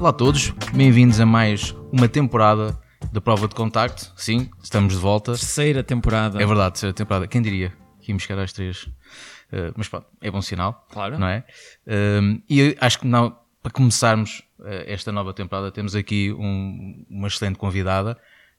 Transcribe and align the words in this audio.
Olá 0.00 0.08
a 0.08 0.12
todos, 0.14 0.48
bem-vindos 0.72 1.20
a 1.20 1.26
mais 1.26 1.76
uma 1.92 2.08
temporada 2.08 2.80
da 3.12 3.20
Prova 3.20 3.46
de 3.46 3.54
Contacto. 3.54 4.10
Sim, 4.16 4.48
estamos 4.62 4.94
de 4.94 4.98
volta. 4.98 5.32
Terceira 5.32 5.84
temporada. 5.84 6.42
É 6.42 6.46
verdade, 6.46 6.72
terceira 6.72 6.94
temporada. 6.94 7.26
Quem 7.26 7.42
diria 7.42 7.70
que 8.00 8.10
íamos 8.10 8.22
chegar 8.22 8.40
às 8.42 8.50
três? 8.50 8.84
Uh, 9.52 9.74
mas 9.76 9.90
pronto, 9.90 10.06
é 10.22 10.30
bom 10.30 10.40
sinal. 10.40 10.86
Claro. 10.90 11.18
Não 11.18 11.26
é? 11.26 11.44
Uh, 11.86 12.40
e 12.48 12.74
acho 12.80 13.00
que 13.00 13.06
não, 13.06 13.36
para 13.62 13.70
começarmos 13.72 14.42
uh, 14.60 14.64
esta 14.86 15.12
nova 15.12 15.34
temporada, 15.34 15.70
temos 15.70 15.94
aqui 15.94 16.32
um, 16.32 17.04
uma 17.10 17.28
excelente 17.28 17.58
convidada 17.58 18.16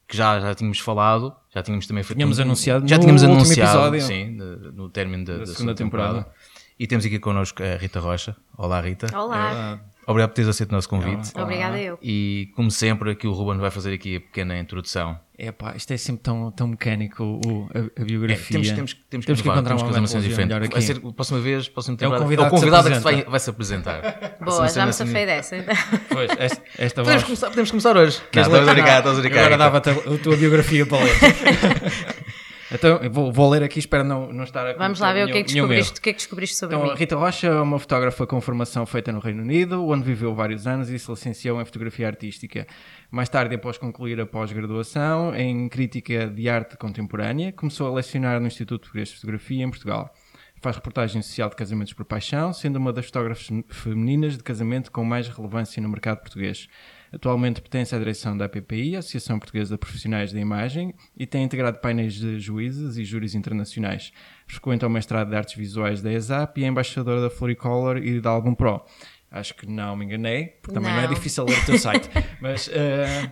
que 0.07 0.15
já, 0.15 0.39
já 0.39 0.53
tínhamos 0.53 0.77
falado, 0.77 1.35
já 1.49 1.63
tínhamos 1.63 1.87
também 1.87 2.03
feito. 2.03 2.17
Tínhamos 2.17 2.37
um, 2.37 2.43
anunciado 2.43 2.87
já 2.87 2.97
no 2.97 3.01
tínhamos 3.01 3.23
último 3.23 3.39
anunciado, 3.39 3.95
episódio. 3.95 4.01
sim, 4.01 4.29
no, 4.35 4.71
no 4.73 4.89
término 4.89 5.25
da, 5.25 5.33
Da 5.33 5.39
da 5.39 5.45
segunda 5.47 5.57
segunda 5.57 5.75
temporada. 5.75 6.17
temporada. 6.19 6.35
E 6.77 6.85
temos 6.85 7.03
aqui 7.03 7.17
connosco 7.17 7.63
a 7.63 7.77
Rita 7.77 7.99
Rocha. 7.99 8.35
Olá, 8.57 8.79
Rita. 8.81 9.07
Olá, 9.15 9.79
Obrigado 10.11 10.29
por 10.29 10.35
teres 10.35 10.49
aceito 10.49 10.71
o 10.71 10.75
nosso 10.75 10.87
convite. 10.89 11.31
Olá. 11.33 11.43
obrigada 11.43 11.79
eu. 11.79 11.97
E 12.01 12.49
como 12.55 12.69
sempre, 12.69 13.11
aqui 13.11 13.27
o 13.27 13.31
Ruben 13.33 13.57
vai 13.59 13.71
fazer 13.71 13.93
aqui 13.93 14.17
a 14.17 14.21
pequena 14.21 14.57
introdução. 14.59 15.17
É 15.37 15.51
pá, 15.51 15.73
isto 15.75 15.91
é 15.91 15.97
sempre 15.97 16.21
tão, 16.21 16.51
tão 16.51 16.67
mecânico 16.67 17.23
o, 17.23 17.67
a, 17.73 17.79
a 17.79 18.01
É, 18.01 18.05
biografia. 18.05 18.47
temos, 18.51 18.67
temos, 18.71 18.93
temos, 19.09 19.25
Temos 19.25 19.41
que 19.41 19.47
inovar, 19.47 19.63
encontrar 19.63 19.75
temos 19.75 19.81
uma 19.81 19.87
que 19.91 20.01
metodologia 20.01 20.29
diferente. 20.29 20.71
Vai 20.71 20.81
ser, 20.81 20.97
a 20.97 21.13
próxima 21.13 21.39
vez, 21.39 21.67
a 21.67 21.71
próxima 21.71 21.97
É 21.99 22.07
o 22.07 22.17
convidado 22.17 22.45
é 22.45 22.47
o 22.47 22.49
que 22.51 22.55
se 22.57 22.61
convidado 22.61 22.89
que 22.89 22.95
se 22.95 23.01
vai, 23.01 23.23
vai 23.23 23.39
se 23.39 23.49
apresentar. 23.49 24.01
Boa, 24.39 24.67
já 24.67 24.85
me 24.85 24.93
cena 24.93 24.93
safei 24.93 25.23
assim. 25.31 25.57
dessa. 25.63 25.99
Pois, 26.09 26.31
esta, 26.37 26.61
esta 26.77 27.01
Podemos 27.01 27.13
voz. 27.13 27.23
começar, 27.23 27.47
podemos 27.49 27.71
começar 27.71 27.97
hoje. 27.97 28.21
Queres 28.31 28.47
Não, 28.47 28.53
ler? 28.53 28.59
estás 28.61 28.69
a 28.69 28.73
brincar, 28.81 28.97
estás 28.99 29.17
a 29.17 29.21
brincar. 29.21 29.39
Agora 29.39 29.55
Rita. 29.55 29.79
dava-te 29.79 29.89
a, 29.89 30.13
a 30.13 30.17
tua 30.19 30.37
biografia 30.37 30.85
para 30.85 31.03
ler. 31.03 31.15
então, 32.73 32.99
vou, 33.11 33.31
vou 33.31 33.49
ler 33.49 33.63
aqui, 33.63 33.79
espero 33.79 34.03
não, 34.03 34.31
não 34.31 34.43
estar 34.43 34.65
a 34.65 34.73
Vamos 34.73 34.99
lá 34.99 35.11
ver 35.13 35.25
o 35.25 35.31
que 35.31 35.37
é 35.39 35.43
que 35.43 35.53
nenhum- 35.53 35.67
nenhum 35.67 35.79
descobriste, 35.79 35.99
o 35.99 36.01
que 36.01 36.09
é 36.09 36.13
que 36.13 36.17
descobriste 36.17 36.55
sobre 36.55 36.75
Então, 36.75 36.89
mim. 36.89 36.95
Rita 36.95 37.15
Rocha 37.15 37.47
é 37.47 37.61
uma 37.61 37.77
fotógrafa 37.79 38.25
com 38.27 38.39
formação 38.41 38.85
feita 38.85 39.11
no 39.11 39.19
Reino 39.19 39.41
Unido, 39.43 39.85
onde 39.87 40.03
viveu 40.03 40.33
vários 40.33 40.65
anos 40.67 40.89
e 40.89 40.97
se 40.97 41.09
licenciou 41.09 41.61
em 41.61 41.65
fotografia 41.65 42.07
artística. 42.07 42.65
Mais 43.09 43.27
tarde, 43.29 43.55
após 43.55 43.77
concluir 43.77 44.19
a 44.21 44.25
pós-graduação 44.25 45.35
em 45.35 45.67
crítica 45.67 46.27
de 46.27 46.47
arte 46.49 46.77
contemporânea, 46.77 47.51
começou 47.51 47.87
a 47.87 47.93
lecionar 47.93 48.39
no 48.39 48.47
Instituto 48.47 48.81
Português 48.81 49.09
de 49.09 49.15
Fotografia 49.15 49.63
em 49.63 49.69
Portugal. 49.69 50.13
Faz 50.61 50.75
reportagem 50.75 51.21
social 51.23 51.49
de 51.49 51.55
casamentos 51.55 51.91
por 51.93 52.05
paixão, 52.05 52.53
sendo 52.53 52.75
uma 52.77 52.93
das 52.93 53.07
fotógrafas 53.07 53.49
femininas 53.69 54.37
de 54.37 54.43
casamento 54.43 54.91
com 54.91 55.03
mais 55.03 55.27
relevância 55.27 55.81
no 55.81 55.89
mercado 55.89 56.19
português. 56.19 56.67
Atualmente 57.13 57.59
pertence 57.61 57.93
à 57.93 57.97
direção 57.99 58.37
da 58.37 58.45
APPI, 58.45 58.95
Associação 58.95 59.37
Portuguesa 59.37 59.75
de 59.75 59.77
Profissionais 59.79 60.31
da 60.31 60.39
Imagem, 60.39 60.93
e 61.17 61.25
tem 61.25 61.43
integrado 61.43 61.79
painéis 61.79 62.13
de 62.13 62.39
juízes 62.39 62.95
e 62.97 63.03
júris 63.03 63.35
internacionais. 63.35 64.13
Frequenta 64.47 64.87
o 64.87 64.89
mestrado 64.89 65.29
de 65.29 65.35
Artes 65.35 65.55
Visuais 65.55 66.01
da 66.01 66.11
ESAP 66.11 66.59
e 66.59 66.63
é 66.63 66.67
embaixadora 66.67 67.19
da 67.21 67.29
Floricolor 67.29 67.97
e 67.97 68.21
da 68.21 68.29
Album 68.29 68.53
Pro. 68.55 68.81
Acho 69.29 69.53
que 69.55 69.65
não 69.65 69.95
me 69.95 70.03
enganei, 70.05 70.47
porque 70.61 70.73
também 70.73 70.91
não, 70.91 70.99
é 70.99 71.07
Não. 71.07 71.13
difícil 71.13 71.45
ler 71.45 71.57
o 71.57 71.65
teu 71.65 71.77
site. 71.77 72.09
Mas 72.41 72.69
eh, 72.73 73.29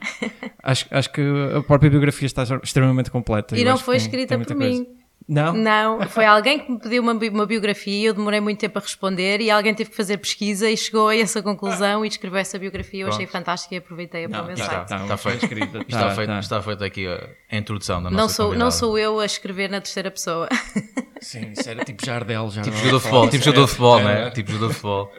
acho, 0.64 0.86
acho 0.92 1.12
que 1.12 1.22
a 1.58 1.62
própria 1.62 1.90
biografia 1.90 2.26
está 2.26 2.44
extremamente 2.64 3.12
completa. 3.12 3.58
E 3.58 3.64
não 3.66 3.78
foi 3.78 3.98
tem- 3.98 4.06
escrita 4.06 4.28
tem 4.30 4.38
muita 4.38 4.54
por 4.56 4.62
coisa. 4.62 4.80
mim. 4.82 4.88
Não? 5.30 5.54
Não, 5.54 6.02
foi 6.10 6.26
alguém 6.26 6.58
que 6.58 6.72
me 6.72 6.80
pediu 6.80 7.04
uma, 7.04 7.14
bi- 7.14 7.30
uma 7.30 7.46
biografia 7.46 7.94
e 7.94 8.06
eu 8.06 8.14
demorei 8.16 8.40
muito 8.40 8.60
tempo 8.60 8.80
a 8.80 8.82
responder 8.82 9.40
e 9.42 9.52
alguém 9.52 9.76
teve 9.76 9.92
que 9.92 9.96
fazer 9.96 10.18
pesquisa 10.18 10.68
e 10.68 10.76
chegou 10.76 11.08
a 11.10 11.16
essa 11.16 11.40
conclusão 11.44 12.04
e 12.04 12.08
escreveu 12.08 12.40
essa 12.40 12.58
biografia. 12.58 13.04
Eu 13.04 13.10
achei 13.10 13.28
Pronto. 13.28 13.32
fantástica 13.34 13.76
e 13.76 13.78
aproveitei 13.78 14.26
a 14.26 14.28
Não, 14.28 14.44
meu 14.46 14.54
está, 14.56 14.66
site. 14.66 14.82
está, 14.84 15.02
Está 15.04 15.18
feito. 15.18 15.46
Está, 15.46 15.80
Está, 15.82 16.16
feito, 16.16 16.32
está. 16.34 16.62
feita 16.64 16.86
aqui 16.86 17.06
a, 17.08 17.56
introdução 17.56 18.02
da 18.02 18.10
Não 18.10 18.18
nossa 18.18 18.34
sou, 18.34 18.56
não 18.56 18.72
sou 18.72 18.98
eu 18.98 19.20
a 19.20 19.26
escrever 19.26 19.70
na 19.70 19.80
terceira 19.80 20.10
pessoa. 20.10 20.50
Sim, 21.22 21.52
isso 21.52 21.70
era 21.70 21.84
tipo 21.86 22.04
Jardel. 22.04 22.50
Jardel 22.50 22.64
Tipo 22.74 22.78
jogador 22.78 22.98
de 22.98 23.04
futebol, 23.04 23.30
tipo 23.30 23.44
jogador 23.44 23.62
de 23.66 23.70
futebol, 23.70 24.00
não 24.02 24.10
é? 24.10 24.28
É. 24.28 24.30
Tipo 24.32 24.52
jogador 24.52 24.68
de 24.70 24.74
futebol. 24.74 25.12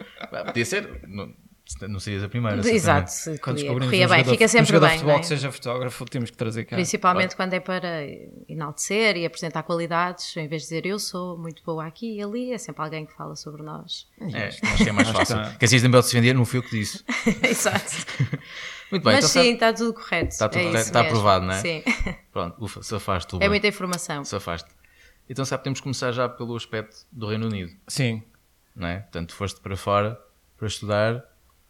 Podia 0.45 0.65
ser, 0.65 0.89
não, 1.87 1.99
serias 1.99 2.23
a 2.23 2.29
primeira. 2.29 2.57
Exato. 2.69 3.11
Quando 3.11 3.39
corria, 3.39 3.53
descobrimos 3.55 3.85
corria 3.85 4.05
um 4.05 4.09
bem, 4.09 4.17
jogador- 4.19 4.31
fica 4.31 4.45
um 4.45 4.47
sempre 4.47 4.65
jogador 4.67 4.87
bem. 4.87 4.97
futebol 4.97 5.15
é? 5.15 5.19
que 5.19 5.25
seja 5.27 5.51
fotógrafo, 5.51 6.05
temos 6.05 6.29
que 6.31 6.37
trazer 6.37 6.65
cá. 6.65 6.75
Principalmente 6.75 7.35
quando 7.35 7.53
é 7.53 7.59
para 7.59 8.03
enaltecer 8.47 9.17
e 9.17 9.25
apresentar 9.25 9.63
qualidades, 9.63 10.35
em 10.37 10.47
vez 10.47 10.63
de 10.63 10.67
dizer 10.69 10.85
eu 10.85 10.99
sou 10.99 11.37
muito 11.37 11.63
boa 11.63 11.85
aqui 11.85 12.17
e 12.17 12.21
ali, 12.23 12.53
é 12.53 12.57
sempre 12.57 12.81
alguém 12.83 13.05
que 13.05 13.13
fala 13.13 13.35
sobre 13.35 13.63
nós. 13.63 14.07
É, 14.33 14.47
acho 14.47 14.59
que 14.83 14.89
é 14.89 14.91
mais 14.91 15.09
fácil. 15.09 15.37
Que 15.57 15.65
assim 15.65 15.79
também 15.81 16.01
se 16.01 16.13
vender, 16.15 16.33
não 16.33 16.45
fui 16.45 16.59
eu 16.59 16.63
que 16.63 16.71
disse. 16.71 17.03
Exato. 17.47 17.95
Muito 18.91 19.03
bem, 19.05 19.13
Mas 19.15 19.29
então 19.29 19.43
sim, 19.43 19.53
está 19.53 19.71
tudo 19.73 19.93
correto. 19.93 20.29
Está 20.33 20.49
tudo 20.49 20.59
é 20.59 20.63
correto, 20.65 20.85
está 20.85 21.03
mesmo. 21.03 21.17
aprovado, 21.17 21.45
não 21.45 21.53
é? 21.53 21.61
Sim. 21.61 21.83
Pronto, 22.31 22.63
ufa, 22.63 22.83
safaste 22.83 23.29
tu. 23.29 23.39
É 23.41 23.47
muita 23.47 23.67
informação. 23.67 24.25
Safaste. 24.25 24.69
Então 25.29 25.45
sabe, 25.45 25.63
temos 25.63 25.79
que 25.79 25.83
começar 25.83 26.11
já 26.11 26.27
pelo 26.27 26.55
aspecto 26.57 27.05
do 27.11 27.25
Reino 27.27 27.45
Unido, 27.47 27.71
Sim. 27.87 28.21
não 28.75 28.87
é? 28.87 28.99
Portanto, 28.99 29.33
foste 29.33 29.61
para 29.61 29.77
fora 29.77 30.19
para 30.57 30.67
estudar. 30.67 31.23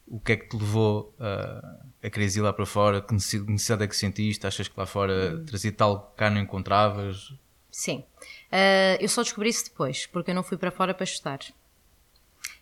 O 0.08 0.20
que 0.20 0.34
é 0.34 0.36
que 0.38 0.48
te 0.50 0.58
levou 0.58 1.14
a, 1.20 1.80
a 2.04 2.10
quereres 2.10 2.36
ir 2.36 2.42
lá 2.42 2.52
para 2.52 2.66
fora? 2.66 3.02
Que 3.02 3.14
necessi- 3.14 3.40
necessidade 3.40 3.84
é 3.84 3.88
que 3.88 3.96
sentiste? 3.96 4.46
Achas 4.46 4.68
que 4.68 4.78
lá 4.80 4.86
fora 4.86 5.42
trazia 5.46 5.72
tal 5.72 6.08
que 6.12 6.18
cá 6.18 6.30
não 6.30 6.42
encontravas? 6.42 7.34
Sim. 7.72 8.04
Ah, 8.52 8.98
eu 9.00 9.08
só 9.08 9.22
descobri 9.24 9.50
isso 9.50 9.66
depois, 9.66 10.06
porque 10.08 10.32
eu 10.32 10.36
não 10.36 10.44
fui 10.44 10.58
para 10.58 10.70
fora 10.72 10.94
para 10.94 11.04
estudar. 11.06 11.40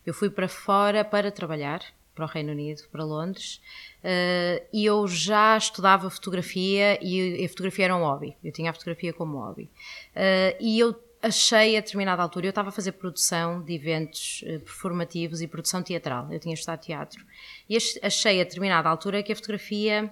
Eu 0.06 0.14
fui 0.14 0.30
para 0.30 0.48
fora 0.48 1.04
para 1.04 1.30
trabalhar, 1.32 1.82
para 2.14 2.24
o 2.24 2.28
Reino 2.28 2.52
Unido, 2.52 2.82
para 2.92 3.04
Londres, 3.04 3.60
ah, 4.04 4.62
e 4.72 4.84
eu 4.86 5.06
já 5.08 5.56
estudava 5.56 6.08
fotografia 6.08 6.98
e 7.04 7.44
a 7.44 7.48
fotografia 7.48 7.86
era 7.86 7.96
um 7.96 8.02
hobby. 8.02 8.36
Eu 8.44 8.52
tinha 8.52 8.70
a 8.70 8.74
fotografia 8.74 9.12
como 9.12 9.38
hobby. 9.38 9.68
Ah, 10.14 10.54
e 10.60 10.78
eu 10.78 10.94
achei 11.22 11.76
a 11.76 11.80
determinada 11.80 12.22
altura, 12.22 12.46
eu 12.46 12.50
estava 12.50 12.68
a 12.70 12.72
fazer 12.72 12.92
produção 12.92 13.62
de 13.62 13.74
eventos 13.74 14.42
eh, 14.46 14.58
performativos 14.58 15.40
e 15.40 15.46
produção 15.46 15.82
teatral. 15.82 16.32
Eu 16.32 16.40
tinha 16.40 16.54
estudado 16.54 16.80
teatro. 16.80 17.24
E 17.68 17.76
ach- 17.76 17.98
achei 18.02 18.40
a 18.40 18.44
determinada 18.44 18.88
altura 18.88 19.22
que 19.22 19.32
a 19.32 19.36
fotografia 19.36 20.10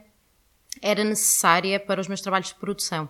era 0.82 1.02
necessária 1.02 1.80
para 1.80 2.00
os 2.00 2.08
meus 2.08 2.20
trabalhos 2.20 2.48
de 2.48 2.54
produção. 2.56 3.08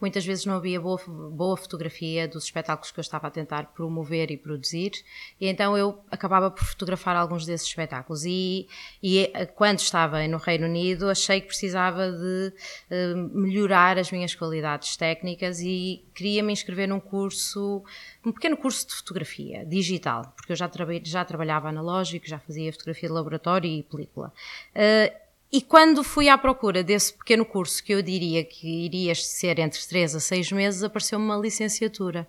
Muitas 0.00 0.24
vezes 0.24 0.46
não 0.46 0.54
havia 0.54 0.80
boa, 0.80 1.00
boa 1.06 1.56
fotografia 1.56 2.28
dos 2.28 2.44
espetáculos 2.44 2.92
que 2.92 3.00
eu 3.00 3.02
estava 3.02 3.26
a 3.26 3.30
tentar 3.30 3.72
promover 3.74 4.30
e 4.30 4.36
produzir, 4.36 4.92
e 5.40 5.48
então 5.48 5.76
eu 5.76 5.98
acabava 6.10 6.50
por 6.50 6.64
fotografar 6.64 7.16
alguns 7.16 7.44
desses 7.44 7.66
espetáculos. 7.66 8.24
E, 8.24 8.68
e 9.02 9.30
eh, 9.34 9.46
quando 9.46 9.80
estava 9.80 10.26
no 10.28 10.38
Reino 10.38 10.66
Unido, 10.66 11.08
achei 11.10 11.40
que 11.40 11.48
precisava 11.48 12.12
de 12.12 12.52
eh, 12.90 13.14
melhorar 13.32 13.98
as 13.98 14.12
minhas 14.12 14.34
qualidades 14.34 14.96
técnicas 14.96 15.60
e 15.60 16.04
queria 16.14 16.42
me 16.42 16.52
inscrever 16.52 16.88
num 16.88 17.00
curso, 17.00 17.82
um 18.24 18.32
pequeno 18.32 18.56
curso 18.56 18.86
de 18.86 18.94
fotografia 18.94 19.64
digital, 19.64 20.32
porque 20.36 20.52
eu 20.52 20.56
já, 20.56 20.70
já 21.02 21.24
trabalhava 21.24 21.68
analógico, 21.68 22.26
já 22.26 22.38
fazia 22.38 22.72
fotografia 22.72 23.08
de 23.08 23.14
laboratório 23.14 23.68
e 23.68 23.82
película. 23.82 24.32
Eh, 24.74 25.12
e 25.52 25.62
quando 25.62 26.04
fui 26.04 26.28
à 26.28 26.36
procura 26.36 26.82
desse 26.82 27.12
pequeno 27.12 27.44
curso, 27.44 27.82
que 27.82 27.92
eu 27.94 28.02
diria 28.02 28.44
que 28.44 28.66
iria 28.84 29.14
ser 29.14 29.58
entre 29.58 29.80
3 29.80 30.16
a 30.16 30.20
6 30.20 30.52
meses, 30.52 30.82
apareceu-me 30.82 31.24
uma 31.24 31.36
licenciatura 31.36 32.26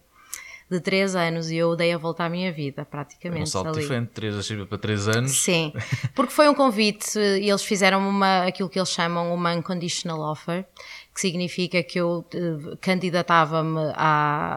de 0.72 0.80
3 0.80 1.16
anos 1.16 1.50
e 1.50 1.56
eu 1.57 1.75
dei 1.75 1.91
a 1.91 1.97
volta 1.97 2.24
à 2.24 2.30
minha 2.30 2.52
vida, 2.52 2.84
Um 2.84 2.85
praticamente. 2.85 3.50
salto 3.50 3.69
ali. 3.69 3.80
diferente, 3.81 4.09
3 4.13 4.35
a 4.38 4.44
6 4.44 4.66
para 4.68 4.78
3 4.78 5.07
anos. 5.07 5.31
Sim, 5.41 5.74
porque 6.16 6.31
foi 6.31 6.47
um 6.47 6.53
convite 6.53 7.18
e 7.18 7.50
eles 7.50 7.63
fizeram 7.63 8.07
uma, 8.07 8.46
aquilo 8.46 8.69
que 8.69 8.78
eles 8.78 8.90
chamam 8.90 9.34
uma 9.34 9.51
unconditional 9.53 10.19
offer, 10.31 10.66
que 11.19 11.22
significa 11.22 11.84
que 11.84 12.00
eu 12.00 12.25
eh, 12.34 12.78
candidatava-me 12.80 13.91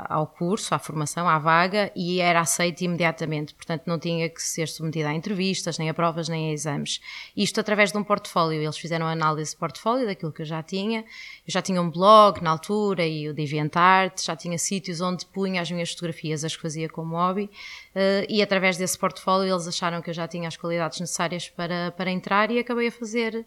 ao 0.08 0.28
curso, 0.28 0.72
à 0.72 0.78
formação, 0.78 1.28
à 1.28 1.36
vaga 1.36 1.90
e 1.96 2.20
era 2.20 2.38
aceito 2.38 2.82
imediatamente, 2.82 3.52
portanto 3.52 3.82
não 3.84 3.98
tinha 3.98 4.28
que 4.28 4.40
ser 4.40 4.68
submetida 4.68 5.08
a 5.08 5.12
entrevistas, 5.12 5.76
nem 5.76 5.90
a 5.90 5.94
provas, 5.94 6.28
nem 6.28 6.50
a 6.50 6.52
exames. 6.52 7.00
Isto 7.36 7.58
através 7.58 7.90
de 7.90 7.98
um 7.98 8.04
portfólio, 8.04 8.62
eles 8.62 8.78
fizeram 8.78 9.08
análise 9.08 9.50
de 9.50 9.56
portfólio 9.56 10.06
daquilo 10.06 10.30
que 10.30 10.42
eu 10.42 10.46
já 10.46 10.62
tinha, 10.62 11.00
eu 11.00 11.48
já 11.48 11.60
tinha 11.60 11.82
um 11.82 11.90
blog 11.90 12.40
na 12.40 12.50
altura 12.50 13.04
e 13.04 13.28
o 13.28 13.34
DeviantArt, 13.34 14.22
já 14.22 14.36
tinha 14.36 14.56
sítios 14.56 15.00
onde 15.00 15.26
punha 15.26 15.60
as 15.62 15.70
minhas 15.70 15.90
fotografias, 15.90 16.44
as 16.44 16.54
que 16.54 16.62
fazia 16.62 16.88
como 16.88 17.16
hobby, 17.16 17.50
eh, 17.92 18.24
e 18.28 18.40
através 18.40 18.76
desse 18.76 18.96
portfólio 18.96 19.52
eles 19.52 19.66
acharam 19.66 20.00
que 20.00 20.10
eu 20.10 20.14
já 20.14 20.28
tinha 20.28 20.46
as 20.46 20.56
qualidades 20.56 21.00
necessárias 21.00 21.48
para, 21.48 21.90
para 21.90 22.10
entrar 22.12 22.52
e 22.52 22.60
acabei 22.60 22.86
a 22.86 22.92
fazer 22.92 23.44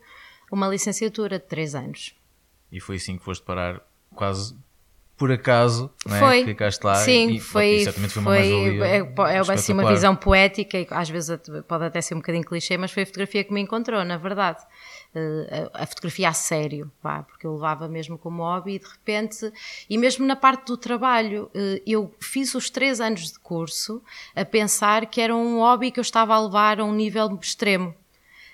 uma 0.51 0.68
licenciatura 0.68 1.39
de 1.39 1.45
3 1.45 1.75
anos. 1.75 2.25
E 2.75 2.80
foi 2.81 2.98
assim 2.98 3.18
que 3.18 3.24
foste 3.24 3.42
parar 3.44 3.81
quase 4.13 4.54
por 5.18 5.31
acaso, 5.31 5.89
não 6.06 6.16
é? 6.16 6.19
Foi. 6.19 6.44
Ficaste 6.44 6.83
lá 6.83 6.95
Sim, 6.95 7.30
e, 7.31 7.39
foi, 7.39 7.75
e 7.75 7.83
certamente 7.86 8.12
foi 8.12 8.22
uma 8.22 8.31
mais-valia 8.31 8.86
é, 8.86 8.98
é, 8.98 9.36
é 9.36 9.39
assim 9.39 9.72
uma 9.72 9.89
visão 9.89 10.13
poética 10.13 10.77
e 10.77 10.86
às 10.92 11.10
vezes 11.10 11.39
pode 11.69 11.86
até 11.86 12.01
ser 12.01 12.16
um 12.16 12.18
bocadinho 12.18 12.44
clichê, 12.44 12.77
mas 12.77 12.92
foi 12.92 13.04
a 13.04 13.06
fotografia 13.06 13.42
que 13.45 13.54
me 13.54 13.62
encontrou, 13.62 14.04
na 14.04 14.18
verdade. 14.18 14.60
Eh, 15.16 15.69
a, 15.74 15.83
a 15.83 15.86
fotografia 15.86 16.27
a 16.27 16.33
sério, 16.33 16.92
pá, 17.01 17.24
porque 17.24 17.48
eu 17.48 17.54
levava 17.54 17.88
mesmo 17.88 18.18
como 18.18 18.44
hobby 18.44 18.75
e 18.75 18.80
de 18.80 18.88
repente, 18.88 19.54
e 19.89 19.98
mesmo 19.98 20.25
na 20.25 20.36
parte 20.36 20.66
do 20.66 20.75
trabalho, 20.75 21.50
eh, 21.56 21.81
eu 21.88 22.13
fiz 22.19 22.54
os 22.54 22.69
três 22.69 23.00
anos 23.00 23.31
de 23.31 23.39
curso 23.39 24.04
a 24.36 24.44
pensar 24.44 25.06
que 25.06 25.21
era 25.21 25.33
um 25.33 25.60
hobby 25.60 25.92
que 25.92 26.00
eu 26.00 26.04
estava 26.04 26.36
a 26.36 26.42
levar 26.42 26.81
a 26.81 26.83
um 26.83 26.94
nível 26.94 27.39
extremo. 27.42 27.95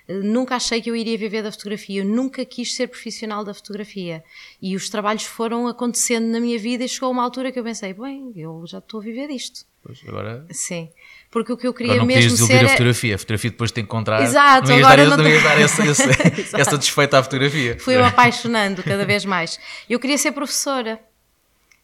Nunca 0.08 0.56
achei 0.56 0.82
que 0.82 0.90
eu 0.90 0.96
iria 0.96 1.16
viver 1.16 1.42
da 1.42 1.52
fotografia, 1.52 2.02
eu 2.02 2.04
nunca 2.04 2.44
quis 2.44 2.74
ser 2.74 2.88
profissional 2.88 3.44
da 3.44 3.54
fotografia. 3.54 4.22
E 4.60 4.74
os 4.74 4.90
trabalhos 4.90 5.24
foram 5.24 5.68
acontecendo 5.68 6.26
na 6.26 6.40
minha 6.40 6.58
vida 6.58 6.84
e 6.84 6.88
chegou 6.88 7.10
uma 7.10 7.22
altura 7.22 7.52
que 7.52 7.58
eu 7.58 7.64
pensei: 7.64 7.94
bem, 7.94 8.32
eu 8.36 8.64
já 8.66 8.78
estou 8.78 9.00
a 9.00 9.02
viver 9.02 9.28
disto. 9.28 9.64
Pois, 9.82 10.00
agora... 10.06 10.46
Sim. 10.50 10.90
Porque 11.28 11.52
o 11.52 11.56
que 11.56 11.66
eu 11.66 11.74
queria 11.74 11.94
Agora 11.94 12.06
não 12.06 12.14
mesmo 12.14 12.36
ser... 12.36 12.52
a 12.52 12.62
é- 12.62 12.68
fotografia. 12.68 13.14
A 13.16 13.18
fotografia 13.18 13.50
depois 13.50 13.70
de 13.70 13.74
te 13.74 13.80
encontrar. 13.80 14.22
Exato, 14.22 14.68
não 14.68 14.76
ias 14.76 14.86
agora 14.86 15.04
dar, 15.04 15.16
não 15.16 15.24
não 15.24 15.30
ias 15.30 15.42
dar 15.42 15.58
esse, 15.60 15.82
Exato. 15.82 16.60
essa 16.60 16.78
desfeita 16.78 17.18
à 17.18 17.22
fotografia. 17.22 17.76
Fui-me 17.80 18.02
apaixonando 18.02 18.82
cada 18.82 19.04
vez 19.04 19.24
mais. 19.24 19.58
Eu 19.90 19.98
queria 19.98 20.18
ser 20.18 20.30
professora 20.32 21.00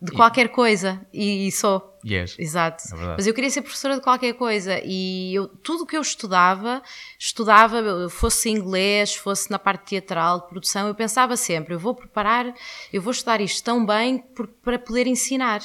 de 0.00 0.12
qualquer 0.12 0.48
coisa 0.48 1.04
e, 1.12 1.48
e 1.48 1.52
sou. 1.52 1.98
Yes. 2.06 2.36
Exato. 2.38 2.84
É. 2.94 2.96
Mas 3.16 3.26
eu 3.26 3.34
queria 3.34 3.50
ser 3.50 3.62
professora 3.62 3.96
de 3.96 4.00
qualquer 4.00 4.32
coisa 4.34 4.80
e 4.84 5.34
eu, 5.34 5.48
tudo 5.48 5.82
o 5.82 5.86
que 5.86 5.96
eu 5.96 6.00
estudava, 6.00 6.80
estudava, 7.18 8.08
fosse 8.08 8.48
inglês, 8.48 9.14
fosse 9.16 9.50
na 9.50 9.58
parte 9.58 9.84
teatral, 9.86 10.40
de 10.40 10.48
produção, 10.48 10.86
eu 10.86 10.94
pensava 10.94 11.36
sempre, 11.36 11.74
eu 11.74 11.78
vou 11.78 11.94
preparar, 11.94 12.54
eu 12.92 13.02
vou 13.02 13.10
estudar 13.10 13.40
isto 13.40 13.64
tão 13.64 13.84
bem 13.84 14.18
por- 14.18 14.46
para 14.46 14.78
poder 14.78 15.06
ensinar. 15.08 15.60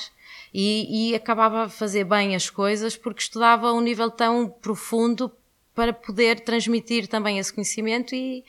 E, 0.52 1.12
e 1.12 1.16
acabava 1.16 1.64
a 1.64 1.70
fazer 1.70 2.04
bem 2.04 2.36
as 2.36 2.50
coisas 2.50 2.96
porque 2.96 3.22
estudava 3.22 3.68
a 3.68 3.74
um 3.74 3.82
nível 3.82 4.10
tão 4.12 4.48
profundo 4.50 5.32
para 5.74 5.92
poder 5.94 6.40
transmitir 6.42 7.08
também 7.08 7.40
esse 7.40 7.52
conhecimento 7.52 8.14
e, 8.14 8.44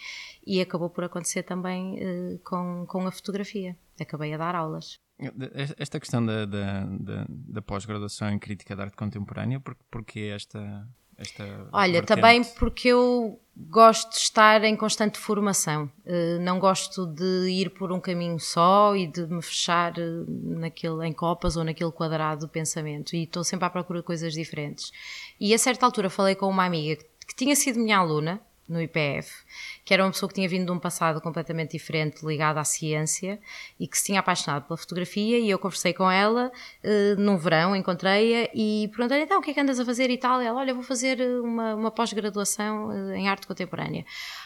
e 0.47 0.61
acabou 0.61 0.91
por 0.91 1.05
acontecer 1.05 1.43
também 1.43 1.99
eh, 1.99 2.39
com, 2.45 2.85
com 2.87 3.07
a 3.07 3.11
fotografia. 3.11 3.75
Acabei 3.99 4.35
a 4.35 4.37
dar 4.37 4.55
aulas. 4.55 4.99
Esta 5.79 6.01
questão 6.01 6.25
da, 6.25 6.45
da, 6.45 6.85
da, 6.85 7.27
da 7.29 7.63
pós-graduação 7.63 8.31
em 8.31 8.39
crítica 8.39 8.75
de 8.75 8.83
arte 8.83 8.97
contemporânea, 8.97 9.61
por, 9.61 9.77
porque 9.91 10.33
esta, 10.35 10.89
esta. 11.17 11.69
Olha, 11.73 11.93
vertente? 11.95 12.07
também 12.09 12.45
porque 12.45 12.89
eu 12.89 13.41
gosto 13.57 14.11
de 14.11 14.17
estar 14.17 14.65
em 14.65 14.77
constante 14.77 15.19
formação. 15.19 15.91
Eh, 16.05 16.39
não 16.41 16.59
gosto 16.59 17.07
de 17.07 17.49
ir 17.49 17.71
por 17.71 17.93
um 17.93 18.01
caminho 18.01 18.41
só 18.41 18.97
e 18.97 19.07
de 19.07 19.27
me 19.27 19.41
fechar 19.41 19.97
eh, 19.99 20.25
naquele, 20.29 21.07
em 21.07 21.13
copas 21.13 21.57
ou 21.57 21.63
naquele 21.63 21.93
quadrado 21.93 22.47
do 22.47 22.49
pensamento. 22.49 23.15
E 23.15 23.23
estou 23.23 23.45
sempre 23.45 23.67
à 23.67 23.71
procura 23.71 24.01
de 24.01 24.05
coisas 24.05 24.33
diferentes. 24.33 24.91
E 25.39 25.55
a 25.55 25.59
certa 25.59 25.87
altura 25.87 26.11
falei 26.11 26.35
com 26.35 26.49
uma 26.49 26.65
amiga 26.65 26.97
que, 26.97 27.27
que 27.29 27.35
tinha 27.37 27.55
sido 27.55 27.79
minha 27.79 27.99
aluna 27.99 28.41
no 28.69 28.81
IPF, 28.81 29.44
que 29.85 29.93
era 29.95 30.05
uma 30.05 30.11
pessoa 30.11 30.29
que 30.29 30.35
tinha 30.35 30.49
vindo 30.49 30.67
de 30.67 30.73
um 30.73 30.79
passado 30.79 31.21
completamente 31.21 31.73
diferente, 31.73 32.25
ligado 32.25 32.59
à 32.59 32.65
ciência, 32.65 33.39
e 33.79 33.87
que 33.89 33.97
se 33.99 34.05
tinha 34.05 34.21
apaixonado 34.21 34.67
pela 34.67 34.77
fotografia, 34.77 35.39
e 35.39 35.51
eu 35.51 35.59
conversei 35.59 35.93
com 35.93 36.11
ela 36.11 36.51
eh, 36.83 37.15
num 37.17 37.37
verão, 37.37 37.75
encontrei-a, 37.77 38.51
e 38.55 38.89
perguntei 38.89 39.23
então, 39.23 39.39
o 39.39 39.43
que 39.43 39.51
é 39.51 39.55
que 39.55 39.61
andas 39.61 39.79
a 39.81 39.85
fazer 39.85 40.11
e 40.11 40.19
tal? 40.19 40.41
E 40.43 40.47
ela, 40.47 40.61
olha, 40.61 40.75
vou 40.75 40.83
fazer 40.83 41.21
eh, 41.21 41.41
uma, 41.41 41.75
uma 41.75 41.91
pós-graduação 41.91 42.93
eh, 42.93 43.17
em 43.19 43.29
arte 43.29 43.47
contemporânea. 43.47 44.05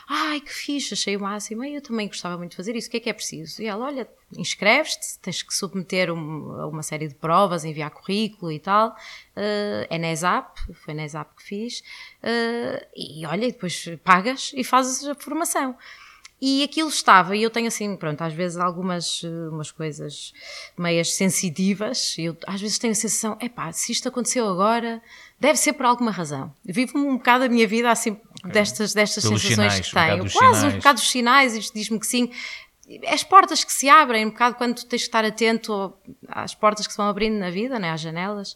Ai, 0.08 0.40
que 0.40 0.52
fixe, 0.52 0.94
achei 0.94 1.16
o 1.16 1.20
máximo, 1.20 1.64
eu 1.64 1.82
também 1.82 2.06
gostava 2.08 2.36
muito 2.38 2.50
de 2.52 2.56
fazer 2.56 2.74
isso, 2.76 2.88
o 2.88 2.90
que 2.90 2.96
é 2.96 3.00
que 3.00 3.10
é 3.10 3.12
preciso? 3.12 3.60
E 3.62 3.66
ela, 3.66 3.84
olha, 3.86 4.08
inscreves-te, 4.36 5.18
tens 5.20 5.42
que 5.42 5.54
submeter 5.54 6.10
um- 6.12 6.68
uma 6.68 6.82
série 6.82 7.08
de 7.08 7.14
provas, 7.14 7.64
enviar 7.64 7.90
currículo 7.90 8.50
e 8.52 8.58
tal, 8.58 8.94
eh, 9.36 9.86
é 9.90 9.98
na 9.98 10.10
ESAP, 10.12 10.58
foi 10.84 10.94
na 10.94 11.04
ESAP 11.04 11.34
que 11.36 11.42
fiz, 11.42 11.82
eh, 12.22 12.86
e 12.96 13.26
olha, 13.26 13.44
e 13.46 13.52
depois 13.52 13.84
pagas 14.04 14.52
e 14.54 14.64
fazes 14.64 14.97
a 15.06 15.14
formação. 15.14 15.76
E 16.40 16.62
aquilo 16.62 16.88
estava, 16.88 17.34
e 17.34 17.42
eu 17.42 17.50
tenho 17.50 17.66
assim, 17.66 17.96
pronto, 17.96 18.22
às 18.22 18.32
vezes 18.32 18.58
algumas 18.58 19.22
eh, 19.24 19.48
umas 19.50 19.72
coisas 19.72 20.32
meias 20.78 21.14
sensitivas, 21.14 22.16
e 22.16 22.26
eu 22.26 22.36
às 22.46 22.60
vezes 22.60 22.78
tenho 22.78 22.92
a 22.92 22.94
sensação, 22.94 23.36
epá, 23.40 23.72
se 23.72 23.90
isto 23.90 24.08
aconteceu 24.08 24.48
agora, 24.48 25.02
deve 25.40 25.58
ser 25.58 25.72
por 25.72 25.84
alguma 25.84 26.12
razão. 26.12 26.54
Eu 26.64 26.72
vivo 26.72 26.96
um 26.96 27.16
bocado 27.16 27.42
a 27.42 27.48
minha 27.48 27.66
vida 27.66 27.90
assim, 27.90 28.16
destas, 28.44 28.94
destas 28.94 29.24
Pelos 29.24 29.42
sensações 29.42 29.72
sinais, 29.72 29.90
que 29.90 29.98
um 29.98 30.00
tenho. 30.00 30.24
dos 30.24 30.32
Quase 30.32 30.52
um 30.52 30.60
sinais. 30.60 30.76
bocado 30.76 31.00
dos 31.00 31.10
sinais, 31.10 31.56
isto 31.56 31.74
diz-me 31.74 31.98
que 31.98 32.06
sim. 32.06 32.30
As 33.08 33.24
portas 33.24 33.64
que 33.64 33.72
se 33.72 33.88
abrem, 33.88 34.24
um 34.24 34.30
bocado 34.30 34.54
quando 34.54 34.76
tens 34.76 35.02
que 35.02 35.08
estar 35.08 35.24
atento 35.24 35.92
às 36.28 36.54
portas 36.54 36.86
que 36.86 36.92
se 36.92 36.96
vão 36.96 37.08
abrindo 37.08 37.36
na 37.36 37.50
vida, 37.50 37.80
né, 37.80 37.90
às 37.90 38.00
janelas. 38.00 38.54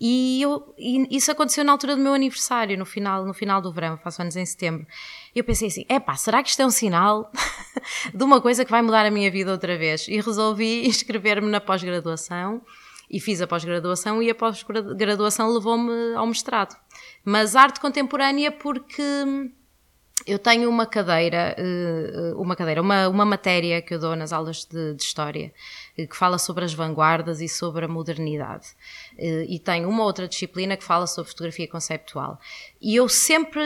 E, 0.00 0.42
eu, 0.42 0.74
e 0.76 1.16
isso 1.16 1.30
aconteceu 1.30 1.62
na 1.62 1.72
altura 1.72 1.94
do 1.94 2.02
meu 2.02 2.12
aniversário, 2.12 2.76
no 2.76 2.84
final, 2.84 3.24
no 3.24 3.34
final 3.34 3.62
do 3.62 3.72
verão, 3.72 3.96
faço 3.98 4.20
anos 4.20 4.34
em 4.34 4.44
setembro. 4.44 4.84
Eu 5.34 5.44
pensei 5.44 5.68
assim: 5.68 5.84
epá, 5.88 6.16
será 6.16 6.42
que 6.42 6.50
isto 6.50 6.60
é 6.60 6.66
um 6.66 6.70
sinal 6.70 7.30
de 8.12 8.24
uma 8.24 8.40
coisa 8.40 8.64
que 8.64 8.70
vai 8.70 8.82
mudar 8.82 9.06
a 9.06 9.10
minha 9.10 9.30
vida 9.30 9.52
outra 9.52 9.76
vez? 9.76 10.08
E 10.08 10.20
resolvi 10.20 10.86
inscrever-me 10.88 11.48
na 11.48 11.60
pós-graduação 11.60 12.62
e 13.10 13.18
fiz 13.18 13.40
a 13.40 13.46
pós-graduação 13.46 14.22
e 14.22 14.30
a 14.30 14.34
pós-graduação 14.34 15.52
levou-me 15.52 16.14
ao 16.14 16.26
mestrado. 16.26 16.76
Mas 17.24 17.56
arte 17.56 17.80
contemporânea 17.80 18.52
porque 18.52 19.02
eu 20.26 20.38
tenho 20.38 20.68
uma 20.68 20.86
cadeira, 20.86 21.54
eh, 21.58 22.32
uma 22.36 22.54
cadeira, 22.54 22.80
uma, 22.82 23.08
uma 23.08 23.24
matéria 23.24 23.80
que 23.82 23.94
eu 23.94 23.98
dou 23.98 24.14
nas 24.14 24.32
aulas 24.32 24.64
de, 24.64 24.94
de 24.94 25.02
História, 25.02 25.52
eh, 25.96 26.06
que 26.06 26.16
fala 26.16 26.38
sobre 26.38 26.64
as 26.64 26.74
vanguardas 26.74 27.40
e 27.40 27.48
sobre 27.48 27.84
a 27.84 27.88
modernidade. 27.88 28.68
Eh, 29.18 29.46
E 29.48 29.58
tenho 29.58 29.88
uma 29.88 30.04
outra 30.04 30.28
disciplina 30.28 30.76
que 30.76 30.84
fala 30.84 31.06
sobre 31.06 31.30
fotografia 31.30 31.68
conceptual. 31.68 32.38
E 32.80 32.96
eu 32.96 33.08
sempre, 33.08 33.62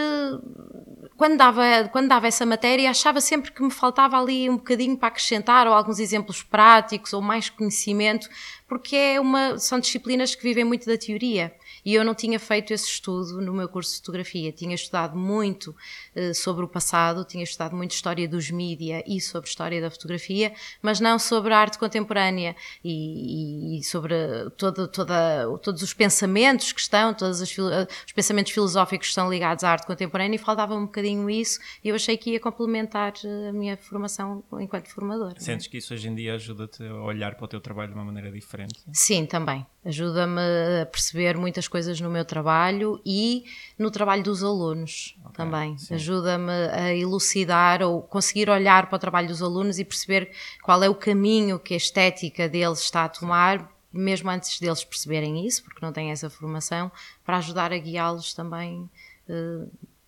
quando 1.16 1.36
dava, 1.36 1.62
quando 1.92 2.08
dava 2.08 2.26
essa 2.26 2.44
matéria, 2.46 2.90
achava 2.90 3.20
sempre 3.20 3.52
que 3.52 3.62
me 3.62 3.70
faltava 3.70 4.18
ali 4.18 4.48
um 4.48 4.56
bocadinho 4.56 4.96
para 4.96 5.08
acrescentar, 5.08 5.66
ou 5.66 5.72
alguns 5.74 5.98
exemplos 5.98 6.42
práticos, 6.42 7.12
ou 7.12 7.22
mais 7.22 7.48
conhecimento, 7.50 8.28
porque 8.68 8.96
é 8.96 9.20
uma, 9.20 9.58
são 9.58 9.78
disciplinas 9.78 10.34
que 10.34 10.42
vivem 10.42 10.64
muito 10.64 10.86
da 10.86 10.96
teoria. 10.96 11.52
E 11.84 11.94
eu 11.94 12.04
não 12.04 12.14
tinha 12.14 12.38
feito 12.38 12.72
esse 12.72 12.86
estudo 12.88 13.40
no 13.40 13.52
meu 13.52 13.68
curso 13.68 13.90
de 13.92 13.96
fotografia. 13.98 14.52
Tinha 14.52 14.74
estudado 14.74 15.16
muito 15.18 15.74
eh, 16.14 16.32
sobre 16.32 16.64
o 16.64 16.68
passado, 16.68 17.24
tinha 17.24 17.44
estudado 17.44 17.76
muito 17.76 17.92
história 17.92 18.26
dos 18.28 18.50
mídia 18.50 19.02
e 19.06 19.20
sobre 19.20 19.48
história 19.48 19.80
da 19.80 19.90
fotografia, 19.90 20.52
mas 20.80 21.00
não 21.00 21.18
sobre 21.18 21.52
a 21.52 21.58
arte 21.58 21.78
contemporânea 21.78 22.56
e, 22.82 23.76
e- 23.76 23.78
e 23.78 23.82
sobre 23.84 24.14
toda, 24.56 24.88
toda, 24.88 25.58
todos 25.62 25.82
os 25.82 25.92
pensamentos 25.92 26.72
que 26.72 26.80
estão, 26.80 27.12
todos 27.12 27.40
os, 27.40 27.58
eh, 27.58 27.86
os 28.06 28.12
pensamentos 28.12 28.52
filosóficos 28.52 29.08
que 29.08 29.10
estão 29.10 29.30
ligados 29.30 29.64
à 29.64 29.70
arte 29.70 29.86
contemporânea 29.86 30.36
e 30.36 30.38
faltava 30.38 30.74
um 30.74 30.86
bocadinho 30.86 31.28
isso 31.28 31.58
e 31.82 31.88
eu 31.88 31.94
achei 31.94 32.16
que 32.16 32.30
ia 32.30 32.40
complementar 32.40 33.12
eh, 33.24 33.48
a 33.48 33.52
minha 33.52 33.76
formação 33.76 34.42
enquanto 34.60 34.88
formadora. 34.88 35.38
Sentes 35.40 35.66
que 35.66 35.78
isso 35.78 35.92
hoje 35.92 36.08
em 36.08 36.14
dia 36.14 36.34
ajuda-te 36.34 36.82
a 36.82 36.94
olhar 37.02 37.34
para 37.34 37.44
o 37.44 37.48
teu 37.48 37.60
trabalho 37.60 37.88
de 37.90 37.94
uma 37.94 38.04
maneira 38.04 38.30
diferente? 38.30 38.80
Sim, 38.92 39.26
também. 39.26 39.66
Ajuda-me 39.84 40.40
a 40.80 40.86
perceber 40.86 41.36
muitas 41.36 41.68
coisas 41.68 41.73
no 42.00 42.10
meu 42.10 42.24
trabalho 42.24 43.00
e 43.04 43.44
no 43.78 43.90
trabalho 43.90 44.22
dos 44.22 44.42
alunos 44.42 45.16
também. 45.32 45.76
sim. 45.78 45.94
Ajuda-me 45.94 46.50
a 46.50 46.94
elucidar 46.94 47.82
ou 47.82 48.02
conseguir 48.02 48.48
olhar 48.48 48.86
para 48.86 48.96
o 48.96 48.98
trabalho 48.98 49.28
dos 49.28 49.42
alunos 49.42 49.78
e 49.78 49.84
perceber 49.84 50.30
qual 50.62 50.82
é 50.82 50.88
o 50.88 50.94
caminho 50.94 51.58
que 51.58 51.74
a 51.74 51.76
estética 51.76 52.48
deles 52.48 52.80
está 52.80 53.04
a 53.04 53.08
tomar, 53.08 53.70
mesmo 53.92 54.30
antes 54.30 54.58
deles 54.60 54.84
perceberem 54.84 55.46
isso, 55.46 55.62
porque 55.64 55.84
não 55.84 55.92
têm 55.92 56.10
essa 56.10 56.30
formação, 56.30 56.90
para 57.24 57.38
ajudar 57.38 57.72
a 57.72 57.78
guiá-los 57.78 58.34
também 58.34 58.88
eh, 59.28 59.66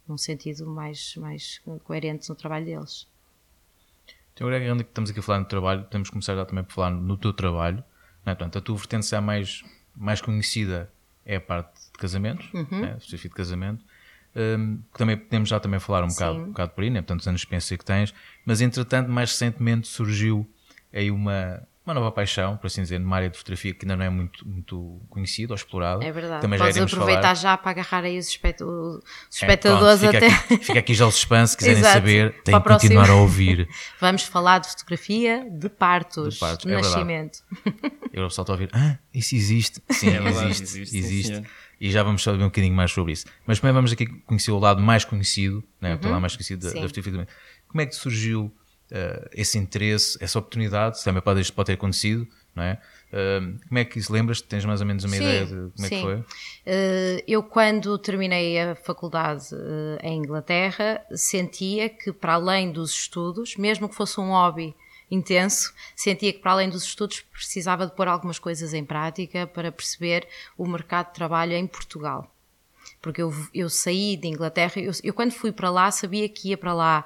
num 0.09 0.17
sentido 0.19 0.67
mais, 0.67 1.17
mais 1.17 1.61
coerente 1.85 2.29
no 2.29 2.35
trabalho 2.35 2.65
deles. 2.65 3.07
Então, 4.35 4.47
agora 4.47 4.77
que 4.77 4.83
estamos 4.83 5.11
aqui 5.11 5.19
a 5.19 5.23
falar 5.23 5.39
no 5.41 5.47
trabalho, 5.47 5.85
podemos 5.85 6.11
começar 6.11 6.35
já 6.35 6.45
também 6.45 6.63
por 6.63 6.75
falar 6.75 6.91
no 6.91 7.17
teu 7.17 7.33
trabalho. 7.33 7.83
Não 8.25 8.33
é? 8.33 8.35
Portanto, 8.35 8.59
a 8.59 8.61
tua 8.61 8.77
vertente 8.77 9.07
já 9.07 9.21
mais, 9.21 9.65
mais 9.97 10.21
conhecida 10.21 10.93
é 11.27 11.37
a 11.37 11.41
parte 11.41 11.75
de 11.93 11.99
casamentos, 11.99 12.47
Uhum. 12.55 12.81
né? 12.81 12.97
de 13.29 13.35
casamento. 13.37 13.85
Hum, 14.35 14.83
que 14.93 14.99
também 14.99 15.17
podemos 15.17 15.49
já 15.49 15.59
também 15.59 15.81
falar 15.81 16.05
um 16.05 16.09
bocado, 16.09 16.39
um 16.39 16.47
bocado 16.49 16.73
por 16.73 16.85
aí, 16.85 16.91
né? 16.91 17.01
portanto, 17.01 17.21
os 17.21 17.27
anos 17.29 17.41
de 17.41 17.47
experiência 17.47 17.77
que 17.79 17.85
tens, 17.85 18.15
mas 18.45 18.61
entretanto, 18.61 19.11
mais 19.11 19.31
recentemente 19.31 19.89
surgiu 19.89 20.47
aí 20.93 21.11
uma, 21.11 21.63
uma 21.87 21.95
nova 21.95 22.11
paixão, 22.11 22.57
por 22.57 22.67
assim 22.67 22.83
dizer, 22.83 22.99
numa 22.99 23.15
área 23.17 23.31
de 23.31 23.39
fotografia 23.39 23.73
que 23.73 23.85
ainda 23.85 23.95
não 23.97 24.05
é 24.05 24.11
muito, 24.11 24.47
muito 24.47 25.01
conhecida 25.09 25.53
ou 25.53 25.57
explorada. 25.57 26.05
É 26.05 26.11
verdade. 26.11 26.43
Também 26.43 26.59
já 26.59 26.65
Podes 26.65 26.77
iremos 26.77 26.93
aproveitar 26.93 27.23
falar. 27.23 27.35
já 27.35 27.57
para 27.57 27.71
agarrar 27.71 28.05
aí 28.05 28.19
os, 28.19 28.27
espect- 28.29 28.63
os 28.65 28.97
É, 28.97 29.47
espectadores 29.47 30.01
pronto, 30.01 30.13
fica, 30.15 30.27
até. 30.27 30.35
aqui, 30.55 30.65
fica 30.65 30.79
aqui 30.81 30.95
já 30.95 31.07
o 31.07 31.11
suspense, 31.13 31.53
se 31.53 31.57
quiserem 31.59 31.79
Exato. 31.79 31.95
saber, 31.95 32.43
têm 32.43 32.61
que 32.61 32.69
continuar 32.69 33.09
a 33.11 33.15
ouvir. 33.15 33.69
Vamos 34.01 34.23
falar 34.25 34.59
de 34.59 34.69
fotografia 34.69 35.49
de 35.51 35.69
partos, 35.69 36.35
De 36.35 36.41
partos, 36.41 36.67
de 36.67 36.73
é 36.73 36.77
nascimento. 36.77 37.39
E 37.65 37.69
agora 38.19 38.27
o 38.27 38.29
pessoal 38.29 38.43
está 38.45 38.53
a 38.53 38.55
ouvir, 38.55 38.69
ah, 38.73 38.99
isso 39.15 39.35
existe. 39.37 39.81
Sim, 39.91 40.09
É 40.09 40.21
verdade, 40.21 40.51
existe, 40.51 40.81
existe, 40.81 40.97
existe. 40.97 41.43
e 41.81 41.91
já 41.91 42.03
vamos 42.03 42.23
saber 42.23 42.43
um 42.43 42.47
bocadinho 42.47 42.75
mais 42.75 42.91
sobre 42.91 43.13
isso. 43.13 43.27
Mas 43.47 43.59
primeiro 43.61 43.75
vamos 43.77 43.93
aqui 43.93 44.07
conhecer 44.27 44.51
o 44.51 44.59
lado 44.59 44.83
mais 44.83 45.05
conhecido, 45.05 45.63
né? 45.81 45.99
o 46.03 46.09
lado 46.09 46.21
mais 46.21 46.35
conhecido 46.35 46.63
da, 46.67 46.69
Uhum. 46.75 46.83
Da 46.83 46.89
fotografia. 46.89 47.13
também. 47.13 47.27
Como 47.69 47.81
é 47.81 47.87
que 47.87 47.95
surgiu 47.95 48.53
eh, 48.91 49.29
esse 49.33 49.59
interesse, 49.59 50.19
essa 50.21 50.39
oportunidade? 50.39 50.99
Se 50.99 51.05
também 51.05 51.23
pode, 51.23 51.41
isto 51.41 51.53
pode 51.53 51.67
ter 51.67 51.75
acontecido, 51.75 52.27
não 52.55 52.63
é? 52.63 52.81
Eh, 53.13 53.41
como 53.69 53.79
é 53.79 53.85
que 53.85 53.99
isso 53.99 54.13
lembras? 54.13 54.41
Tens 54.41 54.65
mais 54.65 54.81
ou 54.81 54.87
menos 54.87 55.05
uma 55.05 55.17
Sim, 55.17 55.23
ideia 55.23 55.47
de 55.47 55.71
como 55.73 55.87
é 55.87 55.89
que 55.89 55.97
sim. 55.97 56.03
foi? 56.03 56.25
Eh, 56.65 57.25
eu, 57.27 57.43
quando 57.43 57.97
terminei 57.99 58.61
a 58.61 58.75
faculdade 58.75 59.49
eh, 59.53 59.99
em 60.09 60.19
Inglaterra, 60.19 61.01
sentia 61.15 61.89
que, 61.89 62.13
para 62.13 62.35
além 62.35 62.71
dos 62.71 62.91
estudos, 62.91 63.57
mesmo 63.57 63.89
que 63.89 63.95
fosse 63.95 64.21
um 64.21 64.31
hobby 64.31 64.75
intenso, 65.11 65.73
sentia 65.95 66.33
que, 66.33 66.41
para 66.41 66.53
além 66.53 66.69
dos 66.69 66.85
estudos, 66.85 67.21
precisava 67.21 67.87
de 67.87 67.95
pôr 67.95 68.09
algumas 68.09 68.39
coisas 68.39 68.75
em 68.75 68.85
prática 68.85 69.47
para 69.47 69.71
perceber 69.71 70.27
o 70.59 70.67
mercado 70.67 71.09
de 71.09 71.15
trabalho 71.15 71.53
em 71.53 71.67
Portugal. 71.67 72.31
Porque 73.01 73.23
eu, 73.23 73.33
eu 73.55 73.71
saí 73.71 74.17
de 74.17 74.27
Inglaterra, 74.27 74.73
eu, 74.77 74.93
eu 75.03 75.15
quando 75.15 75.33
fui 75.33 75.53
para 75.53 75.71
lá 75.71 75.91
sabia 75.91 76.29
que 76.29 76.49
ia 76.51 76.57
para 76.57 76.73
lá 76.73 77.05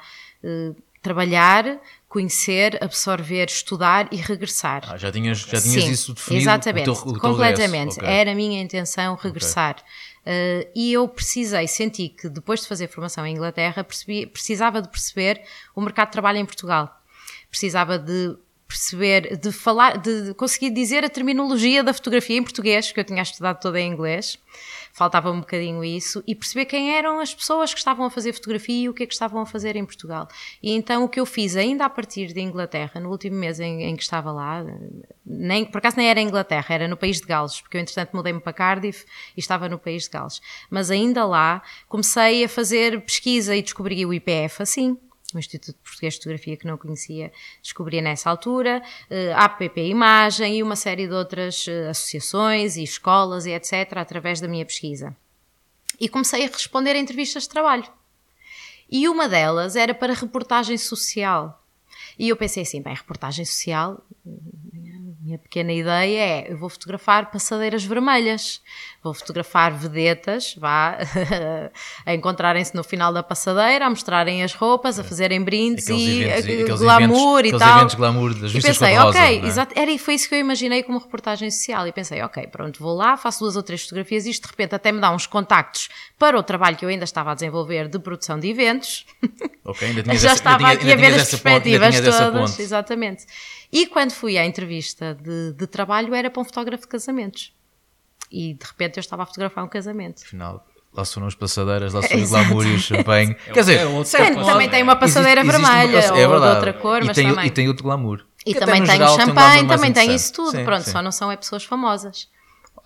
trabalhar, 1.02 1.80
conhecer, 2.08 2.82
absorver, 2.82 3.46
estudar 3.46 4.08
e 4.12 4.16
regressar. 4.16 4.82
Ah, 4.86 4.96
já 4.96 5.10
tinhas, 5.10 5.38
já 5.38 5.60
tinhas 5.60 5.84
Sim, 5.84 5.90
isso 5.90 6.14
definido? 6.14 6.42
Exatamente, 6.42 6.90
o 6.90 6.94
teu, 6.94 7.02
o 7.02 7.12
teu 7.12 7.20
completamente. 7.20 7.94
regresso. 7.94 8.00
Ok. 8.00 8.08
Era 8.08 8.32
a 8.32 8.34
minha 8.34 8.62
intenção 8.62 9.14
regressar. 9.14 9.76
Uh, 10.20 10.68
e 10.74 10.92
eu 10.92 11.08
precisei, 11.08 11.66
senti 11.66 12.08
que 12.10 12.28
depois 12.28 12.60
de 12.60 12.68
fazer 12.68 12.88
formação 12.88 13.26
em 13.26 13.34
Inglaterra, 13.34 13.82
percebi, 13.82 14.26
precisava 14.26 14.82
de 14.82 14.88
perceber 14.88 15.42
o 15.74 15.80
mercado 15.80 16.08
de 16.08 16.12
trabalho 16.12 16.38
em 16.38 16.44
Portugal. 16.44 16.94
Precisava 17.48 17.98
de 17.98 18.36
perceber, 18.70 19.36
de 19.36 19.50
falar, 19.50 19.98
de 19.98 20.32
conseguir 20.34 20.70
dizer 20.70 21.04
a 21.04 21.08
terminologia 21.08 21.82
da 21.82 21.92
fotografia 21.92 22.36
em 22.36 22.42
português, 22.42 22.92
que 22.92 23.00
eu 23.00 23.04
tinha 23.04 23.20
estudado 23.20 23.60
toda 23.60 23.80
em 23.80 23.92
inglês. 23.92 24.38
Faltava 24.92 25.30
um 25.30 25.40
bocadinho 25.40 25.82
isso 25.84 26.22
e 26.26 26.34
perceber 26.34 26.66
quem 26.66 26.96
eram 26.96 27.18
as 27.18 27.34
pessoas 27.34 27.72
que 27.72 27.78
estavam 27.78 28.06
a 28.06 28.10
fazer 28.10 28.32
fotografia 28.32 28.84
e 28.84 28.88
o 28.88 28.94
que 28.94 29.02
é 29.02 29.06
que 29.06 29.12
estavam 29.12 29.40
a 29.40 29.46
fazer 29.46 29.74
em 29.74 29.84
Portugal. 29.84 30.28
E 30.62 30.72
então 30.72 31.04
o 31.04 31.08
que 31.08 31.18
eu 31.18 31.26
fiz 31.26 31.56
ainda 31.56 31.84
a 31.84 31.90
partir 31.90 32.32
de 32.32 32.40
Inglaterra, 32.40 33.00
no 33.00 33.10
último 33.10 33.36
mês 33.36 33.58
em, 33.58 33.82
em 33.82 33.96
que 33.96 34.02
estava 34.02 34.30
lá, 34.30 34.64
nem, 35.26 35.64
por 35.64 35.78
acaso 35.78 35.96
nem 35.96 36.08
era 36.08 36.20
Inglaterra, 36.20 36.74
era 36.74 36.88
no 36.88 36.96
país 36.96 37.20
de 37.20 37.26
Gales, 37.26 37.60
porque 37.60 37.76
eu 37.76 37.80
entretanto 37.80 38.14
mudei-me 38.14 38.40
para 38.40 38.52
Cardiff 38.52 39.04
e 39.36 39.40
estava 39.40 39.68
no 39.68 39.78
país 39.78 40.04
de 40.04 40.10
Gales. 40.10 40.40
Mas 40.68 40.90
ainda 40.90 41.24
lá 41.24 41.62
comecei 41.88 42.44
a 42.44 42.48
fazer 42.48 43.00
pesquisa 43.02 43.56
e 43.56 43.62
descobri 43.62 44.04
o 44.06 44.14
IPF 44.14 44.62
assim, 44.62 44.96
o 45.38 45.40
Instituto 45.40 45.78
Português 45.82 46.14
de 46.14 46.20
Fotografia 46.20 46.56
que 46.56 46.66
não 46.66 46.76
conhecia, 46.76 47.32
descobri 47.62 48.00
nessa 48.00 48.30
altura, 48.30 48.82
uh, 49.10 49.34
a 49.34 49.44
APP 49.44 49.80
Imagem 49.88 50.58
e 50.58 50.62
uma 50.62 50.76
série 50.76 51.06
de 51.06 51.14
outras 51.14 51.66
uh, 51.66 51.90
associações 51.90 52.76
e 52.76 52.82
escolas 52.82 53.46
e 53.46 53.50
etc. 53.50 53.96
através 53.96 54.40
da 54.40 54.48
minha 54.48 54.64
pesquisa. 54.64 55.16
E 55.98 56.08
comecei 56.08 56.44
a 56.44 56.48
responder 56.48 56.92
a 56.92 56.98
entrevistas 56.98 57.44
de 57.44 57.50
trabalho. 57.50 57.84
E 58.90 59.08
uma 59.08 59.28
delas 59.28 59.76
era 59.76 59.94
para 59.94 60.12
reportagem 60.12 60.76
social. 60.76 61.62
E 62.18 62.28
eu 62.28 62.36
pensei 62.36 62.62
assim, 62.62 62.82
bem, 62.82 62.94
reportagem 62.94 63.44
social, 63.44 64.02
minha 65.30 65.38
pequena 65.38 65.72
ideia 65.72 66.18
é: 66.18 66.52
eu 66.52 66.58
vou 66.58 66.68
fotografar 66.68 67.30
passadeiras 67.30 67.84
vermelhas, 67.84 68.60
vou 69.02 69.14
fotografar 69.14 69.72
vedetas, 69.72 70.54
vá, 70.58 70.98
a 72.04 72.14
encontrarem-se 72.14 72.74
no 72.74 72.84
final 72.84 73.12
da 73.12 73.22
passadeira, 73.22 73.86
a 73.86 73.90
mostrarem 73.90 74.42
as 74.42 74.52
roupas, 74.54 74.98
a 74.98 75.04
fazerem 75.04 75.42
brindes 75.42 75.84
Aqueles 75.84 76.02
e 76.02 76.22
eventos- 76.22 76.80
eh, 76.80 76.84
glamour 76.84 77.40
eventos- 77.40 77.60
e 77.60 77.64
tal. 77.64 77.78
eventos 77.78 77.94
glamour 77.94 78.34
das 78.34 78.54
e 78.54 78.60
pensei, 78.60 78.98
ok, 78.98 79.20
é? 79.20 79.46
exato, 79.46 79.72
era, 79.78 79.90
e 79.90 79.98
foi 79.98 80.14
isso 80.14 80.28
que 80.28 80.34
eu 80.34 80.38
imaginei 80.38 80.82
como 80.82 80.98
reportagem 80.98 81.50
social. 81.50 81.86
E 81.86 81.92
pensei, 81.92 82.20
ok, 82.22 82.46
pronto, 82.48 82.78
vou 82.82 82.94
lá, 82.94 83.16
faço 83.16 83.40
duas 83.40 83.56
ou 83.56 83.62
três 83.62 83.82
fotografias, 83.82 84.26
isto 84.26 84.42
de 84.44 84.50
repente 84.50 84.74
até 84.74 84.92
me 84.92 85.00
dá 85.00 85.10
uns 85.10 85.26
contactos 85.26 85.88
para 86.18 86.38
o 86.38 86.42
trabalho 86.42 86.76
que 86.76 86.84
eu 86.84 86.88
ainda 86.88 87.04
estava 87.04 87.30
a 87.32 87.34
desenvolver 87.34 87.88
de 87.88 87.98
produção 87.98 88.38
de 88.38 88.48
eventos. 88.48 89.06
Ok, 89.62 89.86
ainda 89.86 90.02
tinhas 90.02 90.20
já 90.22 90.32
estava 90.32 90.66
ainda 90.68 90.80
aqui 90.80 90.92
a 90.92 90.96
ver 90.96 91.14
as 91.14 91.28
perspectivas 91.30 91.94
todas. 92.00 92.58
Exatamente. 92.58 93.24
E 93.70 93.86
quando 93.86 94.10
fui 94.10 94.36
à 94.36 94.44
entrevista 94.44 95.14
de, 95.14 95.52
de 95.52 95.66
trabalho 95.66 96.12
era 96.14 96.28
para 96.30 96.40
um 96.42 96.44
fotógrafo 96.44 96.82
de 96.84 96.88
casamentos. 96.88 97.52
E 98.30 98.54
de 98.54 98.64
repente 98.64 98.96
eu 98.96 99.00
estava 99.00 99.22
a 99.24 99.26
fotografar 99.26 99.64
um 99.64 99.68
casamento. 99.68 100.22
Afinal, 100.24 100.64
lá 100.92 101.04
foram 101.04 101.26
as 101.26 101.34
passadeiras, 101.34 101.92
lá 101.92 102.02
foi 102.02 102.22
o 102.22 102.28
glamour 102.28 102.66
e 102.66 102.74
o 102.74 102.78
champanhe. 102.78 103.34
Quer 103.34 103.52
dizer, 103.60 103.78
é 103.80 103.86
outro 103.86 104.04
certo, 104.10 104.28
tipo 104.28 104.40
de 104.40 104.46
também 104.46 104.68
tem 104.70 104.82
uma 104.82 104.96
passadeira 104.96 105.40
existe- 105.40 105.56
existe 105.56 105.72
vermelha 105.76 105.98
uma- 105.98 106.12
ou 106.12 106.16
é 106.18 106.22
de 106.22 106.28
verdade. 106.28 106.56
outra 106.56 106.72
cor, 106.74 107.02
e 107.02 107.06
mas 107.06 107.16
tem, 107.16 107.28
também. 107.28 107.46
E 107.46 107.50
tem 107.50 107.68
outro 107.68 107.84
glamour. 107.84 108.24
E 108.46 108.54
Que 108.54 108.60
também 108.60 108.82
tem 108.84 108.92
geral 108.92 109.12
o 109.12 109.14
um 109.16 109.18
champanhe, 109.20 109.62
mais 109.64 109.80
também 109.80 109.92
tem 109.92 110.14
isso 110.14 110.32
tudo. 110.32 110.52
Sim, 110.52 110.64
Pronto, 110.64 110.82
sim. 110.84 110.90
só 110.92 111.02
não 111.02 111.12
são 111.12 111.30
é 111.30 111.36
pessoas 111.36 111.64
famosas. 111.64 112.28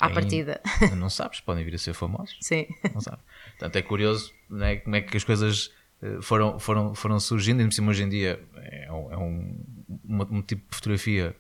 À 0.01 0.07
Ainda- 0.07 0.15
partida. 0.21 0.61
Não 0.97 1.09
sabes, 1.09 1.39
podem 1.41 1.65
vir 1.65 1.75
a 1.75 1.79
ser 1.79 1.95
famosos. 1.95 2.37
Sim. 2.41 2.67
Não 2.93 3.01
sabe. 3.01 3.19
Portanto, 3.51 3.77
é 3.77 3.83
curioso 3.83 4.33
né, 4.51 4.77
como 4.77 4.97
é 4.97 5.01
que 5.01 5.17
as 5.17 5.23
coisas 5.23 5.71
eh, 6.03 6.19
foram, 6.21 6.59
foram, 6.59 6.95
foram 6.97 7.21
surgindo. 7.21 7.63
E, 7.63 7.65
por 7.65 7.73
cima, 7.73 7.91
hoje 7.91 8.03
em 8.03 8.09
dia, 8.09 8.43
é 8.57 8.91
um, 8.91 9.13
é 9.13 9.17
um, 9.17 9.65
uma- 10.05 10.27
um 10.29 10.43
tipo 10.43 10.63
de 10.69 10.77
fotografia 10.77 11.37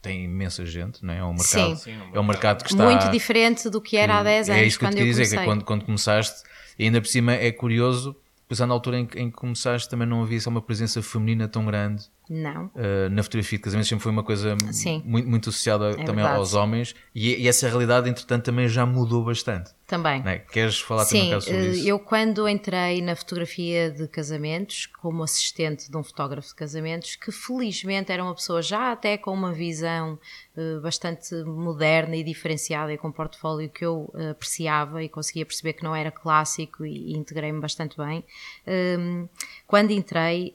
tem 0.00 0.24
imensa 0.24 0.64
gente, 0.64 1.04
não 1.04 1.12
é? 1.12 1.18
É 1.18 1.24
um 1.24 1.34
mercado, 1.34 1.76
Sim. 1.76 1.98
É 2.12 2.20
um 2.20 2.24
é 2.24 2.26
mercado 2.26 2.64
que 2.64 2.70
está. 2.72 2.84
Muito 2.84 3.10
diferente 3.10 3.68
do 3.68 3.80
que 3.80 3.96
era 3.96 4.18
há 4.18 4.22
10 4.22 4.48
anos, 4.50 4.62
é 4.62 4.66
isso 4.66 4.78
que 4.78 4.84
eu 4.84 4.88
quando 4.88 4.94
te 4.94 5.00
eu 5.00 5.06
queria 5.06 5.22
dizer, 5.22 5.36
que 5.36 5.42
é 5.42 5.44
quando, 5.44 5.64
quando 5.64 5.84
começaste, 5.84 6.42
e 6.78 6.84
ainda 6.84 7.00
por 7.00 7.08
cima 7.08 7.32
é 7.32 7.50
curioso, 7.50 8.16
pois 8.46 8.60
na 8.60 8.72
altura 8.72 8.98
em, 8.98 9.06
que- 9.06 9.18
em 9.18 9.30
que 9.30 9.36
começaste 9.36 9.88
também 9.88 10.06
não 10.06 10.22
havia 10.22 10.40
só 10.40 10.50
uma 10.50 10.62
presença 10.62 11.02
feminina 11.02 11.48
tão 11.48 11.64
grande 11.66 12.04
Não. 12.28 12.66
uh, 12.66 13.08
na 13.10 13.22
fotografia 13.22 13.58
de 13.58 13.64
casamento, 13.64 13.86
sempre 13.86 14.02
foi 14.02 14.12
uma 14.12 14.22
coisa 14.22 14.56
Sim. 14.70 15.02
muito, 15.04 15.28
muito 15.28 15.48
associada 15.48 15.94
também 15.96 16.16
verdade. 16.16 16.36
aos 16.36 16.54
homens, 16.54 16.94
e, 17.14 17.42
e 17.42 17.48
essa 17.48 17.68
realidade, 17.68 18.08
entretanto, 18.08 18.44
também 18.44 18.68
já 18.68 18.84
mudou 18.84 19.24
bastante. 19.24 19.70
Também. 19.86 20.22
é? 20.26 20.38
Queres 20.38 20.78
falar 20.78 21.06
também 21.06 21.34
um 21.34 21.40
Sim, 21.40 21.46
sobre 21.46 21.66
eh, 21.66 21.70
isso? 21.70 21.88
eu 21.88 21.98
quando 21.98 22.46
entrei 22.46 23.00
na 23.00 23.16
fotografia 23.16 23.90
de 23.90 24.06
casamentos, 24.06 24.84
como 24.84 25.22
assistente 25.22 25.90
de 25.90 25.96
um 25.96 26.02
fotógrafo 26.02 26.48
de 26.48 26.54
casamentos, 26.54 27.16
que 27.16 27.32
felizmente 27.32 28.12
era 28.12 28.22
uma 28.22 28.34
pessoa 28.34 28.60
já 28.60 28.92
até 28.92 29.16
com 29.16 29.32
uma 29.32 29.50
visão 29.50 30.18
eh, 30.54 30.78
bastante 30.80 31.34
moderna 31.44 32.14
e 32.16 32.22
diferenciada 32.22 32.92
e 32.92 32.98
com 32.98 33.08
um 33.08 33.12
portfólio 33.12 33.70
que 33.70 33.82
eu 33.82 34.12
apreciava 34.30 35.02
e 35.02 35.08
conseguia 35.08 35.46
perceber 35.46 35.72
que 35.72 35.82
não 35.82 35.96
era 35.96 36.10
clássico 36.10 36.84
e, 36.84 37.12
e 37.12 37.16
integrei-me 37.16 37.58
bastante 37.58 37.96
bem. 37.96 38.22
Hum, 38.66 39.26
quando 39.66 39.90
entrei, 39.90 40.52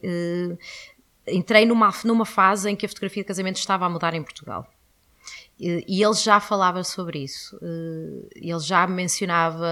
entrei 1.28 1.64
numa, 1.66 1.92
numa 2.04 2.26
fase 2.26 2.70
em 2.70 2.76
que 2.76 2.86
a 2.86 2.88
fotografia 2.88 3.22
de 3.22 3.28
casamentos 3.28 3.60
estava 3.60 3.86
a 3.86 3.88
mudar 3.88 4.14
em 4.14 4.22
Portugal. 4.22 4.66
E 5.58 5.84
e 5.86 6.02
ele 6.02 6.14
já 6.14 6.40
falava 6.40 6.82
sobre 6.82 7.20
isso. 7.20 7.56
Eh, 7.62 8.28
Ele 8.50 8.58
já 8.58 8.86
mencionava 8.86 9.66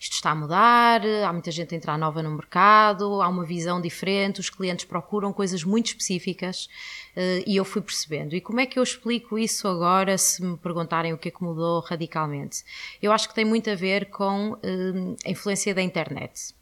isto 0.00 0.14
está 0.14 0.30
a 0.30 0.34
mudar, 0.34 1.02
há 1.26 1.32
muita 1.32 1.50
gente 1.50 1.74
a 1.74 1.76
entrar 1.76 1.98
nova 1.98 2.22
no 2.22 2.30
mercado, 2.30 3.20
há 3.20 3.28
uma 3.28 3.44
visão 3.44 3.80
diferente, 3.80 4.40
os 4.40 4.48
clientes 4.50 4.84
procuram 4.84 5.32
coisas 5.32 5.64
muito 5.64 5.86
específicas 5.88 6.68
eh, 7.16 7.42
e 7.46 7.56
eu 7.56 7.64
fui 7.64 7.82
percebendo. 7.82 8.34
E 8.36 8.40
como 8.40 8.60
é 8.60 8.66
que 8.66 8.78
eu 8.78 8.82
explico 8.82 9.38
isso 9.38 9.66
agora 9.68 10.16
se 10.16 10.42
me 10.44 10.56
perguntarem 10.56 11.12
o 11.12 11.18
que 11.18 11.28
é 11.28 11.30
que 11.32 11.42
mudou 11.42 11.80
radicalmente? 11.80 12.62
Eu 13.02 13.12
acho 13.12 13.28
que 13.28 13.34
tem 13.34 13.44
muito 13.44 13.68
a 13.70 13.74
ver 13.74 14.06
com 14.10 14.56
eh, 14.62 15.26
a 15.26 15.30
influência 15.30 15.74
da 15.74 15.82
internet. 15.82 16.54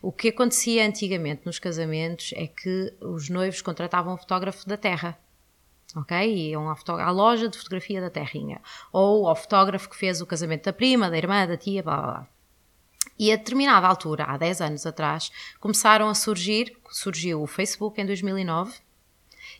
O 0.00 0.12
que 0.12 0.28
acontecia 0.28 0.86
antigamente 0.86 1.42
nos 1.44 1.58
casamentos 1.58 2.32
é 2.36 2.46
que 2.46 2.94
os 3.00 3.28
noivos 3.28 3.60
contratavam 3.60 4.14
um 4.14 4.18
fotógrafo 4.18 4.66
da 4.68 4.76
terra. 4.76 5.18
Ok? 5.96 6.16
Iam 6.50 6.68
à, 6.68 6.76
à 7.02 7.10
loja 7.10 7.48
de 7.48 7.58
fotografia 7.58 8.00
da 8.00 8.10
terrinha. 8.10 8.60
Ou 8.92 9.26
ao 9.26 9.34
fotógrafo 9.34 9.88
que 9.88 9.96
fez 9.96 10.20
o 10.20 10.26
casamento 10.26 10.64
da 10.64 10.72
prima, 10.72 11.10
da 11.10 11.16
irmã, 11.16 11.46
da 11.46 11.56
tia, 11.56 11.82
blá 11.82 11.96
blá 11.96 12.06
blá. 12.06 12.28
E 13.18 13.32
a 13.32 13.36
determinada 13.36 13.86
altura, 13.86 14.24
há 14.24 14.36
10 14.36 14.60
anos 14.60 14.86
atrás, 14.86 15.32
começaram 15.58 16.08
a 16.08 16.14
surgir, 16.14 16.76
surgiu 16.88 17.42
o 17.42 17.46
Facebook 17.46 18.00
em 18.00 18.06
2009, 18.06 18.78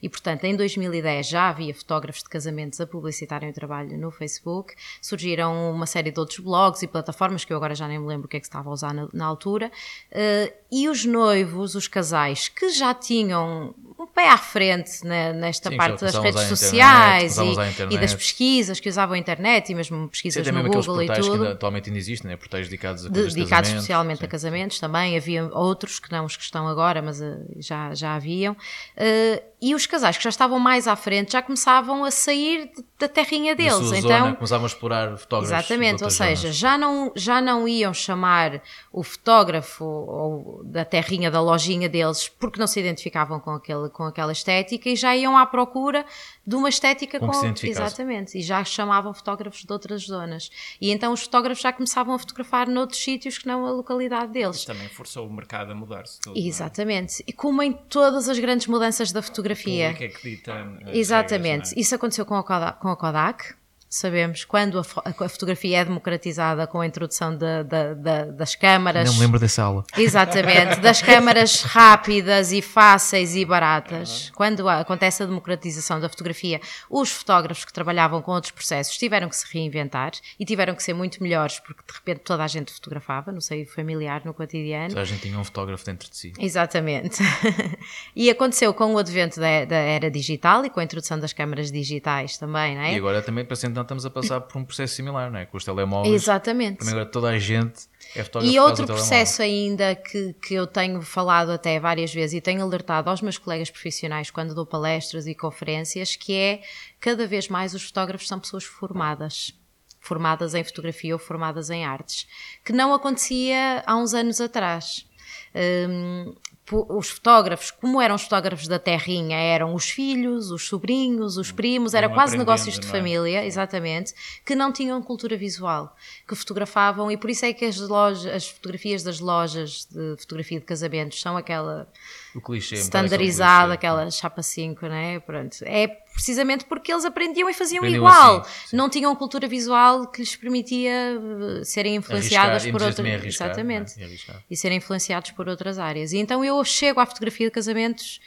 e 0.01 0.09
portanto 0.09 0.43
em 0.43 0.55
2010 0.55 1.27
já 1.27 1.49
havia 1.49 1.73
fotógrafos 1.73 2.23
de 2.23 2.29
casamentos 2.29 2.79
a 2.79 2.87
publicitarem 2.87 3.49
o 3.49 3.53
trabalho 3.53 3.97
no 3.97 4.11
Facebook, 4.11 4.73
surgiram 5.01 5.71
uma 5.71 5.85
série 5.85 6.11
de 6.11 6.19
outros 6.19 6.39
blogs 6.39 6.81
e 6.81 6.87
plataformas 6.87 7.45
que 7.45 7.53
eu 7.53 7.57
agora 7.57 7.75
já 7.75 7.87
nem 7.87 7.99
me 7.99 8.07
lembro 8.07 8.25
o 8.25 8.29
que 8.29 8.37
é 8.37 8.39
que 8.39 8.45
estava 8.45 8.69
a 8.69 8.73
usar 8.73 8.93
na, 8.93 9.07
na 9.13 9.25
altura, 9.25 9.71
eh, 10.11 10.53
e 10.71 10.87
os 10.87 11.05
noivos, 11.05 11.75
os 11.75 11.87
casais 11.87 12.47
que 12.47 12.69
já 12.69 12.93
tinham 12.93 13.73
um 13.99 14.07
pé 14.07 14.29
à 14.29 14.37
frente 14.37 15.05
né, 15.05 15.33
nesta 15.33 15.69
Sim, 15.69 15.75
parte 15.77 15.99
das 15.99 16.15
redes 16.15 16.41
internet, 16.41 16.57
sociais 16.57 17.37
e, 17.37 17.93
e 17.93 17.97
das 17.97 18.13
pesquisas 18.13 18.79
que 18.79 18.87
usavam 18.87 19.15
a 19.15 19.17
internet 19.17 19.69
e 19.71 19.75
mesmo 19.75 20.03
Sim, 20.03 20.07
pesquisas 20.07 20.47
até 20.47 20.51
no 20.51 20.63
Google 20.63 21.03
e 21.03 21.05
portais 21.07 21.25
que 21.25 21.31
tudo 21.31 21.43
ainda, 21.43 21.53
atualmente 21.53 21.89
ainda 21.89 21.99
existem, 21.99 22.31
né? 22.31 22.37
portais 22.37 22.67
dedicados 22.67 23.05
a 23.05 23.09
de 23.09 23.23
dedicados 23.27 23.69
especialmente 23.69 24.19
Sim. 24.19 24.25
a 24.25 24.27
casamentos 24.29 24.79
também, 24.79 25.17
havia 25.17 25.45
outros 25.51 25.99
que 25.99 26.09
não 26.11 26.23
os 26.23 26.37
que 26.37 26.43
estão 26.43 26.67
agora, 26.67 27.01
mas 27.01 27.21
eh, 27.21 27.37
já, 27.57 27.93
já 27.93 28.15
haviam. 28.15 28.55
Eh, 28.95 29.43
e 29.61 29.75
os 29.75 29.85
casais 29.85 30.15
que 30.15 30.23
já 30.23 30.29
estavam 30.29 30.57
mais 30.57 30.87
à 30.87 30.95
frente 30.95 31.33
já 31.33 31.41
começavam 31.41 32.05
a 32.05 32.11
sair 32.11 32.71
da 32.97 33.09
terrinha 33.09 33.53
Da 33.53 33.63
deles. 33.63 33.87
sua 33.87 33.97
então, 33.97 34.09
zona, 34.09 34.35
começavam 34.35 34.65
a 34.65 34.67
explorar 34.67 35.17
fotógrafos. 35.17 35.51
Exatamente, 35.51 36.03
ou 36.03 36.09
seja, 36.09 36.43
zonas. 36.43 36.55
já 36.55 36.77
não, 36.77 37.11
já 37.13 37.41
não 37.41 37.67
iam 37.67 37.93
chamar 37.93 38.61
o 38.91 39.03
fotógrafo 39.03 39.83
ou 39.83 40.61
da 40.63 40.85
terrinha 40.85 41.29
da 41.29 41.41
lojinha 41.41 41.89
deles 41.89 42.29
porque 42.29 42.57
não 42.57 42.67
se 42.67 42.79
identificavam 42.79 43.39
com, 43.39 43.51
aquele, 43.51 43.88
com 43.89 44.03
aquela 44.03 44.31
estética 44.31 44.89
e 44.89 44.95
já 44.95 45.15
iam 45.15 45.37
à 45.37 45.45
procura 45.45 46.05
de 46.45 46.55
uma 46.55 46.69
estética 46.69 47.19
Com 47.19 47.27
com, 47.27 47.53
que 47.53 47.59
se 47.59 47.69
exatamente 47.69 48.37
e 48.37 48.41
já 48.41 48.63
chamavam 48.63 49.13
fotógrafos 49.13 49.63
de 49.63 49.71
outras 49.71 50.03
zonas 50.03 50.49
e 50.81 50.91
então 50.91 51.13
os 51.13 51.21
fotógrafos 51.23 51.61
já 51.61 51.71
começavam 51.71 52.13
a 52.13 52.19
fotografar 52.19 52.67
noutros 52.67 53.01
sítios 53.01 53.37
que 53.37 53.47
não 53.47 53.65
a 53.65 53.71
localidade 53.71 54.31
deles. 54.31 54.65
Também 54.65 54.89
forçou 54.89 55.27
o 55.27 55.33
mercado 55.33 55.71
a 55.71 55.75
mudar-se 55.75 56.19
todo. 56.19 56.37
é? 56.37 56.39
Exatamente, 56.41 57.23
e 57.27 57.33
como 57.33 57.61
em 57.61 57.71
todas 57.73 58.27
as 58.29 58.39
grandes 58.39 58.67
mudanças 58.67 59.11
da 59.11 59.19
O 59.19 59.23
fotografia. 59.23 59.91
público 59.93 60.03
é 60.03 60.07
que 60.19 60.29
dita 60.29 60.53
as 60.85 60.95
Exatamente, 60.95 61.49
regras, 61.51 61.73
é? 61.77 61.79
isso 61.79 61.95
aconteceu 61.95 62.25
com 62.25 62.35
a 62.35 62.43
Kodak, 62.43 62.79
com 62.79 62.89
a 62.89 62.95
Kodak 62.97 63.58
sabemos, 63.89 64.45
quando 64.45 64.79
a, 64.79 64.81
a 65.25 65.29
fotografia 65.29 65.79
é 65.79 65.85
democratizada 65.85 66.67
com 66.67 66.79
a 66.79 66.85
introdução 66.85 67.35
da- 67.35 67.63
da- 67.63 67.93
da- 67.93 68.25
das 68.25 68.53
câmaras. 68.55 69.07
Não 69.07 69.15
me 69.15 69.19
lembro 69.21 69.39
dessa 69.39 69.63
aula. 69.63 69.83
Exatamente, 69.97 70.79
das 70.79 71.01
câmaras 71.01 71.63
rápidas 71.63 72.51
e 72.51 72.61
fáceis 72.61 73.35
e 73.35 73.43
baratas. 73.43 74.31
Quando 74.35 74.67
acontece 74.69 75.23
a 75.23 75.25
democratização 75.25 75.99
da 75.99 76.07
fotografia, 76.07 76.61
os 76.89 77.09
fotógrafos 77.11 77.65
que 77.65 77.73
trabalhavam 77.73 78.21
com 78.21 78.31
outros 78.31 78.51
processos 78.51 78.97
tiveram 78.97 79.27
que 79.27 79.35
se 79.35 79.45
reinventar 79.51 80.11
e 80.39 80.45
tiveram 80.45 80.75
que 80.75 80.83
ser 80.83 80.93
muito 80.93 81.21
melhores, 81.23 81.59
porque 81.59 81.81
de 81.87 81.93
repente 81.93 82.19
toda 82.23 82.43
a 82.43 82.47
gente 82.47 82.71
fotografava 82.71 83.31
no 83.31 83.41
seio 83.41 83.65
familiar, 83.67 84.21
no 84.23 84.33
cotidiano. 84.33 84.89
Toda 84.89 85.01
a 85.01 85.05
gente 85.05 85.21
tinha 85.21 85.37
um 85.39 85.43
fotógrafo 85.43 85.83
dentro 85.85 86.09
de 86.09 86.15
si. 86.17 86.33
Exatamente. 86.39 87.23
e 88.15 88.29
aconteceu 88.29 88.73
com 88.73 88.93
o 88.93 88.97
advento 88.97 89.39
da, 89.39 89.65
da 89.65 89.75
era 89.77 90.11
digital 90.11 90.63
e 90.65 90.69
com 90.69 90.79
a 90.79 90.83
introdução 90.83 91.19
das 91.19 91.33
câmaras 91.33 91.71
digitais 91.71 92.37
também, 92.37 92.75
não 92.75 92.83
é? 92.83 92.93
E 92.93 92.97
agora 92.97 93.21
também, 93.21 93.43
para 93.45 93.55
sempre, 93.55 93.78
estamos 93.83 94.05
a 94.05 94.09
passar 94.09 94.41
por 94.41 94.57
um 94.57 94.65
processo 94.65 94.95
similar, 94.95 95.31
não 95.31 95.39
é? 95.39 95.45
Com 95.45 95.57
os 95.57 95.63
telemóveis. 95.63 96.13
Exatamente. 96.23 96.87
Agora 96.87 97.05
toda 97.05 97.29
a 97.29 97.39
gente 97.39 97.81
é 98.15 98.23
fotógrafo 98.23 98.53
E 98.53 98.59
outro 98.59 98.85
processo 98.85 99.41
ainda 99.41 99.95
que, 99.95 100.33
que 100.33 100.53
eu 100.53 100.65
tenho 100.67 101.01
falado 101.01 101.51
até 101.51 101.79
várias 101.79 102.13
vezes 102.13 102.35
e 102.35 102.41
tenho 102.41 102.61
alertado 102.61 103.09
aos 103.09 103.21
meus 103.21 103.37
colegas 103.37 103.69
profissionais 103.69 104.29
quando 104.31 104.53
dou 104.55 104.65
palestras 104.65 105.27
e 105.27 105.35
conferências, 105.35 106.15
que 106.15 106.33
é 106.33 106.61
cada 106.99 107.25
vez 107.27 107.47
mais 107.47 107.73
os 107.73 107.83
fotógrafos 107.83 108.27
são 108.27 108.39
pessoas 108.39 108.63
formadas. 108.63 109.53
Formadas 110.01 110.55
em 110.55 110.63
fotografia 110.63 111.13
ou 111.13 111.19
formadas 111.19 111.69
em 111.69 111.83
artes, 111.85 112.25
que 112.63 112.71
não 112.71 112.93
acontecia 112.93 113.83
há 113.85 113.97
uns 113.97 114.13
anos 114.13 114.39
atrás. 114.39 115.05
Po- 115.51 116.35
os 116.71 117.09
fotógrafos, 117.09 117.71
como 117.71 118.01
eram 118.01 118.15
os 118.15 118.23
fotógrafos 118.23 118.67
da 118.67 118.77
terrinha, 118.77 119.37
eram 119.37 119.73
os 119.73 119.89
filhos, 119.89 120.51
os 120.51 120.67
sobrinhos, 120.67 121.37
os 121.37 121.51
primos, 121.51 121.93
era 121.93 122.07
Iam 122.07 122.13
quase 122.13 122.37
negócios 122.37 122.75
de 122.79 122.81
não 122.81 122.89
é? 122.89 122.91
família, 122.97 123.45
exatamente, 123.45 124.13
que 124.45 124.55
não 124.55 124.71
tinham 124.71 125.01
cultura 125.01 125.35
visual, 125.37 125.95
que 126.27 126.35
fotografavam, 126.35 127.11
e 127.11 127.17
por 127.17 127.29
isso 127.29 127.45
é 127.45 127.53
que 127.53 127.65
as, 127.65 127.79
lojas, 127.79 128.25
as 128.33 128.47
fotografias 128.47 129.03
das 129.03 129.19
lojas 129.19 129.87
de 129.89 130.15
fotografia 130.19 130.59
de 130.59 130.65
casamentos 130.65 131.19
são 131.21 131.35
aquela 131.37 131.87
O 132.35 132.41
clichê. 132.41 132.75
standardizada, 132.75 133.75
clichê. 133.75 133.87
aquela 133.87 134.11
chapa 134.11 134.41
5, 134.43 134.85
né? 134.87 135.19
Pronto. 135.19 135.57
É 135.63 135.87
precisamente 136.19 136.65
porque 136.65 136.91
eles 136.91 137.05
aprendiam 137.05 137.49
e 137.49 137.53
faziam 137.53 137.79
Aprendiam 137.79 138.01
igual. 138.03 138.41
assim, 138.41 138.67
sim. 138.67 138.75
não 138.75 138.89
tinham 138.89 139.15
cultura 139.15 139.47
visual 139.47 140.05
que 140.07 140.19
lhes 140.19 140.35
permitia 140.35 140.91
eh, 140.91 141.63
serem 141.63 141.95
influenciadas 141.95 142.63
Arriscar, 142.63 142.71
por 142.73 142.81
outras. 142.85 143.25
Exatamente. 143.25 144.03
é? 144.03 144.35
E 144.51 144.57
serem 144.57 144.77
influenciados 144.79 145.31
por 145.31 145.47
outras 145.47 145.79
áreas. 145.79 146.11
E 146.11 146.17
então 146.17 146.43
eu 146.43 146.61
chego 146.65 146.99
à 146.99 147.05
fotografia 147.05 147.47
de 147.47 147.51
casamentos 147.51 148.19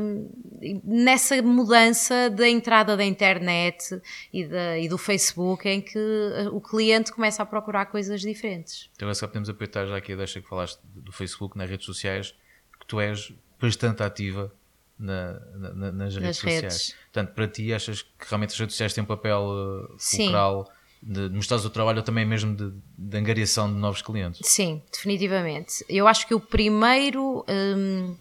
hum, 0.00 0.30
nessa 0.82 1.42
mudança 1.42 2.30
da 2.30 2.48
entrada 2.48 2.96
da 2.96 3.04
internet 3.04 4.00
e, 4.32 4.44
da- 4.46 4.78
e 4.78 4.88
do 4.88 4.96
Facebook, 4.96 5.68
em 5.68 5.80
que 5.80 5.98
eh, 5.98 6.48
o 6.50 6.60
cliente 6.60 7.12
começa 7.12 7.42
a 7.42 7.46
procurar 7.46 7.86
coisas 7.86 8.20
diferentes. 8.22 8.88
Então 8.96 9.12
só 9.14 9.26
podemos 9.26 9.48
aproveitar 9.50 9.86
já 9.86 9.96
aqui 9.96 10.14
a 10.14 10.16
deixa 10.16 10.40
que 10.40 10.48
falaste 10.48 10.80
do 10.94 11.12
Facebook, 11.12 11.56
nas 11.58 11.68
redes 11.68 11.84
sociais, 11.84 12.34
que 12.80 12.86
tu 12.86 12.98
és 13.00 13.32
bastante 13.60 14.02
ativa 14.02 14.50
na- 15.00 15.40
na- 15.56 15.72
na- 15.74 15.92
nas 15.92 16.14
redes 16.16 16.36
sociais. 16.38 16.94
Portanto, 17.12 17.34
para 17.34 17.48
ti 17.48 17.72
achas 17.72 18.02
que 18.02 18.10
realmente 18.28 18.50
as 18.52 18.58
redes 18.58 18.74
sociais 18.74 18.92
têm 18.92 19.02
um 19.02 19.06
papel 19.06 19.88
Sim. 19.98 20.24
fulcral 20.24 20.70
de 21.02 21.28
mostrares 21.30 21.64
o 21.64 21.70
trabalho 21.70 21.98
ou 21.98 22.04
também 22.04 22.26
mesmo 22.26 22.54
de, 22.54 22.72
de 22.98 23.16
angariação 23.16 23.72
de 23.72 23.78
novos 23.78 24.02
clientes? 24.02 24.40
Sim, 24.44 24.82
definitivamente. 24.92 25.84
Eu 25.88 26.06
acho 26.06 26.26
que 26.28 26.34
o 26.34 26.40
primeiro, 26.40 27.44
hum, 27.48 28.14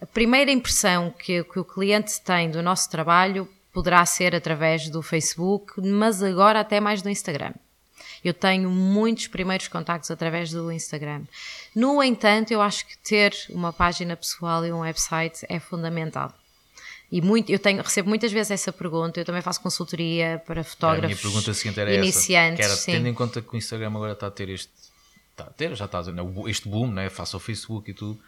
a 0.00 0.06
primeira 0.06 0.50
impressão 0.52 1.10
que, 1.18 1.42
que 1.44 1.58
o 1.58 1.64
cliente 1.64 2.20
tem 2.20 2.50
do 2.50 2.62
nosso 2.62 2.90
trabalho 2.90 3.48
poderá 3.72 4.04
ser 4.04 4.34
através 4.34 4.88
do 4.90 5.00
Facebook, 5.02 5.80
mas 5.80 6.22
agora 6.22 6.60
até 6.60 6.78
mais 6.80 7.00
do 7.02 7.08
Instagram. 7.10 7.52
Eu 8.28 8.34
tenho 8.34 8.68
muitos 8.70 9.26
primeiros 9.28 9.68
contactos 9.68 10.10
através 10.10 10.50
do 10.50 10.70
Instagram. 10.72 11.22
No 11.74 12.02
entanto, 12.02 12.50
eu 12.50 12.60
acho 12.60 12.86
que 12.86 12.98
ter 12.98 13.34
uma 13.50 13.72
página 13.72 14.16
pessoal 14.16 14.64
e 14.66 14.72
um 14.72 14.80
website 14.80 15.46
é 15.48 15.60
fundamental. 15.60 16.32
E 17.10 17.22
muito, 17.22 17.50
eu 17.52 17.58
tenho, 17.58 17.80
recebo 17.82 18.08
muitas 18.08 18.32
vezes 18.32 18.50
essa 18.50 18.72
pergunta, 18.72 19.20
eu 19.20 19.24
também 19.24 19.40
faço 19.40 19.60
consultoria 19.60 20.42
para 20.44 20.62
a 20.62 20.64
fotógrafos 20.64 21.06
minha 21.06 21.16
pergunta 21.16 21.54
seguinte 21.54 21.78
era 21.78 21.94
iniciantes. 21.94 22.58
essa. 22.60 22.68
Era, 22.72 22.76
sim. 22.76 22.92
tendo 22.92 23.06
em 23.08 23.14
conta 23.14 23.40
que 23.40 23.54
o 23.54 23.56
Instagram 23.56 23.88
agora 23.90 24.12
está 24.12 24.26
a 24.26 24.30
ter 24.30 24.48
este. 24.48 24.72
Está 25.30 25.44
a 25.44 25.50
ter, 25.50 25.74
já 25.76 25.84
está 25.84 25.98
a 25.98 26.00
dizer, 26.00 26.14
né, 26.14 26.22
o- 26.22 26.48
este 26.48 26.68
boom, 26.68 26.90
né, 26.90 27.08
face 27.08 27.36
ao 27.36 27.40
Facebook 27.40 27.88
e 27.90 27.94
tudo. 27.94 28.18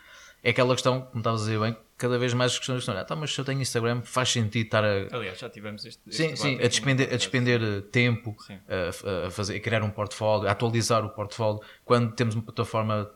É 0.42 0.50
aquela 0.50 0.72
questão, 0.74 1.00
como 1.02 1.18
estavas 1.18 1.42
a 1.42 1.44
dizer 1.46 1.58
bem, 1.60 1.76
cada 1.96 2.16
vez 2.18 2.32
mais 2.32 2.52
as 2.52 2.58
questões 2.58 2.78
estão. 2.80 2.96
Ah, 2.96 3.04
tá, 3.04 3.16
mas 3.16 3.34
se 3.34 3.40
eu 3.40 3.44
tenho 3.44 3.60
Instagram, 3.60 4.02
faz 4.02 4.30
sentido 4.30 4.64
estar 4.66 4.84
a, 4.84 5.08
Aliás, 5.16 5.38
já 5.38 5.50
tivemos 5.50 5.84
este. 5.84 6.00
este 6.06 6.16
Sim, 6.16 6.22
debate 6.28 6.40
sim, 6.40 6.54
aqui 6.54 6.64
a 6.64 6.68
despender, 6.68 7.08
a 7.12 7.16
despender 7.16 7.62
eh, 7.62 7.80
tempo, 7.90 8.36
Sim. 8.46 8.58
a, 8.68 9.26
a 9.26 9.30
fazer, 9.30 9.56
a 9.56 9.60
criar 9.60 9.82
um 9.82 9.90
portfólio, 9.90 10.48
a 10.48 10.52
atualizar 10.52 11.04
o 11.04 11.08
portfólio, 11.10 11.60
quando 11.84 12.12
temos 12.14 12.34
uma 12.36 12.42
plataforma 12.44 13.10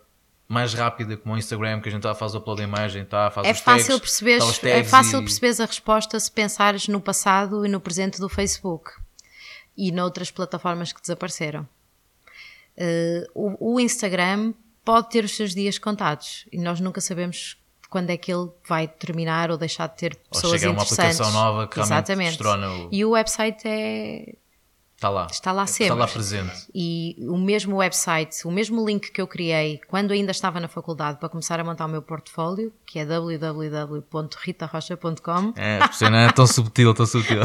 mais 0.49 0.75
rápida 0.75 1.17
como 1.17 1.35
o 1.35 1.39
Instagram, 1.39 1.81
que 1.81 1.89
a 1.89 1.93
gente 1.93 2.03
tá, 2.03 2.13
faz 2.15 2.35
o 2.35 2.39
upload 2.39 2.61
da 2.61 2.65
imagem, 2.69 3.05
tá, 3.05 3.31
faz 3.31 3.47
É 3.47 3.53
os 3.53 3.61
fácil, 3.61 3.87
tags, 3.87 4.01
perceberes, 4.01 4.45
tá 4.45 4.51
os 4.51 4.65
é 4.65 4.73
tags 4.75 4.91
fácil 4.91 5.21
e- 5.21 5.23
perceberes 5.25 5.61
a 5.61 5.65
resposta 5.65 6.19
se 6.21 6.31
pensares 6.31 6.89
no 6.89 7.01
passado 7.01 7.65
e 7.65 7.69
no 7.69 7.81
presente 7.81 8.19
do 8.21 8.29
Facebook 8.29 8.91
e 9.77 9.91
noutras 9.93 10.31
plataformas 10.31 10.93
que 10.93 11.01
desapareceram. 11.01 11.67
Eh, 12.77 13.27
o, 13.35 13.75
o 13.75 13.81
Instagram 13.81 14.53
pode 14.85 15.11
ter 15.11 15.25
os 15.25 15.37
seus 15.37 15.55
dias 15.55 15.79
contados 15.79 16.45
e 16.53 16.59
nós 16.59 16.81
nunca 16.81 17.01
sabemos 17.01 17.57
quando 17.91 18.11
é 18.11 18.17
que 18.17 18.33
ele 18.33 18.49
vai 18.67 18.89
terminar 18.89 19.51
ou 19.51 19.59
deixar 19.59 19.87
de 19.89 19.97
ter 19.97 20.19
Ou 20.31 20.41
pessoas 20.41 20.59
chegar 20.61 20.73
uma 20.73 20.83
interessantes. 20.83 21.21
aplicação 21.21 21.45
nova 21.45 21.67
que 21.69 21.77
realmente 21.77 21.93
Exatamente. 21.95 22.29
destrona 22.31 22.71
o- 22.71 22.89
E 22.91 23.05
o 23.05 23.11
website 23.11 23.63
é, 23.67 24.35
Está 24.97 25.09
lá. 25.11 25.27
Está 25.29 25.51
lá 25.53 25.65
Está 25.65 25.75
sempre. 25.75 25.95
lá 25.99 26.07
presente. 26.07 26.53
E 26.73 27.17
o 27.29 27.37
mesmo 27.37 27.77
website, 27.79 28.47
o 28.47 28.51
mesmo 28.53 28.87
link 28.87 29.11
que 29.11 29.21
eu 29.21 29.27
criei 29.27 29.81
quando 29.89 30.13
ainda 30.13 30.31
estava 30.31 30.61
na 30.61 30.69
faculdade 30.69 31.19
para 31.19 31.29
começar 31.29 31.59
a 31.59 31.65
montar 31.65 31.87
o 31.87 31.89
meu 31.89 32.01
portfólio, 32.03 32.73
que 32.87 33.01
é 33.01 33.05
www.ritarocha.com, 33.05 35.53
É, 35.57 35.79
não 36.11 36.19
é 36.19 36.31
tão 36.33 36.47
subtil, 36.47 36.95
tão 36.95 37.07
subtil. 37.07 37.41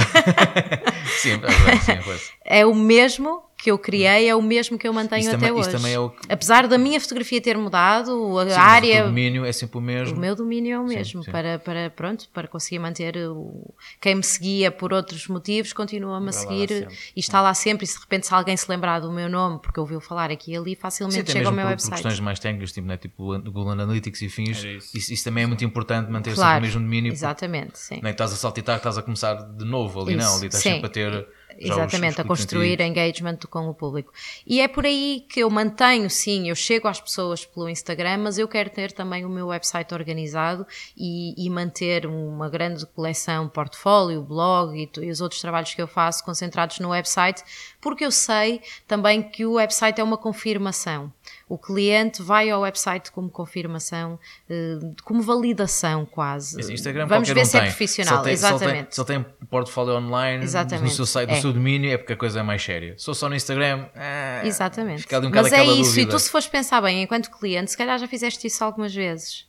sim, 1.20 1.32
é 1.32 1.38
verdade, 1.38 1.84
sim, 1.84 1.98
pois. 2.04 2.32
é 2.46 2.66
o 2.66 2.76
mesmo 2.76 3.44
que 3.58 3.72
eu 3.72 3.78
criei, 3.80 4.30
é 4.30 4.36
o 4.36 4.42
mesmo 4.42 4.78
que 4.78 4.88
eu 4.88 4.94
mantenho 4.94 5.22
Isso 5.22 5.30
até 5.30 5.48
também- 5.48 5.52
hoje. 5.52 5.72
também 5.72 5.94
é 5.94 6.00
o 6.00 6.10
que- 6.12 6.32
Apesar 6.32 6.68
da 6.68 6.78
minha 6.78 7.02
fotografia 7.02 7.42
ter 7.42 7.58
mudado, 7.58 8.38
a 8.38 8.46
Sim, 8.48 8.52
área. 8.56 9.04
O 9.04 9.08
domínio 9.08 9.44
é 9.44 9.52
sempre 9.52 9.80
o 9.80 9.82
mesmo. 9.82 10.16
O 10.16 10.20
meu 10.20 10.36
domínio 10.36 10.76
é 10.76 10.80
o 10.80 10.84
mesmo, 10.86 11.24
sim. 11.24 11.32
Para, 11.32 11.58
para, 11.58 11.90
pronto, 11.90 12.30
para 12.32 12.48
conseguir 12.48 12.78
manter 12.78 13.18
o... 13.30 13.74
quem 14.00 14.14
me 14.16 14.24
seguia 14.24 14.70
por 14.72 14.94
outros 14.94 15.28
motivos 15.28 15.74
continua-me 15.74 16.30
a 16.30 16.32
seguir 16.32 16.70
sempre. 16.70 16.96
e 17.16 17.20
está 17.20 17.42
lá 17.42 17.54
sempre. 17.56 17.86
E 17.86 17.88
se 17.88 17.96
de 17.96 18.02
repente 18.02 18.28
se 18.28 18.34
alguém 18.34 18.56
se 18.56 18.70
lembrar 18.70 19.00
do 19.00 19.12
meu 19.12 19.28
nome, 19.28 19.60
porque 19.60 19.80
ouviu 19.80 20.00
falar 20.00 20.30
aqui 20.30 20.52
e 20.52 20.56
ali, 20.58 20.76
Sim, 20.76 20.82
facilmente 20.82 21.32
chega 21.32 21.48
ao 21.48 21.52
meu 21.52 21.64
por, 21.64 21.70
por 21.70 21.72
website. 21.72 21.94
questões 21.94 22.20
mais 22.20 22.40
técnicas, 22.40 22.72
tipo, 22.72 22.88
né, 22.88 22.98
tipo 22.98 23.40
Google 23.40 23.72
Analytics 23.72 24.22
e 24.22 24.30
fins, 24.30 24.64
isso. 24.64 24.98
isso. 24.98 25.14
Isso, 25.14 25.24
também 25.24 25.46
é 25.46 25.48
muito 25.48 25.66
importante 25.66 26.12
manter 26.12 26.30
sempre 26.30 26.42
Claro, 26.44 26.60
o 26.60 26.62
mesmo 26.62 26.82
domínio. 26.82 27.12
porque 27.12 27.26
exatamente, 27.26 27.80
sim. 27.80 27.96
Nem 27.96 28.04
que 28.04 28.10
estás 28.12 28.32
a 28.34 28.36
saltitar, 28.36 28.76
que 28.76 28.82
estás 28.82 28.98
a 29.00 29.02
começar 29.02 29.34
de 29.34 29.66
novo 29.66 30.00
ali, 30.02 30.16
não. 30.16 30.36
Ali 30.38 30.46
estás 30.46 30.62
sim. 30.62 30.70
sempre 30.74 30.86
a 30.86 30.90
ter. 30.90 31.28
Já 31.60 31.74
os- 31.74 31.78
Exatamente, 31.78 32.14
os 32.16 32.20
a 32.20 32.24
construir 32.24 32.82
engagement 32.82 33.38
com 33.50 33.68
o 33.70 33.74
público. 33.74 34.12
E 34.46 34.62
é 34.62 34.68
por 34.68 34.86
aí 34.86 35.26
que 35.30 35.40
eu 35.42 35.50
mantenho, 35.50 36.10
sim, 36.10 36.50
eu 36.50 36.56
chego 36.56 36.88
às 36.88 37.00
pessoas 37.02 37.46
pelo 37.46 37.70
Instagram, 37.70 38.18
mas 38.20 38.38
eu 38.38 38.48
quero 38.48 38.70
ter 38.70 38.92
também 38.92 39.26
o 39.26 39.30
meu 39.30 39.48
website 39.48 39.94
organizado 39.94 40.66
e, 40.96 41.34
e 41.38 41.50
manter 41.50 42.06
uma 42.06 42.50
grande 42.50 42.86
coleção, 42.88 43.48
portfólio, 43.50 44.22
blog 44.22 44.76
e, 44.78 44.90
e 45.06 45.10
os 45.10 45.22
outros 45.22 45.42
trabalhos 45.42 45.74
que 45.74 45.82
eu 45.82 45.88
faço 45.88 46.24
concentrados 46.24 46.80
no 46.80 46.90
website, 46.90 47.44
porque 47.82 48.06
eu 48.06 48.12
sei 48.12 48.62
também 48.88 49.22
que 49.22 49.46
o 49.46 49.54
website 49.54 50.00
é 50.00 50.04
uma 50.04 50.18
confirmação. 50.18 51.12
O 51.50 51.58
cliente 51.58 52.22
vai 52.22 52.50
ao 52.50 52.62
website 52.62 53.10
como 53.12 53.30
confirmação, 53.30 54.20
eh, 54.50 54.80
como 55.04 55.22
validação 55.22 56.06
quase. 56.06 56.60
Instagram 56.74 57.08
Vamos 57.08 57.30
ver 57.30 57.42
um 57.42 57.46
se 57.46 57.56
é 57.56 57.62
tem. 57.62 57.70
profissional, 57.70 58.18
Se 58.18 58.24
tem, 58.26 58.34
exatamente. 58.34 58.96
Se 58.96 59.00
ele 59.02 59.08
tem, 59.08 59.16
se 59.16 59.24
ele 59.24 59.36
tem 59.40 59.48
portfólio 59.48 59.96
online 59.96 60.40
no 60.40 60.44
Exatamente, 60.44 60.94
seu 60.94 61.06
site, 61.06 61.30
no 61.30 61.36
é. 61.36 61.42
seu 61.42 61.54
domínio, 61.54 61.90
é 61.92 61.98
porque 61.98 62.14
a 62.14 62.18
coisa 62.18 62.42
é 62.42 62.44
mais 62.44 62.62
séria. 62.62 62.96
Se 62.98 63.10
eu 63.10 63.14
só 63.14 63.30
no 63.30 63.36
Instagram, 63.36 63.88
ah, 63.96 64.42
Exatamente. 64.46 65.08
Um 65.16 65.30
Mas 65.30 65.54
é 65.54 65.64
isso, 65.64 65.92
dúvida. 65.92 66.02
e 66.02 66.06
tu 66.08 66.20
se 66.20 66.30
fores 66.30 66.48
pensar 66.48 66.82
bem, 66.82 67.04
enquanto 67.04 67.32
cliente, 67.32 67.72
se 67.72 67.78
calhar 67.78 67.98
já 67.98 68.08
fizeste 68.08 68.46
isso 68.46 68.62
algumas 68.64 68.94
vezes. 68.94 69.48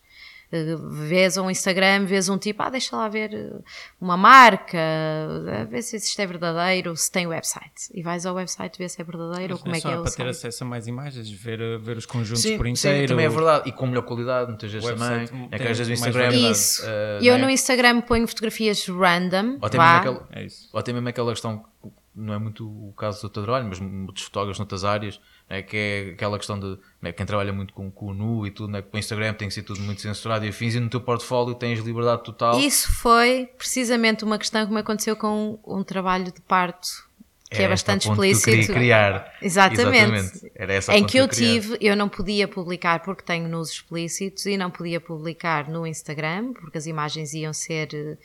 Uh, 0.52 0.78
Vês 1.06 1.36
um 1.36 1.50
Instagram, 1.50 2.06
vês 2.06 2.28
um 2.28 2.38
tipo, 2.38 2.62
ah, 2.62 2.70
deixa 2.70 2.96
lá 2.96 3.08
ver 3.08 3.32
uh, 3.34 3.62
uma 4.00 4.16
marca, 4.16 4.78
uh, 4.78 5.66
ver 5.68 5.82
se 5.82 5.96
isto 5.96 6.20
é 6.20 6.26
verdadeiro, 6.26 6.96
se 6.96 7.10
tem 7.10 7.26
website. 7.26 7.90
E 7.92 8.02
vais 8.02 8.24
ao 8.24 8.34
website 8.34 8.78
ver 8.78 8.88
se 8.88 9.00
é 9.00 9.04
verdadeiro 9.04 9.54
ou 9.54 9.60
Mas 9.60 9.62
como 9.62 9.76
é 9.76 9.80
que 9.80 9.86
é 9.86 9.90
o 9.90 10.02
para 10.02 10.10
ter 10.10 10.16
site. 10.16 10.28
acesso 10.30 10.64
a 10.64 10.66
mais 10.66 10.86
imagens, 10.86 11.30
ver, 11.30 11.60
uh, 11.60 11.78
ver 11.78 11.96
os 11.98 12.06
conjuntos 12.06 12.42
Sim, 12.42 12.56
por 12.56 12.64
sim, 12.66 12.72
inteiro. 12.72 13.08
também 13.08 13.26
é 13.26 13.28
verdade. 13.28 13.68
E 13.68 13.72
com 13.72 13.86
melhor 13.86 14.02
qualidade, 14.02 14.48
muitas 14.48 14.72
vezes 14.72 14.88
website 14.88 15.30
também. 15.30 15.48
É 15.50 15.58
que 15.58 15.68
às 15.68 15.78
vezes 15.78 15.88
o 15.88 15.92
Instagram. 15.92 16.30
Isso. 16.50 16.82
ah, 16.86 17.18
eu 17.22 17.34
é? 17.34 17.38
no 17.38 17.50
Instagram 17.50 18.00
ponho 18.00 18.26
fotografias 18.26 18.86
random, 18.86 19.58
Ou 19.60 19.66
até, 19.66 19.76
vá, 19.76 20.00
mesmo 20.00 20.10
aquela, 20.16 20.28
É 20.32 20.44
isso. 20.44 20.68
ou 20.72 20.80
até 20.80 20.92
mesmo 20.92 21.08
aquela 21.08 21.30
questão, 21.32 21.58
que 21.58 21.88
não 22.14 22.34
é 22.34 22.38
muito 22.38 22.66
o 22.66 22.92
caso 22.94 23.22
do 23.22 23.28
teu 23.28 23.42
trabalho, 23.44 23.66
mas 23.68 23.78
muitos 23.78 24.24
fotógrafos 24.24 24.58
noutras 24.58 24.84
áreas, 24.84 25.20
né, 25.48 25.62
que 25.62 25.76
é 25.76 26.10
aquela 26.12 26.36
questão 26.38 26.58
de 26.58 26.78
né, 27.00 27.12
quem 27.12 27.24
trabalha 27.24 27.52
muito 27.52 27.72
com, 27.72 27.90
com 27.90 28.06
o 28.06 28.14
nu 28.14 28.46
e 28.46 28.50
tudo, 28.50 28.72
né, 28.72 28.82
que 28.82 28.88
para 28.88 28.96
o 28.96 29.00
Instagram 29.00 29.34
tem 29.34 29.48
que 29.48 29.54
ser 29.54 29.62
tudo 29.62 29.80
muito 29.80 30.00
censurado 30.00 30.44
e 30.44 30.48
afins, 30.48 30.74
e 30.74 30.80
no 30.80 30.88
teu 30.90 31.00
portfólio 31.00 31.54
tens 31.54 31.80
liberdade 31.80 32.22
total. 32.24 32.58
Isso 32.60 32.92
foi 32.92 33.48
precisamente 33.56 34.24
uma 34.24 34.38
questão 34.38 34.66
que 34.66 34.72
me 34.72 34.80
aconteceu 34.80 35.16
com 35.16 35.58
um 35.66 35.82
trabalho 35.82 36.26
de 36.26 36.40
parto 36.42 37.08
que 37.50 37.56
é, 37.56 37.62
Era 37.62 37.70
bastante 37.70 38.06
que 38.06 38.12
explícito. 38.12 38.44
queria 38.44 38.66
criar. 38.66 39.32
Exatamente. 39.40 40.52
Era 40.54 40.74
essa 40.74 40.92
a 40.92 40.98
em 40.98 41.04
que 41.04 41.16
eu 41.16 41.26
tive, 41.26 41.78
eu 41.80 41.96
não 41.96 42.08
podia 42.08 42.46
publicar 42.46 43.00
porque 43.00 43.22
tenho 43.22 43.48
nos 43.48 43.70
explícitos 43.70 44.44
e 44.44 44.56
não 44.56 44.70
podia 44.70 45.00
publicar 45.00 45.66
no 45.66 45.86
Instagram 45.86 46.52
porque 46.52 46.76
as 46.76 46.86
imagens 46.86 47.32
iam 47.32 47.54
ser 47.54 47.88
eh, 47.94 48.18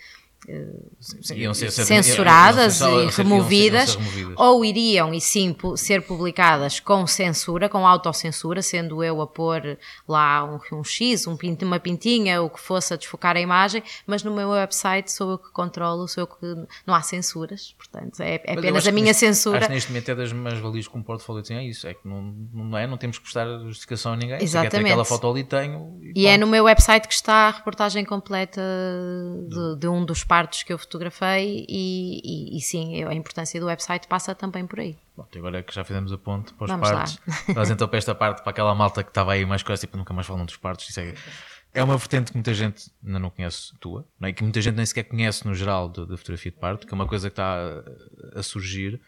ser- 1.00 1.72
ser- 1.72 1.72
censuradas 1.72 2.76
ser- 2.76 2.86
e 2.86 3.10
removidas, 3.12 3.96
removidas. 3.96 4.34
ou 4.38 4.66
iriam 4.66 5.14
e 5.14 5.22
sim 5.22 5.56
ser 5.76 6.02
publicadas 6.02 6.80
com 6.80 7.06
censura, 7.08 7.70
com 7.70 7.88
autocensura, 7.88 8.62
sendo 8.62 9.04
eu 9.04 9.22
a 9.22 9.28
pôr 9.28 9.78
lá 10.08 10.44
um, 10.44 10.60
um 10.80 10.84
X, 10.84 11.28
um 11.28 11.38
uma 11.64 11.80
pintinha, 11.80 12.42
o 12.42 12.50
que 12.50 12.60
fosse 12.60 12.94
a 12.94 12.98
desfocar 12.98 13.36
a 13.36 13.40
imagem, 13.40 13.82
mas 14.06 14.24
no 14.24 14.34
meu 14.34 14.50
website 14.50 15.12
sou 15.12 15.32
eu 15.32 15.38
que 15.38 15.52
controlo, 15.52 16.08
sou 16.08 16.24
eu 16.24 16.28
que 16.28 16.68
não 16.86 16.94
há 16.94 17.02
censuras, 17.02 17.74
portanto 17.78 18.20
é, 18.22 18.42
é 18.44 18.54
apenas 18.54 18.88
a 18.88 18.92
minha 18.92 19.08
neste- 19.08 19.20
censura. 19.26 19.60
Acho 19.60 19.68
que 19.68 19.74
neste 19.74 19.90
momento 19.92 20.10
é 20.10 20.16
das 20.16 20.34
mais 20.34 20.60
valias 20.60 20.88
que 20.88 20.98
um 20.98 21.04
portfólio 21.04 21.44
tem 21.44 21.58
é 21.58 21.64
isso. 21.64 21.88
É 21.88 21.94
que 21.94 22.08
não, 22.08 22.34
não 22.54 22.78
é, 22.78 22.86
não 22.88 22.98
temos 22.98 23.18
que 23.18 23.24
prestar 23.24 23.46
justificação 23.60 24.14
a 24.14 24.16
ninguém. 24.18 24.42
Exatamente. 24.42 24.86
aquela 24.88 25.06
foto 25.06 25.30
ali, 25.30 25.44
tenho. 25.44 26.00
E 26.16 26.26
é 26.28 26.32
pronto. 26.32 26.46
no 26.46 26.52
meu 26.52 26.64
website 26.66 27.08
que 27.08 27.14
está 27.14 27.48
a 27.48 27.52
reportagem 27.52 28.04
completa 28.06 28.62
de, 29.50 29.80
de 29.80 29.88
um 29.88 30.04
dos 30.06 30.24
partos 30.34 30.64
que 30.64 30.74
eu 30.74 30.80
fotografei 30.80 31.64
e, 31.70 32.22
e- 32.24 32.58
e 32.58 32.62
sim, 32.62 33.04
a 33.04 33.14
importância 33.14 33.60
do 33.60 33.68
website 33.68 34.08
passa 34.08 34.34
também 34.34 34.66
por 34.66 34.80
aí. 34.80 34.98
Bom, 35.16 35.28
agora 35.36 35.62
que 35.62 35.72
já 35.76 35.84
fizemos 35.84 36.12
a 36.12 36.18
ponte 36.18 36.52
para 36.54 36.66
os 36.66 36.72
Vamos 36.72 36.90
lá. 36.90 36.96
partos, 36.98 37.20
nós 37.56 37.70
então 37.70 37.88
para 37.88 37.98
esta 38.00 38.16
parte, 38.16 38.42
para 38.42 38.50
aquela 38.50 38.74
malta 38.74 39.04
que 39.04 39.12
estava 39.12 39.34
aí 39.34 39.46
mais 39.46 39.62
coisa, 39.62 39.80
tipo, 39.80 39.96
nunca 39.96 40.12
mais 40.12 40.26
falam 40.26 40.44
dos 40.44 40.58
partos. 40.58 40.90
Isso 40.90 41.00
é, 41.00 41.14
é 41.76 41.84
uma 41.84 41.96
vertente 41.98 42.32
que 42.32 42.38
muita 42.38 42.52
gente 42.54 42.90
ainda 43.06 43.20
não 43.20 43.30
conhece 43.30 43.74
tua, 43.80 44.08
não 44.20 44.28
é? 44.28 44.34
Que 44.34 44.42
muita 44.42 44.60
gente 44.60 44.76
nem 44.76 44.86
sequer 44.88 45.04
conhece 45.04 45.46
no 45.46 45.54
geral 45.54 45.88
da 45.88 46.18
fotografia 46.18 46.52
de 46.52 46.58
parto, 46.58 46.88
que 46.88 46.94
é 46.94 46.96
uma 46.96 47.06
coisa 47.08 47.30
que 47.30 47.34
está 47.34 47.56
a, 48.36 48.40
a 48.40 48.42
surgir. 48.44 49.00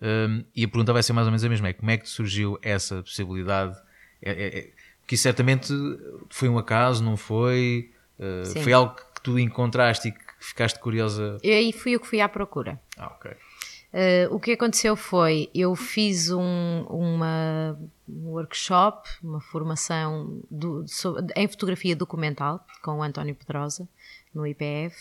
Hum, 0.00 0.44
e 0.56 0.64
a 0.64 0.68
pergunta 0.68 0.92
vai 0.92 1.02
ser 1.04 1.12
mais 1.12 1.26
ou 1.28 1.30
menos 1.30 1.44
a 1.44 1.48
mesma: 1.48 1.68
é 1.68 1.72
como 1.72 1.90
é 1.92 1.96
que 1.96 2.08
surgiu 2.08 2.58
essa 2.60 3.00
possibilidade? 3.02 3.76
É, 4.20 4.30
é- 4.32 4.58
é- 4.58 4.70
que 5.06 5.16
certamente 5.16 5.72
foi 6.30 6.48
um 6.48 6.58
acaso, 6.58 7.04
não 7.04 7.16
foi? 7.16 7.92
Uh, 8.18 8.62
foi 8.62 8.72
algo 8.72 8.94
que 8.94 9.20
tu 9.22 9.38
encontraste 9.38 10.08
e 10.08 10.12
que 10.12 10.20
ficaste 10.42 10.78
curiosa. 10.78 11.38
E 11.42 11.50
aí 11.50 11.72
fui 11.72 11.92
eu 11.92 12.00
que 12.00 12.06
fui 12.06 12.20
à 12.20 12.28
procura. 12.28 12.80
Ah, 12.96 13.06
ok. 13.08 13.30
Uh, 13.92 14.34
o 14.34 14.40
que 14.40 14.52
aconteceu 14.52 14.96
foi, 14.96 15.50
eu 15.54 15.74
fiz 15.76 16.30
um, 16.30 16.82
uma 16.88 17.78
um 18.08 18.28
workshop, 18.30 19.06
uma 19.22 19.40
formação 19.40 20.40
do- 20.50 20.84
em 21.36 21.46
fotografia 21.46 21.94
documental 21.94 22.64
com 22.82 22.98
o 22.98 23.02
António 23.02 23.34
Pedrosa, 23.34 23.86
no 24.34 24.46
IPF, 24.46 24.96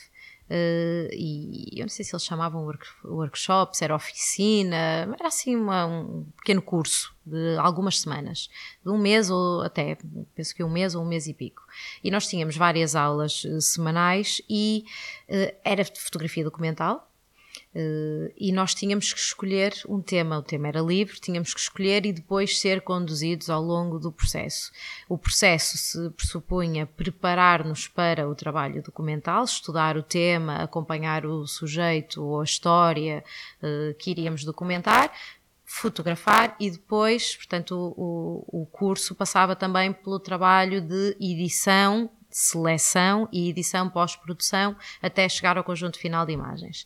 e 1.14 1.70
eu 1.80 1.82
não 1.84 1.90
sei 1.90 2.04
se 2.04 2.14
eles 2.14 2.26
chamavam 2.26 2.64
work, 2.64 2.86
workshop, 3.04 3.78
se 3.78 3.84
era 3.84 3.96
oficina, 3.96 4.76
era 5.18 5.28
assim 5.28 5.56
uma- 5.56 5.86
um 5.86 6.26
pequeno 6.38 6.62
curso 6.62 7.14
de 7.26 7.58
algumas 7.58 8.00
semanas, 8.00 8.50
de 8.84 8.90
um 8.92 8.98
mês 8.98 9.30
ou 9.30 9.62
até, 9.62 9.98
penso 10.36 10.56
que 10.56 10.64
um 10.64 10.70
mês 10.70 10.96
ou 10.96 11.04
um 11.04 11.08
mês 11.08 11.28
e 11.28 11.34
pico. 11.34 11.62
E 12.04 12.10
nós 12.10 12.28
tínhamos 12.28 12.58
várias 12.58 12.96
aulas 12.96 13.44
uh, 13.44 13.62
semanais 13.62 14.42
e 14.50 14.84
uh, 15.30 15.56
era 15.64 15.84
de 15.84 16.00
fotografia 16.00 16.44
documental, 16.44 17.11
Uh, 17.74 18.30
e 18.36 18.52
nós 18.52 18.76
tínhamos 18.76 19.14
que 19.14 19.20
escolher 19.20 19.74
um 19.88 20.02
tema, 20.02 20.38
o 20.38 20.44
tema 20.44 20.68
era 20.68 20.82
livre, 20.82 21.20
tínhamos 21.22 21.54
que 21.54 21.60
escolher 21.60 22.06
e 22.06 22.12
depois 22.12 22.60
ser 22.60 22.82
conduzidos 22.82 23.50
ao 23.50 23.62
longo 23.62 23.98
do 23.98 24.12
processo. 24.12 24.72
O 25.08 25.18
processo 25.18 25.78
se 25.78 26.10
pressupunha 26.10 26.86
preparar-nos 26.86 27.88
para 27.88 28.28
o 28.28 28.36
trabalho 28.36 28.84
documental, 28.84 29.46
estudar 29.46 29.96
o 29.96 30.04
tema, 30.04 30.58
acompanhar 30.58 31.26
o 31.26 31.48
sujeito 31.48 32.22
ou 32.22 32.42
a 32.42 32.44
história 32.44 33.24
uh, 33.64 33.94
que 33.98 34.12
iríamos 34.12 34.44
documentar, 34.44 35.10
fotografar 35.64 36.58
e 36.60 36.70
depois, 36.70 37.38
portanto, 37.38 37.94
o, 37.96 38.64
o, 38.64 38.66
curso 38.66 39.16
passava 39.16 39.56
também 39.56 39.94
pelo 39.94 40.20
trabalho 40.20 40.82
de 40.82 41.16
edição 41.22 42.10
seleção 42.30 43.28
e 43.32 43.50
edição 43.50 43.90
pós-produção 43.90 44.76
até 45.02 45.28
chegar 45.28 45.58
ao 45.58 45.64
conjunto 45.64 46.00
final 46.00 46.26
de 46.26 46.32
imagens. 46.32 46.86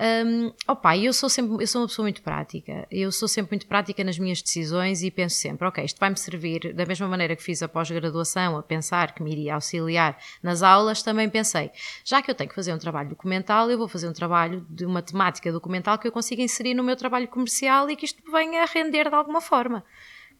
Um, 0.00 0.50
opa, 0.66 0.96
eu 0.96 1.12
sou 1.12 1.28
sempre, 1.28 1.62
eu 1.62 1.66
sou 1.66 1.82
uma 1.82 1.88
pessoa 1.88 2.04
muito 2.04 2.22
prática. 2.22 2.86
Eu 2.90 3.12
sou 3.12 3.28
sempre 3.28 3.52
muito 3.52 3.66
prática 3.66 4.02
nas 4.02 4.18
minhas 4.18 4.40
decisões 4.40 5.02
e 5.02 5.10
penso 5.10 5.36
sempre, 5.36 5.68
ok, 5.68 5.84
isto 5.84 6.00
vai-me 6.00 6.16
servir 6.16 6.72
da 6.72 6.86
mesma 6.86 7.06
maneira 7.06 7.36
que 7.36 7.42
fiz 7.42 7.62
a 7.62 7.68
pós-graduação, 7.68 8.56
a 8.56 8.62
pensar 8.62 9.14
que 9.14 9.22
me 9.22 9.30
iria 9.30 9.54
auxiliar 9.54 10.18
nas 10.42 10.62
aulas, 10.62 11.02
também 11.02 11.28
pensei, 11.28 11.70
já 12.02 12.22
que 12.22 12.30
eu 12.30 12.34
tenho 12.34 12.48
que 12.48 12.56
fazer 12.56 12.72
um 12.72 12.78
trabalho 12.78 13.10
documental, 13.10 13.70
eu 13.70 13.76
vou 13.76 13.88
fazer 13.88 14.08
um 14.08 14.12
trabalho 14.14 14.66
de 14.70 14.86
uma 14.86 15.02
temática 15.02 15.52
documental 15.52 15.98
que 15.98 16.08
eu 16.08 16.12
consiga 16.12 16.42
inserir 16.42 16.72
no 16.72 16.82
meu 16.82 16.96
trabalho 16.96 17.28
comercial 17.28 17.90
e 17.90 17.94
que 17.94 18.06
isto 18.06 18.22
venha 18.32 18.62
a 18.62 18.66
render 18.66 19.10
de 19.10 19.14
alguma 19.14 19.42
forma. 19.42 19.84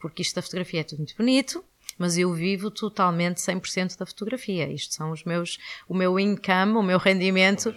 Porque 0.01 0.23
isto 0.23 0.37
da 0.37 0.41
fotografia 0.41 0.81
é 0.81 0.85
tudo 0.85 1.01
muito 1.01 1.15
bonito, 1.15 1.63
mas 2.01 2.17
eu 2.17 2.33
vivo 2.33 2.71
totalmente 2.71 3.37
100% 3.37 3.99
da 3.99 4.07
fotografia. 4.07 4.67
Isto 4.73 4.95
são 4.95 5.11
os 5.11 5.23
meus, 5.23 5.59
o 5.87 5.95
meu 5.95 6.19
income, 6.19 6.73
o 6.73 6.83
meu 6.83 6.97
rendimento. 6.97 7.75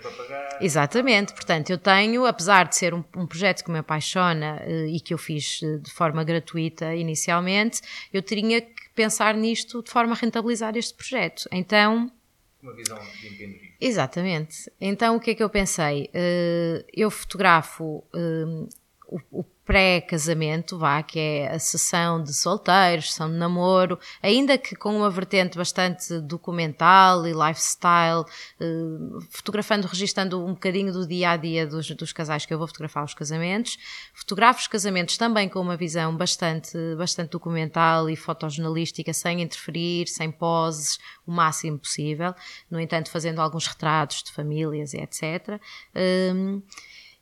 Exatamente. 0.61 1.33
Portanto, 1.33 1.71
eu 1.71 1.77
tenho, 1.77 2.25
apesar 2.25 2.69
de 2.69 2.77
ser 2.77 2.93
um, 2.93 3.03
um 3.17 3.27
projeto 3.27 3.65
que 3.65 3.69
me 3.69 3.79
apaixona 3.79 4.61
eh, 4.61 4.87
e 4.87 5.01
que 5.01 5.13
eu 5.13 5.17
fiz 5.17 5.59
eh, 5.61 5.77
de 5.77 5.91
forma 5.91 6.23
gratuita 6.23 6.95
inicialmente, 6.95 7.81
eu 8.13 8.21
teria 8.21 8.61
que 8.61 8.89
pensar 8.95 9.35
nisto 9.35 9.83
de 9.83 9.91
forma 9.91 10.13
a 10.13 10.15
rentabilizar 10.15 10.77
este 10.77 10.93
projeto. 10.93 11.43
Então, 11.51 12.09
Uma 12.61 12.73
visão 12.73 12.97
de 12.97 13.27
empreendedorismo. 13.27 13.75
Exatamente. 13.81 14.71
Então 14.79 15.17
o 15.17 15.19
que 15.19 15.31
é 15.31 15.35
que 15.35 15.43
eu 15.43 15.49
pensei? 15.49 16.05
Uh, 16.05 16.85
eu 16.93 17.11
fotografo 17.11 18.01
o 19.29 19.43
pré-casamento, 19.65 20.77
vá, 20.77 21.01
que 21.01 21.19
é 21.19 21.51
a 21.51 21.59
sessão 21.59 22.21
de 22.21 22.33
solteiros, 22.33 23.11
sessão 23.11 23.31
de 23.31 23.37
namoro, 23.37 23.97
ainda 24.21 24.57
que 24.57 24.75
com 24.75 24.97
uma 24.97 25.09
vertente 25.09 25.57
bastante 25.57 26.19
documental 26.19 27.25
e 27.25 27.31
lifestyle, 27.31 28.25
uh, 28.59 29.21
fotografando, 29.29 29.87
registando 29.87 30.43
um 30.43 30.53
bocadinho 30.53 30.91
do 30.91 31.07
dia 31.07 31.31
a 31.31 31.37
dia 31.37 31.65
dos, 31.65 31.89
dos 31.91 32.11
casais 32.11 32.45
que 32.45 32.53
eu 32.53 32.57
vou 32.57 32.67
fotografar 32.67 33.05
os 33.05 33.13
casamentos. 33.13 33.77
Fotografo 34.13 34.59
os 34.59 34.67
casamentos 34.67 35.17
também 35.17 35.47
com 35.47 35.59
uma 35.59 35.77
visão 35.77 36.15
bastante, 36.15 36.77
bastante 36.97 37.31
documental 37.31 38.09
e 38.09 38.15
fotojornalística, 38.15 39.13
sem 39.13 39.41
interferir, 39.41 40.07
sem 40.07 40.29
poses, 40.29 40.99
o 41.25 41.31
máximo 41.31 41.79
possível. 41.79 42.33
No 42.69 42.79
entanto, 42.79 43.09
fazendo 43.09 43.39
alguns 43.39 43.65
retratos 43.67 44.23
de 44.23 44.31
famílias 44.31 44.93
e 44.93 44.97
etc. 44.97 45.59
Um, 45.95 46.61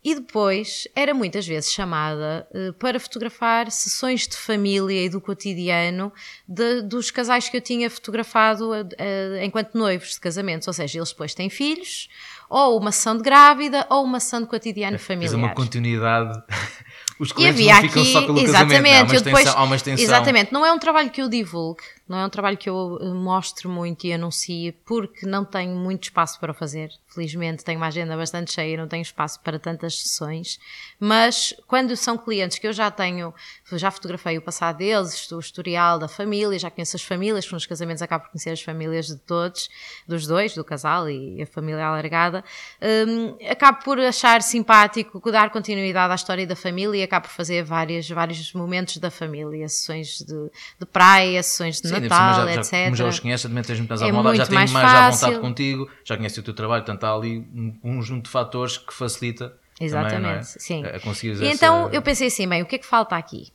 e 0.03 0.15
depois 0.15 0.87
era 0.95 1.13
muitas 1.13 1.45
vezes 1.45 1.71
chamada 1.71 2.47
uh, 2.53 2.73
para 2.73 2.99
fotografar 2.99 3.69
sessões 3.69 4.27
de 4.27 4.35
família 4.35 5.05
e 5.05 5.09
do 5.09 5.21
cotidiano 5.21 6.11
de, 6.47 6.81
dos 6.81 7.11
casais 7.11 7.47
que 7.49 7.57
eu 7.57 7.61
tinha 7.61 7.89
fotografado 7.89 8.71
uh, 8.71 8.81
uh, 8.81 9.43
enquanto 9.43 9.75
noivos 9.77 10.15
de 10.15 10.19
casamentos. 10.19 10.67
Ou 10.67 10.73
seja, 10.73 10.97
eles 10.97 11.09
depois 11.11 11.35
têm 11.35 11.49
filhos, 11.49 12.09
ou 12.49 12.79
uma 12.79 12.91
sessão 12.91 13.15
de 13.15 13.23
grávida, 13.23 13.85
ou 13.89 14.03
uma 14.03 14.19
sessão 14.19 14.41
de 14.41 14.47
cotidiano 14.47 14.97
familiar. 14.97 15.31
Mas 15.31 15.37
uma 15.37 15.53
continuidade. 15.53 16.41
Os 17.19 17.29
E 17.29 17.33
clientes 17.35 17.59
havia 17.61 17.75
não 17.75 17.81
ficam 17.83 18.01
aqui, 18.01 18.11
só 18.13 18.21
pelo 18.23 18.39
exatamente, 18.39 18.81
casamento, 18.81 18.83
não 18.83 18.89
é? 18.89 18.97
Há 18.99 19.03
uma 19.03 19.13
eu 19.15 19.21
depois, 19.21 19.39
extensão- 19.45 19.59
há 19.59 19.63
uma 19.63 19.75
extensão. 19.75 20.03
exatamente, 20.03 20.51
não 20.51 20.65
é 20.65 20.71
um 20.73 20.79
trabalho 20.79 21.11
que 21.11 21.21
eu 21.21 21.29
divulgue, 21.29 21.83
não 22.07 22.17
é 22.19 22.25
um 22.25 22.29
trabalho 22.29 22.57
que 22.57 22.69
eu 22.69 22.99
eh, 23.01 23.05
mostre 23.13 23.67
muito 23.67 24.05
e 24.05 24.13
anuncie, 24.13 24.71
porque 24.85 25.25
não 25.25 25.45
tenho 25.45 25.75
muito 25.75 26.03
espaço 26.03 26.39
para 26.39 26.53
fazer. 26.53 26.91
Felizmente 27.07 27.63
tenho 27.63 27.77
uma 27.79 27.87
agenda 27.87 28.15
bastante 28.15 28.53
cheia, 28.53 28.77
não 28.77 28.87
tenho 28.87 29.01
espaço 29.01 29.39
para 29.41 29.57
tantas 29.57 29.99
sessões, 29.99 30.59
mas 30.99 31.53
quando 31.67 31.95
são 31.95 32.17
clientes 32.17 32.59
que 32.59 32.67
eu 32.67 32.73
já 32.73 32.89
tenho, 32.91 33.33
já 33.73 33.91
fotografei 33.91 34.37
o 34.37 34.41
passado 34.41 34.77
deles, 34.77 35.31
o 35.31 35.39
historial 35.39 35.99
da 35.99 36.07
família, 36.07 36.57
já 36.59 36.69
conheço 36.69 36.95
as 36.95 37.03
famílias, 37.03 37.45
porque 37.45 37.55
nos 37.55 37.65
casamentos 37.65 38.01
acabo 38.01 38.25
por 38.25 38.31
conhecer 38.31 38.51
as 38.51 38.61
famílias 38.61 39.07
de 39.07 39.17
todos, 39.17 39.69
dos 40.07 40.27
dois, 40.27 40.53
do 40.53 40.63
casal 40.63 41.09
e 41.09 41.41
a 41.41 41.45
família 41.45 41.85
alargada, 41.85 42.43
hum, 42.81 43.37
acabo 43.49 43.83
por 43.83 43.99
achar 43.99 44.41
simpático 44.41 45.19
dar 45.31 45.49
continuidade 45.49 46.11
à 46.11 46.15
história 46.15 46.45
da 46.45 46.55
família 46.55 46.99
e 46.99 47.03
acabo 47.03 47.27
por 47.27 47.33
fazer 47.33 47.63
várias, 47.63 48.09
vários 48.09 48.53
momentos 48.53 48.97
da 48.97 49.09
família, 49.09 49.67
sessões 49.69 50.19
de, 50.19 50.51
de 50.79 50.85
praia, 50.85 51.41
sessões 51.41 51.79
de 51.79 51.90
Sim, 51.95 52.01
Natal, 52.01 52.33
já, 52.33 52.53
já, 52.53 52.61
etc. 52.61 52.83
como 52.85 52.95
já 52.95 53.05
os 53.07 53.19
conheces, 53.19 53.41
também 53.49 53.63
tens 53.63 53.77
muito 53.79 53.89
mais 53.89 54.01
à 54.01 54.07
É 54.07 54.11
vontade, 54.11 54.37
já 54.37 54.45
têm 54.45 54.55
mais 54.55 54.71
mais, 54.71 54.93
à 54.93 55.09
vontade 55.09 55.39
contigo, 55.39 55.89
já 56.03 56.17
conhece 56.17 56.39
o 56.39 56.43
teu 56.43 56.53
trabalho, 56.53 56.83
portanto 56.83 57.03
há 57.03 57.13
ali 57.15 57.37
um, 57.53 57.71
conjunto 57.81 58.25
de 58.25 58.29
fatores 58.31 58.77
que 58.77 58.93
facilita 58.93 59.53
Exatamente, 59.79 60.15
também, 60.21 60.31
é? 60.39 60.43
sim. 60.43 60.85
a 60.85 60.99
conseguires 60.99 61.41
E 61.41 61.45
essa- 61.45 61.55
então 61.55 61.89
eu 61.91 62.01
pensei 62.01 62.27
assim, 62.27 62.47
bem, 62.47 62.61
o 62.61 62.65
que 62.65 62.75
é 62.75 62.79
que 62.79 62.85
falta 62.85 63.15
aqui? 63.15 63.51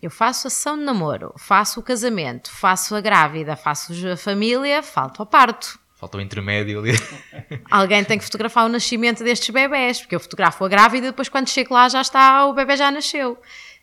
Eu 0.00 0.10
faço 0.10 0.46
a 0.46 0.50
sessão 0.50 0.78
de 0.78 0.84
namoro, 0.84 1.34
faço 1.36 1.80
o 1.80 1.82
casamento, 1.82 2.50
faço 2.52 2.94
a 2.94 3.00
grávida, 3.00 3.56
faço 3.56 3.92
a 4.12 4.16
família, 4.16 4.82
falta 4.82 5.22
o 5.22 5.26
parto. 5.26 5.78
Falta 5.96 6.18
o 6.18 6.20
intermédio 6.20 6.78
ali. 6.78 6.92
Alguém 7.68 8.04
tem 8.04 8.16
que 8.16 8.24
fotografar 8.24 8.64
o 8.66 8.68
nascimento 8.68 9.24
destes 9.24 9.50
bebés, 9.50 9.98
porque 9.98 10.14
eu 10.14 10.20
fotografo 10.20 10.64
a 10.64 10.68
grávida 10.68 11.08
e 11.08 11.10
depois 11.10 11.28
quando 11.28 11.48
chego 11.48 11.74
lá 11.74 11.88
já 11.88 12.00
está, 12.00 12.46
o 12.46 12.54
bebê 12.54 12.76
já 12.76 12.88
nasceu. 12.92 13.36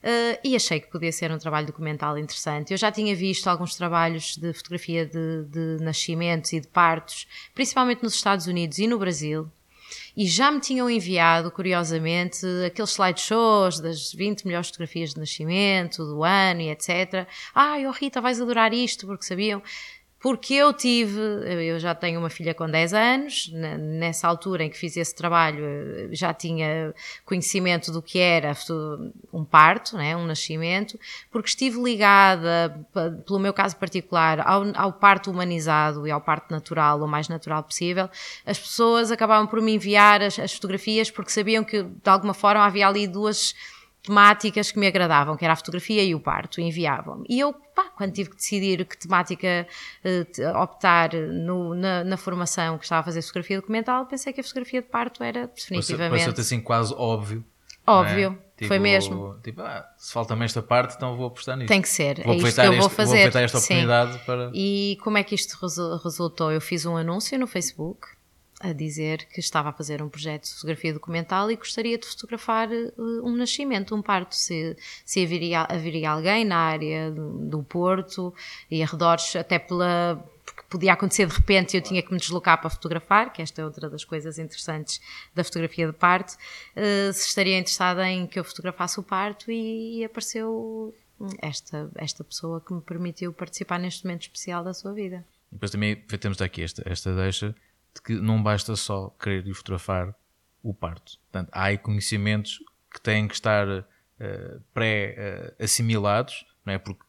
Uh, 0.06 0.38
e 0.44 0.56
achei 0.56 0.80
que 0.80 0.88
podia 0.92 1.12
ser 1.12 1.32
um 1.32 1.38
trabalho 1.40 1.66
documental 1.66 2.16
interessante. 2.16 2.72
Eu 2.72 2.78
já 2.78 2.92
tinha 2.92 3.16
visto 3.16 3.48
alguns 3.48 3.76
trabalhos 3.76 4.38
de 4.38 4.54
fotografia 4.54 5.04
de, 5.04 5.46
de 5.46 5.84
nascimentos 5.84 6.54
e 6.54 6.60
de 6.60 6.68
partos, 6.68 7.26
principalmente 7.56 8.04
nos 8.04 8.14
Estados 8.14 8.46
Unidos 8.46 8.78
e 8.78 8.86
no 8.86 9.00
Brasil. 9.00 9.50
e 10.16 10.28
já 10.28 10.52
me 10.52 10.60
tinham 10.60 10.88
enviado, 10.88 11.50
curiosamente, 11.50 12.46
aqueles 12.68 12.92
slideshows 12.92 13.80
das 13.80 14.14
20 14.14 14.46
melhores 14.46 14.68
fotografias 14.68 15.16
de 15.16 15.20
nascimento, 15.20 16.06
do 16.06 16.24
ano 16.24 16.62
e 16.62 16.70
etc. 16.70 17.28
Ai, 17.54 17.88
oh 17.88 17.92
Rita, 17.92 18.22
vais 18.22 18.40
adorar 18.40 18.74
isto, 18.74 19.08
porque 19.08 19.26
sabiam 19.26 19.62
porque 20.26 20.56
eu 20.56 20.74
tive, 20.74 21.22
eu 21.68 21.78
já 21.78 21.94
tenho 21.94 22.20
uma 22.20 22.32
filha 22.32 22.52
com 22.52 22.68
10 22.68 22.96
anos, 22.96 23.52
nessa 23.54 24.28
altura 24.28 24.64
em 24.64 24.72
que 24.72 24.76
fiz 24.76 24.98
esse 24.98 25.14
trabalho 25.14 25.64
já 26.10 26.34
tinha 26.34 26.96
conhecimento 27.24 27.92
do 27.92 28.02
que 28.02 28.18
era 28.18 28.52
um 29.32 29.46
parto, 29.46 29.96
né, 29.96 30.18
um 30.18 30.26
nascimento, 30.26 31.00
porque 31.30 31.50
estive 31.50 31.80
ligada, 31.80 32.76
pelo 33.24 33.38
meu 33.38 33.54
caso 33.54 33.78
particular, 33.78 34.40
ao, 34.40 34.64
ao 34.74 34.94
parto 34.94 35.30
humanizado 35.30 36.08
e 36.08 36.12
ao 36.12 36.20
parto 36.20 36.50
natural, 36.50 37.04
o 37.04 37.08
mais 37.08 37.30
natural 37.30 37.62
possível, 37.62 38.10
as 38.48 38.58
pessoas 38.58 39.12
acabavam 39.12 39.46
por 39.46 39.62
me 39.62 39.76
enviar 39.76 40.24
as, 40.24 40.40
as 40.40 40.52
fotografias 40.54 41.12
porque 41.12 41.30
sabiam 41.30 41.64
que 41.64 41.84
de 41.84 42.10
alguma 42.10 42.34
forma 42.34 42.66
havia 42.66 42.88
ali 42.88 43.06
duas 43.06 43.54
temáticas 44.06 44.72
que 44.72 44.80
me 44.80 44.88
agradavam, 44.88 45.36
que 45.36 45.44
era 45.44 45.54
a 45.54 45.56
fotografia 45.56 46.04
e 46.04 46.14
o 46.14 46.20
parto, 46.20 46.62
enviavam. 46.62 47.24
E 47.28 47.40
eu, 47.40 47.54
pá, 47.54 47.86
quando 47.96 48.14
tive 48.14 48.30
que 48.30 48.36
decidir 48.36 48.86
que 48.86 48.98
temática 48.98 49.68
uh, 50.04 50.62
optar 50.62 51.14
no, 51.14 51.74
na, 51.74 52.04
na, 52.04 52.18
formação 52.18 52.78
que 52.78 52.86
estava 52.86 53.02
a 53.02 53.04
fazer 53.04 53.22
fotografia 53.22 53.58
documental, 53.58 54.06
pensei 54.06 54.32
que 54.32 54.42
a 54.42 54.44
fotografia 54.44 54.82
de 54.82 54.88
parto 54.88 55.24
era 55.24 55.48
definitivamente. 55.48 56.12
Pareceu-te 56.12 56.42
assim 56.42 56.62
quase 56.62 56.94
óbvio. 56.96 57.44
Óbvio, 57.88 58.40
é? 58.42 58.58
tipo, 58.58 58.68
foi 58.68 58.80
mesmo. 58.80 59.38
Tipo, 59.44 59.62
ah, 59.62 59.88
se 59.98 60.12
falta-me 60.12 60.44
esta 60.44 60.62
parte, 60.62 60.96
então 60.96 61.16
vou 61.16 61.28
apostar 61.28 61.56
nisso. 61.56 61.68
Tem 61.68 61.82
que 61.82 61.90
ser, 61.90 62.24
vou 62.24 62.34
é 62.34 62.38
isto 62.38 62.62
que 62.62 62.68
eu 62.68 62.78
vou 62.78 62.90
fazer. 62.90 63.12
Vou 63.12 63.28
aproveitar 63.28 63.42
esta 63.42 63.58
oportunidade 63.58 64.14
Sim. 64.14 64.20
para. 64.26 64.52
E 64.54 64.98
como 65.04 65.18
é 65.18 65.24
que 65.24 65.36
isto 65.36 65.56
resultou? 66.04 66.52
Eu 66.52 66.62
fiz 66.62 66.86
um 66.86 66.98
anúncio 66.98 67.38
no 67.38 67.46
Facebook 67.46 68.08
a 68.66 68.74
dizer 68.74 69.26
que 69.26 69.40
estava 69.40 69.70
a 69.70 69.72
fazer 69.72 70.02
um 70.02 70.10
projeto 70.10 70.44
de 70.44 70.54
fotografia 70.54 70.94
documental 70.94 71.52
e 71.52 71.56
gostaria 71.56 71.98
de 71.98 72.08
fotografar 72.08 72.68
uh, 72.70 73.28
um 73.28 73.36
nascimento, 73.36 73.96
um 73.96 74.02
parto, 74.02 74.36
se, 74.36 74.76
se 75.06 75.24
haveria, 75.24 75.62
haveria 75.70 76.10
alguém 76.10 76.44
na 76.44 76.58
área 76.58 77.12
do 77.12 77.62
Porto 77.64 78.34
e 78.70 78.82
arredores, 78.82 79.36
até 79.36 79.60
pela 79.60 80.24
porque 80.44 80.62
podia 80.70 80.94
acontecer 80.94 81.26
de 81.26 81.34
repente 81.34 81.74
e 81.74 81.78
eu 81.78 81.82
tinha 81.82 82.04
que 82.04 82.12
me 82.12 82.20
deslocar 82.20 82.60
para 82.62 82.70
fotografar, 82.70 83.34
que 83.34 83.42
esta 83.42 83.62
é 83.62 83.66
outra 83.66 83.90
das 83.90 84.06
coisas 84.06 84.38
interessantes 84.38 85.02
da 85.34 85.44
fotografia 85.44 85.88
de 85.88 85.94
parto, 85.94 86.34
uh, 86.34 87.14
se 87.14 87.28
estaria 87.28 87.58
interessada 87.58 88.08
em 88.08 88.28
que 88.28 88.40
eu 88.40 88.44
fotografasse 88.44 89.00
o 89.00 89.04
parto 89.04 89.52
e, 89.52 90.00
e 90.00 90.06
apareceu 90.06 90.94
esta, 91.42 91.90
esta 91.96 92.24
pessoa 92.24 92.62
que 92.62 92.74
me 92.74 92.82
permitiu 92.82 93.32
participar 93.34 93.80
neste 93.80 94.06
momento 94.06 94.24
especial 94.24 94.64
da 94.64 94.74
sua 94.74 94.94
vida. 94.94 95.26
Depois 95.52 95.72
também 95.72 95.96
temos 95.96 96.42
aqui 96.42 96.62
esta, 96.62 96.84
esta 96.86 97.16
deixa 97.16 97.56
de 97.96 98.02
que 98.02 98.14
não 98.14 98.44
basta 98.44 98.76
só 98.76 99.10
querer 99.20 99.52
fotografar 99.54 100.14
o 100.62 100.74
parto. 100.74 101.18
Portanto, 101.32 101.50
há 101.52 101.64
aí 101.66 101.78
conhecimentos 101.78 102.60
que 102.92 103.00
têm 103.00 103.28
que 103.28 103.34
estar 103.34 103.68
uh, 103.68 104.62
pré-assimilados, 104.74 106.46
não 106.66 106.74
é? 106.74 106.78
Porque 106.78 107.04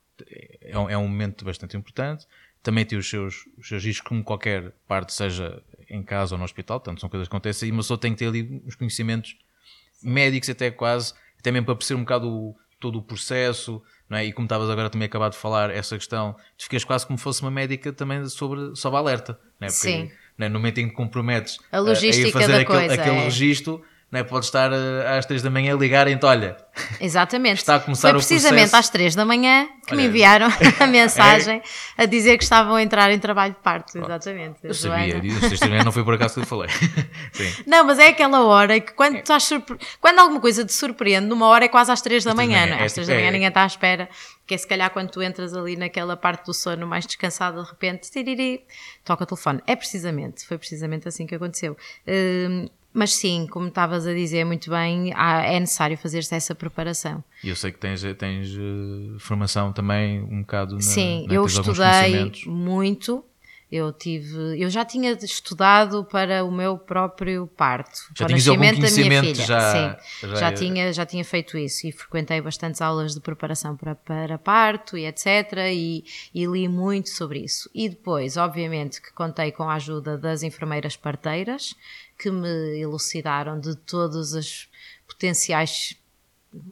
é 0.60 0.78
um, 0.78 0.90
é 0.90 0.96
um, 0.96 1.08
momento 1.08 1.44
bastante 1.44 1.76
importante. 1.76 2.26
Também 2.62 2.84
tem 2.84 2.98
os 2.98 3.08
seus, 3.08 3.46
os 3.58 3.68
seus 3.68 3.84
riscos, 3.84 4.08
como 4.08 4.22
qualquer 4.22 4.72
parte, 4.86 5.12
seja 5.12 5.62
em 5.88 6.02
casa 6.02 6.34
ou 6.34 6.38
no 6.38 6.44
hospital, 6.44 6.80
portanto, 6.80 7.00
são 7.00 7.08
coisas 7.08 7.28
que 7.28 7.34
acontecem, 7.34 7.70
mas 7.72 7.86
só 7.86 7.96
tem 7.96 8.12
que 8.12 8.18
ter 8.18 8.26
ali 8.26 8.62
uns 8.66 8.74
conhecimentos 8.74 9.36
médicos, 10.02 10.48
até 10.48 10.70
quase, 10.70 11.14
até 11.38 11.50
mesmo 11.50 11.66
para 11.66 11.76
perceber 11.76 12.00
um 12.00 12.04
bocado 12.04 12.28
o, 12.28 12.56
todo 12.80 12.98
o 12.98 13.02
processo, 13.02 13.82
não 14.08 14.18
é? 14.18 14.24
E 14.24 14.32
como 14.32 14.46
estavas 14.46 14.68
agora 14.68 14.90
também 14.90 15.06
acabado 15.06 15.32
de 15.32 15.38
falar, 15.38 15.70
essa 15.70 15.96
questão, 15.96 16.34
tu 16.58 16.64
ficas 16.64 16.84
quase 16.84 17.06
como 17.06 17.18
fosse 17.18 17.40
uma 17.42 17.50
médica 17.50 17.92
também 17.92 18.26
sobre, 18.26 18.74
sobre 18.74 18.98
alerta, 18.98 19.38
não 19.60 19.66
é? 19.66 19.70
Porque 19.70 19.88
Sim 19.88 20.10
né? 20.38 20.48
no 20.48 20.58
momento 20.58 20.78
em 20.78 20.88
que 20.88 20.94
te 20.94 20.96
comprometes 20.96 21.58
a, 21.70 21.78
logística 21.78 22.28
a, 22.28 22.32
fazer 22.32 22.52
da 22.52 22.60
aquele, 22.60 22.78
coisa, 22.78 22.94
aquele 22.94 23.16
é. 23.16 23.24
registro, 23.24 23.82
né? 24.10 24.22
pode 24.22 24.44
estar 24.44 24.72
eh, 24.72 25.18
às 25.18 25.26
3 25.26 25.42
da 25.42 25.50
manhã 25.50 25.74
a 25.74 25.78
ligar 25.78 26.08
então 26.08 26.28
olha. 26.28 26.56
Exatamente. 27.00 27.58
Está 27.58 27.76
a 27.76 27.80
começar 27.80 28.10
Foi 28.10 28.18
precisamente 28.18 28.74
às 28.74 28.88
3 28.88 29.14
da 29.14 29.24
manhã 29.24 29.66
que 29.86 29.94
Olha, 29.94 30.02
me 30.02 30.08
enviaram 30.08 30.46
a 30.78 30.86
mensagem 30.86 31.62
é. 31.98 32.02
a 32.02 32.06
dizer 32.06 32.36
que 32.38 32.44
estavam 32.44 32.76
a 32.76 32.82
entrar 32.82 33.10
em 33.10 33.18
trabalho 33.18 33.54
de 33.54 33.60
parto. 33.60 33.98
Exatamente. 33.98 34.58
Eu 34.62 34.74
sabia, 34.74 35.20
Joana. 35.20 35.84
não 35.84 35.92
foi 35.92 36.04
por 36.04 36.14
acaso 36.14 36.34
que 36.34 36.40
eu 36.40 36.46
falei. 36.46 36.68
Sim. 37.32 37.64
Não, 37.66 37.84
mas 37.84 37.98
é 37.98 38.08
aquela 38.08 38.44
hora 38.44 38.78
que 38.78 38.92
quando, 38.92 39.16
estás 39.16 39.44
surpre... 39.44 39.78
quando 40.00 40.18
alguma 40.18 40.40
coisa 40.40 40.64
te 40.64 40.72
surpreende, 40.72 41.26
numa 41.26 41.46
hora 41.46 41.64
é 41.64 41.68
quase 41.68 41.90
às 41.90 42.00
3 42.00 42.24
da 42.24 42.34
manhã, 42.34 42.66
não 42.66 42.76
é? 42.76 42.84
Às 42.84 42.92
3 42.92 43.08
da 43.08 43.14
manhã 43.14 43.30
ninguém 43.30 43.48
está 43.48 43.62
à 43.62 43.66
espera. 43.66 44.08
Que 44.46 44.54
é 44.54 44.58
se 44.58 44.66
calhar 44.66 44.90
quando 44.90 45.10
tu 45.10 45.20
entras 45.20 45.54
ali 45.54 45.76
naquela 45.76 46.16
parte 46.16 46.46
do 46.46 46.54
sono 46.54 46.86
mais 46.86 47.04
descansado, 47.04 47.60
de 47.60 47.68
repente, 47.68 48.08
tiriri, 48.08 48.64
toca 49.04 49.24
o 49.24 49.26
telefone. 49.26 49.60
É 49.66 49.74
precisamente, 49.74 50.46
foi 50.46 50.56
precisamente 50.56 51.08
assim 51.08 51.26
que 51.26 51.34
aconteceu. 51.34 51.76
Hum, 52.06 52.68
mas 52.96 53.12
sim, 53.12 53.46
como 53.46 53.68
estavas 53.68 54.06
a 54.06 54.14
dizer 54.14 54.42
muito 54.46 54.70
bem, 54.70 55.12
é 55.12 55.60
necessário 55.60 55.98
fazer-se 55.98 56.34
essa 56.34 56.54
preparação. 56.54 57.22
E 57.44 57.50
eu 57.50 57.54
sei 57.54 57.70
que 57.70 57.78
tens, 57.78 58.00
tens 58.16 58.48
uh, 58.56 59.18
formação 59.18 59.70
também 59.70 60.18
um 60.22 60.40
bocado 60.40 60.76
na 60.76 60.80
Sim, 60.80 61.26
na, 61.28 61.34
eu 61.34 61.44
estudei 61.44 62.32
muito 62.46 63.22
eu 63.70 63.92
tive, 63.92 64.62
eu 64.62 64.70
já 64.70 64.84
tinha 64.84 65.10
estudado 65.10 66.04
para 66.04 66.44
o 66.44 66.52
meu 66.52 66.78
próprio 66.78 67.48
parto, 67.48 67.98
já 68.16 68.24
para 68.24 68.32
o 68.32 68.36
nascimento 68.36 68.80
da 68.80 68.90
minha 68.92 69.20
filha. 69.22 69.34
Já, 69.34 69.72
Sim, 69.72 70.28
já, 70.28 70.34
já, 70.36 70.52
tinha, 70.52 70.92
já 70.92 71.04
tinha 71.04 71.24
feito 71.24 71.58
isso 71.58 71.84
e 71.84 71.90
frequentei 71.90 72.40
bastantes 72.40 72.80
aulas 72.80 73.12
de 73.12 73.20
preparação 73.20 73.76
para, 73.76 73.96
para 73.96 74.38
parto 74.38 74.96
e 74.96 75.04
etc. 75.04 75.26
E, 75.72 76.04
e 76.32 76.46
li 76.46 76.68
muito 76.68 77.08
sobre 77.08 77.40
isso. 77.40 77.68
E 77.74 77.88
depois, 77.88 78.36
obviamente, 78.36 79.02
que 79.02 79.12
contei 79.12 79.50
com 79.50 79.64
a 79.64 79.74
ajuda 79.74 80.16
das 80.16 80.44
enfermeiras 80.44 80.96
parteiras 80.96 81.74
que 82.18 82.30
me 82.30 82.78
elucidaram 82.80 83.58
de 83.60 83.76
todos 83.76 84.32
os 84.32 84.68
potenciais 85.06 85.96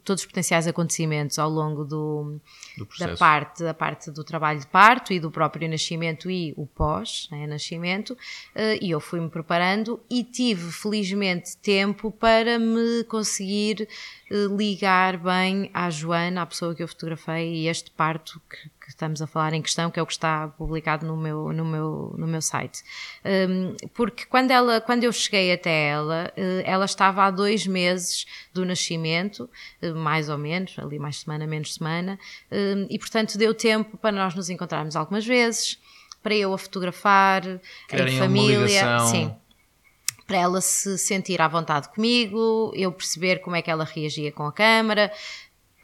todos 0.03 0.21
os 0.21 0.27
potenciais 0.27 0.67
acontecimentos 0.67 1.37
ao 1.37 1.49
longo 1.49 1.83
do, 1.83 2.39
do 2.77 2.87
da, 2.99 3.15
parte, 3.15 3.63
da 3.63 3.73
parte 3.73 4.11
do 4.11 4.23
trabalho 4.23 4.59
de 4.59 4.67
parto 4.67 5.13
e 5.13 5.19
do 5.19 5.29
próprio 5.29 5.69
nascimento 5.69 6.29
e 6.29 6.53
o 6.57 6.65
pós-nascimento, 6.65 8.17
né, 8.53 8.77
e 8.81 8.91
eu 8.91 8.99
fui-me 8.99 9.29
preparando 9.29 10.01
e 10.09 10.23
tive 10.23 10.71
felizmente 10.71 11.57
tempo 11.57 12.11
para 12.11 12.57
me 12.57 13.03
conseguir 13.05 13.87
eh, 14.31 14.47
ligar 14.55 15.17
bem 15.17 15.69
à 15.73 15.89
Joana, 15.89 16.41
à 16.41 16.45
pessoa 16.45 16.73
que 16.73 16.81
eu 16.81 16.87
fotografei, 16.87 17.53
e 17.53 17.67
este 17.67 17.91
parto 17.91 18.41
que, 18.49 18.69
que, 18.85 18.91
estamos 18.91 19.21
a 19.21 19.27
falar 19.27 19.53
em 19.53 19.61
questão, 19.61 19.89
que 19.89 19.99
é 19.99 20.03
o 20.03 20.05
que 20.05 20.13
está 20.13 20.47
publicado 20.47 21.05
no 21.05 21.17
meu, 21.17 21.51
no 21.51 21.65
meu, 21.65 22.15
no 22.17 22.27
meu 22.27 22.41
site. 22.41 22.83
Um, 23.23 23.75
porque 23.93 24.25
quando, 24.25 24.51
ela, 24.51 24.79
quando 24.79 25.03
eu 25.03 25.11
cheguei 25.11 25.51
até 25.51 25.89
ela, 25.89 26.31
uh, 26.37 26.61
ela 26.63 26.85
estava 26.85 27.23
há 27.23 27.31
dois 27.31 27.65
meses 27.65 28.25
do 28.53 28.65
nascimento, 28.65 29.49
uh, 29.81 29.95
mais 29.95 30.29
ou 30.29 30.37
menos, 30.37 30.77
ali 30.77 30.99
mais 30.99 31.17
semana, 31.17 31.47
menos 31.47 31.73
semana, 31.73 32.19
um, 32.51 32.87
e 32.89 32.99
portanto 32.99 33.37
deu 33.37 33.53
tempo 33.53 33.97
para 33.97 34.11
nós 34.15 34.35
nos 34.35 34.49
encontrarmos 34.49 34.95
algumas 34.95 35.25
vezes, 35.25 35.79
para 36.21 36.35
eu 36.35 36.53
a 36.53 36.57
fotografar, 36.57 37.43
Querem 37.87 38.15
em 38.15 38.19
família. 38.19 38.99
Sim 38.99 39.35
para 40.25 40.37
ela 40.37 40.61
se 40.61 40.97
sentir 40.97 41.39
à 41.41 41.47
vontade 41.47 41.89
comigo, 41.89 42.71
eu 42.75 42.91
perceber 42.91 43.39
como 43.39 43.55
é 43.55 43.61
que 43.61 43.69
ela 43.69 43.83
reagia 43.83 44.31
com 44.31 44.43
a 44.43 44.51
câmara, 44.51 45.11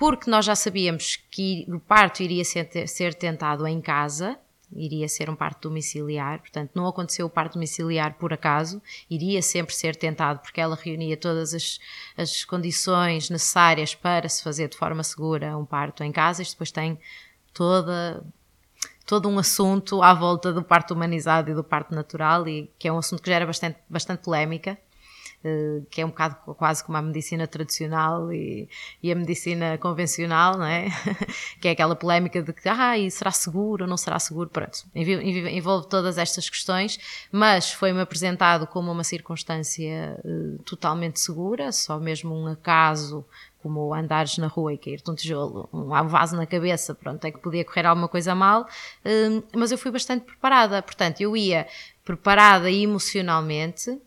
porque 0.02 0.32
nós 0.32 0.46
já 0.46 0.56
sabíamos 0.56 1.20
que 1.30 1.64
o 1.70 1.80
parto 1.80 2.24
iria 2.24 2.44
ser, 2.44 3.14
tentado 3.14 3.68
em 3.68 3.80
casa, 3.80 4.36
iria 4.74 5.08
ser 5.08 5.30
um 5.30 5.36
parto 5.36 5.70
domiciliar, 5.70 6.40
portanto 6.40 6.72
não 6.74 6.88
aconteceu 6.88 7.28
o 7.28 7.30
parto 7.30 7.54
domiciliar 7.54 8.16
por 8.16 8.34
acaso, 8.34 8.82
iria 9.08 9.44
sempre 9.44 9.76
ser 9.76 9.96
tentado 9.96 10.40
porque 10.40 10.60
ela 10.60 10.76
reunia 10.76 11.16
todas 11.16 11.54
as, 11.54 11.80
as 12.18 12.44
condições 12.44 13.30
necessárias 13.30 13.94
para 13.94 14.28
se 14.28 14.42
fazer 14.42 14.70
de 14.70 14.76
forma 14.76 15.04
segura 15.04 15.56
um 15.56 15.66
parto 15.66 16.04
em 16.04 16.12
casa, 16.12 16.42
isto 16.42 16.54
depois 16.54 16.72
tem 16.72 16.98
toda 17.54 18.26
todo 19.06 19.30
um 19.30 19.38
assunto 19.38 20.02
à 20.02 20.16
volta 20.16 20.52
do 20.52 20.64
parto 20.64 20.96
humanizado 20.96 21.52
e 21.52 21.54
do 21.54 21.64
parto 21.64 21.94
natural, 21.94 22.48
e 22.48 22.72
que 22.80 22.88
é 22.88 22.92
um 22.92 22.98
assunto 22.98 23.22
que 23.22 23.30
gera 23.30 23.46
bastante, 23.46 23.78
bastante 23.88 24.24
polémica, 24.24 24.80
que 25.90 26.02
é 26.02 26.06
um 26.06 26.10
bocado 26.10 26.36
quase 26.56 26.84
como 26.84 26.98
a 26.98 27.02
medicina 27.02 27.48
tradicional 27.48 28.32
e, 28.32 28.70
e 29.02 29.12
a 29.12 29.16
medicina 29.16 29.78
convencional, 29.78 30.58
não 30.58 30.66
é? 30.66 30.90
que 31.60 31.68
é 31.68 31.72
aquela 31.72 31.96
polémica 31.96 32.42
de 32.42 32.54
que, 32.54 32.70
ah, 32.70 32.98
e 32.98 33.10
será 33.10 33.32
seguro 33.32 33.86
ou 33.86 33.90
não 33.90 33.98
será 33.98 34.20
seguro? 34.20 34.50
Pronto, 34.50 34.86
envolve 34.96 35.88
todas 35.88 36.18
estas 36.18 36.50
questões, 36.50 37.00
mas 37.32 37.72
foi-me 37.72 38.02
apresentado 38.02 38.68
como 38.68 38.92
uma 38.92 39.04
circunstância 39.04 40.20
uh, 40.24 40.62
totalmente 40.64 41.20
segura, 41.20 41.72
só 41.72 42.00
mesmo 42.00 42.36
um 42.36 42.48
acaso 42.48 43.26
como 43.62 43.94
andares 43.94 44.38
na 44.38 44.48
rua 44.48 44.74
e 44.74 44.78
cair-te 44.78 45.10
um 45.10 45.16
tijolo, 45.16 45.70
um 45.72 45.88
vaso 46.08 46.36
na 46.36 46.46
cabeça, 46.46 46.96
pronto, 46.96 47.24
é 47.26 47.32
que 47.32 47.40
podia 47.40 47.64
correr 47.64 47.86
alguma 47.86 48.08
coisa 48.08 48.34
mal, 48.34 48.68
hum, 49.06 49.44
mas 49.56 49.72
eu 49.72 49.78
fui 49.78 49.92
bastante 49.92 50.26
preparada, 50.26 50.82
portanto, 50.82 51.22
eu 51.22 51.38
ia 51.38 51.68
preparada 52.04 52.72
emocionalmente, 52.72 54.00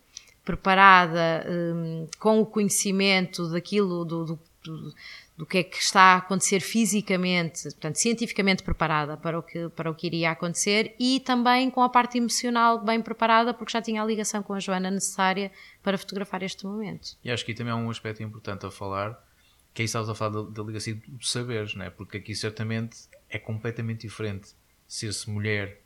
preparada 0.44 1.46
hum, 1.48 2.07
com 2.18 2.40
o 2.40 2.46
conhecimento 2.46 3.48
daquilo, 3.50 4.04
do, 4.04 4.24
do, 4.62 4.94
do 5.37 5.44
que 5.44 5.59
é 5.59 5.62
que 5.62 5.78
está 5.78 6.00
a 6.00 6.16
acontecer 6.16 6.61
fisicamente, 6.61 7.62
portanto, 7.64 7.96
cientificamente 7.96 8.62
preparada 8.62 9.16
para 9.16 9.38
o, 9.38 9.42
que, 9.42 9.68
para 9.70 9.90
o 9.90 9.94
que 9.94 10.07
iria 10.07 10.30
acontecer 10.30 10.94
e 10.98 11.18
também 11.20 11.70
com 11.70 11.83
a 11.83 11.88
parte 11.88 12.18
emocional 12.18 12.78
bem 12.78 13.02
preparada, 13.02 13.52
porque 13.52 13.72
já 13.72 13.83
tinha 13.83 14.02
a 14.02 14.04
ligação 14.07 14.42
com 14.42 14.54
a 14.54 14.61
Joana 14.61 14.90
necessária 14.90 15.50
para 15.83 15.98
fotografar 15.98 16.42
este 16.42 16.64
momento. 16.66 17.16
E 17.24 17.30
acho 17.30 17.44
que 17.44 17.52
também 17.52 17.72
é 17.72 17.76
um 17.76 17.90
aspecto 17.90 18.22
importante 18.22 18.64
a 18.64 18.70
falar, 18.70 19.18
que 19.72 19.83
aí 19.83 19.87
estavas 19.87 20.09
a 20.09 20.14
falar 20.14 20.42
da, 20.42 20.50
da 20.50 20.62
ligação 20.62 20.94
dos 21.09 21.30
saberes, 21.30 21.74
não 21.74 21.85
é? 21.85 21.90
porque 21.90 22.18
aqui 22.18 22.35
certamente 22.35 22.96
é 23.28 23.38
completamente 23.38 24.02
diferente 24.02 24.54
ser-se 24.87 25.28
mulher, 25.28 25.80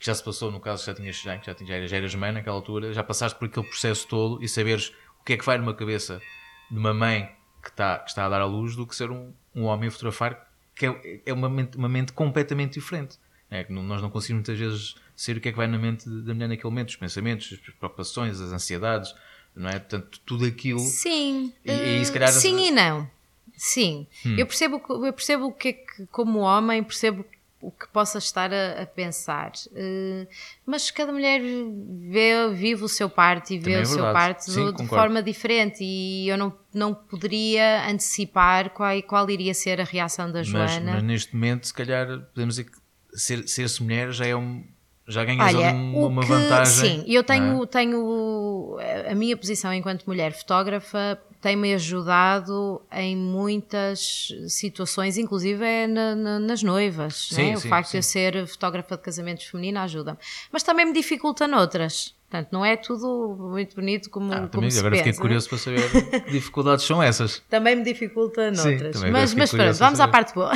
que 0.00 0.06
já 0.06 0.14
se 0.14 0.24
passou, 0.24 0.50
no 0.50 0.58
caso 0.58 0.86
já 0.86 0.94
tinhas 0.94 1.20
já, 1.20 1.36
já, 1.36 1.54
já, 1.60 1.86
já 1.86 1.96
eras 1.98 2.14
mãe 2.14 2.32
naquela 2.32 2.56
altura, 2.56 2.90
já 2.94 3.04
passaste 3.04 3.38
por 3.38 3.44
aquele 3.44 3.66
processo 3.66 4.08
todo 4.08 4.42
e 4.42 4.48
saberes 4.48 4.94
o 5.20 5.24
que 5.24 5.34
é 5.34 5.36
que 5.36 5.44
vai 5.44 5.58
numa 5.58 5.74
cabeça 5.74 6.22
de 6.70 6.78
uma 6.78 6.94
mãe 6.94 7.30
que 7.62 7.68
está, 7.68 7.98
que 7.98 8.08
está 8.08 8.24
a 8.24 8.28
dar 8.30 8.40
à 8.40 8.46
luz 8.46 8.74
do 8.74 8.86
que 8.86 8.96
ser 8.96 9.10
um, 9.10 9.30
um 9.54 9.64
homem 9.64 9.88
a 9.88 9.92
fotografar, 9.92 10.50
que 10.74 10.86
é, 10.86 11.20
é 11.26 11.32
uma, 11.34 11.50
mente, 11.50 11.76
uma 11.76 11.88
mente 11.88 12.14
completamente 12.14 12.74
diferente. 12.74 13.18
É, 13.50 13.64
que 13.64 13.72
nós 13.72 14.00
não 14.00 14.08
conseguimos 14.08 14.48
muitas 14.48 14.58
vezes 14.58 14.94
ser 15.14 15.36
o 15.36 15.40
que 15.40 15.48
é 15.48 15.52
que 15.52 15.58
vai 15.58 15.66
na 15.66 15.76
mente 15.76 16.08
da 16.08 16.32
mulher 16.32 16.48
naquele 16.48 16.70
momento, 16.70 16.88
os 16.90 16.96
pensamentos, 16.96 17.52
as 17.52 17.74
preocupações, 17.74 18.40
as 18.40 18.52
ansiedades, 18.52 19.12
não 19.54 19.68
é? 19.68 19.72
Portanto, 19.72 20.20
tudo 20.24 20.46
aquilo. 20.46 20.78
Sim, 20.78 21.52
e, 21.64 21.72
e, 21.72 22.04
se 22.04 22.12
calhar... 22.12 22.32
sim 22.32 22.68
e 22.68 22.70
não. 22.70 23.10
Sim, 23.56 24.06
hum. 24.24 24.36
eu 24.38 24.46
percebo, 24.46 24.80
eu 25.04 25.12
percebo 25.12 25.46
o 25.46 25.52
que 25.52 25.68
é 25.68 25.72
que, 25.72 26.06
como 26.06 26.38
homem, 26.38 26.82
percebo 26.82 27.26
o 27.60 27.70
que 27.70 27.86
possa 27.88 28.18
estar 28.18 28.52
a, 28.52 28.82
a 28.82 28.86
pensar. 28.86 29.52
Uh, 29.70 30.26
mas 30.64 30.90
cada 30.90 31.12
mulher 31.12 31.40
vê, 31.40 32.48
vive 32.52 32.84
o 32.84 32.88
seu 32.88 33.08
parte 33.08 33.54
e 33.54 33.58
vê 33.58 33.72
é 33.72 33.82
o 33.82 33.86
seu 33.86 34.02
parte 34.12 34.50
Sim, 34.50 34.72
de, 34.72 34.82
de 34.82 34.88
forma 34.88 35.22
diferente 35.22 35.84
e 35.84 36.28
eu 36.28 36.38
não, 36.38 36.52
não 36.72 36.94
poderia 36.94 37.86
antecipar 37.88 38.70
qual, 38.70 39.02
qual 39.02 39.28
iria 39.30 39.52
ser 39.52 39.80
a 39.80 39.84
reação 39.84 40.32
da 40.32 40.42
Joana. 40.42 40.80
Mas, 40.80 40.94
mas 40.94 41.02
neste 41.02 41.34
momento, 41.34 41.66
se 41.66 41.74
calhar, 41.74 42.06
podemos 42.34 42.56
dizer 42.56 42.70
que 42.70 42.78
ser, 43.12 43.46
ser-se 43.46 43.82
mulher 43.82 44.12
já 44.12 44.26
é 44.26 44.34
um. 44.34 44.64
Já 45.06 45.24
ganhas 45.24 45.54
Olha, 45.54 45.72
uma, 45.72 46.06
uma 46.06 46.22
que, 46.22 46.28
vantagem. 46.28 47.02
Sim, 47.02 47.04
eu 47.08 47.24
tenho, 47.24 47.64
é? 47.64 47.66
tenho 47.66 48.78
a 49.10 49.14
minha 49.14 49.36
posição 49.36 49.74
enquanto 49.74 50.06
mulher 50.06 50.32
fotógrafa 50.32 51.20
tem-me 51.40 51.74
ajudado 51.74 52.82
em 52.92 53.16
muitas 53.16 54.28
situações, 54.48 55.16
inclusive 55.16 55.64
é 55.64 55.86
na, 55.86 56.14
na, 56.14 56.38
nas 56.38 56.62
noivas. 56.62 57.28
Sim, 57.30 57.50
né? 57.50 57.56
sim, 57.56 57.66
o 57.66 57.70
facto 57.70 57.88
sim. 57.88 57.92
de 57.92 57.98
eu 57.98 58.02
ser 58.02 58.46
fotógrafa 58.46 58.96
de 58.96 59.02
casamentos 59.02 59.44
feminina 59.44 59.82
ajuda-me. 59.82 60.18
Mas 60.52 60.62
também 60.62 60.84
me 60.86 60.92
dificulta 60.92 61.48
noutras. 61.48 62.14
Portanto, 62.28 62.48
não 62.52 62.64
é 62.64 62.76
tudo 62.76 63.36
muito 63.38 63.74
bonito 63.74 64.08
como, 64.08 64.32
ah, 64.32 64.48
como 64.52 64.70
se 64.70 64.78
Agora 64.78 64.92
pensa, 64.92 65.04
fiquei 65.04 65.18
né? 65.18 65.22
curioso 65.22 65.48
para 65.48 65.58
saber 65.58 65.90
que 65.90 66.30
dificuldades 66.30 66.84
são 66.84 67.02
essas. 67.02 67.42
Também 67.48 67.74
me 67.74 67.82
dificulta 67.82 68.50
noutras. 68.52 68.96
Sim, 68.96 69.10
mas 69.10 69.34
mas 69.34 69.50
pronto, 69.50 69.74
vamos 69.74 69.98
à 69.98 70.06
parte 70.06 70.34
boa. 70.34 70.52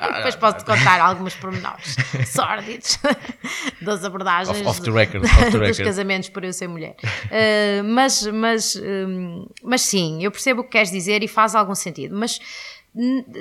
Ah, 0.00 0.16
depois 0.16 0.36
posso-te 0.36 0.64
contar 0.64 1.00
alguns 1.00 1.34
pormenores 1.34 1.94
sórdidos 2.26 2.98
das 3.82 4.04
abordagens 4.04 4.66
off, 4.66 4.80
off 4.80 4.90
record, 4.90 5.24
off 5.24 5.58
dos 5.58 5.78
casamentos 5.78 6.30
por 6.30 6.42
eu 6.42 6.52
ser 6.52 6.68
mulher. 6.68 6.96
Uh, 7.26 7.84
mas, 7.84 8.26
mas, 8.26 8.76
um, 8.76 9.46
mas 9.62 9.82
sim, 9.82 10.24
eu 10.24 10.30
percebo 10.30 10.62
o 10.62 10.64
que 10.64 10.70
queres 10.70 10.90
dizer 10.90 11.22
e 11.22 11.28
faz 11.28 11.54
algum 11.54 11.74
sentido. 11.74 12.16
Mas 12.16 12.40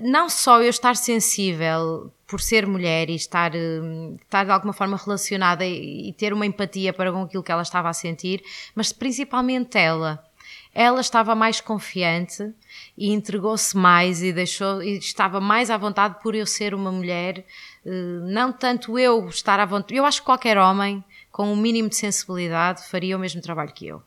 não 0.03 0.29
só 0.29 0.61
eu 0.61 0.69
estar 0.69 0.95
sensível 0.95 2.11
por 2.27 2.39
ser 2.39 2.67
mulher 2.67 3.09
e 3.09 3.15
estar, 3.15 3.51
hum, 3.55 4.15
estar 4.21 4.45
de 4.45 4.51
alguma 4.51 4.73
forma 4.73 4.95
relacionada 4.95 5.65
e 5.65 6.13
ter 6.13 6.31
uma 6.31 6.45
empatia 6.45 6.93
para 6.93 7.11
com 7.11 7.23
aquilo 7.23 7.41
que 7.41 7.51
ela 7.51 7.63
estava 7.63 7.89
a 7.89 7.93
sentir, 7.93 8.43
mas 8.75 8.93
principalmente 8.93 9.77
ela 9.77 10.23
ela 10.73 11.01
estava 11.01 11.33
mais 11.33 11.59
confiante 11.59 12.53
e 12.97 13.11
entregou-se 13.11 13.75
mais 13.75 14.21
e 14.21 14.31
deixou 14.31 14.83
e 14.83 14.97
estava 14.97 15.39
mais 15.39 15.69
à 15.69 15.77
vontade 15.77 16.21
por 16.21 16.35
eu 16.35 16.45
ser 16.45 16.73
uma 16.73 16.91
mulher, 16.91 17.45
eh, 17.85 17.91
não 18.23 18.51
tanto 18.51 18.97
eu 18.97 19.27
estar 19.27 19.59
à 19.59 19.65
vontade. 19.65 19.95
Eu 19.95 20.05
acho 20.05 20.21
que 20.21 20.25
qualquer 20.25 20.57
homem 20.57 21.03
com 21.31 21.51
um 21.51 21.55
mínimo 21.55 21.89
de 21.89 21.95
sensibilidade 21.95 22.87
faria 22.87 23.17
o 23.17 23.19
mesmo 23.19 23.41
trabalho 23.41 23.73
que 23.73 23.87
eu. 23.87 24.03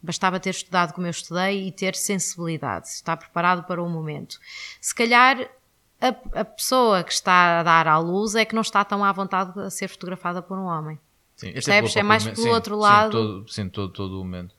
Bastava 0.00 0.38
ter 0.38 0.50
estudado 0.50 0.92
como 0.92 1.06
eu 1.06 1.10
estudei 1.10 1.66
e 1.66 1.72
ter 1.72 1.96
sensibilidade, 1.96 2.86
estar 2.88 3.16
preparado 3.16 3.64
para 3.64 3.82
o 3.82 3.88
momento. 3.88 4.38
Se 4.80 4.94
calhar 4.94 5.50
a, 6.00 6.40
a 6.40 6.44
pessoa 6.44 7.02
que 7.02 7.12
está 7.12 7.58
a 7.58 7.62
dar 7.64 7.88
à 7.88 7.98
luz 7.98 8.36
é 8.36 8.44
que 8.44 8.54
não 8.54 8.62
está 8.62 8.84
tão 8.84 9.04
à 9.04 9.10
vontade 9.10 9.58
a 9.58 9.68
ser 9.68 9.88
fotografada 9.88 10.40
por 10.40 10.56
um 10.56 10.66
homem. 10.66 10.96
Sim, 11.34 11.52
Percebes? 11.52 11.96
É, 11.96 12.00
é 12.00 12.02
mais 12.04 12.22
pelo 12.22 12.36
sim, 12.36 12.50
outro 12.50 12.76
lado. 12.76 13.10
Sim, 13.10 13.18
todo, 13.18 13.48
sim, 13.48 13.68
todo, 13.68 13.92
todo 13.92 14.20
o 14.20 14.24
momento 14.24 14.57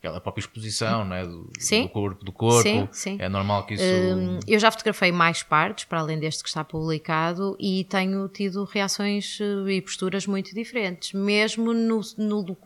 aquela 0.00 0.18
própria 0.18 0.40
exposição 0.40 1.04
não 1.04 1.14
é? 1.14 1.26
do, 1.26 1.44
do 1.44 1.88
corpo 1.90 2.24
do 2.24 2.32
corpo 2.32 2.62
sim, 2.62 2.88
sim. 2.90 3.16
é 3.20 3.28
normal 3.28 3.66
que 3.66 3.74
isso 3.74 3.84
hum, 3.84 4.40
eu 4.48 4.58
já 4.58 4.70
fotografei 4.70 5.12
mais 5.12 5.42
partes 5.42 5.84
para 5.84 6.00
além 6.00 6.18
deste 6.18 6.42
que 6.42 6.48
está 6.48 6.64
publicado 6.64 7.54
e 7.60 7.84
tenho 7.84 8.26
tido 8.28 8.64
reações 8.64 9.38
eh, 9.40 9.72
e 9.74 9.82
posturas 9.82 10.26
muito 10.26 10.54
diferentes 10.54 11.12
mesmo 11.12 11.74
no, 11.74 12.00
no 12.16 12.56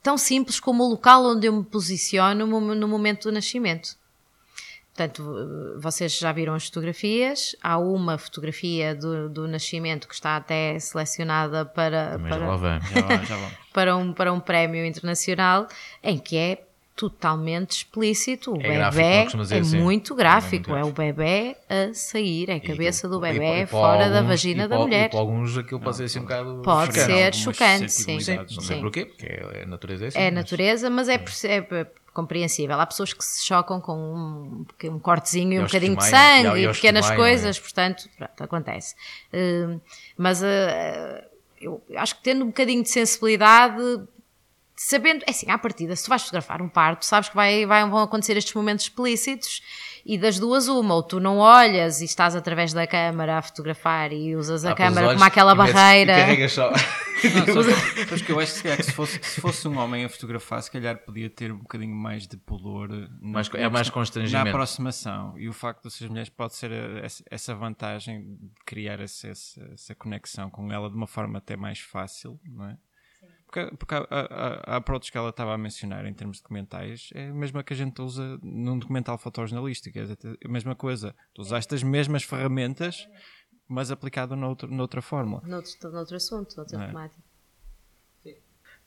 tão 0.00 0.16
simples 0.16 0.60
como 0.60 0.84
o 0.84 0.90
local 0.90 1.24
onde 1.24 1.48
eu 1.48 1.52
me 1.52 1.64
posiciono 1.64 2.46
no 2.46 2.88
momento 2.88 3.24
do 3.24 3.32
nascimento 3.32 3.96
Portanto, 4.94 5.78
vocês 5.78 6.18
já 6.18 6.30
viram 6.32 6.54
as 6.54 6.66
fotografias. 6.66 7.56
Há 7.62 7.78
uma 7.78 8.18
fotografia 8.18 8.94
do, 8.94 9.28
do 9.28 9.48
nascimento 9.48 10.06
que 10.06 10.14
está 10.14 10.36
até 10.36 10.78
selecionada 10.78 11.64
para, 11.64 12.18
para, 12.18 12.78
já 12.92 13.24
já 13.24 13.50
para, 13.72 13.96
um, 13.96 14.12
para 14.12 14.32
um 14.32 14.38
prémio 14.38 14.84
internacional, 14.84 15.66
em 16.02 16.18
que 16.18 16.36
é 16.36 16.62
totalmente 16.94 17.70
explícito. 17.78 18.52
O 18.52 18.56
é 18.56 18.58
bebê 18.58 18.74
gráfico, 18.74 19.54
é, 19.54 19.58
assim. 19.58 19.80
muito 19.80 20.14
gráfico. 20.14 20.70
é 20.70 20.74
muito 20.74 20.74
gráfico. 20.74 20.76
É 20.76 20.84
o 20.84 20.92
bebê 20.92 21.56
a 21.70 21.94
sair, 21.94 22.50
é 22.50 22.56
a 22.56 22.60
cabeça 22.60 23.08
do 23.08 23.18
bebê 23.18 23.64
fora 23.64 24.04
alguns, 24.04 24.12
da 24.12 24.22
vagina 24.22 24.68
da 24.68 24.78
mulher. 24.78 25.06
E 25.06 25.08
para 25.08 25.20
alguns 25.20 25.56
aquilo 25.56 25.80
pode 25.80 25.96
ser 25.96 26.04
assim 26.04 26.18
um 26.18 26.22
bocado 26.22 26.60
Pode 26.62 26.94
chocante. 26.94 27.12
ser 27.12 27.34
chocante, 27.34 27.92
sim. 27.92 28.20
sim. 28.20 28.36
Não 28.36 28.60
sei 28.60 28.78
porquê, 28.78 29.06
porque 29.06 29.26
é 29.26 29.62
a 29.62 29.66
natureza 29.66 30.04
é 30.04 30.08
assim. 30.08 30.18
É 30.18 30.28
a 30.28 30.30
natureza, 30.30 30.90
mas 30.90 31.08
é, 31.08 31.14
é 31.14 31.86
compreensível. 32.12 32.78
Há 32.78 32.86
pessoas 32.86 33.12
que 33.12 33.24
se 33.24 33.44
chocam 33.44 33.80
com 33.80 33.96
um, 33.96 34.66
um 34.84 34.98
cortezinho 34.98 35.52
e, 35.54 35.58
um 35.60 35.64
bocadinho 35.64 35.96
de 35.96 36.04
sangue 36.04 36.64
e, 36.64 36.72
pequenas 36.72 37.10
coisas, 37.10 37.56
é? 37.56 37.60
portanto, 37.60 38.08
pronto, 38.16 38.44
acontece. 38.44 38.94
Uh, 39.32 39.80
mas 40.16 40.42
uh, 40.42 40.44
eu 41.60 41.82
acho 41.96 42.16
que 42.16 42.22
tendo 42.22 42.44
um 42.44 42.48
bocadinho 42.48 42.82
de 42.82 42.90
sensibilidade, 42.90 43.82
sabendo, 44.76 45.24
é 45.26 45.30
assim, 45.30 45.50
à 45.50 45.56
partida, 45.56 45.94
se 45.94 46.04
tu 46.04 46.08
vais 46.08 46.22
fotografar 46.22 46.60
um 46.60 46.68
parto, 46.68 47.04
sabes 47.04 47.28
que 47.28 47.36
vai, 47.36 47.64
vai, 47.64 47.88
vão 47.88 48.00
acontecer 48.00 48.36
estes 48.36 48.52
momentos 48.54 48.86
explícitos 48.86 49.62
e 50.04 50.18
das 50.18 50.38
duas 50.38 50.68
uma, 50.68 50.94
ou 50.94 51.02
tu 51.02 51.20
não 51.20 51.38
olhas 51.38 52.00
e 52.00 52.04
estás 52.04 52.34
através 52.34 52.72
da 52.72 52.86
câmara 52.86 53.38
a 53.38 53.42
fotografar 53.42 54.12
e 54.12 54.34
usas 54.34 54.64
a 54.64 54.72
ah, 54.72 54.74
câmara 54.74 55.12
como 55.12 55.24
aquela 55.24 55.54
barreira. 55.54 56.14
Carregas 56.14 56.52
só. 56.52 56.72
Não, 57.22 57.62
sabes 58.08 58.22
que 58.22 58.32
eu 58.32 58.40
acho 58.40 58.60
que 58.60 58.82
se 58.82 58.92
fosse, 58.92 59.20
se 59.22 59.40
fosse 59.40 59.68
um 59.68 59.78
homem 59.78 60.04
a 60.04 60.08
fotografar, 60.08 60.60
se 60.60 60.70
calhar 60.70 60.98
podia 60.98 61.30
ter 61.30 61.52
um 61.52 61.58
bocadinho 61.58 61.94
mais 61.94 62.26
de 62.26 62.36
pudor. 62.36 62.88
Mais, 63.20 63.48
é 63.54 63.68
mais 63.68 63.88
constrangimento. 63.88 64.44
Na 64.44 64.50
aproximação. 64.50 65.38
E 65.38 65.48
o 65.48 65.52
facto 65.52 65.88
de 65.88 65.94
ser 65.94 66.08
mulheres 66.08 66.28
pode 66.28 66.54
ser 66.54 66.72
essa 67.30 67.54
vantagem 67.54 68.36
de 68.36 68.50
criar 68.66 69.00
essa, 69.00 69.28
essa, 69.28 69.70
essa 69.72 69.94
conexão 69.94 70.50
com 70.50 70.72
ela 70.72 70.90
de 70.90 70.96
uma 70.96 71.06
forma 71.06 71.38
até 71.38 71.56
mais 71.56 71.78
fácil, 71.78 72.40
não 72.44 72.66
é? 72.66 72.76
Porque, 73.52 73.76
porque 73.76 73.94
a, 73.94 74.06
a, 74.10 74.72
a 74.72 74.76
approach 74.76 75.12
que 75.12 75.18
ela 75.18 75.28
estava 75.28 75.52
a 75.52 75.58
mencionar 75.58 76.06
em 76.06 76.14
termos 76.14 76.40
documentais 76.40 77.10
é 77.14 77.28
a 77.28 77.34
mesma 77.34 77.62
que 77.62 77.74
a 77.74 77.76
gente 77.76 78.00
usa 78.00 78.38
num 78.42 78.78
documental 78.78 79.18
fotojornalístico. 79.18 79.98
É 79.98 80.04
a 80.42 80.48
mesma 80.48 80.74
coisa. 80.74 81.14
Tu 81.34 81.42
usaste 81.42 81.74
as 81.74 81.82
mesmas 81.82 82.22
ferramentas, 82.22 83.06
mas 83.68 83.90
aplicado 83.90 84.34
noutro, 84.34 84.72
noutra 84.72 85.02
forma. 85.02 85.42
Noutro, 85.44 85.92
noutro 85.92 86.16
assunto, 86.16 86.56
noutra 86.56 86.82
é. 86.82 86.86
temática. 86.86 87.22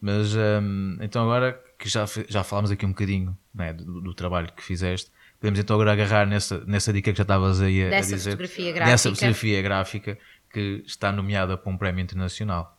Mas 0.01 0.35
um, 0.35 0.97
então 0.99 1.23
agora 1.23 1.53
que 1.77 1.87
já, 1.87 2.05
já 2.27 2.43
falámos 2.43 2.71
aqui 2.71 2.85
um 2.85 2.89
bocadinho 2.89 3.37
né, 3.53 3.71
do, 3.71 4.01
do, 4.01 4.13
trabalho 4.13 4.51
que 4.51 4.61
fizeste, 4.61 5.11
podemos 5.39 5.59
então 5.59 5.75
agora 5.75 5.93
agarrar 5.93 6.27
nessa, 6.27 6.65
nessa 6.65 6.91
dica 6.91 7.11
que 7.11 7.17
já 7.17 7.21
estavas 7.21 7.61
aí 7.61 7.85
a, 7.85 7.89
dessa 7.89 8.13
a 8.13 8.17
dizer. 8.17 8.31
Fotografia 8.31 8.71
gráfica. 8.71 8.91
Dessa 8.91 9.09
fotografia 9.09 9.61
gráfica 9.61 10.17
que 10.51 10.83
está 10.85 11.11
nomeada 11.11 11.57
para 11.57 11.71
um 11.71 11.77
prémio 11.77 12.03
internacional. 12.03 12.74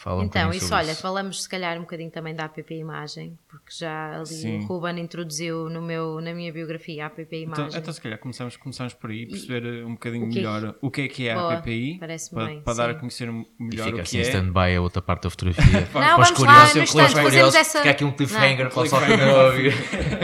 Fala 0.00 0.24
então, 0.24 0.48
um 0.48 0.52
isso, 0.54 0.74
olha, 0.74 0.92
isso. 0.92 1.02
falamos 1.02 1.42
se 1.42 1.48
calhar 1.48 1.76
um 1.76 1.82
bocadinho 1.82 2.10
também 2.10 2.34
da 2.34 2.44
app 2.44 2.74
Imagem, 2.74 3.38
porque 3.46 3.70
já 3.70 4.16
ali 4.16 4.26
Sim. 4.28 4.60
o 4.60 4.64
Ruben 4.64 4.98
introduziu 4.98 5.68
no 5.68 5.82
meu, 5.82 6.22
na 6.22 6.32
minha 6.32 6.50
biografia 6.50 7.04
a 7.04 7.06
app 7.08 7.20
então, 7.20 7.38
Imagem. 7.38 7.66
Então, 7.66 7.80
então 7.80 7.92
se 7.92 8.00
calhar 8.00 8.18
começamos, 8.18 8.56
começamos 8.56 8.94
por 8.94 9.10
aí, 9.10 9.26
perceber 9.26 9.62
e, 9.62 9.84
um 9.84 9.92
bocadinho 9.92 10.24
o 10.24 10.30
que, 10.30 10.36
melhor 10.36 10.74
o 10.80 10.90
que 10.90 11.02
é 11.02 11.08
que 11.08 11.28
é 11.28 11.34
Boa, 11.34 11.52
a 11.52 11.58
API, 11.58 11.98
para, 11.98 12.16
bem, 12.46 12.62
para 12.62 12.72
dar 12.72 12.88
a 12.88 12.94
conhecer 12.94 13.30
melhor 13.30 13.44
e 13.58 13.76
fica 13.76 13.88
o 13.88 13.94
que 13.96 14.00
assim, 14.00 14.18
é. 14.20 14.22
stand-by 14.22 14.74
a 14.74 14.80
outra 14.80 15.02
parte 15.02 15.24
da 15.24 15.30
fotografia. 15.30 15.64
Não, 15.92 16.16
vamos 16.16 16.38
lá, 16.38 16.74
no 16.74 16.82
instante, 16.82 17.12
fazemos 17.12 17.54
essa... 17.54 17.78
Fica 17.80 17.90
aqui 17.90 18.04
um 18.04 18.12
cliffhanger 18.12 18.70
para 18.70 18.80
o 18.80 18.84
que 18.84 19.16
não 19.18 19.44
ouvir. 19.44 19.74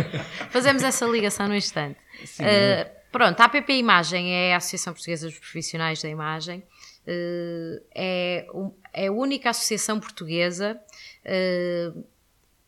Fazemos 0.48 0.82
essa 0.82 1.04
ligação 1.04 1.48
no 1.48 1.54
instante. 1.54 1.98
Sim, 2.24 2.44
uh, 2.44 2.90
pronto, 3.12 3.38
a 3.38 3.44
app 3.44 3.72
Imagem 3.74 4.32
é 4.32 4.54
a 4.54 4.56
Associação 4.56 4.94
Portuguesa 4.94 5.26
dos 5.26 5.38
Profissionais 5.38 6.00
da 6.00 6.08
Imagem. 6.08 6.62
Uh, 7.06 7.80
é, 7.94 8.46
é 8.92 9.06
a 9.06 9.12
única 9.12 9.50
associação 9.50 10.00
portuguesa 10.00 10.80
uh, 11.24 12.04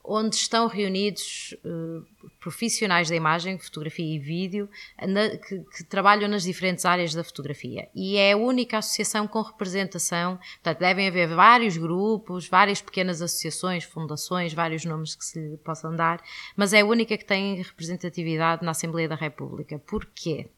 onde 0.08 0.36
estão 0.36 0.66
reunidos 0.66 1.54
uh, 1.64 2.06
profissionais 2.40 3.10
da 3.10 3.16
imagem, 3.16 3.58
fotografia 3.58 4.16
e 4.16 4.18
vídeo, 4.18 4.68
na, 5.06 5.36
que, 5.36 5.58
que, 5.58 5.84
trabalham 5.84 6.28
nas 6.28 6.44
diferentes 6.44 6.86
áreas 6.86 7.12
da 7.12 7.22
fotografia. 7.22 7.88
E 7.94 8.16
é 8.16 8.32
a 8.32 8.36
única 8.36 8.78
associação 8.78 9.28
com 9.28 9.42
representação, 9.42 10.38
portanto, 10.54 10.78
devem 10.78 11.08
haver 11.08 11.28
vários 11.28 11.76
grupos, 11.76 12.48
várias 12.48 12.80
pequenas 12.80 13.20
associações, 13.20 13.84
fundações, 13.84 14.54
vários 14.54 14.84
nomes 14.84 15.14
que 15.14 15.24
se 15.24 15.38
lhe 15.38 15.56
possam 15.58 15.94
dar, 15.94 16.22
mas 16.56 16.72
é 16.72 16.80
a 16.80 16.86
única 16.86 17.18
que 17.18 17.24
tem 17.24 17.56
representatividade 17.56 18.64
na 18.64 18.70
Assembleia 18.70 19.08
da 19.08 19.14
República. 19.14 19.78
Porquê? 19.78 20.48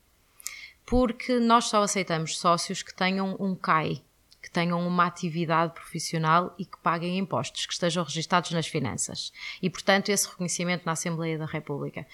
Porque 0.91 1.38
nós 1.38 1.66
só 1.66 1.84
aceitamos 1.84 2.36
sócios 2.36 2.82
que 2.82 2.93
tenham 2.93 3.36
um 3.38 3.55
CAI, 3.55 4.03
que 4.43 4.51
tenham 4.51 4.84
uma 4.84 5.07
atividade 5.07 5.72
profissional 5.72 6.53
e 6.59 6.64
que 6.64 6.76
paguem 6.82 7.16
impostos, 7.16 7.64
que 7.64 7.72
estejam 7.72 8.03
registados 8.03 8.51
nas 8.51 8.66
finanças. 8.66 9.32
E, 9.62 9.70
portanto, 9.70 10.09
esse 10.09 10.28
reconhecimento 10.28 10.82
na 10.84 10.93
Assembleia 10.93 11.38
da 11.38 11.47
República. 11.47 12.05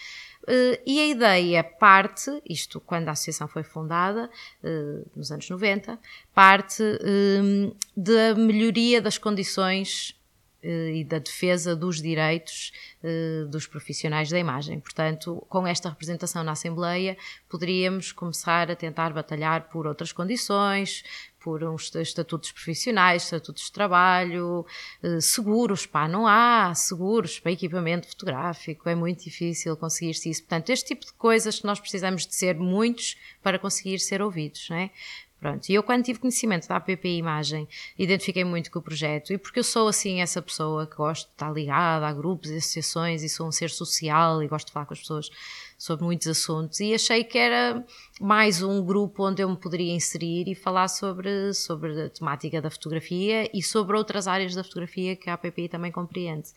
Uh, 0.42 0.78
e 0.84 1.00
a 1.00 1.06
ideia 1.06 1.64
parte, 1.64 2.30
isto 2.48 2.78
quando 2.78 3.08
a 3.08 3.12
associação 3.12 3.48
foi 3.48 3.62
fundada, 3.62 4.28
uh, 4.62 5.10
nos 5.16 5.32
anos 5.32 5.48
90, 5.48 5.98
parte 6.34 6.82
uh, 6.82 7.76
da 7.96 8.34
melhoria 8.34 9.00
das 9.00 9.16
condições 9.16 10.15
e 10.66 11.04
da 11.04 11.18
defesa 11.18 11.76
dos 11.76 12.02
direitos 12.02 12.72
dos 13.50 13.66
profissionais 13.66 14.30
da 14.30 14.38
imagem. 14.38 14.80
Portanto, 14.80 15.44
com 15.48 15.66
esta 15.66 15.88
representação 15.88 16.42
na 16.42 16.52
Assembleia, 16.52 17.16
poderíamos 17.48 18.10
começar 18.12 18.70
a 18.70 18.76
tentar 18.76 19.12
batalhar 19.12 19.68
por 19.68 19.86
outras 19.86 20.12
condições, 20.12 21.04
por 21.46 21.62
uns 21.62 21.94
estatutos 21.94 22.50
profissionais, 22.50 23.22
estatutos 23.22 23.66
de 23.66 23.72
trabalho, 23.72 24.66
eh, 25.00 25.20
seguros, 25.20 25.86
pá, 25.86 26.08
não 26.08 26.26
há 26.26 26.74
seguros 26.74 27.38
para 27.38 27.52
equipamento 27.52 28.08
fotográfico, 28.08 28.88
é 28.88 28.96
muito 28.96 29.22
difícil 29.22 29.76
conseguir-se 29.76 30.28
isso. 30.28 30.42
Portanto, 30.42 30.70
este 30.70 30.88
tipo 30.88 31.06
de 31.06 31.12
coisas 31.12 31.60
que 31.60 31.64
nós 31.64 31.78
precisamos 31.78 32.26
de 32.26 32.34
ser 32.34 32.56
muitos 32.56 33.16
para 33.44 33.60
conseguir 33.60 34.00
ser 34.00 34.20
ouvidos, 34.20 34.66
não 34.68 34.76
é? 34.76 34.90
Pronto, 35.38 35.68
e 35.68 35.74
eu 35.74 35.82
quando 35.82 36.02
tive 36.02 36.18
conhecimento 36.18 36.66
da 36.66 36.76
APP 36.76 37.08
Imagem, 37.08 37.68
identifiquei 37.98 38.42
muito 38.42 38.70
com 38.70 38.78
o 38.78 38.82
projeto, 38.82 39.34
e 39.34 39.38
porque 39.38 39.58
eu 39.58 39.64
sou 39.64 39.86
assim 39.86 40.22
essa 40.22 40.40
pessoa 40.40 40.86
que 40.86 40.96
gosto 40.96 41.26
de 41.26 41.32
estar 41.32 41.52
ligada 41.52 42.06
a 42.06 42.12
grupos 42.12 42.50
e 42.50 42.56
associações, 42.56 43.22
e 43.22 43.28
sou 43.28 43.46
um 43.46 43.52
ser 43.52 43.68
social 43.68 44.42
e 44.42 44.48
gosto 44.48 44.68
de 44.68 44.72
falar 44.72 44.86
com 44.86 44.94
as 44.94 45.00
pessoas 45.00 45.30
sobre 45.78 46.06
muitos 46.06 46.26
assuntos. 46.26 46.80
E 46.80 46.94
achei 46.94 47.22
que 47.22 47.36
era 47.36 47.84
mais 48.18 48.62
um 48.62 48.82
grupo 48.82 49.26
onde 49.26 49.42
eu 49.42 49.48
me 49.48 49.56
poderia 49.56 49.94
inserir 49.94 50.48
e 50.48 50.54
falar 50.54 50.88
sobre, 50.88 51.52
sobre 51.52 52.04
a 52.04 52.10
temática 52.10 52.62
da 52.62 52.70
fotografia 52.70 53.50
e 53.52 53.62
sobre 53.62 53.94
outras 53.96 54.26
áreas 54.26 54.54
da 54.54 54.64
fotografia 54.64 55.14
que 55.14 55.28
a 55.28 55.34
APPI 55.34 55.68
também 55.68 55.92
compreende. 55.92 56.48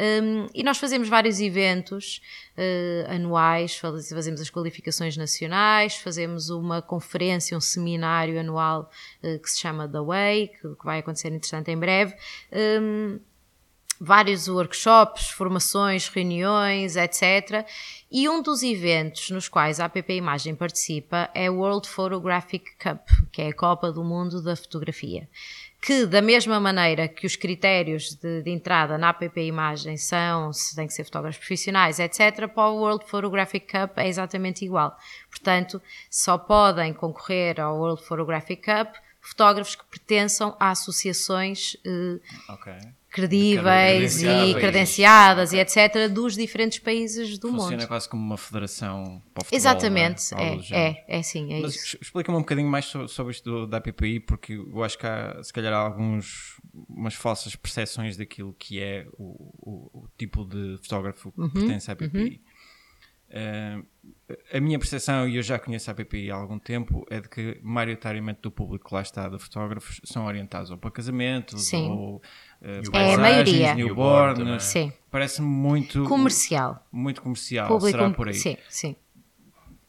Um, 0.00 0.46
e 0.54 0.62
nós 0.62 0.78
fazemos 0.78 1.10
vários 1.10 1.40
eventos 1.40 2.22
uh, 2.56 3.12
anuais, 3.12 3.76
fazemos 3.76 4.40
as 4.40 4.48
qualificações 4.48 5.14
nacionais, 5.14 5.96
fazemos 5.96 6.48
uma 6.48 6.80
conferência, 6.80 7.54
um 7.54 7.60
seminário 7.60 8.40
anual 8.40 8.90
uh, 9.22 9.38
que 9.38 9.50
se 9.50 9.60
chama 9.60 9.86
The 9.86 10.00
Way, 10.00 10.48
que, 10.48 10.74
que 10.76 10.84
vai 10.84 11.00
acontecer 11.00 11.28
interessante 11.28 11.70
em 11.70 11.76
breve. 11.76 12.14
Um, 12.50 13.20
vários 14.00 14.48
workshops, 14.48 15.28
formações, 15.28 16.08
reuniões, 16.08 16.96
etc. 16.96 17.66
E 18.10 18.26
um 18.26 18.40
dos 18.40 18.62
eventos 18.62 19.30
nos 19.30 19.46
quais 19.46 19.78
a 19.78 19.84
APP 19.84 20.14
Imagem 20.14 20.54
participa 20.54 21.28
é 21.34 21.50
o 21.50 21.56
World 21.56 21.86
Photographic 21.86 22.64
Cup, 22.78 23.06
que 23.30 23.42
é 23.42 23.48
a 23.48 23.54
Copa 23.54 23.92
do 23.92 24.02
Mundo 24.02 24.42
da 24.42 24.56
Fotografia. 24.56 25.28
Que, 25.80 26.04
da 26.04 26.20
mesma 26.20 26.60
maneira 26.60 27.08
que 27.08 27.26
os 27.26 27.36
critérios 27.36 28.14
de, 28.14 28.42
de 28.42 28.50
entrada 28.50 28.98
na 28.98 29.08
APP 29.08 29.40
Imagem 29.46 29.96
são 29.96 30.52
se 30.52 30.76
tem 30.76 30.86
que 30.86 30.92
ser 30.92 31.04
fotógrafos 31.04 31.38
profissionais, 31.38 31.98
etc., 31.98 32.46
para 32.48 32.68
o 32.68 32.80
World 32.80 33.06
Photographic 33.06 33.66
Cup 33.66 33.96
é 33.96 34.06
exatamente 34.06 34.64
igual. 34.64 34.94
Portanto, 35.30 35.80
só 36.10 36.36
podem 36.36 36.92
concorrer 36.92 37.58
ao 37.60 37.78
World 37.78 38.04
Photographic 38.04 38.62
Cup 38.62 38.94
fotógrafos 39.22 39.74
que 39.74 39.84
pertençam 39.84 40.56
a 40.58 40.70
associações 40.70 41.74
uh, 41.86 42.52
okay 42.52 42.99
credíveis 43.10 44.22
e 44.22 44.54
credenciadas 44.54 45.52
e 45.52 45.58
etc. 45.58 46.08
dos 46.10 46.34
diferentes 46.36 46.78
países 46.78 47.38
do 47.38 47.48
Funciona 47.48 47.52
mundo. 47.52 47.62
Funciona 47.62 47.86
quase 47.86 48.08
como 48.08 48.22
uma 48.22 48.36
federação 48.36 49.22
para 49.34 49.42
o 49.42 49.44
futebol, 49.44 49.56
Exatamente, 49.56 50.34
é? 50.34 50.54
É, 50.70 50.88
é, 50.88 51.04
é, 51.18 51.22
sim, 51.22 51.52
é 51.52 51.60
Mas 51.60 51.74
isso. 51.74 51.98
explica-me 52.00 52.38
um 52.38 52.42
bocadinho 52.42 52.68
mais 52.68 52.84
sobre 52.84 53.32
isto 53.32 53.66
da 53.66 53.78
APPI, 53.78 54.20
porque 54.20 54.52
eu 54.52 54.84
acho 54.84 54.96
que 54.96 55.06
há, 55.06 55.42
se 55.42 55.52
calhar, 55.52 55.72
alguns, 55.72 56.60
umas 56.88 57.14
falsas 57.14 57.56
percepções 57.56 58.16
daquilo 58.16 58.54
que 58.54 58.80
é 58.80 59.06
o, 59.18 59.50
o, 59.58 60.04
o 60.04 60.08
tipo 60.16 60.44
de 60.44 60.78
fotógrafo 60.82 61.32
que 61.32 61.40
uhum, 61.40 61.50
pertence 61.50 61.90
à 61.90 61.94
APPI. 61.94 62.18
Uhum. 62.18 62.38
Uh, 63.30 63.86
a 64.52 64.60
minha 64.60 64.78
percepção, 64.78 65.28
e 65.28 65.36
eu 65.36 65.42
já 65.42 65.58
conheço 65.58 65.90
a 65.90 65.94
PPI 65.94 66.30
há 66.30 66.36
algum 66.36 66.58
tempo, 66.58 67.06
é 67.10 67.20
de 67.20 67.28
que 67.28 67.58
maioritariamente 67.62 68.40
do 68.42 68.50
público 68.50 68.88
que 68.88 68.94
lá 68.94 69.02
está 69.02 69.28
de 69.28 69.38
fotógrafos 69.38 70.00
são 70.04 70.26
orientados 70.26 70.70
ou 70.70 70.78
para 70.78 70.90
casamentos 70.90 71.68
Sim. 71.68 71.88
ou 71.88 72.16
uh, 72.16 72.96
é 72.96 73.14
a 73.14 73.18
maioria. 73.18 73.74
newborn. 73.74 74.60
Sim. 74.60 74.92
Parece-me 75.10 75.48
muito 75.48 76.04
comercial. 76.04 76.84
Muito 76.90 77.22
comercial, 77.22 77.68
público 77.68 77.98
será 77.98 78.10
por 78.10 78.28
aí. 78.28 78.34
Sim, 78.34 78.56
sim. 78.68 78.96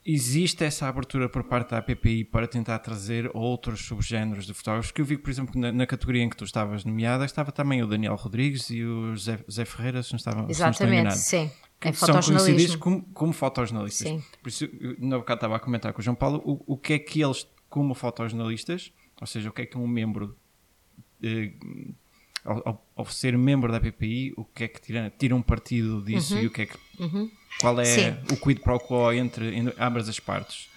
Existe 0.03 0.63
essa 0.63 0.87
abertura 0.87 1.29
por 1.29 1.43
parte 1.43 1.71
da 1.71 1.77
APPI 1.77 2.23
para 2.23 2.47
tentar 2.47 2.79
trazer 2.79 3.29
outros 3.35 3.85
subgéneros 3.85 4.47
de 4.47 4.53
fotógrafos? 4.53 4.91
Que 4.91 5.01
eu 5.01 5.05
vi, 5.05 5.15
por 5.15 5.29
exemplo, 5.29 5.59
na, 5.61 5.71
na, 5.71 5.85
categoria 5.85 6.23
em 6.23 6.29
que 6.29 6.35
tu 6.35 6.43
estavas 6.43 6.83
nomeada, 6.83 7.23
estava 7.23 7.51
também 7.51 7.83
o 7.83 7.87
Daniel 7.87 8.15
Rodrigues 8.15 8.71
e 8.71 8.83
o 8.83 9.11
José, 9.15 9.37
José 9.47 9.63
Ferreira, 9.63 10.01
se 10.01 10.11
não, 10.11 10.17
estava, 10.17 10.49
Exatamente, 10.49 11.15
se 11.17 11.37
não 11.37 11.49
sim 11.49 11.51
que 11.89 11.93
são 11.93 12.21
conhecidos 12.21 12.75
como, 12.75 13.01
como 13.13 13.33
fotojornalistas. 13.33 14.07
Sim. 14.07 14.23
Por 14.41 14.49
isso, 14.49 14.69
na 14.99 15.17
bocado 15.17 15.39
estava 15.39 15.55
a 15.55 15.59
comentar 15.59 15.91
com 15.91 15.99
o 15.99 16.03
João 16.03 16.15
Paulo 16.15 16.41
o, 16.45 16.73
o 16.73 16.77
que 16.77 16.93
é 16.93 16.99
que 16.99 17.21
eles, 17.21 17.47
como 17.69 17.95
fotojornalistas, 17.95 18.93
ou 19.19 19.25
seja, 19.25 19.49
o 19.49 19.51
que 19.51 19.63
é 19.63 19.65
que 19.65 19.77
um 19.77 19.87
membro, 19.87 20.37
eh, 21.23 21.51
ao, 22.45 22.85
ao, 22.95 23.05
ser 23.07 23.35
membro 23.37 23.71
da 23.71 23.79
PPI, 23.79 24.33
o 24.37 24.45
que 24.45 24.65
é 24.65 24.67
que 24.67 24.79
tiram, 24.79 25.11
tiram 25.17 25.41
partido 25.41 26.01
disso 26.03 26.35
uhum. 26.35 26.41
e 26.41 26.47
o 26.47 26.51
que 26.51 26.61
é 26.61 26.65
que, 26.67 26.77
uhum. 26.99 27.29
qual 27.59 27.79
é 27.79 27.85
Sim. 27.85 28.17
o 28.31 28.37
quid 28.37 28.61
pro 28.61 28.79
quo 28.79 29.11
entre, 29.11 29.55
entre 29.55 29.75
ambas 29.79 30.07
as 30.07 30.19
partes? 30.19 30.69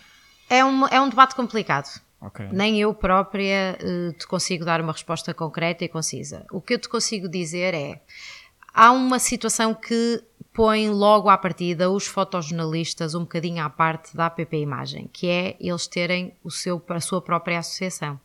É 0.48 0.64
um, 0.64 0.86
é 0.88 1.00
um 1.00 1.08
debate 1.08 1.34
complicado. 1.34 2.00
Okay. 2.20 2.48
Nem 2.50 2.80
eu 2.80 2.94
própria 2.94 3.76
uh, 3.82 4.12
te 4.14 4.26
consigo 4.26 4.64
dar 4.64 4.80
uma 4.80 4.92
resposta 4.92 5.34
concreta 5.34 5.84
e 5.84 5.88
concisa. 5.88 6.46
O 6.50 6.60
que 6.60 6.74
eu 6.74 6.78
te 6.78 6.88
consigo 6.88 7.28
dizer 7.28 7.74
é 7.74 8.00
há 8.74 8.90
uma 8.90 9.18
situação 9.20 9.72
que 9.72 10.22
põe 10.52 10.90
logo 10.90 11.28
à 11.28 11.38
partida 11.38 11.90
os 11.90 12.06
fotojornalistas 12.06 13.14
um 13.14 13.20
bocadinho 13.20 13.64
à 13.64 13.70
parte 13.70 14.16
da 14.16 14.26
APP 14.26 14.56
Imagem, 14.56 15.08
que 15.12 15.28
é 15.28 15.56
eles 15.60 15.86
terem 15.86 16.36
o 16.42 16.50
seu, 16.50 16.82
a 16.88 17.00
sua 17.00 17.22
própria 17.22 17.60
associação, 17.60 18.20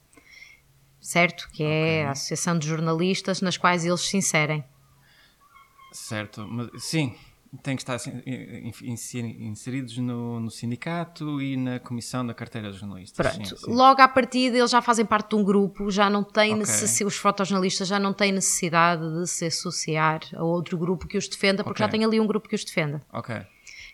certo? 1.00 1.48
Que 1.52 1.64
é 1.64 1.68
okay. 1.68 2.02
a 2.04 2.12
Associação 2.12 2.58
de 2.58 2.68
Jornalistas 2.68 3.42
nas 3.42 3.58
quais 3.58 3.86
eles 3.86 4.02
se 4.02 4.18
inserem. 4.18 4.64
Certo, 5.92 6.46
mas, 6.48 6.70
sim, 6.84 7.16
têm 7.64 7.76
que 7.76 7.82
estar 7.82 7.96
assim, 7.96 8.22
inseridos 8.84 9.98
no, 9.98 10.40
no, 10.40 10.52
sindicato 10.52 11.42
e 11.42 11.58
na 11.58 11.80
comissão 11.80 12.26
da 12.26 12.34
carteira 12.34 12.72
de 12.72 12.78
jornalistas. 12.78 13.18
Pronto, 13.18 13.50
sim, 13.50 13.56
sim. 13.56 13.74
logo 13.74 14.02
à 14.02 14.08
partida 14.08 14.58
eles 14.58 14.70
já 14.70 14.82
fazem 14.82 15.06
parte 15.06 15.30
de 15.30 15.36
um 15.36 15.44
grupo, 15.44 15.90
já 15.90 16.10
não 16.10 16.24
têm 16.24 16.52
okay. 16.52 16.60
necessidade, 16.60 17.06
os 17.06 17.18
fotojornalistas 17.18 17.88
já 17.88 17.98
não 17.98 18.14
têm 18.14 18.32
necessidade 18.32 19.02
de 19.20 19.28
se 19.28 19.46
associar 19.46 20.20
a 20.36 20.44
outro 20.44 20.78
grupo 20.78 21.08
que 21.08 21.18
os 21.18 21.28
defenda, 21.28 21.64
porque 21.64 21.82
okay. 21.82 21.86
já 21.86 21.92
tem 21.92 22.06
ali 22.06 22.20
um 22.20 22.28
grupo 22.28 22.48
que 22.48 22.56
os 22.56 22.64
defenda. 22.64 23.02
Ok. 23.12 23.36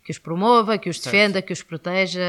Que 0.03 0.12
os 0.12 0.20
promova, 0.20 0.78
que 0.78 0.88
os 0.88 0.99
certo. 0.99 1.14
defenda, 1.14 1.41
que 1.41 1.51
os 1.51 1.64
proteja, 1.64 2.22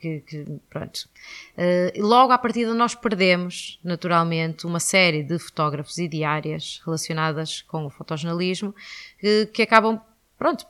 que, 0.00 0.20
que 0.20 0.44
pronto. 0.68 1.08
Uh, 1.56 2.04
logo 2.04 2.32
à 2.32 2.38
partida 2.38 2.74
nós 2.74 2.94
perdemos, 2.94 3.78
naturalmente, 3.84 4.66
uma 4.66 4.80
série 4.80 5.22
de 5.22 5.38
fotógrafos 5.38 5.96
e 5.98 6.08
diárias 6.08 6.82
relacionadas 6.84 7.62
com 7.62 7.86
o 7.86 7.90
fotojornalismo 7.90 8.74
que, 9.20 9.46
que 9.46 9.62
acabam 9.62 10.00
Pronto, 10.38 10.64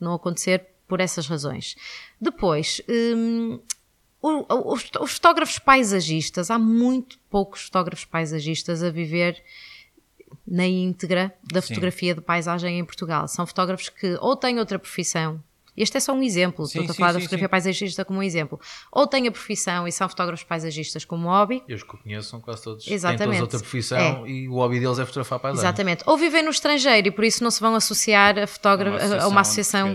não 0.00 0.14
acontecer 0.14 0.66
por 0.88 1.00
essas 1.00 1.26
razões. 1.26 1.76
Depois, 2.20 2.82
hum, 2.88 3.60
os, 4.20 4.90
os 5.00 5.12
fotógrafos 5.12 5.58
paisagistas, 5.58 6.50
há 6.50 6.58
muito 6.58 7.18
poucos 7.30 7.62
fotógrafos 7.62 8.04
paisagistas 8.04 8.82
a 8.82 8.90
viver 8.90 9.42
na 10.46 10.66
íntegra 10.66 11.34
da 11.42 11.62
fotografia 11.62 12.12
Sim. 12.12 12.20
de 12.20 12.24
paisagem 12.24 12.78
em 12.78 12.84
Portugal. 12.84 13.28
São 13.28 13.46
fotógrafos 13.46 13.88
que 13.88 14.16
ou 14.20 14.36
têm 14.36 14.58
outra 14.58 14.78
profissão, 14.78 15.42
este 15.76 15.96
é 15.96 16.00
só 16.00 16.12
um 16.12 16.22
exemplo, 16.22 16.66
sim, 16.66 16.80
estou 16.80 16.92
a 16.92 16.96
falar 16.96 17.08
sim, 17.08 17.14
da 17.14 17.20
fotografia 17.20 17.46
sim. 17.46 17.50
paisagista 17.50 18.04
como 18.04 18.20
um 18.20 18.22
exemplo. 18.22 18.58
Ou 18.90 19.06
têm 19.06 19.28
a 19.28 19.30
profissão 19.32 19.86
e 19.86 19.92
são 19.92 20.08
fotógrafos 20.08 20.44
paisagistas 20.44 21.04
como 21.04 21.28
hobby. 21.28 21.62
Eu 21.68 21.76
os 21.76 21.82
que 21.82 21.96
conheço 21.96 22.30
são 22.30 22.40
quase 22.40 22.62
todos. 22.62 22.86
Exatamente. 22.86 23.18
Têm 23.18 23.40
todos 23.40 23.54
outra 23.54 23.58
profissão 23.58 24.26
é. 24.26 24.30
e 24.30 24.48
o 24.48 24.54
hobby 24.54 24.80
deles 24.80 24.98
é 24.98 25.04
fotografar 25.04 25.38
paisagem. 25.38 25.68
Exatamente. 25.68 26.02
Ou 26.06 26.16
vivem 26.16 26.42
no 26.42 26.50
estrangeiro 26.50 27.08
e 27.08 27.10
por 27.10 27.24
isso 27.24 27.44
não 27.44 27.50
se 27.50 27.60
vão 27.60 27.74
associar 27.74 28.38
a, 28.38 28.46
fotógrafo, 28.46 29.22
a 29.22 29.28
uma 29.28 29.42
associação. 29.42 29.94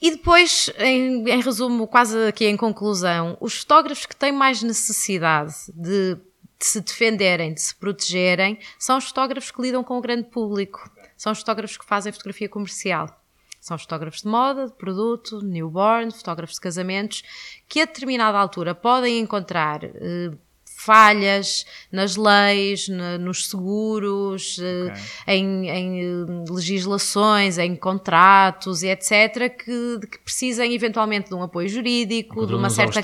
E 0.00 0.10
depois, 0.10 0.68
em, 0.78 1.28
em 1.28 1.40
resumo, 1.40 1.86
quase 1.86 2.26
aqui 2.26 2.46
em 2.46 2.56
conclusão, 2.56 3.36
os 3.40 3.58
fotógrafos 3.58 4.04
que 4.04 4.16
têm 4.16 4.32
mais 4.32 4.62
necessidade 4.62 5.54
de 5.74 6.18
de 6.62 6.66
se 6.68 6.80
defenderem, 6.80 7.52
de 7.52 7.60
se 7.60 7.74
protegerem, 7.74 8.56
são 8.78 8.96
os 8.96 9.06
fotógrafos 9.06 9.50
que 9.50 9.60
lidam 9.60 9.82
com 9.82 9.98
o 9.98 10.00
grande 10.00 10.28
público. 10.28 10.88
São 11.16 11.32
os 11.32 11.40
fotógrafos 11.40 11.76
que 11.76 11.84
fazem 11.84 12.12
fotografia 12.12 12.48
comercial. 12.48 13.21
São 13.62 13.78
fotógrafos 13.78 14.22
de 14.22 14.28
moda, 14.28 14.66
de 14.66 14.72
produto, 14.72 15.40
newborn, 15.40 16.10
fotógrafos 16.10 16.56
de 16.56 16.60
casamentos, 16.60 17.22
que 17.68 17.80
a 17.80 17.84
determinada 17.84 18.36
altura 18.36 18.74
podem 18.74 19.20
encontrar 19.20 19.84
eh, 19.84 20.32
falhas 20.76 21.64
nas 21.92 22.16
leis, 22.16 22.88
na, 22.88 23.18
nos 23.18 23.48
seguros, 23.48 24.58
eh, 24.60 24.90
okay. 24.90 25.36
em, 25.36 25.68
em, 25.68 26.00
eh, 26.00 26.50
legislações, 26.50 27.56
em 27.56 27.76
contratos 27.76 28.82
e 28.82 28.88
etc., 28.88 29.48
que, 29.56 30.00
que 30.10 30.18
precisem 30.24 30.74
eventualmente 30.74 31.28
de 31.28 31.34
um 31.36 31.42
apoio 31.44 31.68
jurídico, 31.68 32.44
de 32.44 32.56
uma 32.56 32.68
certa 32.68 33.00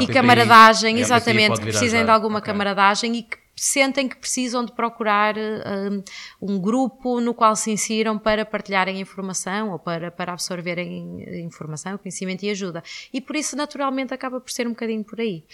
e, 0.00 0.02
e 0.02 0.06
camaradagem, 0.08 0.98
exatamente, 0.98 1.60
que 1.60 1.66
precisem 1.66 2.04
de 2.04 2.10
alguma 2.10 2.40
okay. 2.40 2.52
camaradagem 2.52 3.18
e 3.18 3.22
que 3.22 3.41
sentem 3.64 4.08
que 4.08 4.16
precisam 4.16 4.64
de 4.64 4.72
procurar 4.72 5.36
um, 5.38 6.02
um, 6.42 6.60
grupo 6.60 7.20
no 7.20 7.32
qual 7.32 7.54
se 7.54 7.70
insiram 7.70 8.18
para 8.18 8.44
partilharem 8.44 9.00
informação 9.00 9.70
ou 9.70 9.78
para, 9.78 10.10
para 10.10 10.32
absorverem 10.32 11.44
informação, 11.44 11.96
conhecimento 11.96 12.42
e 12.42 12.50
ajuda. 12.50 12.82
E 13.12 13.20
por 13.20 13.36
isso, 13.36 13.56
naturalmente, 13.56 14.12
acaba 14.12 14.40
por 14.40 14.50
ser 14.50 14.66
um 14.66 14.70
bocadinho 14.70 15.04
por 15.04 15.20
aí. 15.20 15.44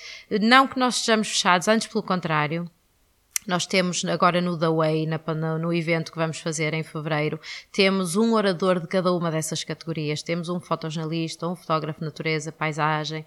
Não 0.41 0.67
que 0.67 0.79
nós 0.79 0.97
estejamos 0.97 1.29
fechados, 1.29 1.69
antes 1.69 1.87
pelo 1.87 2.03
contrário, 2.03 2.71
nós 3.49 3.65
temos 3.65 4.05
agora 4.05 4.43
no 4.43 4.59
The 4.59 4.69
Way, 4.69 5.07
na, 5.07 5.59
no 5.59 5.73
evento 5.73 6.13
que 6.13 6.19
vamos 6.19 6.39
fazer 6.39 6.75
em 6.75 6.83
fevereiro, 6.83 7.41
temos 7.73 8.15
um 8.15 8.35
orador 8.35 8.79
de 8.79 8.87
cada 8.87 9.11
uma 9.11 9.31
dessas 9.31 9.65
categorias. 9.65 10.23
Temos 10.23 10.51
um 10.51 10.61
fotojornalista, 10.61 11.49
um 11.49 11.57
fotógrafo 11.57 12.01
de 12.01 12.05
natureza, 12.05 12.53
paisagem, 12.53 13.25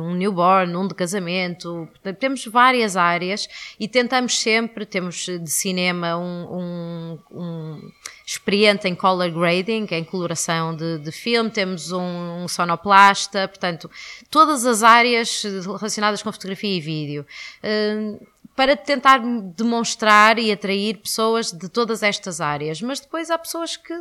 um 0.00 0.14
newborn, 0.14 0.76
um 0.76 0.86
de 0.86 0.94
casamento. 0.94 1.88
Portanto, 1.90 2.18
temos 2.18 2.46
várias 2.46 2.96
áreas 2.96 3.48
e 3.80 3.88
tentamos 3.88 4.38
sempre, 4.38 4.86
temos 4.86 5.26
de 5.26 5.50
cinema 5.50 6.16
um, 6.16 6.58
um, 6.60 7.18
um 7.32 7.90
experiente 8.32 8.88
em 8.88 8.94
color 8.94 9.30
grading, 9.30 9.86
em 9.90 10.04
coloração 10.04 10.74
de, 10.74 10.98
de 10.98 11.12
filme, 11.12 11.50
temos 11.50 11.92
um, 11.92 12.42
um, 12.42 12.48
sonoplasta, 12.48 13.48
portanto, 13.48 13.90
todas 14.30 14.64
as 14.66 14.82
áreas 14.82 15.42
relacionadas 15.42 16.22
com 16.22 16.32
fotografia 16.32 16.76
e 16.76 16.80
vídeo. 16.80 17.26
Uh, 17.62 18.32
para 18.54 18.76
tentar 18.76 19.18
demonstrar 19.56 20.38
e 20.38 20.52
atrair 20.52 20.98
pessoas 20.98 21.50
de 21.50 21.70
todas 21.70 22.02
estas 22.02 22.38
áreas. 22.40 22.82
Mas 22.82 23.00
depois 23.00 23.30
há 23.30 23.38
pessoas 23.38 23.76
que, 23.76 23.94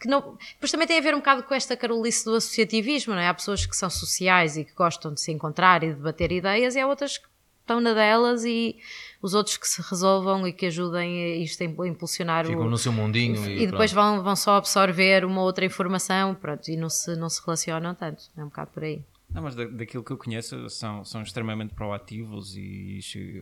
que 0.00 0.06
não. 0.06 0.38
Depois 0.52 0.70
também 0.70 0.86
tem 0.86 0.98
a 0.98 1.02
ver 1.02 1.14
um 1.14 1.18
bocado 1.18 1.42
com 1.42 1.52
esta 1.52 1.76
carolice 1.76 2.24
do 2.24 2.36
associativismo, 2.36 3.14
não 3.14 3.20
é? 3.20 3.28
Há 3.28 3.34
pessoas 3.34 3.66
que 3.66 3.76
são 3.76 3.90
sociais 3.90 4.56
e 4.56 4.64
que 4.64 4.72
gostam 4.72 5.12
de 5.12 5.20
se 5.20 5.32
encontrar 5.32 5.82
e 5.82 5.88
de 5.88 5.94
debater 5.94 6.30
ideias, 6.30 6.76
e 6.76 6.80
há 6.80 6.86
outras 6.86 7.18
que 7.18 7.26
estão 7.60 7.80
na 7.80 7.92
delas 7.92 8.44
e 8.44 8.76
os 9.20 9.34
outros 9.34 9.56
que 9.56 9.66
se 9.66 9.82
resolvam 9.82 10.46
e 10.46 10.52
que 10.52 10.66
ajudem 10.66 11.42
isto 11.42 11.62
a 11.62 11.86
impulsionar 11.86 12.46
Ficam 12.46 12.66
o, 12.66 12.70
no 12.70 12.78
seu 12.78 12.92
mundinho 12.92 13.44
e, 13.48 13.64
e 13.64 13.66
depois 13.66 13.92
vão, 13.92 14.22
vão 14.22 14.36
só 14.36 14.56
absorver 14.56 15.24
uma 15.24 15.42
outra 15.42 15.64
informação 15.64 16.34
pronto, 16.34 16.70
e 16.70 16.76
não 16.76 16.88
se, 16.88 17.16
não 17.16 17.28
se 17.28 17.40
relacionam 17.44 17.94
tanto. 17.94 18.24
É 18.36 18.42
um 18.42 18.46
bocado 18.46 18.70
por 18.70 18.84
aí. 18.84 19.02
Não, 19.30 19.42
mas 19.42 19.54
da, 19.54 19.64
daquilo 19.64 20.02
que 20.02 20.10
eu 20.10 20.16
conheço 20.16 20.70
são, 20.70 21.04
são 21.04 21.22
extremamente 21.22 21.74
proativos 21.74 22.56
e 22.56 23.00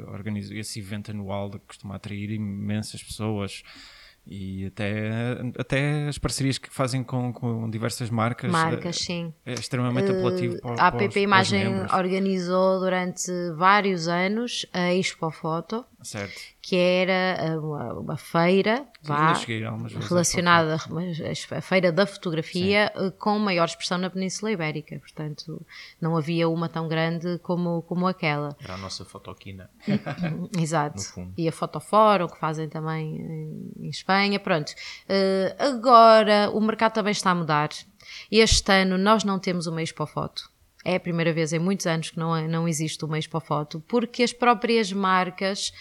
organizam 0.09 0.57
esse 0.57 0.81
evento 0.81 1.11
anual 1.11 1.51
que 1.51 1.59
costuma 1.61 1.95
atrair 1.95 2.31
imensas 2.31 3.03
pessoas 3.03 3.63
e 4.27 4.67
até, 4.67 5.39
até 5.59 6.09
as 6.09 6.19
parcerias 6.19 6.59
que 6.59 6.69
fazem 6.69 7.05
com, 7.05 7.33
com 7.33 7.71
diversas 7.71 8.11
marcas. 8.11 8.51
Marcas, 8.51 8.97
é, 8.97 9.05
sim. 9.05 9.35
É 9.45 9.55
extremamente 9.55 10.11
apelativo 10.11 10.61
para, 10.61 10.83
A 10.83 10.89
APP 10.89 11.21
Imagem 11.21 11.67
organizou 11.95 12.81
durante 12.81 13.31
vários 13.57 14.09
anos 14.09 14.67
a 14.73 14.93
Expo 14.93 15.31
Foto. 15.31 15.85
Certo 16.03 16.56
que 16.67 16.75
era 16.75 17.61
uma, 17.61 17.93
uma 17.93 18.17
feira 18.17 18.89
vá, 19.01 19.35
relacionada 20.09 20.75
à 20.75 21.61
feira 21.61 21.93
da 21.93 22.05
fotografia 22.05 22.93
Sim. 22.93 23.07
Eh, 23.07 23.11
com 23.13 23.39
maior 23.39 23.67
expressão 23.67 23.97
na 23.99 24.11
Península 24.11 24.51
Ibérica. 24.51 24.99
Portanto, 24.99 25.65
não 26.01 26.17
havia 26.17 26.49
uma 26.49 26.69
tão 26.69 26.89
grande 26.89 27.39
como, 27.39 27.83
como 27.83 28.09
aquela. 28.09 28.57
Era 28.61 28.75
a 28.75 28.79
nossa 28.79 29.05
fotoquina. 29.05 29.71
Exato. 30.59 31.05
E 31.39 31.47
a 31.49 31.53
Fotofórum, 31.53 32.27
que 32.27 32.37
fazem 32.41 32.69
também 32.69 33.15
em, 33.79 33.89
Espanha. 33.89 34.41
Pronto. 34.41 34.73
Uh, 35.09 35.63
agora, 35.63 36.51
o 36.53 36.61
mercado 36.61 36.95
também 36.95 37.13
está 37.13 37.31
a 37.31 37.35
mudar. 37.37 37.69
Este 38.29 38.73
ano 38.73 38.99
nós 38.99 39.23
não 39.23 39.39
temos 39.39 39.69
uma 39.69 39.85
Expo 39.85 40.05
Foto. 40.05 40.51
É 40.85 40.95
a 40.95 41.01
primeira 41.01 41.33
vez 41.33 41.53
em 41.53 41.59
muitos 41.59 41.85
anos 41.85 42.11
que 42.11 42.19
não, 42.19 42.47
não 42.47 42.69
existe 42.69 43.05
uma 43.05 43.19
Expo 43.19 43.41
Foto, 43.41 43.83
porque 43.89 44.23
as 44.23 44.33
próprias 44.33 44.93
marcas 44.93 45.73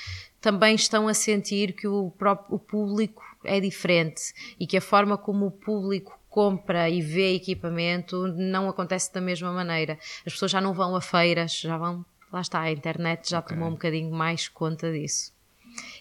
também 0.46 0.76
estão 0.76 1.08
a 1.08 1.14
sentir 1.16 1.74
que 1.74 1.88
o, 1.88 2.12
próprio, 2.12 2.58
o 2.58 2.60
público 2.60 3.24
é 3.44 3.60
diferente 3.60 4.32
e 4.60 4.68
que 4.68 4.78
a 4.78 4.82
forma 4.82 5.18
como 5.18 5.48
o 5.48 5.52
público 5.52 6.20
compra 6.30 6.88
e 6.88 7.02
vê 7.02 7.34
equipamento 7.34 8.28
não 8.28 8.70
acontece 8.70 9.12
da 9.12 9.20
mesma 9.20 9.52
maneira. 9.52 9.98
As 10.24 10.34
pessoas 10.34 10.52
já 10.52 10.62
não 10.62 10.72
vão 10.72 10.96
a 10.96 11.02
feiras, 11.02 11.58
já 11.58 11.80
vão. 11.80 12.06
Lá 12.32 12.42
está, 12.42 12.62
a 12.62 12.72
internet 12.72 13.28
já 13.28 13.40
okay. 13.40 13.56
tomou 13.56 13.70
um 13.70 13.72
bocadinho 13.72 14.12
mais 14.12 14.48
conta 14.48 14.92
disso. 14.92 15.34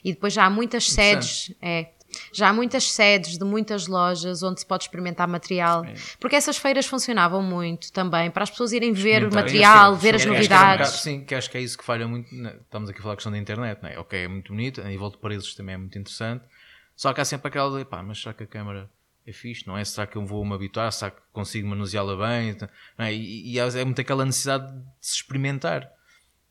E 0.04 0.12
depois 0.12 0.34
já 0.34 0.44
há 0.44 0.50
muitas 0.50 0.90
sedes. 0.90 1.50
É, 1.62 1.84
já 2.32 2.48
há 2.48 2.52
muitas 2.52 2.90
sedes 2.92 3.38
de 3.38 3.44
muitas 3.44 3.86
lojas 3.86 4.42
onde 4.42 4.60
se 4.60 4.66
pode 4.66 4.84
experimentar 4.84 5.28
material, 5.28 5.84
porque 6.18 6.36
essas 6.36 6.56
feiras 6.56 6.86
funcionavam 6.86 7.42
muito 7.42 7.92
também 7.92 8.30
para 8.30 8.42
as 8.42 8.50
pessoas 8.50 8.72
irem 8.72 8.92
ver 8.92 9.24
o 9.24 9.34
material, 9.34 9.96
ver 9.96 10.14
as 10.14 10.24
novidades. 10.24 10.90
Que 10.92 10.98
sim, 10.98 11.24
que 11.24 11.34
acho 11.34 11.50
que 11.50 11.58
é 11.58 11.60
isso 11.60 11.78
que 11.78 11.84
falha 11.84 12.06
muito. 12.06 12.34
Estamos 12.34 12.90
aqui 12.90 12.98
a 12.98 13.02
falar 13.02 13.12
da 13.12 13.16
questão 13.16 13.32
da 13.32 13.38
internet, 13.38 13.82
não 13.82 13.88
é? 13.88 13.98
Ok, 13.98 14.18
é 14.18 14.28
muito 14.28 14.52
bonito, 14.52 14.80
a 14.80 14.84
nível 14.84 15.10
de 15.10 15.18
preços 15.18 15.54
também 15.54 15.74
é 15.74 15.78
muito 15.78 15.98
interessante, 15.98 16.44
só 16.96 17.12
que 17.12 17.20
há 17.20 17.24
sempre 17.24 17.48
aquela 17.48 17.78
de 17.78 17.84
pá, 17.84 18.02
mas 18.02 18.20
será 18.20 18.34
que 18.34 18.44
a 18.44 18.46
câmera 18.46 18.90
é 19.26 19.32
fixe, 19.32 19.66
não 19.66 19.76
é? 19.76 19.84
Será 19.84 20.06
que 20.06 20.16
eu 20.16 20.24
vou 20.24 20.44
me 20.44 20.54
habituar? 20.54 20.92
Será 20.92 21.10
que 21.10 21.20
consigo 21.32 21.66
manuseá-la 21.68 22.16
bem? 22.16 22.56
É? 22.98 23.12
E, 23.12 23.54
e, 23.54 23.58
é 23.58 23.84
muito 23.84 24.00
aquela 24.00 24.24
necessidade 24.24 24.72
de 24.72 24.84
se 25.00 25.16
experimentar. 25.16 25.90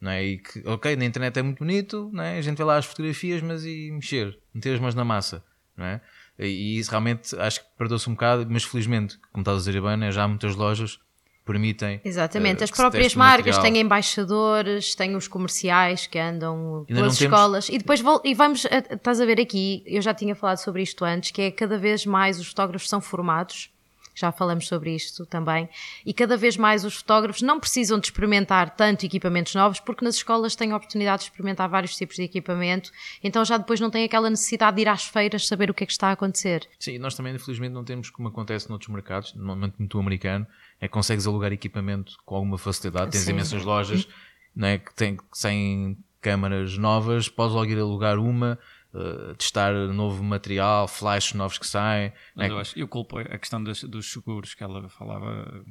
Não 0.02 0.12
é? 0.12 0.24
E 0.24 0.38
que, 0.40 0.68
ok, 0.68 0.96
na 0.98 1.06
internet 1.06 1.38
é 1.40 1.42
muito 1.42 1.60
bonito, 1.60 2.10
não 2.12 2.24
é? 2.24 2.38
a 2.38 2.42
gente 2.42 2.58
vê 2.58 2.64
lá 2.64 2.78
as 2.78 2.86
fotografias, 2.86 3.42
mas 3.42 3.64
e 3.64 3.90
mexer, 3.90 4.38
meter 4.54 4.74
as 4.74 4.80
mãos 4.82 4.96
na 4.96 5.06
massa 5.06 5.44
não 5.78 5.86
é? 5.86 6.02
E 6.38 6.80
isso 6.80 6.90
realmente 6.90 7.36
acho 7.38 7.62
que 7.62 7.68
perdeu-se 7.78 8.10
um 8.10 8.14
bocado, 8.14 8.48
mas 8.50 8.64
felizmente, 8.64 9.18
como 9.32 9.42
estás 9.42 9.58
a 9.58 9.60
dizer 9.60 9.82
bem, 9.82 9.98
né, 9.98 10.12
já 10.12 10.28
muitas 10.28 10.56
lojas 10.56 11.00
permitem. 11.46 12.00
Exatamente, 12.04 12.62
uh, 12.62 12.64
as 12.64 12.72
próprias 12.72 13.16
marcas 13.16 13.58
têm 13.58 13.78
embaixadores, 13.80 14.96
têm 14.96 15.16
os 15.16 15.28
comerciais 15.28 16.08
que 16.08 16.18
andam 16.18 16.86
Ainda 16.88 17.02
pelas 17.02 17.20
escolas 17.20 17.66
temos... 17.68 17.76
e 17.76 17.78
depois 17.80 18.04
e 18.24 18.34
vamos, 18.34 18.66
estás 18.66 19.20
a 19.20 19.26
ver 19.26 19.40
aqui, 19.40 19.84
eu 19.86 20.02
já 20.02 20.14
tinha 20.14 20.36
falado 20.36 20.58
sobre 20.58 20.82
isto 20.82 21.04
antes, 21.04 21.32
que 21.32 21.42
é 21.42 21.52
cada 21.52 21.78
vez 21.78 22.06
mais 22.06 22.40
os 22.40 22.48
fotógrafos 22.48 22.88
são 22.90 23.02
formados 23.02 23.73
já 24.14 24.32
falamos 24.32 24.68
sobre 24.68 24.96
isto 24.96 25.26
também, 25.26 25.70
e 26.06 26.14
cada 26.14 26.38
vez 26.38 26.58
mais 26.58 26.86
os 26.86 26.96
fotógrafos 26.96 27.42
não 27.42 27.60
precisam 27.60 28.00
de 28.00 28.08
experimentar 28.08 28.76
tanto 28.76 29.06
equipamentos 29.06 29.56
novos, 29.56 29.80
porque 29.80 30.06
nas 30.06 30.16
escolas 30.16 30.56
têm 30.56 30.72
a 30.72 30.78
oportunidade 30.78 31.24
de 31.24 31.30
experimentar 31.30 31.70
vários 31.70 31.96
tipos 31.96 32.16
de 32.16 32.24
equipamento, 32.24 32.92
então 33.24 33.44
já 33.44 33.58
depois 33.58 33.80
não 33.80 33.90
têm 33.90 34.06
aquela 34.06 34.30
necessidade 34.30 34.76
de 34.76 34.82
ir 34.84 34.88
às 34.88 35.06
feiras 35.06 35.48
saber 35.48 35.70
o 35.70 35.74
que 35.74 35.84
é 35.84 35.88
que 35.88 35.94
está 35.94 36.10
a 36.10 36.12
acontecer. 36.12 36.68
Sim, 36.80 36.98
nós 36.98 37.16
também 37.16 37.34
infelizmente 37.36 37.72
não 37.72 37.84
temos 37.84 38.10
como 38.10 38.28
acontece 38.28 38.70
noutros 38.70 38.90
mercados, 38.90 39.34
normalmente 39.34 39.76
muito 39.80 40.00
americano, 40.00 40.46
é 40.80 40.88
que 40.88 40.94
consegues 40.94 41.26
alugar 41.28 41.52
equipamento 41.52 42.14
com 42.26 42.36
alguma 42.36 42.58
facilidade, 42.58 43.12
tens 43.12 43.24
Sim. 43.24 43.32
imensas 43.32 43.64
lojas 43.64 44.08
não 44.56 44.68
é, 44.68 44.78
que 44.78 44.94
têm 44.94 45.18
sem 45.32 45.98
câmaras 46.22 46.78
novas, 46.78 47.28
podes 47.28 47.56
logo 47.56 47.70
ir 47.70 47.80
alugar 47.80 48.20
uma, 48.20 48.58
uh, 48.94 49.36
testar 49.36 49.74
novo 49.74 50.24
material, 50.24 50.88
flashes 50.88 51.34
novos 51.34 51.58
que 51.58 51.68
saem. 51.68 52.14
Mas 52.36 52.48
né? 52.48 52.54
eu, 52.54 52.60
acho, 52.60 52.80
eu 52.80 52.88
culpo 52.88 53.18
a 53.18 53.38
questão 53.38 53.64
dos, 53.64 53.84
dos 53.84 54.12
seguros 54.12 54.54
que 54.54 54.64
ela 54.64 54.88
falava 54.90 55.64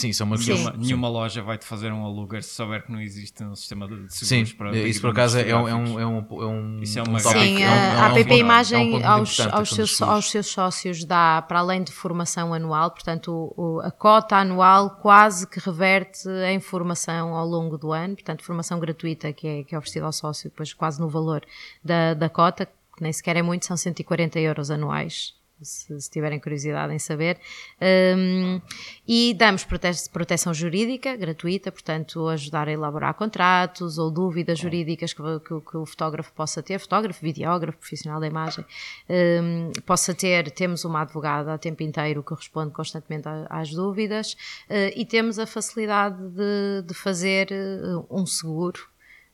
Sim, 0.00 0.10
é 0.18 0.24
uma. 0.24 0.36
Nenhuma, 0.36 0.74
nenhuma 0.76 1.08
loja 1.08 1.42
vai-te 1.42 1.64
fazer 1.64 1.92
um 1.92 2.04
aluguer 2.04 2.42
se 2.42 2.54
souber 2.54 2.84
que 2.84 2.90
não 2.90 3.00
existe 3.00 3.44
um 3.44 3.54
sistema 3.54 3.86
de 3.86 3.94
seguros 4.12 4.50
Sim, 4.50 4.56
para 4.56 4.76
isso 4.76 5.00
por 5.00 5.10
acaso 5.10 5.38
é 5.38 5.54
um, 5.54 5.68
é, 5.68 5.74
um, 5.74 6.00
é, 6.00 6.06
um, 6.06 6.18
é 6.18 6.46
um. 6.46 6.82
Isso 6.82 6.98
é 6.98 7.02
uma 7.02 7.18
Sim, 7.20 7.62
a 7.64 8.06
APP 8.06 8.34
Imagem 8.34 9.04
aos, 9.04 9.38
aos, 9.40 9.70
seus, 9.70 10.00
aos 10.00 10.30
seus 10.30 10.46
sócios 10.46 11.04
dá, 11.04 11.42
para 11.42 11.58
além 11.58 11.82
de 11.82 11.92
formação 11.92 12.54
anual, 12.54 12.90
portanto, 12.90 13.52
o, 13.56 13.80
a 13.80 13.90
cota 13.90 14.36
anual 14.36 14.90
quase 14.90 15.46
que 15.46 15.60
reverte 15.60 16.28
a 16.28 16.52
informação 16.52 17.34
ao 17.34 17.46
longo 17.46 17.76
do 17.76 17.92
ano, 17.92 18.14
portanto, 18.14 18.42
formação 18.42 18.80
gratuita 18.80 19.32
que 19.32 19.46
é, 19.46 19.64
que 19.64 19.74
é 19.74 19.78
oferecida 19.78 20.06
ao 20.06 20.12
sócio, 20.12 20.48
depois 20.48 20.72
quase 20.72 21.00
no 21.00 21.08
valor 21.08 21.42
da, 21.84 22.14
da 22.14 22.28
cota, 22.28 22.66
que 22.66 23.02
nem 23.02 23.12
sequer 23.12 23.36
é 23.36 23.42
muito, 23.42 23.66
são 23.66 23.76
140 23.76 24.38
euros 24.40 24.70
anuais 24.70 25.39
se, 25.62 26.00
se, 26.00 26.10
tiverem 26.10 26.38
curiosidade 26.38 26.92
em 26.92 26.98
saber. 26.98 27.38
Um, 27.80 28.60
e 29.06 29.34
damos 29.34 29.64
prote 29.64 29.90
proteção 30.12 30.52
jurídica 30.52 31.16
gratuita, 31.16 31.72
portanto, 31.72 32.28
ajudar 32.28 32.68
a 32.68 32.72
elaborar 32.72 33.14
contratos 33.14 33.98
ou 33.98 34.10
dúvidas 34.10 34.58
jurídicas 34.58 35.12
que, 35.12 35.22
que, 35.40 35.60
que 35.60 35.76
o 35.76 35.86
fotógrafo 35.86 36.32
possa 36.32 36.62
ter, 36.62 36.78
fotógrafo, 36.78 37.20
videógrafo, 37.22 37.78
profissional 37.78 38.20
da 38.20 38.26
imagem, 38.26 38.64
um, 39.08 39.72
possa 39.86 40.14
ter. 40.14 40.50
Temos 40.50 40.84
uma 40.84 41.02
advogada 41.02 41.54
a 41.54 41.58
tempo 41.58 41.82
inteiro 41.82 42.22
que 42.22 42.34
responde 42.34 42.72
constantemente 42.72 43.28
às 43.48 43.70
dúvidas 43.70 44.32
uh, 44.68 44.92
e 44.94 45.04
temos 45.04 45.38
a 45.38 45.46
facilidade 45.46 46.16
de, 46.28 46.82
de 46.86 46.94
fazer 46.94 47.48
uh, 47.50 48.06
um 48.10 48.26
seguro 48.26 48.89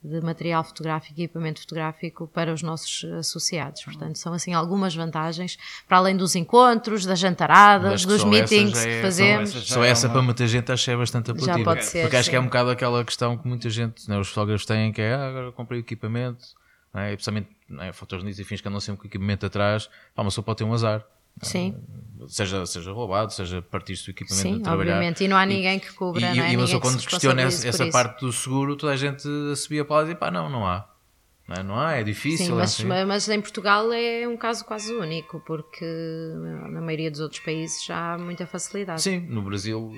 de 0.06 0.20
material 0.20 0.62
fotográfico 0.62 1.18
e 1.18 1.24
equipamento 1.24 1.60
fotográfico 1.60 2.28
para 2.28 2.52
os 2.52 2.62
nossos 2.62 3.04
associados. 3.18 3.82
Portanto, 3.82 4.16
são 4.16 4.32
assim 4.32 4.54
algumas 4.54 4.94
vantagens, 4.94 5.58
para 5.88 5.98
além 5.98 6.16
dos 6.16 6.34
encontros, 6.36 7.04
das 7.04 7.18
jantaradas, 7.18 8.04
dos 8.04 8.24
meetings 8.24 8.78
é, 8.78 8.96
que 8.96 9.02
fazemos. 9.02 9.50
Só 9.50 9.58
essa, 9.58 9.74
só 9.74 9.84
essa 9.84 10.08
para 10.08 10.22
muita 10.22 10.46
gente 10.46 10.70
acho 10.70 10.84
que 10.84 10.90
é 10.90 10.96
bastante 10.96 11.30
apelativa. 11.30 11.58
Já 11.58 11.64
pode 11.64 11.84
ser, 11.84 12.02
Porque 12.02 12.16
acho 12.16 12.24
sim. 12.26 12.30
que 12.30 12.36
é 12.36 12.40
um 12.40 12.44
bocado 12.44 12.70
aquela 12.70 13.04
questão 13.04 13.36
que 13.36 13.48
muita 13.48 13.68
gente, 13.68 14.08
né, 14.08 14.18
os 14.18 14.28
fotógrafos 14.28 14.64
têm, 14.64 14.92
que 14.92 15.02
é 15.02 15.14
ah, 15.14 15.28
agora 15.28 15.52
comprei 15.52 15.80
o 15.80 15.82
equipamento, 15.82 16.44
né, 16.94 17.12
e 17.12 17.16
precisamente 17.16 17.48
né, 17.68 17.92
fotojornalistas 17.92 18.46
e 18.46 18.48
fins 18.48 18.60
que 18.60 18.68
andam 18.68 18.80
sempre 18.80 19.02
com 19.02 19.06
equipamento 19.08 19.44
atrás, 19.44 19.90
pá, 20.14 20.22
mas 20.22 20.34
só 20.34 20.42
pode 20.42 20.58
ter 20.58 20.64
um 20.64 20.72
azar. 20.72 21.04
Sim. 21.42 21.74
Seja, 22.28 22.64
seja 22.66 22.90
roubado, 22.92 23.32
seja 23.32 23.62
partiste 23.62 24.06
do 24.06 24.10
equipamento 24.14 24.42
Sim, 24.48 24.56
de 24.56 24.62
trabalhar. 24.62 24.94
obviamente. 24.94 25.22
E 25.22 25.28
não 25.28 25.36
há 25.36 25.46
ninguém 25.46 25.78
que 25.78 25.92
cubra, 25.92 26.20
E, 26.20 26.22
não 26.24 26.30
é? 26.30 26.32
e 26.32 26.38
mas 26.38 26.50
Ninguém 26.50 26.66
que 26.66 26.80
quando 26.80 27.00
se 27.00 27.06
questiona 27.06 27.42
essa, 27.42 27.68
essa 27.68 27.86
parte 27.90 28.20
do 28.20 28.32
seguro, 28.32 28.74
toda 28.74 28.92
a 28.92 28.96
gente 28.96 29.22
subia 29.54 29.84
para 29.84 29.96
lá 29.96 30.02
e 30.02 30.04
dizia, 30.06 30.16
pá, 30.16 30.30
não, 30.30 30.48
não 30.48 30.66
há. 30.66 30.88
Não, 31.48 31.54
é? 31.56 31.62
não 31.62 31.78
há, 31.78 31.92
é 31.92 32.02
difícil. 32.02 32.46
Sim, 32.46 32.52
é 32.52 32.54
mas, 32.56 32.70
assim. 32.74 32.84
mas 33.06 33.28
em 33.28 33.40
Portugal 33.40 33.92
é 33.92 34.26
um 34.26 34.36
caso 34.36 34.64
quase 34.64 34.92
único, 34.92 35.38
porque 35.46 35.84
na 36.70 36.80
maioria 36.80 37.08
dos 37.10 37.20
outros 37.20 37.40
países 37.40 37.84
já 37.84 38.14
há 38.14 38.18
muita 38.18 38.46
facilidade. 38.46 39.00
Sim, 39.00 39.20
no 39.28 39.42
Brasil 39.42 39.92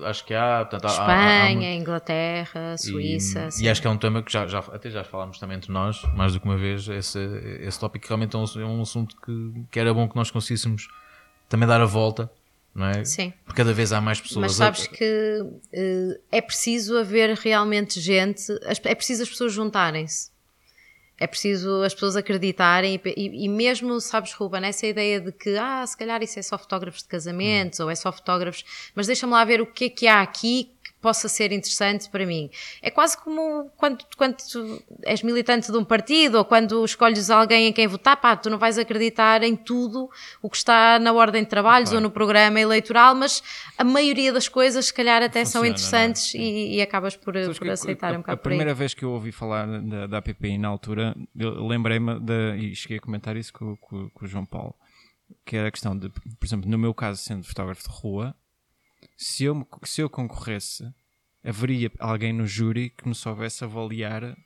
eh, 0.00 0.06
acho 0.08 0.24
que 0.24 0.32
há. 0.32 0.64
Portanto, 0.64 0.84
há- 0.84 0.88
há- 0.88 1.06
há 1.06 1.40
Espanha, 1.48 1.54
muito- 1.70 1.82
Inglaterra, 1.82 2.76
Suíça. 2.78 3.48
E, 3.60 3.64
e 3.64 3.68
acho 3.68 3.80
que 3.80 3.86
é 3.88 3.90
um 3.90 3.96
tema 3.98 4.22
que 4.22 4.32
já, 4.32 4.46
já 4.46 4.60
até 4.60 4.90
já 4.90 5.02
falámos 5.02 5.38
também 5.38 5.56
entre 5.56 5.72
nós, 5.72 6.02
mais 6.14 6.34
do 6.34 6.40
que 6.40 6.46
uma 6.46 6.56
vez, 6.56 6.86
esse, 6.88 7.18
esse 7.60 7.80
tópico 7.80 8.06
realmente 8.06 8.36
é 8.36 8.38
um, 8.38 8.44
é 8.60 8.64
um 8.64 8.82
assunto 8.82 9.16
que, 9.20 9.64
que 9.72 9.80
era 9.80 9.92
bom 9.92 10.08
que 10.08 10.14
nós 10.14 10.30
conseguíssemos 10.30 10.88
também 11.48 11.66
dar 11.68 11.80
a 11.80 11.84
volta, 11.84 12.30
não 12.72 12.86
é? 12.86 13.04
Sim. 13.04 13.32
Porque 13.44 13.56
cada 13.60 13.72
vez 13.74 13.92
há 13.92 14.00
mais 14.00 14.20
pessoas. 14.20 14.42
Mas 14.42 14.52
sabes 14.52 14.86
que 14.86 15.44
eh, 15.72 16.20
é 16.30 16.40
preciso 16.40 16.96
haver 16.96 17.36
realmente 17.36 17.98
gente, 18.00 18.44
é 18.84 18.94
preciso 18.94 19.24
as 19.24 19.28
pessoas 19.28 19.52
juntarem-se. 19.52 20.30
É 21.22 21.26
preciso 21.26 21.82
as 21.82 21.94
pessoas 21.94 22.16
acreditarem 22.16 23.00
e, 23.04 23.08
e- 23.16 23.44
e 23.44 23.48
mesmo, 23.48 24.00
sabes, 24.00 24.32
Ruben, 24.32 24.64
essa 24.64 24.86
ideia 24.86 25.20
de 25.20 25.30
que, 25.32 25.56
ah, 25.56 25.86
se 25.86 25.96
calhar 25.96 26.22
isso 26.22 26.38
é 26.38 26.42
só 26.42 26.58
fotógrafos 26.58 27.02
de 27.02 27.08
casamentos 27.08 27.78
ou 27.80 27.88
é 27.90 27.94
só 27.94 28.10
fotógrafos, 28.12 28.64
mas 28.94 29.06
deixa-me 29.06 29.32
lá 29.32 29.44
ver 29.44 29.60
o 29.60 29.66
que 29.66 29.84
é 29.84 29.88
que 29.88 30.06
há 30.08 30.20
aqui 30.20 30.70
possa 31.02 31.28
ser 31.28 31.52
interessante 31.52 32.08
para 32.08 32.24
mim. 32.24 32.48
É 32.80 32.90
quase 32.90 33.18
como 33.18 33.68
quando, 33.76 34.04
quando 34.16 34.36
tu 34.36 34.82
és 35.04 35.22
militante 35.22 35.70
de 35.70 35.76
um 35.76 35.84
partido 35.84 36.38
ou 36.38 36.44
quando 36.44 36.84
escolhes 36.84 37.28
alguém 37.28 37.66
em 37.66 37.72
quem 37.72 37.86
votar, 37.88 38.16
pá, 38.18 38.36
tu 38.36 38.48
não 38.48 38.56
vais 38.58 38.78
acreditar 38.78 39.42
em 39.42 39.56
tudo 39.56 40.08
o 40.40 40.48
que 40.48 40.56
está 40.56 40.98
na 41.00 41.12
ordem 41.12 41.42
de 41.42 41.48
trabalhos 41.48 41.92
ou 41.92 42.00
no 42.00 42.10
programa 42.10 42.60
eleitoral, 42.60 43.14
mas 43.14 43.42
a 43.76 43.82
maioria 43.84 44.32
das 44.32 44.48
coisas, 44.48 44.86
se 44.86 44.94
calhar, 44.94 45.22
até 45.22 45.44
são 45.44 45.62
Funciona, 45.62 45.68
interessantes 45.68 46.34
e, 46.34 46.76
e 46.76 46.80
acabas 46.80 47.16
por, 47.16 47.34
por 47.58 47.68
aceitar 47.68 48.10
a, 48.10 48.12
um 48.12 48.14
a 48.14 48.18
bocado 48.18 48.38
aí. 48.38 48.42
primeira 48.44 48.72
vez 48.72 48.94
que 48.94 49.04
eu 49.04 49.10
ouvi 49.10 49.32
falar 49.32 49.66
da, 49.82 50.06
da 50.06 50.18
APPI 50.18 50.56
na 50.56 50.68
altura, 50.68 51.14
lembrei-me 51.34 52.20
da- 52.20 52.56
e 52.56 52.74
cheguei 52.76 52.98
a 52.98 53.00
comentar 53.00 53.36
isso 53.36 53.52
com, 53.52 53.76
com- 53.76 54.08
com 54.10 54.24
o 54.24 54.28
João 54.28 54.46
Paulo, 54.46 54.74
que 55.44 55.56
era 55.56 55.68
a 55.68 55.70
questão 55.72 55.98
de, 55.98 56.08
por 56.08 56.46
exemplo, 56.46 56.70
no 56.70 56.78
meu 56.78 56.94
caso, 56.94 57.20
sendo 57.20 57.44
fotógrafo 57.44 57.82
de 57.82 57.88
rua, 57.90 58.34
se 59.16 59.44
eu, 59.44 59.66
se 59.84 60.00
eu 60.00 60.08
concorresse, 60.10 60.84
haveria 61.44 61.90
alguém 61.98 62.32
no 62.32 62.46
júri 62.46 62.90
que 62.90 63.06
me 63.08 63.14
soubesse 63.14 63.64
avaliar, 63.64 64.36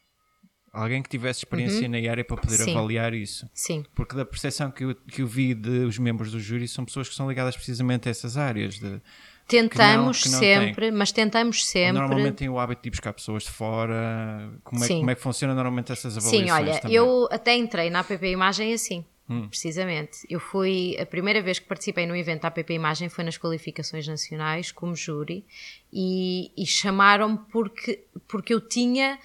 alguém 0.73 1.03
que 1.03 1.09
tivesse 1.09 1.41
experiência 1.41 1.89
na 1.89 1.97
área 2.11 2.25
para 2.25 2.37
poder 2.37 2.59
Uhum. 2.61 2.65
Sim. 2.67 2.71
avaliar 2.77 3.15
isso. 3.15 3.49
Sim. 3.55 3.85
Porque 3.95 4.15
da 4.17 4.25
percepção 4.25 4.71
que 4.71 4.85
eu, 4.85 4.95
que 4.95 5.23
eu 5.23 5.27
vi 5.27 5.55
dos 5.55 5.99
membros 5.99 6.31
do 6.33 6.41
júri 6.41 6.69
são 6.69 6.85
pessoas 6.85 7.09
que 7.09 7.15
são 7.15 7.29
ligadas 7.29 7.57
precisamente 7.57 8.09
a 8.09 8.11
essas 8.11 8.37
áreas. 8.37 8.79
De, 8.79 9.01
Tentamos 9.49 10.23
que 10.25 10.29
não 10.29 10.39
sempre, 10.41 10.91
mas 10.91 11.13
tentamos 11.13 11.65
sempre. 11.67 11.93
Normalmente 12.01 12.35
têm 12.37 12.49
o 12.49 12.59
hábito 12.59 12.83
de 12.83 12.89
ir 12.89 12.91
buscar 12.91 13.13
pessoas 13.13 13.45
de 13.45 13.51
fora. 13.51 14.51
Como 14.65 14.83
é, 14.83 14.87
Sim. 14.89 14.99
como 14.99 15.11
é 15.11 15.15
que 15.15 15.21
funciona 15.21 15.55
normalmente 15.55 15.93
essas 15.93 16.17
avaliações? 16.19 16.51
Sim, 16.51 16.51
olha, 16.51 16.81
também? 16.81 16.97
eu 16.97 17.29
até 17.31 17.55
entrei 17.57 17.89
na 17.89 18.01
APP 18.01 18.27
Imagem 18.27 18.75
assim, 18.75 19.05
Hum. 19.29 19.49
precisamente. 19.49 20.19
Eu 20.31 20.39
fui, 20.39 20.97
a 21.01 21.05
primeira 21.05 21.43
vez 21.43 21.59
que 21.59 21.67
participei 21.67 22.07
no 22.07 22.15
evento 22.15 22.43
da 22.43 22.49
APP 22.49 22.73
Imagem 22.75 23.09
foi 23.09 23.25
nas 23.25 23.37
qualificações 23.37 24.07
nacionais, 24.07 24.71
como 24.71 24.95
júri, 24.95 25.45
e, 25.93 26.53
e 26.57 26.65
chamaram-me 26.65 27.39
porque, 27.51 28.05
porque 28.29 28.55
eu 28.55 28.61
tinha, 28.61 29.19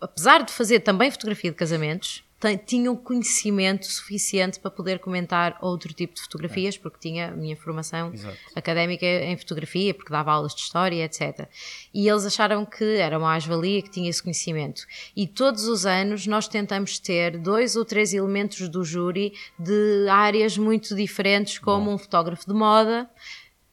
apesar 0.00 0.44
de 0.44 0.52
fazer 0.52 0.80
também 0.80 1.10
fotografia 1.10 1.50
de 1.50 1.56
casamentos, 1.56 2.22
te- 2.40 2.56
tinha 2.58 2.90
um 2.90 2.96
conhecimento 2.96 3.86
suficiente 3.86 4.58
para 4.60 4.70
poder 4.70 4.98
comentar 4.98 5.58
outro 5.60 5.92
tipo 5.92 6.14
de 6.14 6.22
fotografias, 6.22 6.76
porque 6.78 6.98
tinha 7.00 7.28
a 7.28 7.30
minha 7.32 7.56
formação 7.56 8.12
Exato. 8.12 8.36
académica 8.54 9.04
em 9.06 9.36
fotografia, 9.36 9.92
porque 9.94 10.10
dava 10.12 10.32
aulas 10.32 10.54
de 10.54 10.60
história, 10.62 11.04
etc. 11.04 11.48
E 11.92 12.08
eles 12.08 12.24
acharam 12.24 12.64
que 12.64 12.84
era 12.84 13.18
uma 13.18 13.28
mais-valia, 13.28 13.82
que 13.82 13.90
tinha 13.90 14.08
esse 14.08 14.22
conhecimento. 14.22 14.82
E 15.16 15.26
todos 15.26 15.64
os 15.68 15.84
anos 15.84 16.26
nós 16.26 16.48
tentamos 16.48 16.98
ter 16.98 17.36
dois 17.38 17.76
ou 17.76 17.84
três 17.84 18.12
elementos 18.14 18.68
do 18.68 18.84
júri 18.84 19.32
de 19.58 20.06
áreas 20.08 20.56
muito 20.56 20.94
diferentes, 20.94 21.58
como 21.58 21.92
um 21.92 21.98
fotógrafo 21.98 22.46
de 22.46 22.54
moda. 22.54 23.08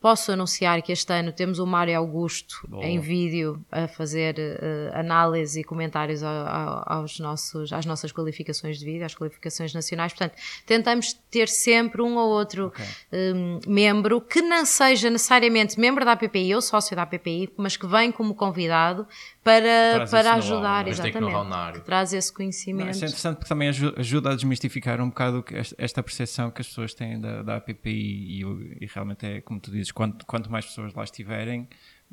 Posso 0.05 0.31
anunciar 0.31 0.83
que 0.83 0.91
este 0.91 1.11
ano 1.11 1.31
temos 1.31 1.57
o 1.57 1.65
Mário 1.65 1.97
Augusto 1.97 2.57
Boa. 2.67 2.85
em 2.85 2.99
vídeo 2.99 3.59
a 3.71 3.87
fazer 3.87 4.35
eh, 4.37 4.91
análise 4.93 5.61
e 5.61 5.63
comentários 5.63 6.21
ao- 6.21 6.47
ao- 6.47 6.83
aos 6.99 7.17
nossos, 7.19 7.73
às 7.73 7.87
nossas 7.87 8.11
qualificações 8.11 8.77
de 8.77 8.85
vídeo, 8.85 9.03
às 9.03 9.15
qualificações 9.15 9.73
nacionais. 9.73 10.13
Portanto, 10.13 10.35
tentamos 10.63 11.13
ter 11.31 11.47
sempre 11.49 12.03
um 12.03 12.17
ou 12.17 12.29
outro 12.29 12.71
um, 13.11 13.59
membro 13.65 14.21
que 14.21 14.43
não 14.43 14.63
seja 14.63 15.09
necessariamente 15.09 15.79
membro 15.79 16.05
da 16.05 16.11
APPI 16.11 16.53
ou 16.53 16.61
sócio 16.61 16.95
da 16.95 17.01
APPI, 17.01 17.51
mas 17.57 17.75
que 17.75 17.87
vem 17.87 18.11
como 18.11 18.35
convidado 18.35 19.07
para, 19.45 20.07
para 20.09 20.33
ajudar, 20.33 20.85
know-how 20.85 20.89
exatamente. 20.89 21.85
traz 21.85 22.11
esse 22.13 22.31
Não, 22.31 22.35
conhecimento. 22.35 22.89
isso 22.89 23.05
é 23.05 23.07
interessante 23.07 23.35
porque 23.37 23.47
também 23.49 23.69
aju- 23.69 23.93
ajuda 23.95 24.31
a 24.31 24.35
desmistificar 24.35 24.99
um 24.99 25.09
bocado 25.09 25.45
esta, 25.77 26.01
percepção 26.01 26.49
que 26.49 26.61
as 26.61 26.67
pessoas 26.67 26.95
têm 26.95 27.21
da, 27.21 27.43
da 27.43 27.57
APPI 27.57 28.41
e, 28.41 28.43
e 28.81 28.87
realmente 28.91 29.23
é 29.23 29.41
como 29.41 29.59
tu 29.59 29.69
dizes, 29.69 29.91
quanto, 29.91 30.25
quanto 30.25 30.51
mais 30.51 30.65
pessoas 30.65 30.91
lá 30.95 31.03
estiverem, 31.03 31.69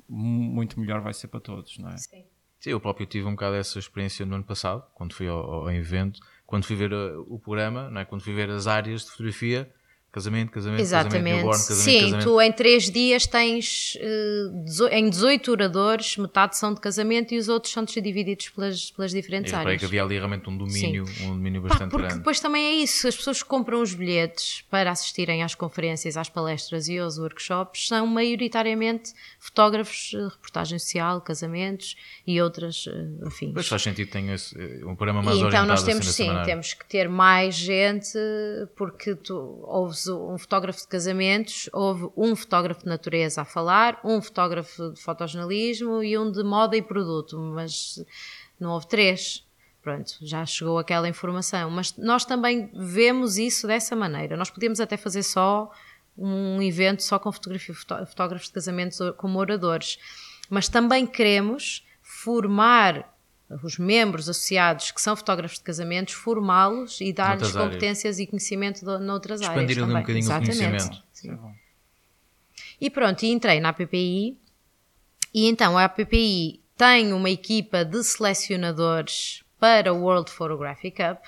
mu- 0.06 0.42
muito 0.52 0.78
melhor 0.78 1.00
vai 1.00 1.14
ser 1.14 1.28
para 1.28 1.40
todos, 1.40 1.78
não 1.78 1.88
é? 1.88 1.96
Sim. 1.96 2.24
Sim, 2.60 2.70
eu 2.70 2.78
próprio 2.80 3.06
tive 3.06 3.26
um 3.26 3.30
bocado 3.32 3.56
essa 3.56 3.78
experiência 3.78 4.24
no 4.26 4.34
ano 4.34 4.44
passado, 4.44 4.84
quando 4.94 5.14
fui 5.14 5.26
ao, 5.26 5.38
ao 5.38 5.70
evento, 5.72 6.20
quando 6.46 6.64
fui 6.64 6.76
ver 6.76 6.92
uh, 6.92 7.24
o 7.28 7.38
programa, 7.38 7.88
não 7.90 8.02
é? 8.02 8.04
quando 8.04 8.20
fui 8.22 8.34
ver 8.34 8.50
as 8.50 8.66
áreas 8.66 9.04
de 9.06 9.10
fotografia, 9.10 9.68
casamento, 10.12 10.52
casamento, 10.52 10.52
casamento, 10.52 10.80
Exatamente. 10.80 11.22
newborn, 11.24 11.58
casamento, 11.58 11.82
Sim, 11.84 12.00
casamento. 12.02 12.24
tu 12.24 12.40
em 12.40 12.52
três 12.52 12.90
dias 12.90 13.26
tens 13.26 13.96
eh, 13.98 14.98
em 14.98 15.08
18 15.08 15.50
oradores, 15.50 16.16
metade 16.18 16.56
são 16.58 16.74
de 16.74 16.80
casamento 16.80 17.32
e 17.32 17.38
os 17.38 17.48
outros 17.48 17.72
são 17.72 17.82
divididos 17.84 18.50
pelas, 18.50 18.90
pelas 18.90 19.10
diferentes 19.10 19.50
reparei 19.52 19.68
áreas. 19.68 19.80
que 19.80 19.86
havia 19.86 20.02
ali 20.02 20.16
realmente 20.16 20.48
um 20.50 20.56
domínio, 20.56 21.04
um 21.22 21.28
domínio 21.28 21.62
Pá, 21.62 21.68
bastante 21.68 21.90
porque 21.90 22.06
grande. 22.06 22.18
depois 22.18 22.40
também 22.40 22.64
é 22.64 22.72
isso, 22.82 23.08
as 23.08 23.16
pessoas 23.16 23.42
que 23.42 23.48
compram 23.48 23.80
os 23.80 23.94
bilhetes 23.94 24.62
para 24.70 24.90
assistirem 24.90 25.42
às 25.42 25.54
conferências, 25.54 26.16
às 26.16 26.28
palestras 26.28 26.88
e 26.88 26.98
aos 26.98 27.18
workshops 27.18 27.88
são 27.88 28.06
maioritariamente 28.06 29.12
fotógrafos, 29.38 30.12
eh, 30.14 30.24
reportagem 30.28 30.78
social, 30.78 31.20
casamentos 31.20 31.96
e 32.26 32.40
outras 32.40 32.84
eh, 32.86 33.26
afins. 33.26 33.52
Pois 33.54 33.66
faz 33.66 33.82
sentido, 33.82 34.10
tem 34.10 34.30
esse, 34.30 34.54
eh, 34.60 34.84
um 34.84 34.94
programa 34.94 35.22
mais 35.22 35.36
E 35.36 35.40
então 35.40 35.46
orientado 35.48 35.68
nós 35.68 35.82
temos 35.82 36.06
assim, 36.06 36.28
sim, 36.28 36.42
temos 36.44 36.74
que 36.74 36.84
ter 36.86 37.08
mais 37.08 37.54
gente, 37.54 38.12
porque 38.76 39.14
tu 39.14 39.64
ouves 40.06 40.34
um 40.34 40.38
fotógrafo 40.38 40.80
de 40.80 40.88
casamentos, 40.88 41.68
houve 41.72 42.08
um 42.16 42.34
fotógrafo 42.36 42.80
de 42.80 42.86
natureza 42.86 43.42
a 43.42 43.44
falar, 43.44 44.00
um 44.04 44.20
fotógrafo 44.20 44.92
de 44.92 45.00
fotojornalismo 45.00 46.02
e 46.02 46.16
um 46.18 46.30
de 46.30 46.42
moda 46.42 46.76
e 46.76 46.82
produto, 46.82 47.38
mas 47.38 48.04
não 48.58 48.72
houve 48.72 48.86
três. 48.88 49.46
Pronto, 49.82 50.12
já 50.20 50.46
chegou 50.46 50.78
aquela 50.78 51.08
informação. 51.08 51.68
Mas 51.68 51.96
nós 51.96 52.24
também 52.24 52.70
vemos 52.72 53.36
isso 53.36 53.66
dessa 53.66 53.96
maneira. 53.96 54.36
Nós 54.36 54.48
podemos 54.48 54.78
até 54.78 54.96
fazer 54.96 55.24
só 55.24 55.70
um 56.16 56.62
evento 56.62 57.02
só 57.02 57.18
com 57.18 57.32
fotografia, 57.32 57.74
fotó- 57.74 58.06
fotógrafos 58.06 58.46
de 58.46 58.54
casamentos 58.54 58.98
como 59.16 59.40
oradores. 59.40 59.98
Mas 60.48 60.68
também 60.68 61.04
queremos 61.04 61.84
formar 62.00 63.11
os 63.62 63.78
membros 63.78 64.28
associados 64.28 64.90
que 64.90 65.00
são 65.00 65.14
fotógrafos 65.14 65.58
de 65.58 65.64
casamentos, 65.64 66.14
formá-los 66.14 67.00
e 67.00 67.12
dar-lhes 67.12 67.52
competências 67.52 68.18
e 68.18 68.26
conhecimento 68.26 68.84
de, 68.84 69.04
noutras 69.04 69.42
áreas. 69.42 69.70
Expandir 69.70 69.76
ali 69.76 69.84
um 69.84 69.88
também. 69.88 70.02
bocadinho 70.02 70.24
o 70.24 70.26
Exatamente. 70.26 70.58
conhecimento. 70.58 71.04
Sim. 71.12 71.30
É. 71.32 71.62
E 72.80 72.90
pronto, 72.90 73.22
e 73.22 73.30
entrei 73.30 73.60
na 73.60 73.68
APPI 73.68 74.38
e 75.34 75.46
então 75.46 75.78
a 75.78 75.84
APPI 75.84 76.60
tem 76.76 77.12
uma 77.12 77.30
equipa 77.30 77.84
de 77.84 78.02
selecionadores 78.02 79.44
para 79.58 79.92
o 79.92 80.02
World 80.02 80.30
Photographic 80.30 80.96
Cup. 80.96 81.22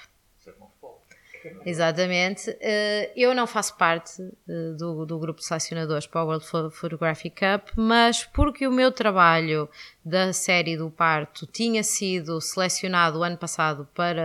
Exatamente. 1.65 2.57
Eh, 2.61 3.13
Eu 3.17 3.35
não 3.35 3.47
faço 3.47 3.77
parte 3.77 4.23
eh, 4.49 4.73
do, 4.79 5.05
do 5.05 5.19
grupo 5.19 5.41
de 5.41 5.47
selecionadores 5.47 6.07
para 6.07 6.23
o 6.23 6.27
World 6.27 6.45
Pho- 6.47 6.71
Photographic 6.71 7.35
Cup, 7.37 7.69
mas 7.77 8.25
porque 8.25 8.67
o 8.67 8.73
meu 8.73 8.91
trabalho 8.93 9.69
da 10.05 10.33
série 10.33 10.77
do 10.77 10.91
parto 10.91 11.47
tinha 11.47 11.83
sido 11.83 12.41
selecionado 12.41 13.23
ano 13.23 13.37
passado 13.39 13.89
para 13.95 14.23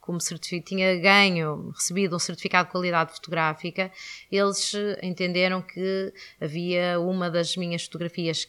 como 0.00 0.20
certificado, 0.20 0.68
tinha 0.68 0.96
ganho, 1.00 1.70
recebido 1.70 2.14
um 2.14 2.18
certificado 2.18 2.66
de 2.66 2.72
qualidade 2.72 3.12
fotográfica, 3.12 3.90
eles 4.30 4.72
entenderam 5.02 5.60
que 5.62 6.12
havia 6.40 7.00
uma 7.00 7.30
das 7.30 7.56
minhas 7.56 7.84
fotografias 7.84 8.46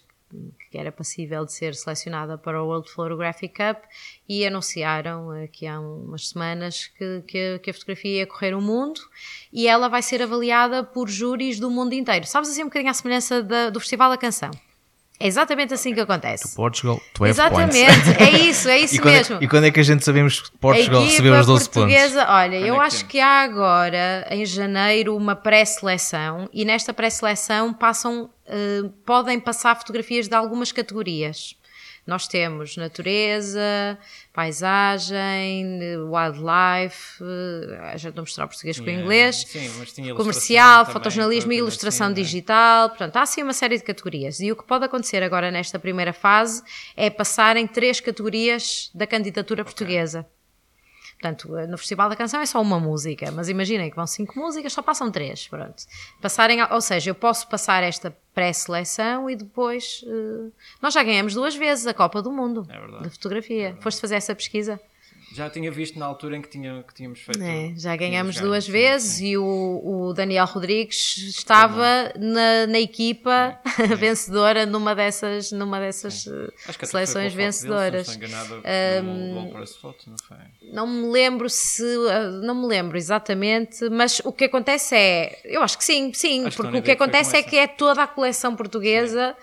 que 0.72 0.78
era 0.78 0.92
passível 0.92 1.46
de 1.46 1.54
ser 1.54 1.76
selecionada 1.76 2.38
para 2.38 2.62
o 2.62 2.68
World 2.68 2.90
Photographic 2.90 3.56
Cup 3.56 3.84
e 4.28 4.46
anunciaram 4.46 5.32
aqui 5.44 5.68
há 5.68 5.80
umas 5.80 6.30
semanas 6.30 6.88
que, 6.88 7.22
que, 7.28 7.60
que, 7.60 7.70
a 7.70 7.74
fotografia 7.74 8.20
ia 8.20 8.28
correr 8.28 8.54
o 8.54 8.62
mundo 8.62 9.00
e 9.54 9.68
ela 9.68 9.88
vai 9.88 10.02
ser 10.02 10.22
avaliada 10.22 10.84
por 10.84 11.10
júris 11.10 11.60
do 11.60 11.70
mundo 11.70 11.94
inteiro. 11.94 12.26
Sabes 12.26 12.50
assim 12.50 12.64
um 12.64 12.68
bocadinho 12.68 12.92
à 12.92 12.94
semelhança 12.94 13.44
da, 13.44 13.70
do 13.70 13.80
Festival 13.80 14.10
da 14.10 14.18
Canção? 14.18 14.52
É 15.20 15.28
exatamente 15.28 15.74
assim 15.74 15.94
que 15.94 16.00
acontece. 16.02 16.50
To 16.50 16.56
Portugal, 16.56 17.02
12 17.18 17.30
Exatamente, 17.32 17.76
points. 17.78 18.22
é 18.22 18.30
isso, 18.32 18.70
é 18.70 18.80
isso 18.80 18.96
e, 18.96 19.00
quando 19.00 19.14
mesmo. 19.14 19.36
É, 19.36 19.44
e 19.44 19.48
quando 19.48 19.64
é 19.64 19.72
que 19.72 19.80
a 19.80 19.84
gente 19.84 20.04
sabemos 20.04 20.42
que 20.42 20.58
Portugal 20.58 21.04
recebeu 21.04 21.40
os 21.40 21.46
12 21.46 21.70
portuguesa, 21.70 22.20
pontos? 22.20 22.34
Olha, 22.36 22.56
eu 22.58 22.76
é 22.76 22.78
que 22.78 22.84
acho 22.84 22.98
temos? 22.98 23.12
que 23.12 23.20
há 23.22 23.42
agora, 23.42 24.28
em 24.30 24.46
janeiro, 24.46 25.16
uma 25.16 25.36
pré-seleção 25.36 26.50
e 26.54 26.66
nesta 26.66 26.94
pré-seleção 26.94 27.74
passam, 27.74 28.30
eh, 28.46 28.82
podem 29.06 29.40
passar 29.40 29.76
fotografias 29.76 30.28
de 30.28 30.36
algumas 30.36 30.72
categorias. 30.74 31.56
Nós 32.06 32.28
temos 32.28 32.78
natureza, 32.78 33.98
paisagem, 34.32 35.80
wildlife, 35.98 37.24
eh, 37.24 37.98
já 37.98 38.10
estou 38.10 38.22
a 38.22 38.24
mostrar 38.24 38.48
português 38.48 38.78
com 38.78 38.86
Tinha- 38.86 39.02
inglês, 39.02 39.44
sim, 39.48 39.70
comercial, 40.16 40.86
fotojornalismo 40.86 41.52
e 41.52 41.58
ilustração 41.58 42.08
assim, 42.08 42.22
é? 42.22 42.24
digital, 42.24 42.90
portanto, 42.90 43.18
há 43.18 43.22
assim 43.24 43.42
uma 43.42 43.54
série 43.54 43.78
de 43.78 43.84
categorias. 43.84 44.40
E 44.40 44.52
o 44.52 44.56
que 44.56 44.64
pode 44.64 44.86
acontecer 44.86 45.24
agora 45.24 45.50
nesta 45.50 45.80
primeira 45.80 46.14
fase 46.14 46.62
é 46.96 47.10
passarem 47.10 47.66
três 47.66 48.00
categorias 48.00 48.92
da 48.94 49.08
candidatura 49.08 49.64
portuguesa. 49.64 50.28
Portanto, 51.26 51.50
no 51.68 51.78
Festival 51.78 52.08
da 52.08 52.16
Canção 52.16 52.40
é 52.40 52.46
só 52.46 52.62
uma 52.62 52.80
música, 52.80 53.32
mas 53.32 53.50
imaginem 53.50 53.90
que 53.90 53.96
vão 53.96 54.06
cinco 54.06 54.38
músicas, 54.38 54.72
só 54.72 54.84
passam 54.84 55.10
três, 55.12 55.48
pronto. 55.48 55.84
Passarem, 56.22 56.62
ou 56.70 56.82
seja, 56.82 57.10
eu 57.10 57.16
posso 57.16 57.48
passar 57.48 57.82
esta 57.82 58.16
pré-seleção 58.32 59.28
e 59.28 59.36
depois... 59.36 60.06
eh, 60.06 60.52
nós 60.80 60.94
já 60.94 61.02
ganhamos 61.02 61.34
duas 61.34 61.56
vezes 61.56 61.88
a 61.88 61.96
Copa 61.96 62.22
do 62.22 62.32
Mundo 62.32 62.68
É 62.70 63.04
de 63.04 63.10
fotografia. 63.10 63.76
Foste 63.80 64.00
fazer 64.02 64.16
essa 64.16 64.36
pesquisa? 64.36 64.80
Já 65.36 65.50
tinha 65.50 65.70
visto 65.70 66.00
na 66.00 66.06
altura 66.06 66.38
em 66.38 66.42
que, 66.42 66.48
tinha, 66.48 66.82
que 66.88 66.94
tínhamos 66.94 67.20
feito. 67.20 67.44
É, 67.44 67.74
já 67.76 67.94
ganhamos 67.98 68.36
tínhamos 68.36 68.40
duas 68.40 68.64
sim, 68.64 68.72
vezes 68.72 69.14
sim. 69.16 69.32
e 69.32 69.38
o, 69.38 69.82
o 69.84 70.14
Daniel 70.14 70.46
Rodrigues 70.46 71.18
estava 71.18 72.14
na, 72.18 72.68
na 72.68 72.80
equipa 72.80 73.60
vencedora 74.00 74.66
numa 74.66 74.96
dessas, 74.96 75.52
numa 75.52 75.78
dessas 75.78 76.26
eh, 76.26 76.86
seleções 76.86 77.34
dele, 77.34 77.46
vencedoras. 77.46 78.08
se 78.08 78.18
não 80.10 80.16
foi? 80.26 80.38
Me 80.88 81.12
lembro 81.12 81.50
se. 81.50 81.84
uh, 81.84 82.32
Não 82.42 82.56
me 82.56 82.68
lembro 82.68 82.98
exatamente, 82.98 83.90
mas 83.90 84.22
o 84.24 84.32
que 84.32 84.46
acontece 84.46 84.96
é. 84.96 85.42
Eu 85.44 85.62
acho 85.62 85.78
que 85.78 85.84
sim, 85.84 86.14
sim, 86.14 86.46
Acho 86.46 86.56
que 86.56 86.64
porque 86.64 86.78
o 86.78 86.82
que 86.82 86.92
acontece 86.92 87.36
é 87.36 87.44
que 87.44 87.58
é 87.58 87.68
toda 87.68 88.04
a 88.04 88.08
coleção 88.08 88.56
portuguesa. 88.56 89.36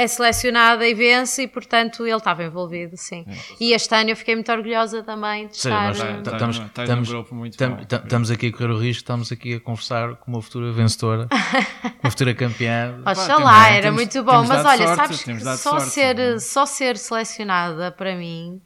É 0.00 0.06
selecionada 0.06 0.86
e 0.86 0.94
vence, 0.94 1.42
e 1.42 1.48
portanto 1.48 2.06
ele 2.06 2.16
estava 2.16 2.44
envolvido, 2.44 2.96
sim. 2.96 3.26
E 3.60 3.72
este 3.72 3.92
ano 3.94 4.10
eu 4.10 4.16
fiquei 4.16 4.34
muito 4.36 4.52
orgulhosa 4.52 5.02
também 5.02 5.48
de 5.48 5.56
Sim, 5.56 5.68
estar. 5.70 5.88
nós 5.88 5.98
Tá- 5.98 6.06
tá- 6.06 6.32
estamos, 6.32 6.58
tá 6.72 6.84
num 7.32 7.46
estamos, 7.46 7.82
estamos 8.04 8.30
aqui 8.30 8.46
a 8.46 8.52
correr 8.52 8.70
o 8.70 8.78
risco, 8.78 9.02
estamos 9.02 9.32
aqui 9.32 9.54
a 9.54 9.60
conversar 9.60 10.14
com 10.14 10.30
uma 10.30 10.40
futura 10.40 10.70
vencedora, 10.70 11.26
uma 12.02 12.10
futura 12.10 12.32
campeã. 12.32 13.02
Oxalá, 13.04 13.70
era 13.70 13.82
temos- 13.82 13.96
muito 14.00 14.22
bom, 14.22 14.44
mas 14.46 14.64
olha, 14.64 14.86
sorte, 14.86 14.96
sabes 14.96 15.22
que 15.24 15.40
só, 15.40 15.56
sorte, 15.56 15.86
ser, 15.86 16.18
é? 16.18 16.38
só 16.38 16.64
ser 16.64 16.96
selecionada 16.96 17.90
para 17.90 18.14
mim 18.14 18.60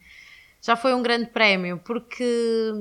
já 0.61 0.77
foi 0.77 0.95
um 0.95 1.03
grande 1.03 1.27
prémio, 1.31 1.81
porque 1.85 2.73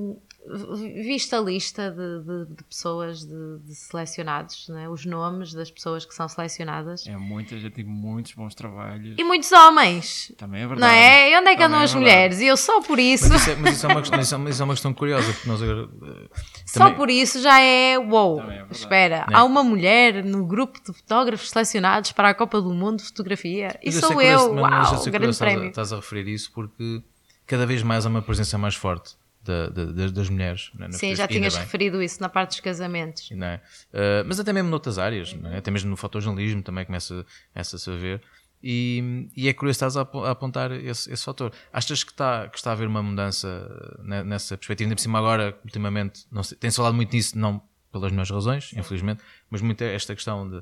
vista 1.04 1.38
a 1.38 1.42
lista 1.42 1.92
de, 1.92 2.24
de- 2.48 2.56
de 2.56 2.64
pessoas 2.64 3.20
de, 3.26 3.60
de 3.64 3.76
selecionados, 3.76 4.68
né? 4.70 4.90
os 4.90 5.06
nomes 5.06 5.54
das 5.54 5.70
pessoas 5.70 6.04
que 6.06 6.14
são 6.14 6.28
selecionadas, 6.28 7.06
É 7.08 7.16
muita 7.16 7.58
gente 7.60 7.82
e 7.82 7.84
muitos 7.84 8.34
bons 8.34 8.56
trabalhos. 8.56 9.16
e 9.18 9.24
muitos 9.24 9.52
homens. 9.52 10.32
Também 10.38 10.64
é 10.64 10.68
verdade. 10.68 10.82
Não 10.82 11.00
é? 11.00 11.32
E 11.32 11.38
onde 11.38 11.48
é 11.48 11.52
que 11.52 11.58
Também 11.62 11.66
andam 11.68 11.82
é 11.82 11.84
as 11.84 11.94
mulheres? 11.94 12.40
E 12.40 12.46
eu 12.48 12.58
só 12.58 12.82
por 12.82 12.98
isso, 13.00 13.30
Mas 13.30 13.42
isso, 13.42 13.50
é, 13.52 13.56
mas 13.56 13.76
isso 13.78 13.86
é 13.86 13.90
uma, 13.90 14.02
questão- 14.02 14.20
isso 14.20 14.34
é 14.34 14.38
uma- 14.38 14.50
é 14.50 14.76
questão 14.76 14.94
curiosa, 14.94 15.32
porque 15.34 15.48
nós 15.50 15.62
agora. 15.62 15.90
eh, 16.04 16.30
só 16.66 16.92
por 16.92 17.10
isso 17.10 17.42
já 17.42 17.60
é 17.60 17.98
wow. 18.00 18.42
É. 18.50 18.66
Espera, 18.72 19.20
Né? 19.20 19.26
há 19.34 19.44
uma 19.44 19.64
mulher 19.64 20.24
no 20.24 20.46
grupo 20.46 20.80
de 20.84 20.92
fotógrafos 20.92 21.50
selecionados 21.50 22.12
para 22.14 22.30
a 22.30 22.34
Copa 22.34 22.62
do 22.62 22.74
Mundo 22.74 22.98
de 22.98 23.04
Fotografia. 23.06 23.80
E 23.84 23.92
sou 23.92 24.10
eu, 24.22 24.40
curioso- 24.40 24.54
uau, 24.56 24.70
grande 24.72 25.12
curioso 25.12 25.30
estás 25.30 25.42
a- 25.42 25.46
prémio. 25.46 25.70
Estás 25.70 25.94
a 25.94 25.96
referir 25.98 26.28
isso 26.28 26.52
porque 26.52 27.04
cada 27.46 27.66
vez 27.66 27.84
mais 27.84 28.06
há 28.06 28.10
uma 28.10 28.22
presença 28.22 28.58
mais 28.58 28.76
forte 28.76 29.16
da- 29.44 29.68
da- 29.70 30.08
das, 30.10 30.30
mulheres. 30.30 30.70
né, 30.76 30.88
na 30.88 30.94
Sim, 30.94 31.16
já 31.16 31.28
tinhas 31.28 31.56
referido 31.56 32.02
isso 32.02 32.22
na 32.22 32.30
parte 32.30 32.52
dos 32.52 32.60
casamentos. 32.60 33.30
não 33.32 33.48
é? 33.48 33.62
Uh, 33.94 34.24
mas 34.28 34.40
até 34.40 34.54
mesmo 34.54 34.70
noutras 34.70 34.98
áreas, 35.00 35.36
é? 35.52 35.58
até 35.58 35.72
mesmo 35.72 35.90
no 35.90 35.98
fotojornalismo 35.98 36.62
também 36.62 36.86
começa, 36.86 37.26
começa-se 37.54 37.90
a 37.90 37.96
ver. 37.96 38.22
E, 38.64 39.28
e 39.36 39.48
é 39.50 39.54
curioso 39.54 39.78
estás 39.78 39.98
a 39.98 40.02
ap- 40.02 40.16
a 40.18 40.30
apontar 40.32 40.72
esse, 40.72 41.12
esse 41.12 41.24
fator. 41.26 41.52
Achas 41.74 42.04
que 42.04 42.12
está, 42.12 42.48
que 42.48 42.58
está 42.58 42.70
a 42.70 42.74
haver 42.74 42.88
uma 42.88 43.02
mudança 43.02 43.98
ne- 44.04 44.24
nessa 44.24 44.56
perspectiva? 44.56 44.86
Ainda 44.88 44.96
por 44.96 45.02
cima 45.02 45.18
agora, 45.18 45.58
ultimamente, 45.66 46.26
não 46.32 46.44
sei, 46.44 46.58
tem-se 46.60 46.78
falado 46.78 46.94
muito 46.94 47.12
nisso, 47.12 47.36
não 47.38 47.60
pelas 47.92 48.12
melhores 48.12 48.30
razões, 48.30 48.72
infelizmente, 48.78 49.22
mas 49.50 49.62
muito 49.62 49.82
esta 49.84 50.14
questão 50.14 50.48
de, 50.48 50.62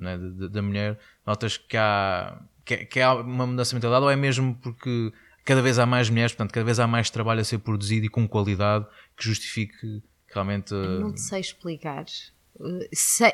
né, 0.00 0.18
de- 0.18 0.32
de- 0.32 0.48
da 0.48 0.60
mulher. 0.60 0.98
Notas 1.24 1.56
que 1.56 1.76
há, 1.76 2.36
que, 2.64 2.78
que 2.84 3.00
há 3.00 3.14
uma 3.14 3.46
mudança 3.46 3.70
de 3.70 3.76
mentalidade 3.76 4.04
ou 4.04 4.10
é 4.10 4.16
mesmo 4.16 4.56
porque 4.56 5.12
cada 5.46 5.62
vez 5.62 5.78
há 5.78 5.86
mais 5.86 6.10
mulheres, 6.10 6.32
portanto, 6.32 6.52
cada 6.52 6.64
vez 6.64 6.80
há 6.80 6.86
mais 6.86 7.08
trabalho 7.08 7.40
a 7.40 7.44
ser 7.44 7.58
produzido 7.58 8.04
e 8.04 8.08
com 8.08 8.28
qualidade 8.28 8.84
que 9.16 9.24
justifique 9.24 9.74
que 9.80 10.02
realmente... 10.34 10.74
uh, 10.74 11.00
Não 11.00 11.14
te 11.14 11.20
sei 11.20 11.40
explicar. 11.40 12.04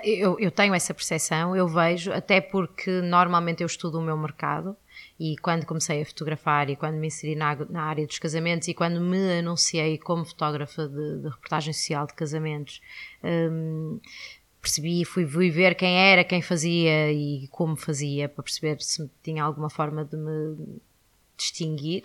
Eu, 0.05 0.39
eu 0.39 0.51
tenho 0.51 0.75
essa 0.75 0.93
percepção, 0.93 1.57
eu 1.57 1.67
vejo, 1.69 2.13
até 2.13 2.41
porque 2.41 3.01
normalmente 3.01 3.63
eu 3.63 3.67
estudo 3.67 3.99
o 3.99 4.03
meu 4.03 4.17
mercado 4.17 4.77
e 5.19 5.37
quando 5.41 5.65
comecei 5.65 6.03
a 6.03 6.05
fotografar 6.05 6.69
e 6.69 6.77
quando 6.77 6.97
me 6.97 7.07
inseri 7.07 7.35
na, 7.35 7.55
na 7.71 7.85
área 7.85 8.07
dos 8.07 8.19
casamentos 8.19 8.69
e 8.69 8.75
quando 8.75 9.01
me 9.01 9.39
anunciei 9.39 9.97
como 9.97 10.25
fotógrafa 10.25 10.89
de, 10.89 11.19
de 11.19 11.29
reportagem 11.29 11.73
social 11.73 12.07
de 12.07 12.15
casamentos, 12.15 12.83
hum, 13.23 14.01
percebi, 14.61 15.05
fui, 15.05 15.25
fui 15.25 15.51
ver 15.51 15.77
quem 15.77 15.97
era, 15.97 16.25
quem 16.25 16.43
fazia 16.43 17.13
e 17.13 17.47
como 17.49 17.77
fazia 17.77 18.29
para 18.29 18.43
perceber 18.43 18.83
se 18.83 19.09
tinha 19.23 19.45
alguma 19.45 19.71
forma 19.71 20.05
de 20.05 20.17
me 20.17 20.81
distinguir 21.43 22.03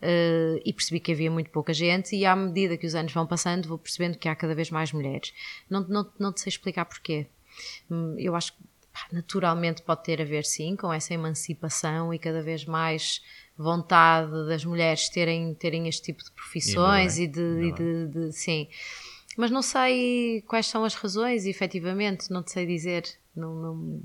eh, 0.00 0.60
e 0.64 0.72
percebi 0.72 1.00
que 1.00 1.12
havia 1.12 1.30
muito 1.30 1.50
pouca 1.50 1.72
gente 1.72 2.14
e 2.14 2.24
à 2.24 2.34
medida 2.36 2.76
que 2.76 2.86
os 2.86 2.94
anos 2.94 3.12
vão 3.12 3.26
passando 3.26 3.68
vou 3.68 3.78
percebendo 3.78 4.18
que 4.18 4.28
há 4.28 4.34
cada 4.34 4.54
vez 4.54 4.70
mais 4.70 4.92
mulheres. 4.92 5.32
Não, 5.68 5.80
não, 5.88 6.10
não 6.18 6.32
te 6.32 6.40
sei 6.40 6.50
explicar 6.50 6.84
porquê. 6.84 7.26
Hum, 7.90 8.14
Eu 8.18 8.34
acho 8.36 8.52
que 8.52 8.58
pá, 8.92 9.06
naturalmente 9.12 9.82
pode 9.82 10.04
ter 10.04 10.20
a 10.20 10.24
ver 10.24 10.44
sim 10.44 10.76
com 10.76 10.92
essa 10.92 11.14
emancipação 11.14 12.12
e 12.12 12.18
cada 12.18 12.42
vez 12.42 12.64
mais 12.64 13.22
vontade 13.56 14.32
das 14.48 14.64
mulheres 14.64 15.08
terem, 15.08 15.54
terem 15.54 15.86
este 15.88 16.02
tipo 16.02 16.22
de 16.24 16.30
profissões 16.32 17.14
bem, 17.16 17.24
e, 17.24 17.28
de, 17.28 17.40
e 17.68 17.72
de, 17.72 18.06
de- 18.08 18.32
sim. 18.32 18.68
Mas 19.36 19.50
não 19.50 19.62
sei 19.62 20.42
quais 20.46 20.66
são 20.66 20.84
as 20.84 20.94
razões, 20.94 21.44
efetivamente, 21.46 22.30
não 22.30 22.42
te 22.42 22.52
sei 22.52 22.66
dizer, 22.66 23.04
não, 23.34 23.54
não, 23.54 24.02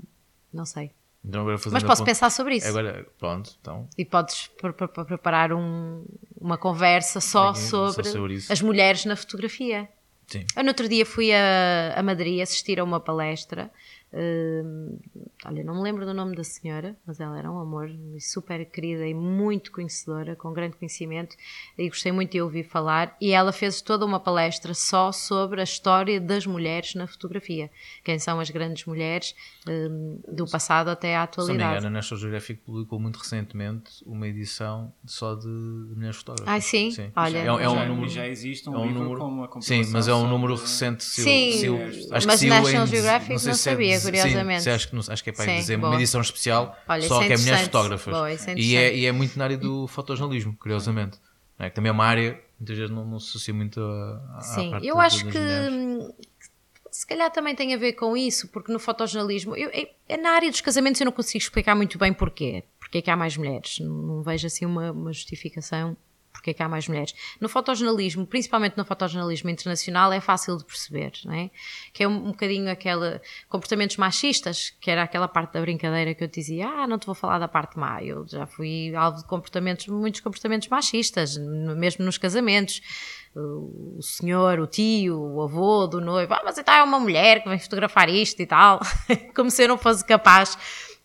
não 0.52 0.64
sei. 0.66 0.90
Então 1.24 1.42
agora 1.42 1.58
Mas 1.70 1.82
posso 1.82 2.02
pensar 2.04 2.30
sobre 2.30 2.56
isso. 2.56 2.66
Agora, 2.66 3.06
pronto, 3.18 3.50
então. 3.60 3.86
E 3.98 4.04
podes 4.06 4.46
pre- 4.60 4.72
pre- 4.72 4.88
preparar 5.04 5.52
um- 5.52 6.04
uma 6.40 6.56
conversa 6.56 7.20
só 7.20 7.50
Aqui, 7.50 7.58
só 7.60 7.90
sobre, 7.92 8.10
sobre 8.10 8.34
isso. 8.34 8.52
as 8.52 8.62
mulheres 8.62 9.04
na 9.04 9.14
fotografia. 9.16 9.88
Sim. 10.26 10.46
Eu 10.56 10.62
no 10.62 10.68
outro 10.70 10.88
dia 10.88 11.04
fui 11.04 11.30
a, 11.32 11.92
a 11.96 12.02
Madrid 12.02 12.40
assistir 12.40 12.80
a 12.80 12.84
uma 12.84 13.00
palestra. 13.00 13.70
Hum, 14.12 14.98
olha, 15.44 15.64
não 15.64 15.74
me 15.76 15.82
lembro 15.82 16.04
do 16.04 16.12
nome 16.14 16.34
da 16.36 16.44
senhora, 16.44 16.96
mas 17.06 17.20
ela 17.20 17.38
era 17.38 17.50
um 17.50 17.58
amor, 17.58 17.90
super 18.18 18.64
querida 18.66 19.06
e 19.06 19.14
muito 19.14 19.70
conhecedora, 19.72 20.34
com 20.36 20.52
grande 20.52 20.76
conhecimento, 20.76 21.36
e 21.78 21.88
gostei 21.88 22.12
muito 22.12 22.32
de 22.32 22.40
ouvir 22.42 22.64
falar. 22.64 23.16
E 23.20 23.32
ela 23.32 23.52
fez 23.52 23.80
toda 23.80 24.04
uma 24.04 24.20
palestra 24.20 24.74
só 24.74 25.12
sobre 25.12 25.60
a 25.60 25.64
história 25.64 26.20
das 26.20 26.46
mulheres 26.46 26.94
na 26.94 27.06
fotografia. 27.06 27.70
Quem 28.04 28.18
são 28.18 28.40
as 28.40 28.50
grandes 28.50 28.84
mulheres 28.84 29.34
hum, 29.68 30.20
do 30.28 30.46
passado 30.46 30.88
até 30.88 31.16
à 31.16 31.20
Se 31.30 31.38
não 31.38 31.46
me 31.46 31.52
atualidade. 31.52 31.72
engano, 31.72 31.86
a 31.86 31.90
National 31.90 32.20
Geographic 32.20 32.62
publicou 32.62 32.98
muito 32.98 33.16
recentemente 33.18 34.02
uma 34.06 34.26
edição 34.26 34.92
só 35.06 35.34
de, 35.34 35.46
mulheres 35.48 36.16
fotógrafas. 36.16 36.52
Ai, 36.52 36.60
sim? 36.60 36.90
Olha, 37.14 37.38
é, 37.38 37.46
é 37.46 37.52
um 37.68 37.74
já, 37.74 37.84
número. 37.86 38.08
já 38.08 38.26
existe 38.28 38.68
um 38.68 38.74
é 38.74 38.78
um 38.78 38.86
livro 38.86 39.02
número- 39.02 39.20
com 39.20 39.26
uma 39.28 39.46
Sim, 39.46 39.50
compilação 39.82 39.92
mas 39.92 40.08
é 40.08 40.14
um 40.14 40.28
número 40.28 40.54
recente. 40.54 41.04
Se 41.04 41.22
Sim, 41.22 41.52
se 41.52 41.68
mas 41.68 42.12
acho 42.12 42.28
que 42.28 42.36
saiu 42.38 42.54
National 42.54 42.86
Geographic 42.86 43.38
sei 43.38 43.48
não 43.50 43.54
se 43.56 43.68
é 43.68 43.72
sabia, 43.72 43.99
curiosamente. 44.02 44.62
Sim, 44.62 44.70
acho 44.70 44.88
que, 44.88 44.94
não- 44.94 45.02
acho 45.08 45.24
que 45.24 45.30
é 45.30 45.32
para 45.32 45.44
Sim, 45.44 45.56
dizer 45.56 45.76
boa. 45.76 45.90
uma 45.92 45.96
edição 45.96 46.20
especial 46.20 46.76
Olha, 46.88 47.08
só 47.08 47.22
é 47.22 47.26
que 47.26 47.32
é 47.32 47.36
mulheres 47.36 47.60
fotógrafas. 47.62 48.14
Boa, 48.14 48.30
é 48.30 48.36
e, 48.56 48.76
é, 48.76 48.96
e 48.96 49.06
é 49.06 49.12
muito 49.12 49.38
na 49.38 49.44
área 49.44 49.56
do 49.58 49.86
fotojornalismo, 49.86 50.56
curiosamente. 50.56 51.18
É? 51.58 51.68
Que 51.68 51.74
também 51.76 51.90
é 51.90 51.92
uma 51.92 52.04
área 52.06 52.32
que 52.34 52.40
muitas 52.58 52.76
vezes 52.78 52.90
não, 52.94 53.04
não 53.04 53.18
se 53.20 53.28
associa 53.28 53.52
muito 53.54 53.80
a, 53.80 54.36
à 54.38 54.40
Sim, 54.42 54.72
eu 54.82 54.98
acho 55.00 55.24
das 55.24 55.32
que 55.32 55.38
mulheres. 55.38 56.14
se 56.90 57.06
calhar 57.06 57.30
também 57.30 57.54
tem 57.54 57.74
a 57.74 57.76
ver 57.76 57.92
com 57.92 58.16
isso, 58.16 58.48
porque 58.48 58.72
no 58.72 58.78
fotojornalismo, 58.78 59.54
eu, 59.56 59.68
é- 59.72 59.90
é 60.08 60.16
na 60.16 60.30
área 60.30 60.50
dos 60.50 60.60
casamentos 60.60 61.00
eu 61.00 61.04
não 61.04 61.12
consigo 61.12 61.38
explicar 61.42 61.74
muito 61.74 61.98
bem 61.98 62.12
porquê. 62.12 62.64
Porque 62.78 62.98
é 62.98 63.02
que 63.02 63.10
há 63.10 63.16
mais 63.16 63.36
mulheres? 63.36 63.78
Não, 63.78 63.90
não 63.94 64.22
vejo 64.22 64.46
assim 64.46 64.64
uma, 64.66 64.90
uma 64.90 65.12
justificação 65.12 65.96
porque 66.32 66.50
é 66.50 66.54
que 66.54 66.62
há 66.62 66.68
mais 66.68 66.88
mulheres. 66.88 67.14
No 67.40 67.48
fotojornalismo, 67.48 68.26
principalmente 68.26 68.76
no 68.76 68.84
fotojornalismo 68.84 69.50
internacional, 69.50 70.12
é 70.12 70.20
fácil 70.20 70.56
de 70.56 70.64
perceber, 70.64 71.12
não 71.24 71.34
é? 71.34 71.50
Que 71.92 72.04
é 72.04 72.08
um, 72.08 72.28
um 72.28 72.30
bocadinho 72.30 72.70
aquele 72.70 73.20
comportamentos 73.48 73.96
machistas, 73.96 74.74
que 74.80 74.90
era 74.90 75.02
aquela 75.02 75.28
parte 75.28 75.52
da 75.52 75.60
brincadeira 75.60 76.14
que 76.14 76.24
eu 76.24 76.28
dizia, 76.28 76.68
ah, 76.68 76.86
não 76.86 76.98
te 76.98 77.06
vou 77.06 77.14
falar 77.14 77.38
da 77.38 77.48
parte 77.48 77.78
má. 77.78 78.02
Eu 78.02 78.26
já 78.26 78.46
fui 78.46 78.94
alvo 78.94 79.18
de 79.18 79.24
comportamentos, 79.24 79.86
muitos 79.88 80.20
comportamentos 80.20 80.68
machistas, 80.68 81.36
mesmo 81.36 82.04
nos 82.04 82.18
casamentos. 82.18 82.80
O 83.34 84.00
senhor, 84.02 84.58
o 84.58 84.66
tio, 84.66 85.16
o 85.16 85.42
avô 85.42 85.86
do 85.86 86.00
noivo, 86.00 86.34
ah, 86.34 86.42
mas 86.44 86.58
então 86.58 86.74
é 86.74 86.82
uma 86.82 86.98
mulher 86.98 87.42
que 87.42 87.48
vem 87.48 87.58
fotografar 87.58 88.08
isto 88.08 88.40
e 88.42 88.46
tal, 88.46 88.80
como 89.36 89.50
se 89.50 89.62
eu 89.62 89.68
não 89.68 89.78
fosse 89.78 90.04
capaz 90.04 90.58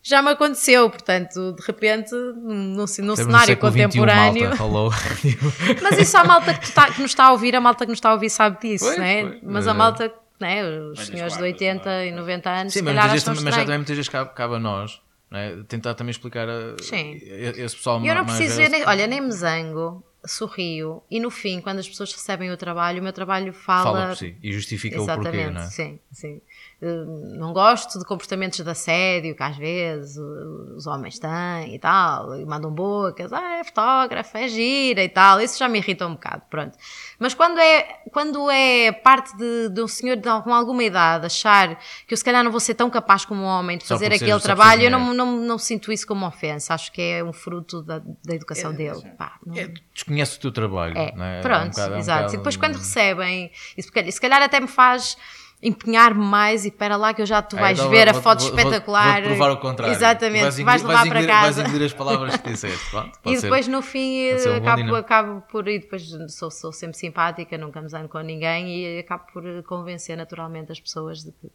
já 0.08 0.22
me 0.22 0.30
aconteceu, 0.30 0.88
portanto, 0.88 1.52
de 1.52 1.66
repente, 1.66 2.14
num, 2.14 2.76
num 2.76 2.86
cenário 2.86 3.56
contemporâneo. 3.56 4.50
21, 4.50 4.68
malta, 4.68 4.94
mas 5.82 5.98
isso 5.98 6.16
a 6.16 6.22
malta 6.22 6.54
que, 6.54 6.64
está, 6.64 6.92
que, 6.92 7.02
nos 7.02 7.10
está 7.10 7.24
a 7.24 7.32
ouvir, 7.32 7.56
a 7.56 7.60
malta 7.60 7.84
que 7.84 7.90
nos 7.90 7.96
está 7.96 8.10
a 8.10 8.12
ouvir 8.12 8.30
sabe 8.30 8.56
disso, 8.60 8.84
pois, 8.84 8.98
né? 8.98 9.22
Pois, 9.24 9.42
mas 9.42 9.66
a 9.66 9.74
malta, 9.74 10.14
né? 10.38 10.62
os 10.64 11.06
senhores 11.06 11.36
de 11.36 11.42
80 11.42 12.04
e 12.04 12.12
90 12.12 12.50
anos, 12.50 12.72
Sim, 12.72 12.82
mas, 12.82 12.94
mas, 12.94 13.24
mas 13.42 13.54
já 13.56 13.62
também 13.62 13.78
muitas 13.78 13.96
vezes 13.96 14.08
cabe, 14.08 14.32
cabe 14.32 14.54
a 14.54 14.60
nós. 14.60 15.00
Né? 15.28 15.64
Tentar 15.66 15.94
também 15.94 16.12
explicar 16.12 16.48
a, 16.48 16.76
Sim. 16.80 17.18
esse 17.20 17.74
pessoal 17.74 18.00
Eu 18.04 18.14
não 18.14 18.24
preciso 18.24 18.62
dizer, 18.62 18.86
olha, 18.86 19.08
nem 19.08 19.20
me 19.20 19.32
zango, 19.32 20.04
sorrio 20.24 21.02
e 21.10 21.18
no 21.18 21.32
fim, 21.32 21.60
quando 21.60 21.80
as 21.80 21.88
pessoas 21.88 22.12
recebem 22.12 22.52
o 22.52 22.56
trabalho, 22.56 23.00
o 23.00 23.02
meu 23.02 23.12
trabalho 23.12 23.52
fala. 23.52 23.82
Fala 23.82 24.06
por 24.08 24.16
si 24.16 24.36
e 24.40 24.52
justifica 24.52 24.96
Exatamente, 24.96 25.28
o 25.28 25.32
porquê, 25.32 25.50
não 25.50 25.62
é? 25.62 25.66
Sim, 25.66 25.98
sim. 26.12 26.40
Eh, 26.80 27.04
não 27.38 27.54
gosto 27.54 27.98
de 27.98 28.04
comportamentos 28.04 28.60
de 28.60 28.68
assédio 28.68 29.34
que 29.34 29.42
às 29.42 29.56
vezes 29.56 30.18
os 30.18 30.86
homens 30.86 31.18
têm 31.18 31.74
e 31.74 31.78
tal, 31.78 32.38
e 32.38 32.44
mandam 32.44 32.70
bocas, 32.70 33.32
ah, 33.32 33.60
é 33.60 33.64
fotógrafa, 33.64 34.38
é 34.40 34.46
gira 34.46 35.02
e 35.02 35.08
tal, 35.08 35.40
isso 35.40 35.58
já 35.58 35.70
me 35.70 35.78
irrita 35.78 36.06
um 36.06 36.12
bocado, 36.12 36.42
pronto. 36.50 36.76
Mas 37.18 37.32
quando 37.32 37.58
é, 37.58 37.82
quando 38.12 38.50
é 38.50 38.92
parte 38.92 39.34
de, 39.38 39.70
de 39.70 39.80
um 39.80 39.88
senhor 39.88 40.18
com 40.44 40.52
alguma 40.52 40.84
idade 40.84 41.24
achar 41.24 41.78
que 42.06 42.12
eu 42.12 42.16
se 42.16 42.22
calhar 42.22 42.44
não 42.44 42.50
vou 42.50 42.60
ser 42.60 42.74
tão 42.74 42.90
capaz 42.90 43.24
como 43.24 43.40
um 43.40 43.46
homem 43.46 43.78
de 43.78 43.86
fazer 43.86 44.12
aquele 44.12 44.40
trabalho, 44.40 44.82
eu 44.82 44.90
não, 44.90 45.14
não, 45.14 45.32
não 45.32 45.56
sinto 45.56 45.90
isso 45.90 46.06
como 46.06 46.26
ofensa, 46.26 46.74
acho 46.74 46.92
que 46.92 47.00
é 47.00 47.24
um 47.24 47.32
fruto 47.32 47.80
da, 47.80 48.00
da 48.00 48.34
educação 48.34 48.72
é, 48.72 48.74
dele. 48.74 49.00
Pá, 49.16 49.38
não... 49.46 49.56
é, 49.56 49.72
desconhece 49.94 50.36
o 50.36 50.40
teu 50.40 50.52
trabalho, 50.52 50.94
é, 50.98 51.38
é? 51.38 51.40
Pronto, 51.40 51.80
um 51.80 51.94
um 51.94 51.96
exato. 51.96 52.34
e 52.34 52.36
depois 52.36 52.54
quando 52.54 52.76
recebem, 52.76 53.50
isso, 53.78 53.90
se 54.10 54.20
calhar 54.20 54.42
até 54.42 54.60
me 54.60 54.68
faz 54.68 55.16
empenhar-me 55.62 56.24
mais 56.24 56.64
e 56.66 56.70
para 56.70 56.96
lá 56.96 57.14
que 57.14 57.22
eu 57.22 57.26
já 57.26 57.40
tu 57.40 57.56
vais 57.56 57.78
então, 57.78 57.90
ver 57.90 58.10
vou, 58.10 58.18
a 58.18 58.22
foto 58.22 58.40
vou, 58.40 58.50
espetacular. 58.50 59.22
Vou, 59.22 59.30
provar 59.30 59.50
o 59.52 59.56
contrário. 59.56 59.94
Exatamente, 59.94 60.42
vais, 60.42 60.60
vais 60.60 60.82
levar 60.82 60.94
vais 60.98 61.08
para 61.08 61.26
casa. 61.26 61.52
Vais 61.62 61.68
engolir 61.68 61.86
as 61.86 61.92
palavras 61.92 62.36
que 62.36 62.50
disseste. 62.50 62.90
Pronto, 62.90 63.18
e 63.24 63.40
depois 63.40 63.64
ser, 63.64 63.70
no 63.70 63.82
fim 63.82 64.30
acabo, 64.56 64.94
acabo 64.94 65.40
por 65.42 65.66
ir, 65.68 65.80
depois 65.80 66.06
sou, 66.28 66.50
sou 66.50 66.72
sempre 66.72 66.96
simpática, 66.96 67.56
nunca 67.56 67.80
me 67.80 67.88
zango 67.88 68.08
com 68.08 68.20
ninguém 68.20 68.68
e 68.68 68.98
acabo 69.00 69.24
por 69.32 69.62
convencer 69.64 70.16
naturalmente 70.16 70.72
as 70.72 70.80
pessoas 70.80 71.24
de 71.24 71.32
que 71.32 71.50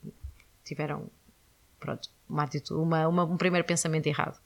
tiveram 0.64 1.08
pronto, 1.80 2.10
uma, 2.30 2.44
atitude, 2.44 2.80
uma, 2.80 3.08
uma 3.08 3.24
um 3.24 3.38
primeiro 3.38 3.66
pensamento 3.66 4.08
errado. 4.08 4.40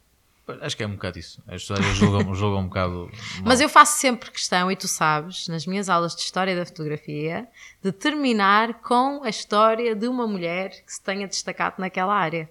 Acho 0.62 0.78
que 0.78 0.84
é 0.84 0.88
um 0.88 0.91
bocado 0.91 1.18
isso. 1.18 1.41
As 1.48 1.62
histórias 1.62 1.96
julgam, 1.96 2.34
julgam 2.36 2.60
um 2.62 2.68
bocado. 2.68 3.10
Mal. 3.38 3.43
Mas 3.43 3.62
eu 3.62 3.68
faço 3.68 4.00
sempre 4.00 4.30
questão, 4.32 4.72
e 4.72 4.76
tu 4.76 4.88
sabes, 4.88 5.48
nas 5.48 5.66
minhas 5.66 5.89
aulas 5.89 6.16
de 6.16 6.22
História 6.22 6.56
da 6.56 6.66
Fotografia, 6.66 7.48
de 7.82 7.91
terminar 7.91 8.76
com 8.82 9.24
a 9.24 9.30
história 9.30 9.96
de 9.96 10.08
uma 10.08 10.28
mulher 10.28 10.70
que 10.70 10.93
se 10.93 11.02
tenha 11.02 11.28
destacado 11.28 11.76
naquela 11.80 12.16
área. 12.16 12.50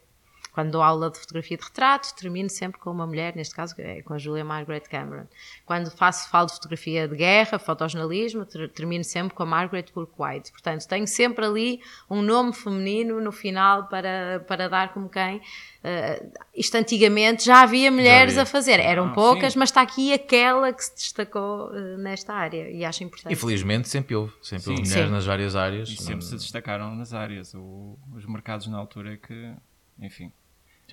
Quando 0.55 0.71
dou 0.71 0.83
aula 0.83 1.11
de 1.11 1.19
fotografia 1.19 1.57
de 1.57 1.65
retrato, 1.65 2.15
termino 2.15 2.49
sempre 2.49 2.79
com 2.79 2.89
uma 2.89 3.05
mulher, 3.05 3.35
neste 3.35 3.53
caso 3.53 3.75
é 3.77 4.03
com 4.03 4.15
a 4.15 4.19
Julia 4.19 4.45
Margaret 4.45 4.83
Cameron. 4.83 5.27
Quando 5.67 5.91
faço, 5.91 6.31
falo 6.31 6.47
de 6.47 6.53
fotografia 6.53 7.09
de 7.09 7.17
guerra, 7.17 7.59
fotojornalismo, 7.59 8.47
ter, 8.47 8.71
termino 8.71 9.03
sempre 9.03 9.35
com 9.35 9.43
a 9.43 9.47
Margaret 9.47 9.87
Burke 9.93 10.13
White. 10.17 10.53
Portanto, 10.53 10.87
tenho 10.87 11.09
sempre 11.09 11.45
ali 11.45 11.81
um 12.09 12.23
nome 12.23 12.53
feminino 12.53 13.21
no 13.21 13.33
final 13.33 13.89
para, 13.89 14.45
para 14.47 14.69
dar 14.69 14.95
como 14.95 15.09
quem. 15.09 15.39
Uh, 15.39 16.33
isto 16.55 16.77
antigamente 16.77 17.45
já 17.45 17.63
havia 17.63 17.91
mulheres 17.91 18.35
já 18.35 18.43
havia. 18.43 18.49
a 18.49 18.53
fazer, 18.53 18.79
eram 18.79 19.09
ah, 19.09 19.13
poucas, 19.13 19.55
sim. 19.55 19.59
mas 19.59 19.71
está 19.71 19.83
aqui 19.83 20.13
aquela 20.13 20.73
que 20.73 20.85
se 20.85 20.95
destacou 20.95 21.71
uh, 21.71 21.99
nesta 21.99 22.33
área 22.33 22.71
e 22.71 22.85
acho 22.85 23.03
importante. 23.03 23.33
E 23.33 23.37
felizmente 23.37 23.89
sempre 23.89 24.15
houve, 24.15 24.33
sempre 24.41 24.71
houve 24.71 24.83
mulheres 24.83 25.07
sim. 25.07 25.13
nas 25.13 25.27
várias 25.27 25.57
áreas. 25.57 25.89
E 25.89 25.97
sempre 25.97 26.25
se 26.25 26.37
destacaram 26.37 26.95
nas 26.95 27.13
áreas. 27.13 27.53
O, 27.55 27.99
os 28.15 28.25
mercados 28.25 28.69
na 28.69 28.79
altura 28.79 29.17
que, 29.17 29.53
enfim, 29.99 30.33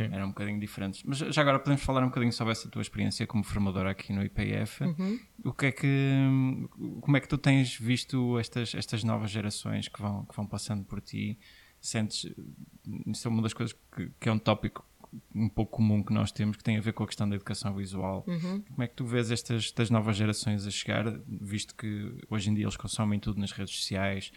Sim. 0.07 0.13
eram 0.13 0.25
um 0.25 0.29
bocadinho 0.29 0.59
diferentes. 0.59 1.03
Mas 1.03 1.17
já 1.17 1.41
agora 1.41 1.59
podemos 1.59 1.83
falar 1.83 2.03
um 2.03 2.07
bocadinho 2.07 2.33
sobre 2.33 2.51
essa 2.51 2.69
tua 2.69 2.81
experiência 2.81 3.25
como 3.27 3.43
formadora 3.43 3.91
aqui 3.91 4.13
no 4.13 4.23
IPF. 4.23 4.83
Uhum. 4.83 5.19
O 5.45 5.53
que 5.53 5.65
é 5.67 5.71
que, 5.71 6.15
como 7.01 7.17
é 7.17 7.19
que 7.19 7.27
tu 7.27 7.37
tens 7.37 7.75
visto 7.75 8.37
estas, 8.39 8.75
estas 8.75 9.03
novas 9.03 9.31
gerações 9.31 9.87
que 9.87 10.01
vão, 10.01 10.25
que 10.25 10.35
vão 10.35 10.45
passando 10.45 10.83
por 10.85 11.01
ti? 11.01 11.39
Sentes, 11.79 12.31
isso 13.07 13.27
é 13.27 13.31
uma 13.31 13.41
das 13.41 13.53
coisas 13.53 13.75
que, 13.95 14.11
que 14.19 14.29
é 14.29 14.31
um 14.31 14.37
tópico 14.37 14.85
um 15.35 15.49
pouco 15.49 15.77
comum 15.77 16.03
que 16.03 16.13
nós 16.13 16.31
temos, 16.31 16.57
que 16.57 16.63
tem 16.63 16.77
a 16.77 16.81
ver 16.81 16.93
com 16.93 17.03
a 17.03 17.07
questão 17.07 17.27
da 17.27 17.35
educação 17.35 17.75
visual. 17.75 18.23
Uhum. 18.27 18.61
Como 18.61 18.83
é 18.83 18.87
que 18.87 18.95
tu 18.95 19.05
vês 19.05 19.31
estas, 19.31 19.65
estas 19.65 19.89
novas 19.89 20.15
gerações 20.15 20.65
a 20.65 20.71
chegar, 20.71 21.05
visto 21.27 21.75
que 21.75 22.13
hoje 22.29 22.49
em 22.49 22.53
dia 22.53 22.63
eles 22.63 22.77
consomem 22.77 23.19
tudo 23.19 23.39
nas 23.39 23.51
redes 23.51 23.75
sociais, 23.75 24.31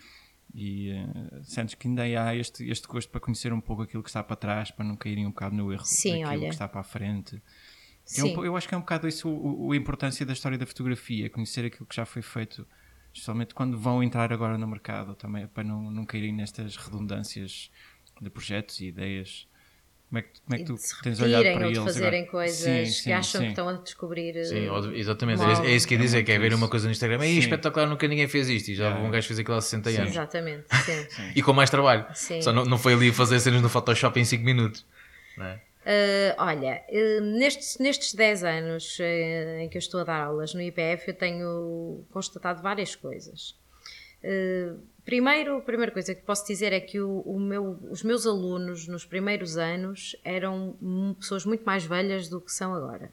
e 0.54 0.92
uh, 0.92 1.42
sentes 1.42 1.74
que 1.74 1.88
ainda 1.88 2.02
há 2.02 2.36
este, 2.36 2.68
este 2.70 2.86
gosto 2.86 3.10
para 3.10 3.20
conhecer 3.20 3.52
um 3.52 3.60
pouco 3.60 3.82
aquilo 3.82 4.02
que 4.02 4.08
está 4.08 4.22
para 4.22 4.36
trás, 4.36 4.70
para 4.70 4.84
não 4.84 4.96
caírem 4.96 5.26
um 5.26 5.30
bocado 5.30 5.56
no 5.56 5.72
erro 5.72 5.84
Sim, 5.84 6.22
daquilo 6.22 6.30
olha. 6.30 6.40
que 6.42 6.54
está 6.54 6.68
para 6.68 6.80
a 6.80 6.84
frente. 6.84 7.42
Sim. 8.04 8.32
Eu, 8.34 8.44
eu 8.44 8.56
acho 8.56 8.68
que 8.68 8.74
é 8.74 8.78
um 8.78 8.82
bocado 8.82 9.08
isso 9.08 9.28
o, 9.28 9.66
o, 9.66 9.72
a 9.72 9.76
importância 9.76 10.24
da 10.24 10.32
história 10.32 10.56
da 10.56 10.64
fotografia, 10.64 11.28
conhecer 11.28 11.64
aquilo 11.64 11.86
que 11.86 11.96
já 11.96 12.06
foi 12.06 12.22
feito, 12.22 12.66
especialmente 13.12 13.52
quando 13.52 13.76
vão 13.76 14.00
entrar 14.00 14.32
agora 14.32 14.56
no 14.56 14.66
mercado, 14.68 15.16
também 15.16 15.46
para 15.48 15.64
não, 15.64 15.90
não 15.90 16.06
caírem 16.06 16.32
nestas 16.32 16.76
redundâncias 16.76 17.70
de 18.20 18.30
projetos 18.30 18.80
e 18.80 18.86
ideias. 18.86 19.48
Como 20.14 20.18
é 20.18 20.22
que, 20.22 20.40
como 20.42 20.54
é 20.54 20.58
que 20.58 20.64
tu 20.64 21.02
tens 21.02 21.20
olhado 21.20 21.42
para 21.42 21.64
ou 21.64 21.72
eles? 21.72 21.78
de 21.78 21.84
fazerem 21.84 22.22
agora? 22.22 22.30
coisas 22.30 22.56
sim, 22.56 22.86
sim, 22.86 23.02
que 23.02 23.12
acham 23.12 23.40
sim. 23.40 23.46
que 23.46 23.50
estão 23.50 23.68
a 23.68 23.72
descobrir. 23.72 24.44
Sim, 24.44 24.68
eh, 24.68 24.98
exatamente. 24.98 25.42
É, 25.42 25.66
é, 25.66 25.74
isso 25.74 25.88
que 25.88 25.94
ia 25.94 26.00
dizer, 26.00 26.18
é 26.18 26.22
que 26.22 26.30
é 26.30 26.38
ver 26.38 26.54
uma 26.54 26.68
coisa 26.68 26.86
no 26.86 26.92
Instagram. 26.92 27.20
É 27.20 27.30
espetacular, 27.30 27.86
nunca 27.88 28.06
ninguém 28.06 28.28
fez 28.28 28.48
isto. 28.48 28.68
E 28.68 28.76
já 28.76 28.90
é. 28.90 28.94
um 28.94 29.10
gajo 29.10 29.26
fez 29.26 29.40
aquilo 29.40 29.56
há 29.56 29.60
60 29.60 29.90
anos. 29.90 30.10
Exatamente, 30.10 30.64
e 31.34 31.42
com 31.42 31.52
mais 31.52 31.68
trabalho. 31.68 32.06
Só 32.14 32.52
não, 32.52 32.64
não 32.64 32.78
foi 32.78 32.92
ali 32.92 33.10
fazer 33.10 33.40
cenas 33.40 33.60
no 33.60 33.68
Photoshop 33.68 34.20
em 34.20 34.24
5 34.24 34.44
minutos. 34.44 34.86
Uh, 35.36 36.32
olha, 36.38 36.80
uh, 36.88 37.20
nestes, 37.20 37.78
nestes 37.78 38.14
10 38.14 38.44
anos 38.44 38.98
uh, 39.00 39.62
em 39.62 39.68
que 39.68 39.76
eu 39.76 39.80
estou 39.80 40.00
a 40.00 40.04
dar 40.04 40.20
aulas 40.26 40.54
no 40.54 40.62
IPF, 40.62 41.08
eu 41.08 41.14
tenho 41.14 42.04
constatado 42.12 42.62
várias 42.62 42.94
coisas. 42.94 43.56
Primeiro, 45.04 45.58
a 45.58 45.60
primeira 45.60 45.92
coisa 45.92 46.14
que 46.14 46.22
posso 46.22 46.46
dizer 46.46 46.72
é 46.72 46.80
que 46.80 46.98
o, 46.98 47.20
o 47.20 47.38
meu, 47.38 47.78
os 47.90 48.02
meus 48.02 48.26
alunos 48.26 48.88
nos 48.88 49.04
primeiros 49.04 49.58
anos 49.58 50.16
eram 50.24 50.78
pessoas 51.18 51.44
muito 51.44 51.62
mais 51.62 51.84
velhas 51.84 52.28
do 52.28 52.40
que 52.40 52.50
são 52.50 52.74
agora. 52.74 53.12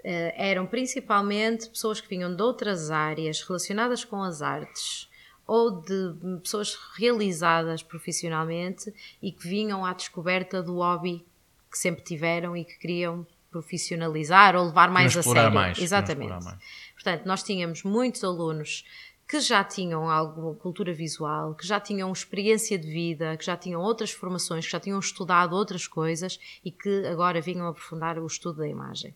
Uh, 0.00 0.32
eram 0.36 0.66
principalmente 0.66 1.68
pessoas 1.68 2.00
que 2.00 2.08
vinham 2.08 2.34
de 2.34 2.42
outras 2.42 2.90
áreas 2.90 3.42
relacionadas 3.42 4.04
com 4.04 4.22
as 4.22 4.42
artes 4.42 5.08
ou 5.46 5.82
de 5.82 6.14
pessoas 6.42 6.78
realizadas 6.96 7.82
profissionalmente 7.82 8.92
e 9.22 9.30
que 9.30 9.46
vinham 9.46 9.84
à 9.84 9.92
descoberta 9.92 10.62
do 10.62 10.76
hobby 10.76 11.24
que 11.70 11.78
sempre 11.78 12.02
tiveram 12.02 12.56
e 12.56 12.64
que 12.64 12.78
queriam 12.78 13.26
profissionalizar 13.50 14.56
ou 14.56 14.66
levar 14.66 14.90
mais 14.90 15.16
a 15.16 15.22
sério. 15.22 15.52
Mais, 15.52 15.78
Exatamente. 15.78 16.44
Mais. 16.44 16.58
Portanto, 16.94 17.24
nós 17.26 17.42
tínhamos 17.42 17.82
muitos 17.82 18.24
alunos 18.24 18.84
que 19.26 19.40
já 19.40 19.64
tinham 19.64 20.10
alguma 20.10 20.54
cultura 20.54 20.92
visual, 20.92 21.54
que 21.54 21.66
já 21.66 21.80
tinham 21.80 22.12
experiência 22.12 22.78
de 22.78 22.86
vida, 22.86 23.36
que 23.36 23.44
já 23.44 23.56
tinham 23.56 23.80
outras 23.80 24.10
formações, 24.10 24.66
que 24.66 24.72
já 24.72 24.80
tinham 24.80 24.98
estudado 24.98 25.54
outras 25.54 25.86
coisas 25.86 26.38
e 26.64 26.70
que 26.70 27.06
agora 27.06 27.40
vinham 27.40 27.66
aprofundar 27.66 28.18
o 28.18 28.26
estudo 28.26 28.58
da 28.58 28.68
imagem. 28.68 29.14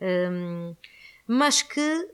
Um, 0.00 0.74
mas 1.26 1.62
que 1.62 2.08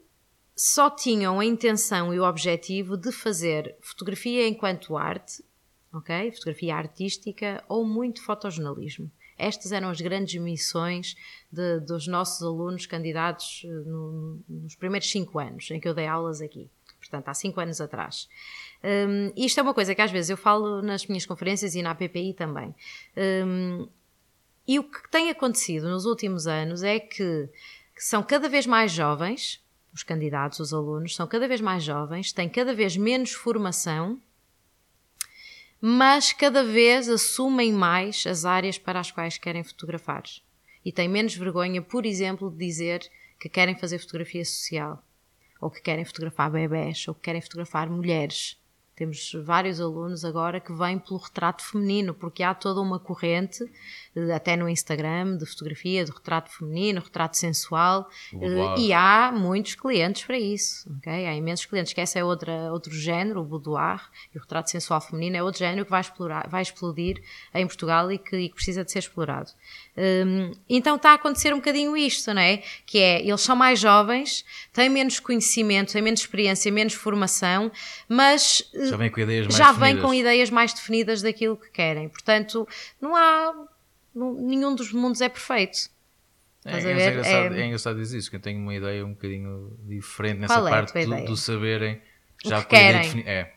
só 0.54 0.90
tinham 0.90 1.38
a 1.38 1.44
intenção 1.44 2.12
e 2.12 2.18
o 2.18 2.24
objetivo 2.24 2.96
de 2.96 3.12
fazer 3.12 3.76
fotografia 3.80 4.46
enquanto 4.48 4.96
arte, 4.96 5.42
ok? 5.92 6.32
Fotografia 6.32 6.74
artística 6.74 7.62
ou 7.68 7.86
muito 7.86 8.22
fotojornalismo. 8.22 9.10
Estas 9.38 9.70
eram 9.70 9.88
as 9.88 10.00
grandes 10.00 10.40
missões 10.42 11.14
de, 11.50 11.78
dos 11.78 12.08
nossos 12.08 12.42
alunos 12.42 12.86
candidatos 12.86 13.62
eh, 13.64 13.68
no, 13.68 14.42
nos 14.48 14.74
primeiros 14.74 15.08
cinco 15.08 15.38
anos 15.38 15.70
em 15.70 15.78
que 15.78 15.88
eu 15.88 15.94
dei 15.94 16.08
aulas 16.08 16.40
aqui 16.40 16.68
portanto 17.08 17.28
há 17.28 17.34
cinco 17.34 17.60
anos 17.60 17.80
atrás. 17.80 18.28
Um, 18.84 19.32
isto 19.36 19.58
é 19.58 19.62
uma 19.62 19.74
coisa 19.74 19.94
que 19.94 20.02
às 20.02 20.10
vezes 20.10 20.30
eu 20.30 20.36
falo 20.36 20.82
nas 20.82 21.06
minhas 21.06 21.26
conferências 21.26 21.74
e 21.74 21.82
na 21.82 21.90
APPI 21.90 22.34
também. 22.34 22.74
Um, 23.16 23.88
e 24.66 24.78
o 24.78 24.84
que 24.84 25.10
tem 25.10 25.30
acontecido 25.30 25.88
nos 25.88 26.04
últimos 26.04 26.46
anos 26.46 26.82
é 26.82 27.00
que 27.00 27.48
são 27.96 28.22
cada 28.22 28.48
vez 28.48 28.66
mais 28.66 28.92
jovens, 28.92 29.64
os 29.92 30.02
candidatos, 30.02 30.60
os 30.60 30.74
alunos, 30.74 31.16
são 31.16 31.26
cada 31.26 31.48
vez 31.48 31.60
mais 31.60 31.82
jovens, 31.82 32.32
têm 32.32 32.48
cada 32.48 32.74
vez 32.74 32.96
menos 32.96 33.32
formação, 33.32 34.20
mas 35.80 36.32
cada 36.32 36.62
vez 36.62 37.08
assumem 37.08 37.72
mais 37.72 38.24
as 38.26 38.44
áreas 38.44 38.76
para 38.78 39.00
as 39.00 39.10
quais 39.10 39.38
querem 39.38 39.64
fotografar. 39.64 40.22
E 40.84 40.92
têm 40.92 41.08
menos 41.08 41.34
vergonha, 41.34 41.80
por 41.80 42.04
exemplo, 42.04 42.50
de 42.50 42.58
dizer 42.58 43.10
que 43.40 43.48
querem 43.48 43.76
fazer 43.76 43.98
fotografia 43.98 44.44
social 44.44 45.02
ou 45.60 45.70
que 45.70 45.80
querem 45.82 46.04
fotografar 46.04 46.50
bebés, 46.50 47.06
ou 47.08 47.14
que 47.14 47.22
querem 47.22 47.40
fotografar 47.40 47.88
mulheres. 47.90 48.60
Temos 48.98 49.30
vários 49.44 49.80
alunos 49.80 50.24
agora 50.24 50.58
que 50.58 50.72
vêm 50.72 50.98
pelo 50.98 51.20
retrato 51.20 51.62
feminino, 51.62 52.12
porque 52.12 52.42
há 52.42 52.52
toda 52.52 52.80
uma 52.80 52.98
corrente, 52.98 53.64
eh, 54.16 54.32
até 54.34 54.56
no 54.56 54.68
Instagram, 54.68 55.36
de 55.36 55.46
fotografia, 55.46 56.04
de 56.04 56.10
retrato 56.10 56.50
feminino, 56.50 57.00
retrato 57.00 57.36
sensual, 57.36 58.08
Boudoir. 58.32 58.76
eh, 58.76 58.80
e 58.80 58.92
há 58.92 59.30
muitos 59.32 59.76
clientes 59.76 60.24
para 60.24 60.36
isso, 60.36 60.90
ok? 60.98 61.12
Há 61.12 61.32
imensos 61.32 61.64
clientes, 61.66 61.92
que 61.92 62.00
esse 62.00 62.18
é 62.18 62.24
outra, 62.24 62.72
outro 62.72 62.92
género, 62.92 63.40
o 63.40 63.44
boudoir, 63.44 64.00
e 64.34 64.38
o 64.38 64.40
retrato 64.40 64.68
sensual 64.68 65.00
feminino 65.00 65.36
é 65.36 65.42
outro 65.44 65.60
género 65.60 65.84
que 65.84 65.92
vai, 65.92 66.00
explorar, 66.00 66.48
vai 66.48 66.62
explodir 66.62 67.22
em 67.54 67.68
Portugal 67.68 68.10
e 68.10 68.18
que, 68.18 68.36
e 68.36 68.48
que 68.48 68.56
precisa 68.56 68.84
de 68.84 68.90
ser 68.90 68.98
explorado. 68.98 69.52
Hum, 69.96 70.50
então 70.68 70.96
está 70.96 71.10
a 71.10 71.14
acontecer 71.14 71.52
um 71.54 71.58
bocadinho 71.58 71.96
isto, 71.96 72.34
não 72.34 72.42
é? 72.42 72.64
Que 72.84 72.98
é, 72.98 73.20
eles 73.20 73.42
são 73.42 73.54
mais 73.54 73.78
jovens, 73.78 74.44
têm 74.72 74.88
menos 74.88 75.20
conhecimento, 75.20 75.92
têm 75.92 76.02
menos 76.02 76.18
experiência, 76.20 76.72
menos 76.72 76.94
formação, 76.94 77.70
mas 78.08 78.62
Já 78.90 78.96
vem 78.96 79.10
com 79.10 79.20
ideias 79.20 79.46
mais 79.46 79.56
já 79.56 79.72
vem 79.72 79.80
definidas. 79.80 80.02
com 80.04 80.14
ideias 80.14 80.50
mais 80.50 80.72
definidas 80.74 81.22
daquilo 81.22 81.56
que 81.56 81.70
querem. 81.70 82.08
Portanto, 82.08 82.66
não 83.00 83.14
há. 83.16 83.54
não- 84.14 84.34
nenhum 84.34 84.74
dos 84.74 84.92
mundos 84.92 85.20
é 85.20 85.28
perfeito. 85.28 85.90
É, 86.64 86.72
é 86.76 87.10
engraçado, 87.10 87.54
É- 87.54 87.60
é 87.60 87.66
engraçado 87.66 87.96
dizer 87.98 88.18
isso, 88.18 88.28
que 88.30 88.36
eu 88.36 88.40
tenho 88.40 88.58
uma 88.60 88.74
ideia 88.74 89.04
um 89.06 89.10
bocadinho 89.12 89.78
diferente 89.86 90.40
nessa 90.40 90.54
Qual 90.54 90.66
é 90.66 90.70
parte 90.70 91.04
do, 91.06 91.24
do 91.24 91.36
saberem 91.36 92.00
O 92.44 92.48
já 92.48 92.60
que 92.62 92.68
com 92.68 92.76
a 92.76 92.78
ideia 92.78 92.92
querem. 92.94 93.08
defini- 93.10 93.28
É, 93.28 93.52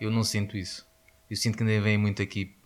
eu 0.00 0.10
não 0.10 0.24
sinto 0.24 0.56
isso. 0.56 0.86
Eu 1.30 1.36
sinto 1.36 1.56
que 1.58 1.62
ainda 1.62 1.80
vem 1.82 1.96
muito 1.98 2.20
aqui 2.22 2.56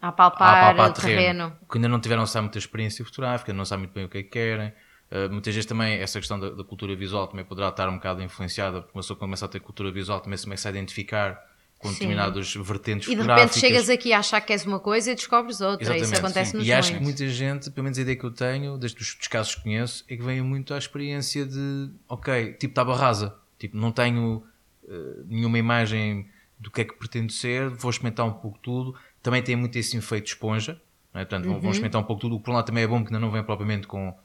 A 0.00 0.08
a 0.08 0.12
palpar, 0.12 0.74
palpar 0.76 0.90
o 0.90 0.92
terreno. 0.94 1.56
que 1.70 1.76
ainda 1.76 1.88
não 1.88 2.00
tiveram 2.00 2.24
sabe, 2.26 2.44
muita 2.44 2.58
experiência 2.58 3.04
fotográfica, 3.04 3.52
não 3.52 3.64
sabem 3.64 3.84
muito 3.86 3.94
bem 3.94 4.04
o 4.04 4.08
que 4.08 4.18
é 4.18 4.22
que 4.22 4.28
querem. 4.30 4.72
Uh, 5.10 5.32
muitas 5.32 5.54
vezes 5.54 5.66
também 5.66 5.98
essa 5.98 6.18
questão 6.18 6.38
da, 6.38 6.50
da 6.50 6.64
cultura 6.64 6.94
visual 6.96 7.28
também 7.28 7.44
poderá 7.44 7.68
estar 7.68 7.88
um 7.88 7.94
bocado 7.94 8.22
influenciada, 8.22 8.80
porque 8.82 8.96
uma 8.96 9.02
pessoa 9.02 9.16
quando 9.16 9.28
começa 9.28 9.44
a 9.44 9.48
ter 9.48 9.60
cultura 9.60 9.90
visual 9.92 10.20
também 10.20 10.36
se 10.36 10.44
começa 10.44 10.68
a 10.68 10.70
identificar 10.70 11.40
com 11.78 11.88
Sim. 11.88 11.94
determinadas 11.94 12.54
vertentes 12.54 13.06
E 13.08 13.14
de 13.14 13.22
repente 13.22 13.58
chegas 13.60 13.88
aqui 13.88 14.12
a 14.12 14.18
achar 14.18 14.40
que 14.40 14.52
és 14.52 14.64
uma 14.64 14.80
coisa 14.80 15.12
e 15.12 15.14
descobres 15.14 15.60
outra. 15.60 15.96
Isso 15.96 16.14
acontece 16.14 16.52
sim. 16.52 16.56
nos 16.56 16.66
E 16.66 16.72
acho 16.72 16.94
que 16.94 17.00
muita 17.00 17.28
gente, 17.28 17.70
pelo 17.70 17.84
menos 17.84 17.98
a 17.98 18.02
ideia 18.02 18.16
que 18.16 18.24
eu 18.24 18.30
tenho, 18.30 18.78
desde 18.78 19.00
os 19.00 19.14
dos 19.14 19.28
casos 19.28 19.54
que 19.54 19.62
conheço, 19.62 20.04
é 20.08 20.16
que 20.16 20.22
vem 20.22 20.40
muito 20.42 20.72
à 20.74 20.78
experiência 20.78 21.44
de, 21.46 21.90
ok, 22.08 22.54
tipo, 22.54 22.72
estava 22.72 22.96
rasa, 22.96 23.36
tipo, 23.58 23.76
não 23.76 23.92
tenho 23.92 24.42
eh, 24.88 25.22
nenhuma 25.26 25.58
imagem 25.58 26.28
do 26.58 26.70
que 26.70 26.80
é 26.80 26.84
que 26.84 26.94
pretendo 26.94 27.30
ser, 27.30 27.68
vou 27.68 27.90
experimentar 27.90 28.26
um 28.26 28.32
pouco 28.32 28.58
tudo. 28.62 28.94
Também 29.22 29.42
tem 29.42 29.54
muito 29.54 29.76
esse 29.78 29.96
efeito 29.96 30.28
esponja, 30.28 30.80
não 31.12 31.20
é? 31.20 31.24
portanto, 31.24 31.46
Uhum. 31.46 31.60
vão 31.60 31.70
experimentar 31.70 32.00
um 32.00 32.04
pouco 32.04 32.22
tudo. 32.22 32.36
O 32.36 32.38
que 32.38 32.44
por 32.46 32.52
um 32.52 32.54
lado 32.54 32.66
também 32.66 32.84
é 32.84 32.86
bom, 32.86 33.00
porque 33.02 33.14
ainda 33.14 33.24
não 33.24 33.30
vem 33.30 33.42
propriamente 33.42 33.86
com, 33.86 34.16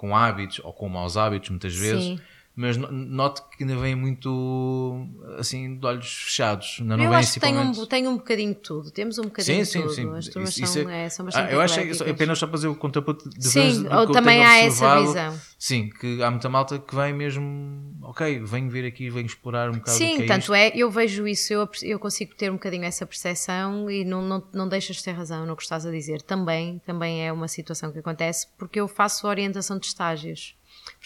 com 0.00 0.16
hábitos 0.16 0.60
ou 0.64 0.72
com 0.72 0.88
maus 0.88 1.18
hábitos, 1.18 1.50
muitas 1.50 1.74
vezes. 1.76 2.02
Sim. 2.02 2.20
Mas 2.60 2.76
no- 2.76 2.92
note 2.92 3.40
que 3.56 3.64
ainda 3.64 3.74
vem 3.76 3.94
muito 3.94 5.06
assim 5.38 5.78
de 5.78 5.86
olhos 5.86 6.12
fechados. 6.24 6.78
Não 6.80 6.96
Eu 7.02 7.08
vem 7.08 7.18
acho 7.18 7.32
que 7.32 7.40
tem 7.40 7.56
um, 7.56 7.86
tem 7.86 8.06
um 8.06 8.16
bocadinho 8.18 8.52
de 8.54 8.60
tudo. 8.60 8.90
Temos 8.90 9.18
um 9.18 9.22
bocadinho 9.22 9.64
Sim, 9.64 9.72
sim, 9.72 9.78
de 9.78 9.84
tudo. 9.84 9.94
sim. 9.94 10.14
As 10.18 10.28
turmas 10.28 10.50
Isso- 10.50 10.66
são, 10.66 10.82
isso 10.82 10.90
é, 10.90 11.08
são 11.08 11.22
Ah, 11.22 11.26
bastante 11.26 11.52
eu 11.54 11.60
acho 11.62 11.74
que 11.74 11.80
é 11.80 11.82
ecléticas. 11.84 12.10
apenas 12.14 12.38
só 12.38 12.46
fazer 12.48 12.68
o 12.68 12.74
contraponto 12.76 13.30
de 13.30 13.46
Sim, 13.48 13.86
ou 13.86 13.92
eu 14.02 14.12
também 14.12 14.44
há 14.44 14.58
essa 14.58 15.00
visão. 15.00 15.40
Sim, 15.58 15.88
que 15.88 16.22
há 16.22 16.30
muita 16.30 16.48
malta 16.50 16.78
que 16.78 16.94
vem 16.94 17.14
mesmo, 17.14 17.94
ok, 18.02 18.40
venho 18.44 18.68
vir 18.68 18.84
aqui, 18.84 19.08
venho 19.08 19.26
explorar 19.26 19.70
um 19.70 19.74
bocado 19.78 19.92
o 19.92 19.98
Sim, 19.98 20.16
que 20.18 20.22
é 20.24 20.26
tanto 20.26 20.40
isto. 20.42 20.54
é, 20.54 20.72
eu 20.74 20.90
vejo 20.90 21.26
isso, 21.26 21.52
eu, 21.54 21.66
eu 21.82 21.98
consigo 21.98 22.34
ter 22.34 22.50
um 22.50 22.54
bocadinho 22.54 22.84
essa 22.84 23.06
percepção 23.06 23.90
e 23.90 24.04
não, 24.04 24.20
não, 24.22 24.42
não 24.52 24.68
deixas 24.68 24.96
de 24.96 25.04
ter 25.04 25.12
razão 25.12 25.46
no 25.46 25.56
que 25.56 25.62
estás 25.62 25.86
a 25.86 25.90
dizer. 25.90 26.20
Também, 26.22 26.78
também 26.84 27.26
é 27.26 27.32
uma 27.32 27.48
situação 27.48 27.90
que 27.90 27.98
acontece 27.98 28.46
porque 28.58 28.78
eu 28.80 28.86
faço 28.86 29.26
orientação 29.26 29.78
de 29.78 29.86
estágios. 29.86 30.54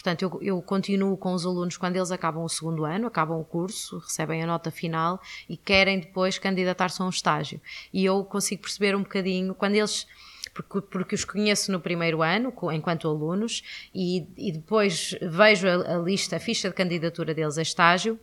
Portanto, 0.05 0.21
eu, 0.21 0.39
eu 0.39 0.61
continuo 0.61 1.17
com 1.17 1.33
os 1.33 1.47
alunos 1.47 1.77
quando 1.77 1.95
eles 1.95 2.11
acabam 2.11 2.43
o 2.43 2.47
segundo 2.47 2.85
ano, 2.85 3.07
acabam 3.07 3.39
o 3.39 3.43
curso, 3.43 3.97
recebem 3.97 4.43
a 4.43 4.45
nota 4.45 4.69
final 4.69 5.19
e 5.49 5.57
querem 5.57 5.99
depois 5.99 6.37
candidatar-se 6.37 7.01
a 7.01 7.05
um 7.05 7.09
estágio. 7.09 7.59
E 7.91 8.05
eu 8.05 8.23
consigo 8.23 8.61
perceber 8.61 8.95
um 8.95 9.01
bocadinho 9.01 9.55
quando 9.55 9.73
eles 9.73 10.05
porque, 10.53 10.79
porque 10.79 11.15
os 11.15 11.25
conheço 11.25 11.71
no 11.71 11.79
primeiro 11.79 12.21
ano, 12.21 12.53
enquanto 12.71 13.07
alunos, 13.07 13.63
e, 13.93 14.27
e 14.37 14.51
depois 14.51 15.17
vejo 15.19 15.67
a, 15.67 15.95
a 15.95 15.97
lista, 15.97 16.35
a 16.35 16.39
ficha 16.39 16.69
de 16.69 16.75
candidatura 16.75 17.33
deles 17.33 17.57
a 17.57 17.63
estágio, 17.63 18.19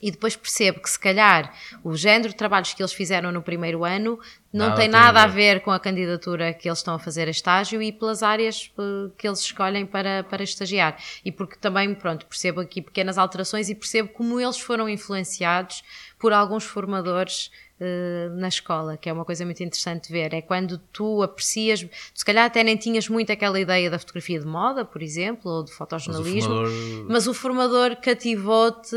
e 0.00 0.10
depois 0.10 0.36
percebo 0.36 0.80
que 0.80 0.90
se 0.90 0.98
calhar 0.98 1.52
o 1.82 1.96
género 1.96 2.28
de 2.28 2.36
trabalhos 2.36 2.72
que 2.72 2.82
eles 2.82 2.92
fizeram 2.92 3.32
no 3.32 3.42
primeiro 3.42 3.84
ano 3.84 4.18
não 4.52 4.74
tem 4.74 4.86
a 4.86 4.90
nada 4.90 5.22
a 5.22 5.26
ver. 5.26 5.56
ver 5.56 5.60
com 5.60 5.70
a 5.70 5.78
candidatura 5.78 6.54
que 6.54 6.68
eles 6.68 6.78
estão 6.78 6.94
a 6.94 6.98
fazer 6.98 7.28
a 7.28 7.30
estágio 7.30 7.82
e 7.82 7.92
pelas 7.92 8.22
áreas 8.22 8.72
eh, 8.78 9.10
que 9.16 9.28
eles 9.28 9.40
escolhem 9.40 9.84
para, 9.84 10.24
para 10.24 10.42
estagiar. 10.42 10.96
E 11.24 11.30
porque 11.30 11.56
também, 11.56 11.94
pronto, 11.94 12.24
percebo 12.24 12.60
aqui 12.60 12.80
pequenas 12.80 13.18
alterações 13.18 13.68
e 13.68 13.74
percebo 13.74 14.08
como 14.08 14.40
eles 14.40 14.58
foram 14.58 14.88
influenciados 14.88 15.82
por 16.18 16.32
alguns 16.32 16.64
formadores 16.64 17.50
eh, 17.80 18.28
na 18.32 18.48
escola, 18.48 18.96
que 18.96 19.08
é 19.08 19.12
uma 19.12 19.24
coisa 19.24 19.44
muito 19.44 19.62
interessante 19.62 20.08
de 20.08 20.12
ver. 20.12 20.34
É 20.34 20.40
quando 20.42 20.78
tu 20.92 21.22
aprecias, 21.22 21.86
se 22.14 22.24
calhar 22.24 22.44
até 22.46 22.62
nem 22.64 22.76
tinhas 22.76 23.08
muito 23.08 23.30
aquela 23.32 23.58
ideia 23.60 23.90
da 23.90 23.98
fotografia 23.98 24.38
de 24.40 24.46
moda, 24.46 24.84
por 24.84 25.02
exemplo, 25.02 25.50
ou 25.50 25.62
de 25.64 25.70
Mas 25.70 25.74
o 25.74 25.76
fotojornalismo, 25.78 26.54
formador- 26.54 27.04
mas 27.08 27.26
o 27.26 27.34
formador 27.34 27.96
cativou-te 27.96 28.96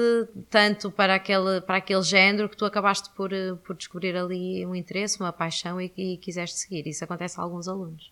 tanto 0.49 0.89
para 0.91 1.15
aquele, 1.15 1.61
para 1.61 1.77
aquele 1.77 2.01
género 2.03 2.49
que 2.49 2.57
tu 2.57 2.65
acabaste 2.65 3.09
por, 3.15 3.31
eh, 3.33 3.53
por 3.63 3.75
descobrir 3.75 4.15
ali 4.15 4.65
um 4.65 4.75
interesse, 4.75 5.19
uma 5.19 5.31
paixão 5.33 5.79
e, 5.79 5.91
e 5.97 6.17
quiseste 6.17 6.57
seguir. 6.57 6.87
Isso 6.87 7.03
acontece 7.03 7.39
a 7.39 7.43
alguns 7.43 7.67
alunos. 7.67 8.11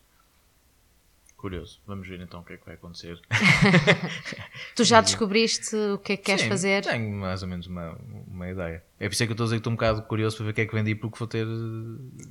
Curioso, 1.40 1.80
vamos 1.88 2.06
ver 2.06 2.20
então 2.20 2.42
o 2.42 2.44
que 2.44 2.52
é 2.54 2.58
que 2.58 2.66
vai 2.66 2.76
acontecer. 2.76 3.18
Tu 4.76 4.84
já 4.84 5.00
descobriste 5.02 5.74
o 5.76 5.98
que 5.98 6.14
é 6.14 6.18
que 6.18 6.24
queres 6.24 6.42
Sim, 6.42 6.50
fazer? 6.50 6.84
Tenho 6.84 7.10
mais 7.16 7.42
ou 7.42 7.48
menos 7.48 7.66
uma, 7.68 7.98
uma 8.28 8.50
ideia. 8.50 8.84
É 9.00 9.08
por 9.08 9.14
isso 9.14 9.24
é 9.24 9.26
que 9.26 9.32
eu 9.32 9.36
estou 9.36 9.46
a 9.46 9.48
dizer 9.48 9.56
que 9.56 9.60
estou 9.62 9.72
um 9.72 9.76
bocado 9.78 10.02
curioso 10.04 10.36
para 10.38 10.46
ver 10.48 10.52
o 10.52 10.54
que 10.54 10.62
é 10.62 10.66
que 10.66 10.74
vem 10.74 10.84
daí, 10.84 10.96
porque 10.96 11.18
vou 11.18 11.28
ter 11.30 11.46
eh, 11.48 12.26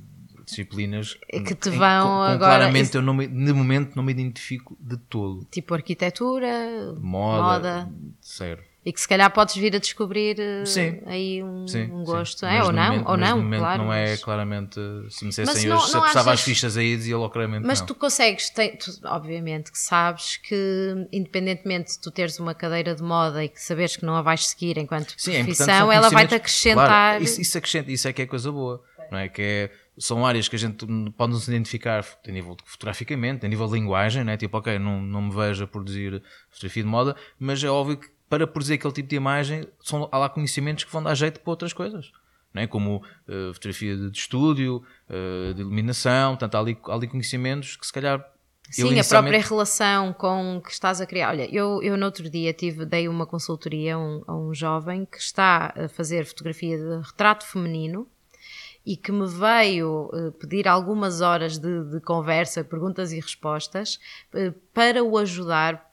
disciplinas 0.45 1.15
Que 1.27 1.55
te 1.55 1.69
em- 1.69 1.77
vão 1.77 2.07
com 2.07 2.21
agora- 2.21 2.37
Claramente, 2.37 2.85
isso- 2.89 2.97
eu 2.97 3.01
não 3.01 3.13
me, 3.15 3.27
de 3.27 3.53
momento 3.53 3.95
não 3.95 4.03
me 4.03 4.11
identifico 4.11 4.77
de 4.79 4.97
todo. 4.97 5.43
Tipo 5.51 5.73
arquitetura, 5.73 6.93
Moda, 6.99 7.41
moda. 7.43 7.89
zero. 8.23 8.63
E 8.85 8.93
que 8.93 9.01
se 9.01 9.07
calhar 9.09 9.29
podes 9.33 9.55
vir 9.57 9.75
a 9.75 9.77
descobrir 9.79 10.39
eh, 10.39 10.65
Sim. 10.65 11.01
aí 11.05 11.43
um, 11.43 11.67
Sim, 11.67 11.91
um 11.91 12.03
gosto. 12.05 12.45
É, 12.45 12.63
ou 12.63 12.71
não, 12.71 12.85
momento- 12.91 13.09
ou 13.09 13.17
não, 13.17 13.37
momento 13.37 13.59
claro. 13.59 13.83
não 13.83 13.93
é 13.93 14.09
mas- 14.11 14.23
claramente. 14.23 14.75
Se 15.09 15.23
me 15.25 15.29
dissessem 15.29 15.67
não- 15.69 15.75
hoje, 15.77 15.87
se 15.87 15.93
não 15.93 15.99
apostava 16.01 16.31
achas- 16.31 16.39
as 16.39 16.45
fichas 16.45 16.77
aí, 16.77 16.95
dizia 16.95 17.17
logo 17.17 17.33
claramente 17.33 17.65
Mas 17.67 17.81
não. 17.81 17.87
tu 17.87 17.93
consegues, 17.95 18.49
tu- 18.49 19.05
obviamente 19.05 19.69
que 19.69 19.77
sabes 19.77 20.37
que 20.37 21.07
independentemente 21.11 21.91
de 21.91 21.99
tu 21.99 22.09
teres 22.09 22.39
uma 22.39 22.55
cadeira 22.55 22.95
de 22.95 23.03
moda 23.03 23.43
e 23.43 23.49
que 23.49 23.61
saberes 23.61 23.97
que 23.97 24.05
não 24.05 24.15
a 24.15 24.21
vais 24.21 24.47
seguir 24.47 24.77
enquanto 24.77 25.13
Sim, 25.17 25.35
é 25.35 25.43
profissão, 25.43 25.65
são 25.65 25.91
ela 25.91 26.09
vai-te 26.09 26.35
acrescentar. 26.35 26.87
Claro, 26.87 27.23
isso, 27.23 27.41
isso 27.41 27.57
acrescenta, 27.57 27.91
isso 27.91 28.07
é 28.07 28.13
que 28.13 28.21
é 28.21 28.25
coisa 28.25 28.49
boa, 28.49 28.81
não 29.11 29.17
é? 29.19 29.27
Que 29.27 29.41
é- 29.41 29.71
são 29.97 30.25
áreas 30.25 30.47
que 30.47 30.55
a 30.55 30.59
gente 30.59 30.85
pode 31.17 31.33
nos 31.33 31.45
identificar 31.49 32.05
a 32.25 32.31
nível 32.31 32.55
de, 32.55 32.63
fotograficamente, 32.65 33.45
a 33.45 33.49
nível 33.49 33.67
de 33.67 33.73
linguagem, 33.73 34.23
não 34.23 34.31
é? 34.31 34.37
Tipo, 34.37 34.57
ok, 34.57 34.79
não, 34.79 35.01
não 35.01 35.23
me 35.23 35.35
vejo 35.35 35.65
a 35.65 35.67
produzir 35.67 36.23
fotografia 36.49 36.83
de 36.83 36.89
moda, 36.89 37.15
mas 37.37 37.61
é 37.61 37.67
óbvio 37.69 37.97
que 37.97 38.07
para 38.29 38.45
produzir 38.45 38.75
aquele 38.75 38.93
tipo 38.93 39.09
de 39.09 39.15
imagem 39.15 39.67
são, 39.81 40.07
há 40.11 40.17
lá 40.17 40.29
conhecimentos 40.29 40.83
que 40.83 40.91
vão 40.91 41.01
dar 41.03 41.15
jeito 41.15 41.39
para 41.39 41.49
outras 41.51 41.73
coisas. 41.73 42.11
Não 42.53 42.61
é? 42.61 42.67
Como 42.67 43.03
eh, 43.27 43.51
fotografia 43.53 43.95
de, 43.95 44.09
de 44.09 44.17
estúdio, 44.17 44.83
eh, 45.09 45.53
de 45.53 45.61
iluminação, 45.61 46.31
portanto, 46.31 46.55
há 46.55 46.59
ali, 46.59 46.77
há 46.87 46.93
ali 46.93 47.07
conhecimentos 47.07 47.75
que 47.75 47.85
se 47.85 47.93
calhar. 47.93 48.19
Sim, 48.71 48.83
a 48.83 48.91
inicialmente- 48.91 49.31
própria 49.33 49.49
relação 49.49 50.13
com 50.13 50.61
que 50.63 50.71
estás 50.71 51.01
a 51.01 51.05
criar. 51.05 51.29
Olha, 51.29 51.47
eu, 51.53 51.81
eu 51.81 51.97
no 51.97 52.05
outro 52.05 52.29
dia 52.29 52.53
tive, 52.53 52.85
dei 52.85 53.07
uma 53.07 53.25
consultoria 53.25 53.95
a 53.95 53.97
um, 53.99 54.23
a 54.27 54.35
um 54.35 54.53
jovem 54.53 55.05
que 55.05 55.17
está 55.17 55.73
a 55.75 55.87
fazer 55.89 56.23
fotografia 56.25 56.77
de 56.77 57.07
retrato 57.07 57.45
feminino 57.47 58.07
e 58.85 58.95
que 58.95 59.11
me 59.11 59.27
veio 59.27 60.09
eh, 60.13 60.31
pedir 60.39 60.67
algumas 60.67 61.21
horas 61.21 61.57
de, 61.57 61.83
de 61.91 61.99
conversa, 62.01 62.63
perguntas 62.63 63.11
e 63.11 63.19
respostas 63.19 63.99
para 64.73 65.03
o 65.03 65.17
ajudar 65.17 65.88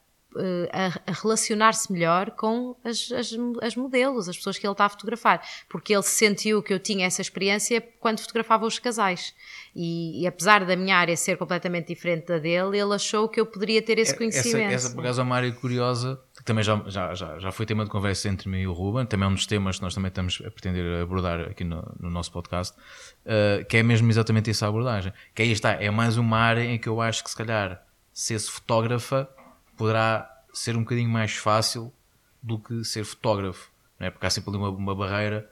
a, 0.71 1.11
a 1.11 1.13
relacionar-se 1.13 1.91
melhor 1.91 2.31
com 2.31 2.75
as, 2.83 3.11
as, 3.11 3.35
as 3.61 3.75
modelos, 3.75 4.29
as 4.29 4.37
pessoas 4.37 4.57
que 4.57 4.65
ele 4.65 4.71
está 4.71 4.85
a 4.85 4.89
fotografar, 4.89 5.41
porque 5.69 5.93
ele 5.93 6.03
sentiu 6.03 6.61
que 6.61 6.73
eu 6.73 6.79
tinha 6.79 7.05
essa 7.05 7.21
experiência 7.21 7.81
quando 7.99 8.19
fotografava 8.19 8.65
os 8.65 8.79
casais. 8.79 9.33
E, 9.75 10.23
e 10.23 10.27
apesar 10.27 10.65
da 10.65 10.75
minha 10.75 10.97
área 10.97 11.15
ser 11.15 11.37
completamente 11.37 11.87
diferente 11.87 12.25
da 12.27 12.39
dele, 12.39 12.79
ele 12.79 12.93
achou 12.93 13.29
que 13.29 13.39
eu 13.39 13.45
poderia 13.45 13.81
ter 13.81 13.99
esse 13.99 14.15
conhecimento. 14.15 14.71
É, 14.71 14.73
Essa, 14.73 14.87
essa 14.87 14.95
por 14.95 15.01
acaso 15.01 15.21
é 15.21 15.23
uma 15.23 15.35
área 15.35 15.51
curiosa, 15.51 16.19
que 16.35 16.43
também 16.43 16.63
já, 16.63 16.81
já, 16.87 17.13
já, 17.13 17.39
já 17.39 17.51
foi 17.51 17.65
tema 17.65 17.83
de 17.83 17.89
conversa 17.91 18.27
entre 18.29 18.49
mim 18.49 18.61
e 18.61 18.67
o 18.67 18.73
Ruben, 18.73 19.05
também 19.05 19.27
é 19.27 19.29
um 19.29 19.35
dos 19.35 19.45
temas 19.45 19.77
que 19.77 19.83
nós 19.83 19.93
também 19.93 20.09
estamos 20.09 20.41
a 20.45 20.49
pretender 20.49 21.01
abordar 21.01 21.41
aqui 21.41 21.63
no, 21.63 21.83
no 21.99 22.09
nosso 22.09 22.31
podcast, 22.31 22.75
uh, 22.77 23.65
que 23.65 23.77
é 23.77 23.83
mesmo 23.83 24.09
exatamente 24.09 24.49
essa 24.49 24.67
abordagem. 24.67 25.13
Que 25.35 25.43
aí 25.43 25.51
está, 25.51 25.73
é 25.73 25.91
mais 25.91 26.17
uma 26.17 26.37
área 26.37 26.63
em 26.63 26.77
que 26.79 26.89
eu 26.89 26.99
acho 26.99 27.23
que 27.23 27.29
se 27.29 27.35
calhar, 27.35 27.83
se 28.11 28.33
esse 28.33 28.49
fotógrafa 28.49 29.29
poderá 29.77 30.29
ser 30.53 30.75
um 30.75 30.79
bocadinho 30.79 31.09
mais 31.09 31.33
fácil 31.35 31.93
do 32.41 32.59
que 32.59 32.83
ser 32.83 33.03
fotógrafo, 33.05 33.71
não 33.99 34.07
é? 34.07 34.09
porque 34.09 34.25
há 34.25 34.29
sempre 34.29 34.49
ali 34.49 34.57
uma, 34.57 34.69
uma 34.69 34.95
barreira, 34.95 35.49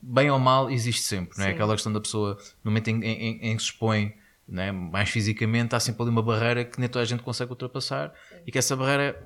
bem 0.00 0.30
ou 0.30 0.38
mal, 0.38 0.70
existe 0.70 1.02
sempre, 1.02 1.36
não 1.38 1.44
é? 1.44 1.48
Sim. 1.48 1.54
Aquela 1.54 1.74
questão 1.74 1.92
da 1.92 2.00
pessoa, 2.00 2.36
no 2.64 2.70
momento 2.70 2.88
em, 2.88 3.02
em, 3.04 3.50
em 3.50 3.56
que 3.56 3.62
se 3.62 3.70
expõe 3.70 4.14
é? 4.56 4.72
mais 4.72 5.10
fisicamente, 5.10 5.74
há 5.74 5.80
sempre 5.80 6.02
ali 6.02 6.10
uma 6.10 6.22
barreira 6.22 6.64
que 6.64 6.80
nem 6.80 6.88
toda 6.88 7.02
a 7.02 7.06
gente 7.06 7.22
consegue 7.22 7.50
ultrapassar 7.50 8.12
e 8.46 8.52
que 8.52 8.58
essa 8.58 8.74
barreira 8.74 9.22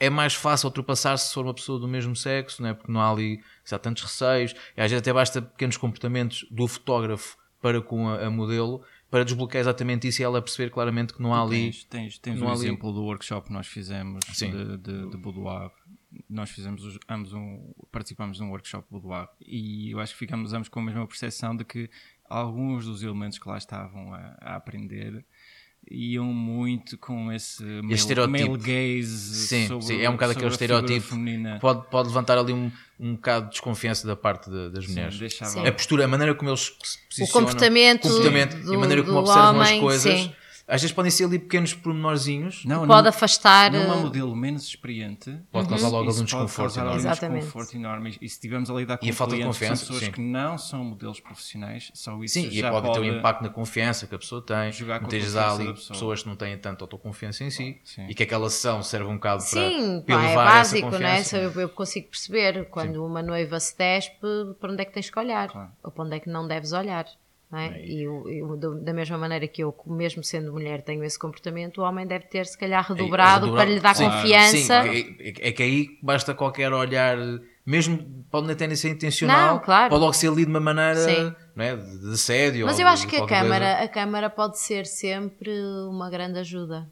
é 0.00 0.10
mais 0.10 0.34
fácil 0.34 0.66
ultrapassar-se 0.66 1.28
se 1.28 1.34
for 1.34 1.44
uma 1.44 1.54
pessoa 1.54 1.78
do 1.78 1.86
mesmo 1.86 2.16
sexo, 2.16 2.62
não 2.62 2.70
é? 2.70 2.74
porque 2.74 2.90
não 2.90 3.00
há 3.00 3.10
ali 3.10 3.40
se 3.64 3.74
há 3.74 3.78
tantos 3.78 4.02
receios, 4.02 4.52
e 4.76 4.80
às 4.80 4.90
vezes 4.90 4.98
até 4.98 5.12
basta 5.12 5.40
pequenos 5.40 5.76
comportamentos 5.76 6.44
do 6.50 6.66
fotógrafo 6.66 7.36
para 7.60 7.80
com 7.80 8.08
a, 8.08 8.26
a 8.26 8.30
modelo 8.30 8.82
para 9.12 9.24
desbloquear 9.26 9.60
exatamente 9.60 10.08
isso 10.08 10.22
e 10.22 10.24
ela 10.24 10.40
perceber 10.40 10.70
claramente 10.70 11.12
que 11.12 11.20
não 11.20 11.34
há 11.34 11.42
ali. 11.42 11.64
Tens, 11.64 11.84
tens, 11.84 12.18
tens 12.18 12.40
um 12.40 12.48
ali- 12.48 12.56
exemplo 12.66 12.90
do 12.92 13.02
workshop 13.04 13.46
que 13.48 13.52
nós 13.52 13.66
fizemos 13.66 14.24
Sim. 14.32 14.50
de, 14.50 14.78
de, 14.78 15.10
de 15.10 15.16
boudoir. 15.18 15.70
Nós 16.30 16.48
fizemos 16.50 16.82
os- 16.82 16.98
ambos 17.08 17.34
um, 17.34 17.72
participamos 17.92 18.38
de 18.38 18.42
um 18.42 18.48
workshop 18.48 18.86
boudoir 18.90 19.28
e 19.40 19.90
eu 19.90 20.00
acho 20.00 20.14
que 20.14 20.18
ficamos 20.18 20.54
ambos 20.54 20.68
com 20.70 20.80
a 20.80 20.82
mesma 20.82 21.06
percepção 21.06 21.54
de 21.54 21.62
que 21.62 21.90
alguns 22.24 22.86
dos 22.86 23.02
elementos 23.02 23.38
que 23.38 23.46
lá 23.46 23.58
estavam 23.58 24.14
a, 24.14 24.36
a 24.40 24.56
aprender 24.56 25.24
iam 25.90 26.26
muito 26.26 26.96
com 26.96 27.30
esse 27.32 27.62
male, 27.62 27.94
estereotipo. 27.94 28.50
male 28.50 28.62
gaze 28.62 29.46
Sim, 29.46 29.66
sobre, 29.68 29.84
sim, 29.86 30.00
é 30.00 30.08
um 30.08 30.12
bocado 30.12 30.32
aquele 30.32 30.48
estereotipo 30.50 31.06
feminina. 31.08 31.58
Pode, 31.60 31.86
pode 31.90 32.08
levantar 32.08 32.38
ali 32.38 32.52
um, 32.52 32.70
um 32.98 33.14
bocado 33.14 33.46
de 33.46 33.50
desconfiança 33.52 34.06
da 34.06 34.14
parte 34.16 34.48
de- 34.50 34.70
das 34.70 34.86
mulheres. 34.86 35.18
Sim. 35.34 35.66
A 35.66 35.72
postura, 35.72 36.04
a 36.04 36.08
maneira 36.08 36.34
como 36.34 36.50
eles 36.50 36.60
se 36.60 36.70
O 36.70 37.08
posicionam, 37.08 37.32
comportamento, 37.32 38.04
o 38.06 38.08
comportamento 38.08 38.56
do, 38.62 38.72
e 38.72 38.76
a 38.76 38.78
maneira 38.78 39.02
como 39.02 39.14
do 39.14 39.18
observam 39.20 39.56
homem, 39.60 39.74
as 39.74 39.80
coisas. 39.80 40.18
sim. 40.20 40.32
Às 40.72 40.80
vezes 40.80 40.94
podem 40.94 41.10
ser 41.10 41.24
ali 41.24 41.38
pequenos 41.38 41.74
pormenorzinhos. 41.74 42.64
Não, 42.64 42.86
pode 42.86 43.02
num- 43.02 43.08
afastar. 43.08 43.70
numa 43.70 43.94
eh, 43.96 44.00
modelo 44.00 44.34
menos 44.34 44.64
experiente 44.64 45.38
Pode 45.50 45.68
causar 45.68 45.88
logo 45.88 46.08
isso 46.08 46.20
algum 46.20 46.20
pode 46.20 46.24
desconforto 46.24 46.56
causar 46.74 46.80
enorme. 46.80 46.98
algum 46.98 47.10
Exatamente. 47.12 47.42
desconforto 47.44 47.76
enorme 47.76 48.10
e 48.10 48.28
se 48.28 48.34
estivermos 48.36 48.70
a 48.70 48.74
lidar 48.74 48.96
com 48.98 49.04
E 49.06 49.10
a 49.10 49.12
falta 49.12 49.36
de 49.36 49.42
confiança, 49.44 49.82
pessoas 49.84 50.04
sim. 50.04 50.10
que 50.12 50.20
não 50.20 50.56
são 50.56 50.82
modelos 50.84 51.20
profissionais 51.20 51.90
só 51.94 52.16
isso 52.24 52.34
Sim, 52.34 52.48
e 52.48 52.58
já 52.60 52.70
pode, 52.70 52.86
pode 52.86 53.00
ter 53.00 53.10
um 53.10 53.18
impacto 53.18 53.42
na 53.42 53.48
confiança 53.50 54.06
que 54.06 54.14
a 54.14 54.18
pessoa 54.18 54.40
tem. 54.40 54.72
jogar 54.72 55.00
com 55.00 55.06
a 55.06 55.08
Muitas 55.10 55.36
há 55.36 55.52
ali 55.52 55.72
pessoas 55.74 56.22
que 56.22 56.28
não 56.28 56.36
têm 56.36 56.56
tanta 56.56 56.84
autoconfiança 56.84 57.44
em 57.44 57.50
si 57.50 57.80
Sim. 57.84 58.06
e 58.08 58.14
que 58.14 58.22
aquela 58.22 58.48
sessão 58.48 58.82
serve 58.82 59.06
um 59.10 59.14
bocado 59.14 59.42
Sim, 59.42 60.02
para, 60.06 60.16
pá, 60.16 60.24
é 60.24 60.34
básico, 60.34 60.86
essa 60.88 60.98
né? 60.98 61.08
confiança. 61.20 61.36
Eu, 61.36 61.52
eu 61.60 61.68
consigo 61.68 62.08
perceber 62.08 62.64
quando 62.70 63.04
uma 63.04 63.22
noiva 63.22 63.60
se 63.60 63.76
despe, 63.76 64.16
para 64.60 64.72
onde 64.72 64.80
é 64.82 64.84
que 64.84 64.92
tens 64.92 65.10
que 65.10 65.18
olhar, 65.18 65.48
Claro. 65.48 65.70
ou 65.82 65.90
para 65.90 66.04
onde 66.04 66.16
é 66.16 66.20
que 66.20 66.30
não 66.30 66.48
deves 66.48 66.72
olhar. 66.72 67.04
Não 67.52 67.58
é? 67.58 67.84
E 67.84 68.02
eu, 68.02 68.26
eu, 68.30 68.56
da 68.56 68.94
mesma 68.94 69.18
maneira 69.18 69.46
que 69.46 69.62
eu, 69.62 69.76
mesmo 69.86 70.24
sendo 70.24 70.50
mulher, 70.50 70.80
tenho 70.80 71.04
esse 71.04 71.18
comportamento, 71.18 71.82
o 71.82 71.84
homem 71.84 72.06
deve 72.06 72.24
ter, 72.24 72.46
se 72.46 72.56
calhar, 72.56 72.82
redobrado 72.82 73.44
Redobrado. 73.44 73.56
para 73.68 73.74
lhe 73.74 73.78
dar 73.78 73.94
Sim, 73.94 74.04
confiança. 74.04 74.82
Sim, 74.84 75.16
é, 75.20 75.48
é 75.48 75.52
que 75.52 75.62
aí 75.62 75.98
basta 76.02 76.34
qualquer 76.34 76.72
olhar, 76.72 77.18
mesmo 77.66 78.24
pode 78.30 78.54
ter 78.54 78.66
nem 78.66 78.74
ser 78.74 78.88
intencional, 78.88 79.56
Não, 79.56 79.60
claro. 79.62 79.90
pode 79.90 80.00
logo 80.00 80.14
ser 80.14 80.28
ali 80.28 80.46
de 80.46 80.50
uma 80.50 80.60
maneira 80.60 80.94
Sim. 80.96 81.34
não 81.54 81.62
é, 81.62 81.76
de, 81.76 82.12
assédio. 82.14 82.64
Mas 82.64 82.78
eu 82.78 82.88
acho 82.88 83.06
que 83.06 83.16
a 83.16 83.26
câmara, 83.26 83.66
coisa. 83.66 83.82
a 83.84 83.88
câmara 83.88 84.30
pode 84.30 84.58
ser 84.58 84.86
sempre 84.86 85.50
uma 85.90 86.08
grande 86.08 86.38
ajuda. 86.38 86.90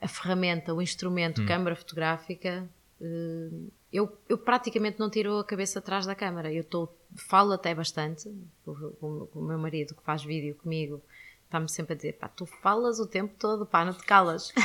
A 0.00 0.06
ferramenta, 0.06 0.72
o 0.72 0.80
instrumento, 0.80 1.42
Hum. 1.42 1.46
câmara 1.46 1.74
fotográfica, 1.74 2.64
eh, 3.00 3.48
eu, 3.92 4.16
eu 4.28 4.36
praticamente 4.38 4.98
não 4.98 5.08
tiro 5.08 5.38
a 5.38 5.44
cabeça 5.44 5.78
atrás 5.78 6.04
da 6.06 6.14
câmara. 6.14 6.52
Eu 6.52 6.64
tô, 6.64 6.88
falo 7.28 7.52
até 7.52 7.74
bastante 7.74 8.28
com, 8.64 8.74
com- 8.74 9.26
com 9.26 9.38
o 9.38 9.44
meu 9.44 9.58
marido 9.58 9.94
que 9.94 10.02
faz 10.02 10.22
vídeo 10.24 10.54
comigo. 10.56 11.02
Está-me 11.44 11.68
sempre 11.70 11.92
a 11.94 11.96
dizer, 11.96 12.14
pá, 12.14 12.28
tu 12.28 12.44
falas 12.44 12.98
o 12.98 13.06
tempo 13.06 13.32
todo, 13.38 13.64
pá, 13.64 13.84
não 13.84 13.92
te 13.92 14.04
calas. 14.04 14.52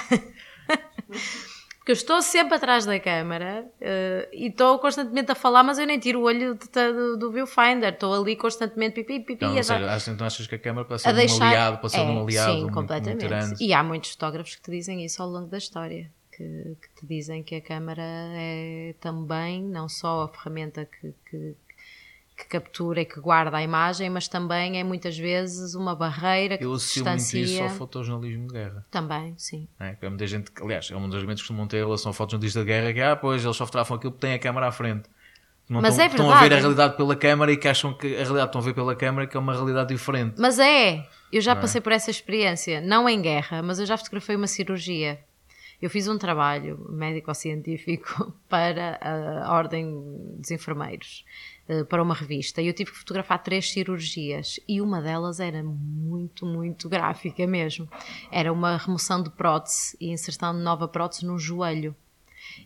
Porque 1.77 1.91
eu 1.91 1.93
estou 1.93 2.21
sempre 2.21 2.55
atrás 2.55 2.85
da 2.85 2.99
câmara 2.99 3.67
eh, 3.81 4.29
e 4.31 4.47
estou 4.49 4.77
constantemente 4.77 5.31
a 5.31 5.35
falar, 5.35 5.63
mas 5.63 5.79
eu 5.79 5.87
nem 5.87 5.97
tiro 5.99 6.19
o 6.19 6.23
olho 6.23 6.53
de- 6.53 6.67
do, 6.93 7.17
do 7.17 7.31
viewfinder. 7.31 7.91
Estou 7.93 8.13
ali 8.13 8.35
constantemente 8.35 8.95
pipi, 9.03 9.19
pipi, 9.19 9.33
Então, 9.45 9.57
a 9.57 9.63
seja, 9.63 9.85
achas- 9.87 10.07
então 10.07 10.27
achas 10.27 10.45
que 10.45 10.53
a 10.55 10.59
câmara 10.59 10.87
pode 10.87 11.01
ser 11.01 11.09
a 11.09 11.11
um 11.11 11.15
deixar. 11.15 11.47
aliado, 11.47 11.77
pode 11.79 11.93
ser 11.93 11.99
É, 11.99 12.03
um 12.03 12.21
aliado 12.23 12.51
sim, 12.61 12.69
completamente. 12.69 13.55
E 13.63 13.73
há 13.73 13.81
muitos 13.83 14.11
fotógrafos 14.11 14.55
que 14.55 14.61
te 14.61 14.69
dizem 14.71 15.03
isso 15.03 15.23
ao 15.23 15.27
longo 15.29 15.47
da 15.47 15.57
história. 15.57 16.11
Que, 16.35 16.77
que 16.81 16.99
te 17.01 17.05
dizem 17.05 17.43
que 17.43 17.55
a 17.55 17.61
câmara 17.61 18.01
é 18.01 18.95
também 19.01 19.61
não 19.63 19.89
só 19.89 20.23
a 20.23 20.27
ferramenta 20.29 20.85
que, 20.85 21.13
que, 21.29 21.55
que 22.37 22.45
captura 22.45 23.01
e 23.01 23.05
que 23.05 23.19
guarda 23.19 23.57
a 23.57 23.61
imagem, 23.61 24.09
mas 24.09 24.27
também 24.29 24.79
é 24.79 24.83
muitas 24.83 25.17
vezes 25.17 25.75
uma 25.75 25.93
barreira 25.93 26.57
que 26.57 26.63
Eu 26.63 26.73
associo 26.73 27.03
muito 27.03 27.17
distancia. 27.17 27.41
isso 27.43 27.63
ao 27.63 27.69
fotojornalismo 27.69 28.47
de 28.47 28.53
guerra. 28.53 28.85
Também, 28.89 29.33
sim. 29.37 29.67
É? 29.79 29.97
Há 30.01 30.09
muita 30.09 30.25
gente, 30.25 30.51
que- 30.51 30.63
aliás, 30.63 30.89
é 30.89 30.95
um 30.95 31.05
dos 31.07 31.15
argumentos 31.15 31.41
que 31.43 31.47
costumam 31.49 31.67
ter 31.67 31.77
em 31.77 31.83
relação 31.85 32.09
ao 32.09 32.13
fotojornalista 32.13 32.59
de 32.61 32.65
guerra, 32.65 32.93
que 32.93 32.99
é, 33.01 33.07
ah, 33.11 33.15
pois, 33.17 33.43
eles 33.43 33.57
só 33.57 33.65
fotografam 33.65 33.97
aquilo 33.97 34.13
que 34.13 34.19
tem 34.19 34.33
a 34.33 34.39
câmara 34.39 34.67
à 34.67 34.71
frente. 34.71 35.09
Não 35.69 35.81
Mas 35.81 35.93
estão, 35.93 36.05
é 36.05 36.07
estão 36.07 36.25
a 36.29 36.33
ver 36.33 36.37
a 36.37 36.39
verdade. 36.41 36.61
realidade 36.61 36.97
pela 36.97 37.15
câmara 37.15 37.51
e 37.51 37.57
que 37.57 37.67
acham 37.67 37.93
que 37.93 38.07
a 38.07 38.19
realidade 38.23 38.45
estão 38.47 38.61
a 38.61 38.63
ver 38.63 38.73
pela 38.73 38.95
câmara 38.95 39.27
que 39.27 39.37
é 39.37 39.39
uma 39.39 39.53
realidade 39.53 39.89
diferente. 39.93 40.35
Mas 40.39 40.59
é, 40.59 41.07
eu 41.31 41.39
já 41.41 41.53
Não 41.53 41.59
é? 41.59 41.61
passei 41.61 41.79
por 41.81 41.91
essa 41.91 42.09
experiência, 42.11 42.81
não 42.81 43.07
em 43.07 43.21
guerra, 43.21 43.61
mas 43.61 43.79
eu 43.79 43.85
já 43.85 43.97
fotografei 43.97 44.35
uma 44.35 44.47
cirurgia. 44.47 45.19
Eu 45.81 45.89
fiz 45.89 46.07
um 46.07 46.17
trabalho 46.17 46.77
médico-científico 46.91 48.31
para 48.47 48.99
a 49.01 49.51
Ordem 49.53 50.35
dos 50.37 50.51
Enfermeiros, 50.51 51.25
eh, 51.67 51.83
para 51.83 52.03
uma 52.03 52.13
revista, 52.13 52.61
e 52.61 52.67
eu 52.67 52.73
tive 52.73 52.91
que 52.91 52.97
fotografar 52.97 53.41
três 53.41 53.71
cirurgias, 53.71 54.59
e 54.67 54.79
uma 54.79 55.01
delas 55.01 55.39
era 55.39 55.63
muito, 55.63 56.45
muito 56.45 56.87
gráfica 56.87 57.47
mesmo. 57.47 57.89
Era 58.31 58.53
uma 58.53 58.77
remoção 58.77 59.23
de 59.23 59.29
prótese 59.31 59.97
e 59.99 60.11
inserção 60.11 60.55
de 60.55 60.61
nova 60.61 60.87
prótese 60.87 61.25
no 61.25 61.39
joelho. 61.39 61.95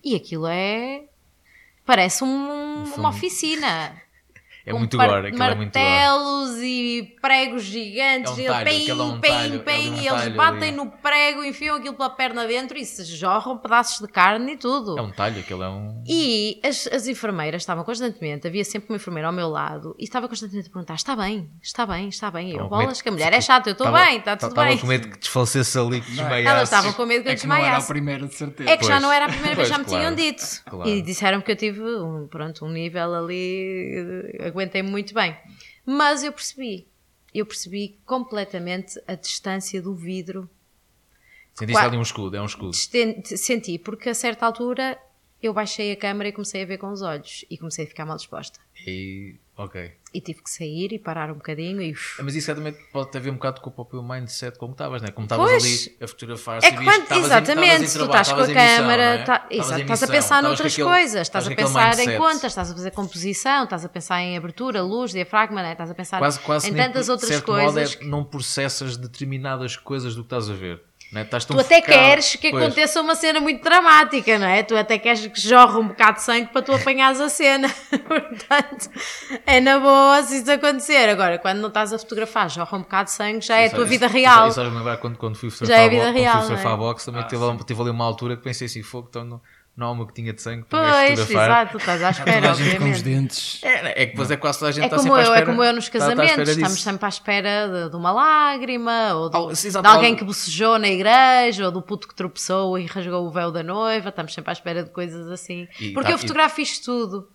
E 0.03 0.15
aquilo 0.15 0.47
é. 0.47 1.05
Parece 1.85 2.23
um- 2.23 2.83
uma 2.97 3.09
oficina. 3.09 4.01
É 4.65 4.71
com 4.71 4.79
muito 4.79 4.97
gore, 4.97 5.27
aquilo 5.27 5.43
é 5.43 5.55
muito 5.55 5.73
gore. 5.73 5.85
martelos 5.85 6.57
e 6.61 7.15
pregos 7.21 7.63
gigantes, 7.63 8.31
É 8.31 8.35
um 8.35 8.39
e 8.39 8.45
talho, 8.47 8.65
pim, 8.69 8.81
aquilo 8.81 9.01
é 9.01 9.05
um 9.05 9.19
pim, 9.19 9.27
é 9.29 9.35
ali 9.35 9.89
um 9.89 9.95
e 10.01 10.07
eles 10.07 10.27
batem 10.35 10.67
ali. 10.69 10.71
no 10.71 10.87
prego, 10.91 11.43
enfiam 11.43 11.75
aquilo 11.75 11.93
pela 11.93 12.09
perna 12.09 12.47
dentro 12.47 12.77
e 12.77 12.83
se 12.83 13.03
jorram 13.05 13.57
pedaços 13.59 13.99
de 13.99 14.11
carne 14.11 14.53
e 14.53 14.57
tudo. 14.57 14.97
É 14.97 15.01
um 15.01 15.11
talho, 15.11 15.39
aquilo 15.39 15.61
é 15.63 15.69
um. 15.69 16.03
E 16.07 16.59
as, 16.63 16.87
as 16.87 17.07
enfermeiras 17.07 17.61
estavam 17.61 17.83
constantemente, 17.83 18.47
havia 18.47 18.63
sempre 18.65 18.89
uma 18.89 18.95
enfermeira 18.95 19.27
ao 19.27 19.33
meu 19.33 19.49
lado 19.49 19.95
e 19.99 20.03
estava 20.03 20.27
constantemente 20.27 20.67
a 20.69 20.71
perguntar: 20.71 20.95
está 20.95 21.15
bem, 21.15 21.49
está 21.61 21.85
bem, 21.85 22.07
está 22.09 22.31
bem. 22.31 22.49
E 22.49 22.55
eu, 22.55 22.63
Estava 22.65 22.69
com 22.69 22.75
medo 22.77 22.85
bolas, 22.87 23.01
que 23.03 23.09
a 23.09 23.11
mulher 23.11 23.33
é 23.33 23.41
chata, 23.41 23.69
eu 23.69 23.73
estou 23.73 23.85
Estava- 23.87 24.05
bem, 24.05 24.17
está 24.17 24.35
tudo 24.35 24.49
Estava 24.49 24.67
bem. 24.67 24.77
com 24.79 24.87
medo 24.87 25.09
que 25.09 25.19
desfalecesse 25.19 25.77
ali, 25.77 26.01
que 26.01 26.09
desmaiasse. 26.11 26.47
Elas 26.47 26.63
estavam 26.63 26.93
com 26.93 27.05
medo 27.05 27.21
que 27.23 27.29
eu 27.29 27.33
É 27.33 27.35
que 27.35 27.45
não 27.47 27.55
era 27.55 27.61
a 27.63 27.67
desmaiasse. 27.67 27.87
primeira 27.87 28.27
de 28.27 28.33
certeza. 28.33 28.69
É 28.69 28.77
que 28.77 28.85
já 28.85 28.99
não 28.99 29.11
era 29.11 29.25
a 29.25 29.29
primeira 29.29 29.55
vez, 29.55 29.67
já 29.69 29.77
me 29.77 29.85
claro. 29.85 29.99
tinham 30.03 30.15
dito. 30.15 30.43
Claro. 30.65 30.89
E 30.89 31.01
disseram 31.03 31.41
que 31.41 31.51
eu 31.51 31.55
tive 31.55 31.81
um, 31.83 32.27
pronto, 32.27 32.65
um 32.65 32.69
nível 32.69 33.13
ali, 33.13 34.25
aguentei 34.55 34.81
muito 34.81 35.13
bem. 35.13 35.37
Mas 35.85 36.23
eu 36.23 36.31
percebi, 36.31 36.87
eu 37.33 37.45
percebi 37.45 37.99
completamente 38.05 38.99
a 39.07 39.15
distância 39.15 39.81
do 39.81 39.93
vidro. 39.93 40.49
Sentiste 41.53 41.79
Qua- 41.79 41.87
ali 41.87 41.97
um 41.97 42.01
escudo, 42.01 42.35
é 42.35 42.41
um 42.41 42.45
escudo. 42.45 42.73
Senti, 42.73 43.77
porque 43.79 44.09
a 44.09 44.13
certa 44.13 44.45
altura 44.45 44.99
eu 45.41 45.53
baixei 45.53 45.91
a 45.91 45.95
câmera 45.95 46.29
e 46.29 46.31
comecei 46.31 46.63
a 46.63 46.65
ver 46.65 46.77
com 46.77 46.89
os 46.91 47.01
olhos 47.01 47.45
e 47.49 47.57
comecei 47.57 47.85
a 47.85 47.87
ficar 47.87 48.05
mal 48.05 48.17
disposta. 48.17 48.59
E. 48.85 49.35
Ok. 49.57 49.91
E 50.13 50.19
tive 50.21 50.41
que 50.43 50.49
sair 50.49 50.91
e 50.93 50.99
parar 50.99 51.31
um 51.31 51.35
bocadinho 51.35 51.81
e. 51.81 51.91
É, 52.19 52.21
Mas 52.23 52.35
isso 52.35 52.45
certamente 52.45 52.77
pode 52.91 53.11
ter 53.11 53.17
a 53.17 53.21
ver 53.21 53.29
um 53.29 53.35
bocado 53.35 53.61
com 53.61 53.69
o 53.69 53.73
próprio 53.73 54.03
mindset 54.03 54.57
como 54.57 54.73
estavas, 54.73 55.01
né? 55.01 55.09
Como 55.11 55.25
estavas 55.25 55.49
ali 55.63 55.97
a 56.01 56.07
fotografar, 56.07 56.57
É 56.57 56.71
viste 56.71 56.83
quando, 56.83 57.11
em- 57.11 57.19
exatamente, 57.19 57.93
tu 57.93 58.03
estás 58.05 58.31
com 58.31 58.39
a 58.41 58.47
câmara, 58.53 59.03
é? 59.03 59.23
tá- 59.23 59.47
estás 59.49 60.03
a 60.03 60.07
pensar 60.07 60.43
noutras 60.43 60.75
coisas, 60.77 61.21
estás 61.21 61.47
a 61.47 61.55
pensar 61.55 61.99
em 61.99 62.17
contas, 62.17 62.43
estás 62.51 62.71
a 62.71 62.73
fazer 62.73 62.91
composição, 62.91 63.63
estás 63.63 63.85
a 63.85 63.89
pensar 63.89 64.21
em 64.21 64.37
abertura, 64.37 64.81
luz, 64.81 65.11
diafragma, 65.11 65.61
né? 65.61 65.71
estás 65.71 65.89
a 65.91 65.95
pensar 65.95 66.21
em 66.65 66.73
tantas 66.73 67.07
outras 67.09 67.41
coisas. 67.41 67.95
Modo 67.95 68.03
é, 68.03 68.05
não 68.09 68.23
processas 68.23 68.97
determinadas 68.97 69.75
coisas 69.77 70.15
do 70.15 70.21
que 70.21 70.27
estás 70.27 70.49
a 70.49 70.53
ver. 70.53 70.81
É? 71.21 71.23
Tu 71.23 71.35
até 71.59 71.81
focado- 71.81 71.85
queres 71.85 72.35
que 72.35 72.51
Pois. 72.51 72.63
aconteça 72.63 73.01
uma 73.01 73.15
cena 73.15 73.39
muito 73.39 73.63
dramática, 73.63 74.37
não 74.37 74.47
é? 74.47 74.63
Tu 74.63 74.75
até 74.75 74.97
queres 74.97 75.25
que 75.27 75.39
jorre 75.39 75.77
um 75.79 75.87
bocado 75.87 76.17
de 76.17 76.23
sangue 76.23 76.47
para 76.51 76.61
tu 76.61 76.73
apanhares 76.73 77.19
a 77.21 77.29
cena. 77.29 77.67
Portanto, 78.07 78.89
é 79.45 79.59
na 79.59 79.79
boa 79.79 80.21
se 80.23 80.41
isso 80.41 80.51
acontecer. 80.51 81.09
Agora, 81.09 81.37
quando 81.39 81.59
não 81.59 81.69
estás 81.69 81.93
a 81.93 81.99
fotografar, 81.99 82.49
jorra 82.49 82.77
um 82.77 82.81
bocado 82.81 83.05
de 83.05 83.11
sangue, 83.11 83.41
já 83.45 83.57
é 83.57 83.63
a 83.63 83.65
Isso- 83.67 83.75
tua 83.75 83.85
vida 83.85 84.05
isso- 84.07 84.15
real. 84.15 84.47
Isso, 84.49 84.61
isso, 84.61 84.69
lembrar 84.75 84.97
quando, 84.97 85.17
quando 85.17 85.35
fui 85.37 85.49
Já 85.49 85.55
fotografar 85.57 85.83
é 85.83 85.85
a 85.85 85.89
vida 85.89 86.01
bo- 86.01 86.05
quando 86.07 86.13
fui 86.13 86.21
real, 86.21 86.41
fotografar 86.41 86.73
é? 86.73 86.77
box, 86.77 87.05
também 87.05 87.21
Ah, 87.21 87.27
tive, 87.27 87.63
tive 87.65 87.81
ali 87.81 87.89
uma 87.89 88.05
altura 88.05 88.35
que 88.37 88.43
pensei 88.43 88.65
assim, 88.67 88.83
fogo, 88.83 89.07
então 89.09 89.23
não, 89.25 89.41
não 89.77 89.87
há 89.87 89.91
uma 89.91 90.05
gotinha 90.05 90.31
de 90.31 90.41
sangue 90.41 90.63
para 90.69 90.79
Pois, 91.07 91.19
fotografar. 91.19 91.49
exato, 91.65 91.77
estás 91.77 92.03
à 92.03 92.13
Toda 92.13 92.19
espera, 92.29 92.51
a 92.51 92.53
gente 92.53 92.65
com 92.77 92.83
os 92.85 92.89
obviamente. 92.97 93.03
dentes. 93.03 93.63
É, 93.63 94.01
é 94.03 94.05
que 94.05 94.11
depois 94.11 94.31
é 94.31 94.37
quase 94.37 94.59
toda 94.59 94.69
a 94.69 94.71
gente 94.71 94.83
É 94.83 94.85
está 94.85 94.97
como 94.97 95.09
sempre 95.09 95.21
à 95.21 95.23
eu, 95.25 95.31
é 95.31 95.33
espera. 95.35 95.45
como 95.45 95.63
eu 95.63 95.73
nos 95.73 95.83
está- 95.83 95.97
está 95.97 96.09
casamentos, 96.09 96.31
espera 96.39 96.51
estamos 96.51 96.81
sempre 96.83 97.05
à 97.05 97.09
espera 97.09 97.67
de, 97.83 97.89
de 97.89 97.95
uma 97.97 98.11
lágrima, 98.11 99.13
ou 99.15 99.53
sim, 99.55 99.67
exato, 99.67 99.87
de 99.87 99.93
alguém 99.93 100.15
que 100.15 100.23
bocejou 100.23 100.79
na 100.79 100.87
igreja, 100.87 101.65
ou 101.65 101.71
do 101.71 101.81
puto 101.81 102.07
que 102.07 102.15
tropeçou 102.15 102.79
e 102.79 102.85
rasgou 102.85 103.25
o 103.27 103.31
véu 103.31 103.51
da 103.51 103.61
noiva, 103.63 104.09
estamos 104.09 104.33
sempre 104.33 104.49
à 104.51 104.53
espera 104.53 104.83
de 104.83 104.91
coisas 104.91 105.29
assim. 105.29 105.67
E 105.81 105.91
Porque 105.91 106.07
tá- 106.07 106.13
eu 106.13 106.17
fotografo 106.17 106.61
isto 106.61 106.85
tudo. 106.85 107.29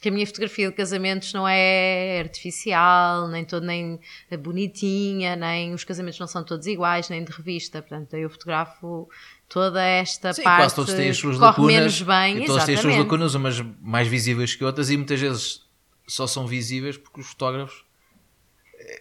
Que 0.00 0.08
a 0.08 0.12
minha 0.12 0.26
fotografia 0.26 0.68
de 0.68 0.74
casamentos 0.74 1.32
não 1.32 1.46
é 1.46 2.18
artificial, 2.18 3.28
nem, 3.28 3.44
todo, 3.44 3.64
nem 3.64 4.00
bonitinha, 4.40 5.36
nem 5.36 5.72
os 5.72 5.84
casamentos 5.84 6.18
não 6.18 6.26
são 6.26 6.42
todos 6.44 6.66
iguais, 6.66 7.08
nem 7.08 7.22
de 7.24 7.30
revista. 7.32 7.80
Portanto, 7.80 8.14
eu 8.14 8.28
fotografo 8.28 9.08
toda 9.52 9.82
esta 9.82 10.32
Sim, 10.32 10.42
parte 10.42 10.60
quase 10.62 10.74
todos 10.74 10.94
têm 10.94 11.10
as 11.10 11.16
suas 11.18 11.36
corre 11.36 11.46
lacunas. 11.46 11.74
menos 11.74 12.02
bem. 12.02 12.42
e 12.42 12.46
todos 12.46 12.64
têm 12.64 12.74
as 12.74 12.80
suas 12.80 12.96
lacunas, 12.96 13.34
umas 13.34 13.60
mais 13.80 14.08
visíveis 14.08 14.54
que 14.54 14.64
outras, 14.64 14.90
e 14.90 14.96
muitas 14.96 15.20
vezes 15.20 15.60
só 16.06 16.26
são 16.26 16.46
visíveis 16.46 16.96
porque 16.96 17.20
os 17.20 17.26
fotógrafos 17.28 17.84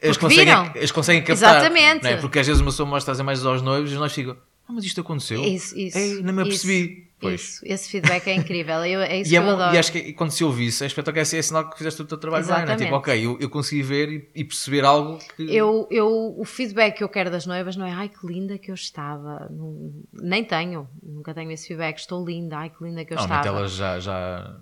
eles 0.02 0.16
Porque 0.18 0.20
conseguem, 0.36 0.46
viram. 0.46 0.72
eles 0.76 0.92
conseguem 0.92 1.24
captar. 1.24 1.56
Exatamente. 1.58 2.04
não 2.04 2.10
é? 2.12 2.18
Porque 2.18 2.40
às 2.40 2.46
vezes 2.48 2.62
uma 2.62 2.70
pessoa 2.72 2.88
mostra 2.88 3.12
as 3.14 3.20
imagens 3.20 3.46
aos 3.46 3.62
noivos 3.62 3.92
e 3.92 3.96
nós 3.96 4.14
ficam, 4.14 4.38
ah, 4.68 4.72
mas 4.74 4.84
isto 4.86 5.02
aconteceu. 5.02 5.44
Isso, 5.44 5.78
isso, 5.78 5.98
Ei, 5.98 6.22
não 6.22 6.34
me 6.34 6.44
apercebi. 6.44 7.10
Pois. 7.22 7.42
Isso, 7.42 7.62
esse 7.66 7.90
feedback 7.90 8.28
é 8.28 8.34
incrível. 8.34 8.84
Eu, 8.86 9.02
é 9.02 9.20
isso 9.20 9.30
E, 9.30 9.32
que 9.32 9.36
é 9.38 9.40
eu 9.40 9.44
bom- 9.44 9.52
adoro. 9.52 9.76
e 9.76 9.78
acho 9.78 9.92
que 9.92 10.00
e 10.00 10.14
quando 10.14 10.32
se 10.32 10.44
ouve 10.44 10.66
isso, 10.66 10.84
é 10.84 10.88
espetacular, 10.88 11.22
é 11.22 11.26
sinal 11.42 11.70
que 11.70 11.78
fizeste 11.78 12.02
o 12.02 12.06
teu 12.06 12.18
trabalho 12.18 12.44
bem, 12.44 12.52
né? 12.54 12.60
Exatamente. 12.64 12.84
Tipo, 12.86 12.96
ok, 12.98 13.26
eu, 13.26 13.38
eu 13.40 13.50
consegui 13.50 13.84
ver 13.84 14.10
e, 14.10 14.30
e 14.36 14.44
perceber 14.44 14.84
algo 14.84 15.20
que. 15.36 15.44
Eu, 15.56 15.88
eu, 15.92 16.36
o 16.38 16.44
feedback 16.46 16.98
que 16.98 17.04
eu 17.04 17.10
quero 17.10 17.30
das 17.30 17.46
noivas 17.46 17.76
não 17.76 17.86
é 17.86 17.92
ai 17.92 18.10
que 18.10 18.26
linda 18.26 18.58
que 18.58 18.72
eu 18.72 18.76
estava. 18.76 19.48
Não- 19.52 19.94
nem 20.14 20.44
tenho, 20.44 20.88
nunca 21.04 21.34
tenho 21.34 21.52
esse 21.52 21.68
feedback. 21.68 21.98
Estou 22.00 22.26
linda, 22.26 22.58
ai 22.58 22.70
que 22.70 22.84
linda 22.84 23.06
que 23.06 23.14
eu 23.14 23.18
Normalmente 23.18 23.46
estava. 23.46 23.60
elas 23.60 23.72
já, 23.74 24.00
já 24.00 24.58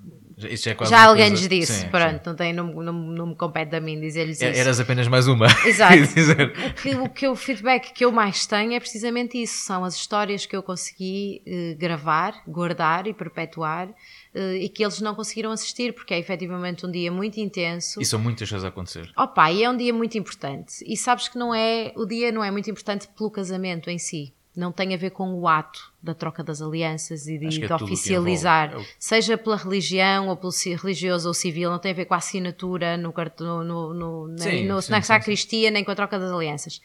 isso 0.48 0.66
já 0.66 0.72
é 0.72 0.74
quase 0.74 0.92
Já 0.92 1.06
alguém 1.06 1.30
lhes 1.30 1.48
disse, 1.48 1.74
Sim, 1.74 1.90
pronto, 1.90 2.22
Não, 2.26 2.36
tem, 2.36 2.54
não, 2.54 2.66
não, 2.66 2.94
não 2.94 3.28
me 3.28 3.36
compete 3.36 3.76
a 3.76 3.82
mim 3.82 4.00
dizer-lhes 4.00 4.38
sim. 4.38 4.48
isso. 4.48 4.58
É- 4.58 4.62
Eras 4.62 4.80
apenas 4.80 5.08
mais 5.08 5.28
uma. 5.28 5.48
Exato. 5.66 5.96
O 5.96 6.74
que, 6.82 6.96
o 6.96 7.10
que 7.10 7.28
o 7.28 7.36
feedback 7.36 7.94
que 7.94 8.06
eu 8.06 8.12
mais 8.12 8.46
tenho 8.46 8.74
é 8.74 8.80
precisamente 8.80 9.42
isso: 9.42 9.66
são 9.66 9.84
as 9.84 9.96
histórias 9.96 10.46
que 10.46 10.56
eu 10.56 10.64
consegui 10.64 11.42
eh, 11.46 11.76
gravar, 11.78 12.34
guardar 12.48 13.08
e 13.08 13.14
perpetuar 13.14 13.90
eh, 14.34 14.56
e 14.58 14.70
que 14.70 14.84
eles 14.84 15.02
não 15.02 15.16
conseguiram 15.16 15.52
assistir, 15.52 15.94
porque 15.94 16.14
é 16.14 16.20
efetivamente 16.20 16.86
um 16.86 16.92
dia 16.92 17.12
muito 17.12 17.40
intenso. 17.40 18.02
E 18.02 18.06
são 18.06 18.20
muitas 18.20 18.50
coisas 18.50 18.66
a 18.66 18.70
acontecer. 18.70 19.10
Opa, 19.18 19.52
e 19.52 19.64
é 19.64 19.70
um 19.70 19.76
dia 19.76 19.94
muito 19.94 20.18
importante. 20.18 20.76
E 20.86 20.96
sabes 20.96 21.28
que 21.28 21.38
não 21.38 21.54
é, 21.54 21.92
o 21.96 22.06
dia 22.06 22.32
não 22.32 22.44
é 22.44 22.52
muito 22.52 22.70
importante 22.70 23.08
pelo 23.18 23.30
casamento 23.32 23.90
em 23.90 23.98
si. 23.98 24.34
Não 24.60 24.72
tem 24.72 24.94
a 24.94 24.98
ver 24.98 25.12
com 25.12 25.34
o 25.34 25.48
ato 25.48 25.92
da 26.04 26.14
troca 26.14 26.44
das 26.44 26.62
alianças 26.62 27.28
e 27.28 27.38
de, 27.38 27.46
é 27.64 27.68
de 27.68 27.74
oficializar, 27.74 28.70
envolve. 28.72 28.86
É 28.88 28.92
o- 28.92 28.96
seja 29.00 29.38
pela 29.38 29.56
religião 29.56 30.28
ou 30.28 30.36
pelo 30.36 30.52
religioso 30.82 31.28
ou 31.28 31.34
civil, 31.34 31.72
não 31.72 31.80
tem 31.80 31.92
a 31.92 31.96
ver 31.96 32.06
com 32.06 32.14
a 32.14 32.18
assinatura 32.18 32.98
no, 32.98 33.14
cartão, 33.14 33.64
no, 33.64 33.94
no, 33.94 34.28
nem 34.28 34.38
Sim, 34.62 34.68
no- 34.68 34.82
sim, 34.82 34.92
na 34.92 35.02
sim, 35.02 35.08
sacristia, 35.08 35.72
nem 35.72 35.84
com 35.84 35.92
a 35.92 35.96
troca 35.96 36.20
das 36.20 36.32
alianças. 36.32 36.82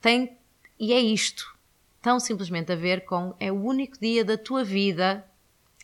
Tem, 0.00 0.36
e 0.78 0.92
é 0.92 1.00
isto, 1.00 1.44
tão 2.02 2.20
simplesmente 2.20 2.70
a 2.70 2.76
ver 2.76 3.04
com 3.04 3.34
é 3.40 3.50
o 3.50 3.56
único 3.64 3.98
dia 3.98 4.24
da 4.24 4.36
tua 4.36 4.62
vida 4.62 5.24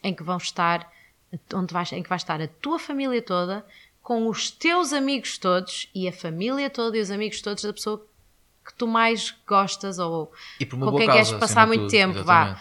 em 0.05 0.15
que 0.15 0.23
vão 0.23 0.37
estar 0.37 0.91
onde 1.55 1.73
vais, 1.73 1.91
em 1.93 2.03
que 2.03 2.09
vai 2.09 2.17
estar 2.17 2.41
a 2.43 2.47
tua 2.49 2.79
família 2.79 3.23
toda 3.23 3.65
com 4.03 4.29
os 4.29 4.51
teus 4.51 4.93
amigos 4.93 5.39
todos 5.39 5.89
e 5.95 6.07
a 6.07 6.13
família 6.13 6.69
toda 6.69 6.99
e 6.99 7.01
os 7.01 7.11
amigos 7.11 7.41
todos 7.41 7.63
da 7.65 7.73
pessoa 7.73 8.05
que 8.65 8.75
tu 8.75 8.87
mais 8.87 9.35
gostas 9.47 9.99
ou 9.99 10.33
com 10.59 10.97
quem 10.97 11.07
causa, 11.07 11.13
queres 11.13 11.33
passar 11.33 11.67
muito 11.67 11.83
tudo, 11.83 11.91
tempo, 11.91 12.23
vá. 12.23 12.59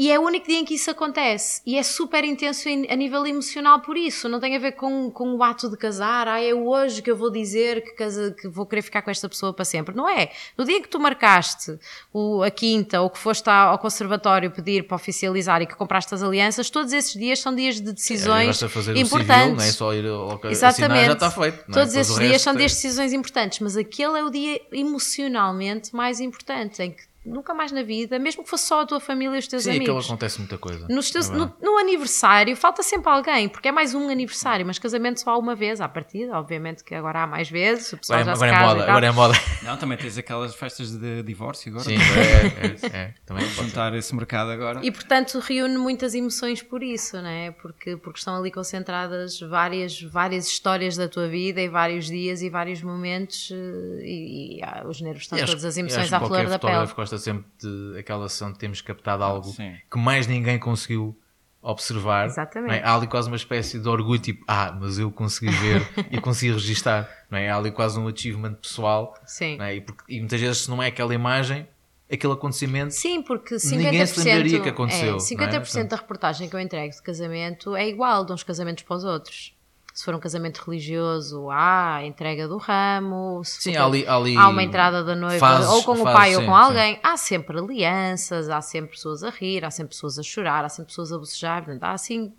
E 0.00 0.12
é 0.12 0.16
o 0.18 0.22
único 0.22 0.46
dia 0.46 0.60
em 0.60 0.64
que 0.64 0.74
isso 0.74 0.88
acontece. 0.92 1.60
E 1.66 1.76
é 1.76 1.82
super 1.82 2.22
intenso 2.22 2.68
em- 2.68 2.86
a 2.88 2.94
nível 2.94 3.26
emocional 3.26 3.80
por 3.80 3.96
isso. 3.96 4.28
Não 4.28 4.38
tem 4.38 4.54
a 4.54 4.58
ver 4.60 4.72
com, 4.72 5.10
com 5.10 5.34
o 5.34 5.42
ato 5.42 5.68
de 5.68 5.76
casar. 5.76 6.28
Ah, 6.28 6.40
é 6.40 6.54
hoje 6.54 7.02
que 7.02 7.10
eu 7.10 7.16
vou 7.16 7.30
dizer 7.32 7.82
que, 7.82 7.90
casa, 7.94 8.30
que 8.40 8.46
vou 8.46 8.64
querer 8.64 8.82
ficar 8.82 9.02
com 9.02 9.10
esta 9.10 9.28
pessoa 9.28 9.52
para 9.52 9.64
sempre. 9.64 9.96
Não 9.96 10.08
é. 10.08 10.30
No 10.56 10.64
dia 10.64 10.80
que 10.80 10.88
tu 10.88 11.00
marcaste 11.00 11.76
o, 12.12 12.44
a 12.44 12.50
quinta 12.50 13.00
ou 13.00 13.10
que 13.10 13.18
foste 13.18 13.48
ao 13.50 13.76
conservatório 13.80 14.52
pedir 14.52 14.86
para 14.86 14.94
oficializar 14.94 15.62
e 15.62 15.66
que 15.66 15.74
compraste 15.74 16.14
as 16.14 16.22
alianças, 16.22 16.70
todos 16.70 16.92
esses 16.92 17.14
dias 17.14 17.40
são 17.40 17.52
dias 17.52 17.80
de 17.80 17.88
É, 17.90 17.92
decisões 17.92 18.46
basta 18.46 18.68
fazer 18.68 18.96
importantes. 18.96 19.34
civil, 19.42 19.56
não 19.56 19.64
é 19.64 19.72
só 19.72 19.92
ir 19.94 20.06
ao 20.06 20.40
Exatamente. 20.48 20.92
assinar, 20.92 21.06
já 21.06 21.12
está 21.14 21.30
feito. 21.32 21.58
é? 21.70 21.72
Todos 21.72 21.94
esses 21.96 22.16
dias 22.16 22.40
são 22.40 22.52
é- 22.52 22.56
dias 22.56 22.70
de 22.70 22.76
decisões 22.76 23.12
importantes, 23.12 23.58
mas 23.58 23.76
aquele 23.76 24.16
é 24.16 24.22
o 24.22 24.30
dia 24.30 24.60
emocionalmente 24.70 25.92
mais 25.94 26.20
importante, 26.20 26.80
em 26.82 26.92
que 26.92 27.07
nunca 27.24 27.52
mais 27.52 27.70
na 27.72 27.82
vida, 27.82 28.18
mesmo 28.18 28.42
que 28.42 28.48
fosse 28.48 28.66
só 28.66 28.80
a 28.82 28.86
tua 28.86 29.00
família 29.00 29.36
e 29.36 29.38
os 29.38 29.46
teus 29.46 29.64
Sim, 29.64 29.70
aquilo 29.70 29.84
amigos. 29.90 30.06
acontece 30.06 30.38
muita 30.38 30.56
coisa. 30.56 30.86
Nos 30.88 31.10
teus- 31.10 31.28
É 31.28 31.32
no, 31.34 31.52
no 31.60 31.76
aniversário 31.76 32.56
falta 32.56 32.82
sempre 32.82 33.10
alguém, 33.10 33.48
porque 33.48 33.68
é 33.68 33.72
mais 33.72 33.94
um 33.94 34.08
aniversário, 34.08 34.64
mas 34.64 34.78
casamento 34.78 35.20
só 35.20 35.30
há 35.32 35.38
uma 35.38 35.54
vez 35.54 35.80
à 35.80 35.88
partida, 35.88 36.38
obviamente 36.38 36.82
que 36.82 36.94
agora 36.94 37.22
há 37.24 37.26
mais 37.26 37.50
vezes, 37.50 37.92
o 37.92 37.98
pessoal 37.98 38.20
Agora, 38.20 38.32
é- 38.32 38.38
já 38.38 38.44
agora 38.46 38.56
se 38.56 38.62
é 38.62 38.66
moda, 38.76 38.90
agora 38.90 39.06
é 39.06 39.10
moda. 39.10 39.34
Não, 39.62 39.76
também 39.76 39.98
tens 39.98 40.16
aquelas 40.16 40.54
festas 40.54 40.90
de 40.96 41.22
divórcio 41.22 41.70
agora. 41.70 41.84
Sim, 41.84 41.96
é, 41.96 42.86
é, 42.96 42.96
é, 43.02 43.14
também 43.26 43.44
pode 43.44 43.54
ser. 43.56 43.62
Juntar 43.64 43.94
esse 43.94 44.14
mercado 44.14 44.50
agora. 44.50 44.80
E 44.82 44.90
portanto 44.90 45.38
reúne 45.40 45.76
muitas 45.76 46.14
emoções 46.14 46.62
por 46.62 46.82
isso, 46.82 47.16
não 47.20 47.28
é? 47.28 47.50
Porque, 47.50 47.96
porque 47.98 48.18
estão 48.18 48.36
ali 48.36 48.50
concentradas 48.50 49.38
várias, 49.40 50.00
várias 50.00 50.46
histórias 50.46 50.96
da 50.96 51.06
tua 51.08 51.28
vida 51.28 51.60
e 51.60 51.68
vários 51.68 52.06
dias 52.06 52.40
e 52.40 52.48
vários 52.48 52.80
momentos 52.82 53.50
eh, 53.52 54.00
e, 54.02 54.58
e, 54.58 54.62
ah, 54.62 54.84
os 54.88 55.00
nervos 55.02 55.24
estão 55.24 55.38
E 55.38 55.44
todas 55.44 55.64
as 55.64 55.76
emoções 55.76 56.10
à 56.12 56.18
flor 56.20 56.46
da 56.46 56.58
pele. 56.58 56.86
Gosta 57.08 57.18
sempre 57.18 57.46
de 57.60 57.98
aquela 57.98 58.28
sessão 58.28 58.52
de 58.52 58.58
termos 58.58 58.80
captado 58.80 59.24
algo 59.24 59.48
Sim. 59.48 59.74
que 59.90 59.98
mais 59.98 60.26
ninguém 60.26 60.58
conseguiu 60.58 61.18
observar. 61.62 62.26
Exatamente. 62.26 62.68
não 62.70 62.74
é? 62.76 62.82
Há 62.84 62.94
ali 62.94 63.06
quase 63.06 63.28
uma 63.28 63.36
espécie 63.36 63.78
de 63.78 63.88
orgulho, 63.88 64.20
tipo, 64.20 64.44
ah, 64.46 64.76
mas 64.78 64.98
eu 64.98 65.10
consegui 65.10 65.50
ver 65.50 65.82
e 66.10 66.20
consegui 66.20 66.52
registar. 66.52 67.08
Não 67.30 67.38
é? 67.38 67.48
Há 67.50 67.56
ali 67.56 67.70
quase 67.70 67.98
um 67.98 68.06
achievement 68.06 68.54
pessoal. 68.54 69.14
Sim. 69.26 69.56
não 69.56 69.64
é? 69.64 69.76
e, 69.76 69.80
porque- 69.80 70.04
e 70.08 70.18
muitas 70.20 70.40
vezes, 70.40 70.58
se 70.62 70.70
não 70.70 70.82
é 70.82 70.86
aquela 70.88 71.14
imagem, 71.14 71.66
aquele 72.10 72.32
acontecimento. 72.32 72.92
Sim, 72.92 73.22
porque 73.22 73.56
50%, 73.56 73.76
Ninguém 73.76 74.06
se 74.06 74.18
lembraria 74.22 74.60
que 74.60 74.68
aconteceu, 74.68 75.08
é, 75.08 75.10
não 75.12 75.18
50% 75.18 75.76
é? 75.80 75.84
da 75.84 75.96
reportagem 75.96 76.48
que 76.48 76.54
eu 76.56 76.60
entrego 76.60 76.92
de 76.94 77.02
casamento 77.02 77.74
é 77.74 77.88
igual 77.88 78.24
de 78.24 78.32
uns 78.32 78.42
casamentos 78.42 78.84
para 78.84 78.96
os 78.96 79.04
outros. 79.04 79.54
Se 79.98 80.04
for 80.04 80.14
um 80.14 80.20
casamento 80.20 80.58
religioso, 80.64 81.50
há 81.50 81.96
a 81.96 82.06
entrega 82.06 82.46
do 82.46 82.56
ramo. 82.56 83.42
se 83.42 83.60
Sim, 83.62 83.72
for- 83.72 83.80
há 83.80 83.84
ali, 83.84 84.06
ali 84.06 84.36
há 84.36 84.48
uma 84.48 84.62
entrada 84.62 85.02
da 85.02 85.16
noiva, 85.16 85.68
ou 85.70 85.82
com 85.82 85.94
o 85.94 86.04
pai 86.04 86.36
ou 86.36 86.42
sim, 86.42 86.46
com 86.46 86.52
sim. 86.52 86.56
alguém. 86.62 87.00
Há 87.02 87.16
sempre 87.16 87.58
alianças, 87.58 88.48
há 88.48 88.60
sempre 88.60 88.92
pessoas 88.92 89.24
a 89.24 89.30
rir, 89.30 89.64
há 89.64 89.72
sempre 89.72 89.96
pessoas 89.96 90.16
a 90.16 90.22
chorar, 90.22 90.64
há 90.64 90.68
sempre 90.68 90.90
pessoas 90.90 91.12
a 91.12 91.18
bocejar. 91.18 91.64
Portanto, 91.64 91.82
há 91.82 91.90
assim. 91.90 92.32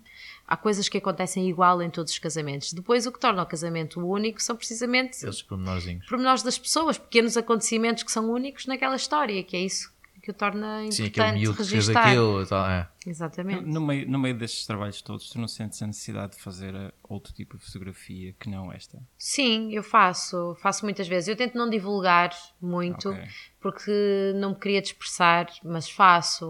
Há 0.48 0.56
coisas 0.56 0.88
que 0.88 0.96
acontecem 0.96 1.50
igual 1.50 1.82
em 1.82 1.90
todos 1.90 2.12
os 2.12 2.18
casamentos. 2.18 2.72
Depois, 2.72 3.06
o 3.06 3.12
que 3.12 3.20
torna 3.20 3.42
o 3.42 3.46
casamento 3.46 4.00
único 4.00 4.40
são 4.40 4.56
precisamente 4.56 5.16
Esses 5.16 5.42
pormenorzinhos. 5.42 6.06
pormenores 6.06 6.42
das 6.42 6.56
pessoas, 6.58 6.96
pequenos 6.96 7.36
acontecimentos 7.36 8.02
que 8.02 8.10
são 8.10 8.30
únicos 8.30 8.64
naquela 8.64 8.96
história, 8.96 9.42
que 9.44 9.54
é 9.54 9.60
isso 9.60 9.89
que 10.22 10.30
o 10.30 10.34
torna 10.34 10.84
importante 10.84 10.94
Sim, 10.96 11.06
aquele 11.06 11.32
miúdo 11.32 11.56
que 11.56 11.64
fez 11.64 11.72
registar. 11.72 12.06
aquilo. 12.08 12.42
e 12.42 12.46
tal, 12.46 12.66
é. 12.68 12.88
Exatamente. 13.06 13.62
No 13.64 13.80
meio, 13.80 14.08
no 14.10 14.18
meio 14.18 14.36
destes 14.36 14.66
trabalhos 14.66 15.00
todos, 15.00 15.30
tu 15.30 15.38
não 15.38 15.48
sentes 15.48 15.80
a 15.82 15.86
necessidade 15.86 16.36
de 16.36 16.42
fazer 16.42 16.74
eh, 16.74 16.92
outro 17.08 17.32
tipo 17.32 17.56
de 17.56 17.64
fotografia 17.64 18.34
que 18.38 18.48
não 18.48 18.70
esta? 18.70 18.98
Sim, 19.16 19.72
eu 19.72 19.82
faço, 19.82 20.54
faço 20.60 20.84
muitas 20.84 21.08
vezes. 21.08 21.28
Eu 21.28 21.36
tento 21.36 21.56
não 21.56 21.70
divulgar 21.70 22.30
muito, 22.60 23.08
Ok. 23.10 23.24
porque 23.58 24.32
não 24.36 24.50
me 24.50 24.56
queria 24.56 24.82
dispersar, 24.82 25.46
mas 25.64 25.88
faço. 25.90 26.44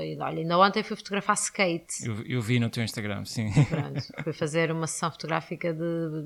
E, 0.00 0.16
olha, 0.18 0.40
ainda 0.40 0.58
ontem 0.58 0.82
fui 0.82 0.96
fotografar 0.96 1.34
skate. 1.36 2.06
Eu, 2.06 2.22
eu 2.24 2.40
vi 2.40 2.58
no 2.58 2.70
teu 2.70 2.82
Instagram, 2.82 3.24
sim. 3.26 3.50
Pronto, 3.68 4.00
fui 4.24 4.32
fazer 4.32 4.72
uma 4.72 4.86
sessão 4.86 5.10
fotográfica 5.10 5.72
de, 5.74 5.80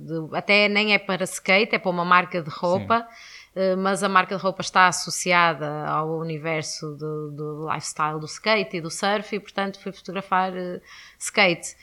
de- 0.07 0.37
Até 0.37 0.69
nem 0.69 0.95
é 0.95 0.99
para 1.01 1.25
skate, 1.25 1.75
é 1.75 1.79
para 1.81 1.91
uma 1.91 2.05
marca 2.05 2.41
de 2.41 2.49
roupa, 2.51 3.07
eh, 3.11 3.15
mas 3.79 4.03
a 4.03 4.09
marca 4.09 4.37
de 4.37 4.43
roupa 4.43 4.63
está 4.63 4.89
associada 4.89 5.87
ao 5.87 6.19
universo 6.19 6.97
do, 6.97 7.31
do 7.31 7.73
lifestyle 7.73 8.19
do 8.19 8.27
skate 8.27 8.79
e 8.79 8.81
do 8.81 8.91
surf, 8.91 9.37
e 9.37 9.39
portanto 9.39 9.79
fui 9.79 9.93
fotografar 9.93 10.57
eh, 10.57 10.81
skate. 11.19 11.77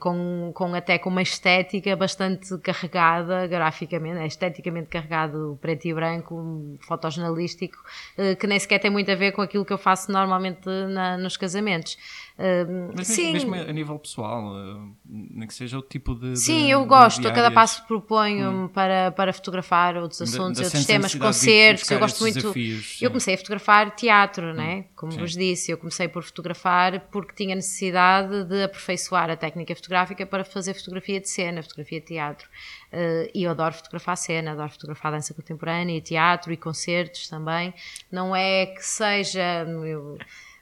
Com, 0.00 0.50
com 0.56 0.74
até 0.74 0.98
com 0.98 1.08
uma 1.08 1.22
estética 1.22 1.94
bastante 1.94 2.58
carregada 2.58 3.46
graficamente, 3.46 4.18
é 4.18 4.26
esteticamente 4.26 4.88
carregado 4.88 5.56
preto 5.62 5.86
e 5.86 5.94
branco, 5.94 6.76
fotojornalístico, 6.80 7.76
eh, 8.16 8.34
que 8.34 8.44
nem 8.48 8.58
sequer 8.58 8.80
tem 8.80 8.90
muito 8.90 9.08
a 9.08 9.14
ver 9.14 9.30
com 9.30 9.40
aquilo 9.40 9.64
que 9.64 9.72
eu 9.72 9.78
faço 9.78 10.10
normalmente 10.10 10.68
na- 10.68 11.16
nos 11.16 11.36
casamentos. 11.36 11.96
Eh, 12.36 12.66
Mas 12.96 13.06
sim, 13.06 13.32
mesmo, 13.32 13.54
a 13.54 13.72
nível 13.72 13.96
pessoal, 14.00 14.52
eh, 14.58 14.76
nem 15.08 15.46
que 15.46 15.54
seja 15.54 15.78
o 15.78 15.82
tipo 15.82 16.12
de. 16.16 16.34
Sim, 16.36 16.64
de- 16.66 16.70
eu 16.70 16.84
gosto. 16.84 17.26
A 17.28 17.30
cada 17.32 17.50
passo 17.50 17.86
proponho-me 17.86 18.68
para, 18.70 19.12
para 19.12 19.32
fotografar 19.32 19.96
outros 19.96 20.20
assuntos, 20.22 20.40
ainda 20.40 20.48
outros 20.62 20.70
sentes 20.72 20.86
temas, 20.86 21.14
concertos. 21.14 21.88
Eu 21.90 21.98
gosto 22.00 22.20
muito. 22.20 22.34
desafios, 22.34 22.98
eu 23.00 23.10
comecei 23.10 23.34
a 23.34 23.38
fotografar 23.38 23.94
teatro, 23.94 24.52
né? 24.54 24.86
Como 24.96 25.12
Sim. 25.12 25.18
vos 25.20 25.32
disse, 25.36 25.70
eu 25.70 25.78
comecei 25.78 26.08
por 26.08 26.24
fotografar 26.24 26.98
porque 27.12 27.32
tinha 27.34 27.54
necessidade 27.54 28.44
de 28.44 28.64
aperfeiçoar 28.78 29.28
a 29.28 29.36
técnica 29.36 29.74
fotográfica 29.74 30.24
para 30.24 30.44
fazer 30.44 30.74
fotografia 30.74 31.20
de 31.20 31.28
cena, 31.28 31.62
fotografia 31.62 32.00
de 32.00 32.06
teatro. 32.06 32.48
Eh, 32.92 33.30
e 33.34 33.42
eu 33.42 33.50
adoro 33.50 33.74
fotografar 33.74 34.16
cena, 34.16 34.52
adoro 34.52 34.70
fotografar 34.70 35.12
dança 35.12 35.34
contemporânea 35.34 35.96
e 35.96 36.00
teatro 36.00 36.52
e 36.52 36.56
concertos 36.56 37.28
também. 37.28 37.74
Não 38.10 38.34
é 38.34 38.66
que 38.66 38.84
seja. 38.84 39.66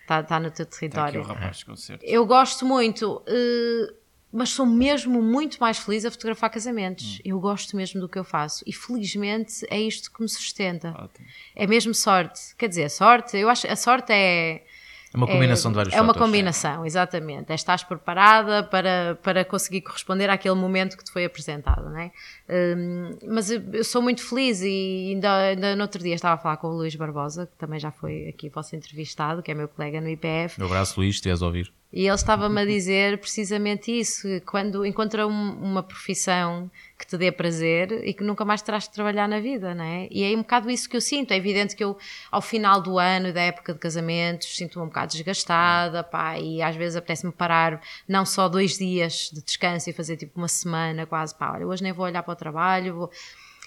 Está 0.01 0.23
tá 0.23 0.41
no 0.41 0.51
teu 0.51 0.65
aqui 0.65 0.79
território. 0.79 1.21
o 1.21 1.25
rapaz. 1.25 1.65
Eu 2.03 2.25
gosto 2.25 2.65
muito, 2.65 3.23
eh, 3.27 3.95
mas 4.33 4.51
sou 4.51 4.67
mesmo 4.67 5.23
muito 5.23 5.59
mais 5.59 5.79
feliz 5.79 6.05
a 6.05 6.11
fotografar 6.11 6.51
casamentos. 6.51 7.21
Eu 7.25 7.39
gosto 7.39 7.77
mesmo 7.77 8.01
do 8.01 8.09
que 8.09 8.19
eu 8.19 8.25
faço 8.25 8.65
e 8.67 8.73
felizmente 8.73 9.67
é 9.69 9.81
isto 9.81 10.13
que 10.13 10.23
me 10.23 10.29
sustenta. 10.29 10.95
Ótimo. 10.97 11.27
É 11.55 11.67
mesmo 11.67 11.93
sorte. 11.93 12.55
Quer 12.57 12.69
dizer, 12.69 12.89
sorte, 12.89 13.37
eu 13.37 13.49
acho 13.49 13.67
a 13.67 13.77
sorte 13.77 14.13
é. 14.13 14.65
É 15.13 15.17
uma 15.17 15.27
combinação 15.27 15.71
de 15.71 15.77
vários 15.77 15.95
É 15.95 16.01
uma 16.01 16.13
fatores. 16.13 16.27
combinação, 16.27 16.85
exatamente. 16.85 17.51
É 17.51 17.55
estás 17.55 17.83
preparada 17.83 18.63
para, 18.65 19.19
para 19.23 19.45
conseguir 19.45 19.81
corresponder 19.83 20.29
àquele 20.29 20.55
momento 20.55 20.97
que 20.97 21.05
te 21.05 21.11
foi 21.11 21.25
apresentado, 21.25 21.89
não 21.89 21.99
é? 21.99 22.11
Hum, 22.49 23.11
mas 23.29 23.51
eu, 23.51 23.85
sou 23.85 24.03
muito 24.03 24.23
feliz 24.23 24.61
e 24.63 25.13
ainda, 25.15 25.35
ainda 25.37 25.77
no 25.77 25.83
outro 25.83 26.03
dia 26.03 26.15
estava 26.15 26.35
a 26.35 26.39
falar 26.39 26.57
com 26.59 26.69
o 26.69 26.77
Luís 26.77 26.95
Barbosa, 26.97 27.47
que 27.47 27.57
também 27.57 27.79
já 27.79 27.91
foi 27.91 28.29
aqui 28.29 28.49
vosso 28.49 28.75
entrevistado, 28.77 29.43
que 29.43 29.51
é 29.51 29.55
meu 29.55 29.69
colega 29.69 30.01
no 30.01 30.09
IPF, 30.09 30.61
Um 30.61 30.67
abraço, 30.67 31.01
Luís, 31.01 31.19
se 31.21 31.31
a 31.31 31.35
ouvir. 31.35 31.73
E 31.93 32.07
ele 32.07 32.15
estava-me 32.15 32.61
a 32.61 32.65
dizer 32.65 33.19
precisamente 33.19 33.91
isso: 33.91 34.29
quando 34.45 34.85
encontra 34.85 35.27
um, 35.27 35.53
uma 35.53 35.83
profissão 35.83 36.71
que 36.99 37.07
te 37.07 37.17
dê 37.17 37.31
prazer 37.31 37.93
e 38.05 38.13
que 38.13 38.25
nunca 38.25 38.45
mais 38.45 38.63
terás 38.63 38.85
de 38.85 38.91
trabalhar 38.91 39.29
na 39.29 39.39
vida, 39.39 39.75
não 39.75 39.85
é? 39.85 40.09
E 40.11 40.25
é 40.25 40.35
um 40.35 40.43
bocado 40.43 40.71
isso 40.71 40.89
que 40.89 40.97
eu 40.97 41.01
sinto. 41.01 41.33
É 41.33 41.37
evidente 41.37 41.77
que 41.77 41.85
eu, 41.85 41.97
ao 42.31 42.43
final 42.43 42.81
do 42.81 42.99
ano 42.99 43.29
e 43.29 43.33
da 43.33 43.43
época 43.43 43.73
de 43.73 43.79
casamentos, 43.79 44.57
sinto-me 44.57 44.85
um 44.85 44.89
bocado 44.89 45.13
desgastada, 45.13 46.03
pá, 46.03 46.39
e 46.39 46.61
às 46.63 46.75
vezes 46.75 46.97
apetece-me 46.97 47.33
parar 47.33 47.81
não 48.09 48.25
só 48.27 48.49
dois 48.49 48.77
dias 48.79 49.31
de 49.33 49.43
descanso 49.43 49.89
e 49.91 49.93
fazer 49.93 50.17
tipo 50.17 50.39
uma 50.39 50.49
semana 50.49 51.07
quase, 51.07 51.35
pá, 51.35 51.53
olha, 51.53 51.67
hoje 51.67 51.83
nem 51.83 51.93
vou 51.93 52.07
olhar 52.07 52.23
para 52.23 52.33
o 52.33 52.37
trabalho, 52.37 52.95
vou 52.95 53.11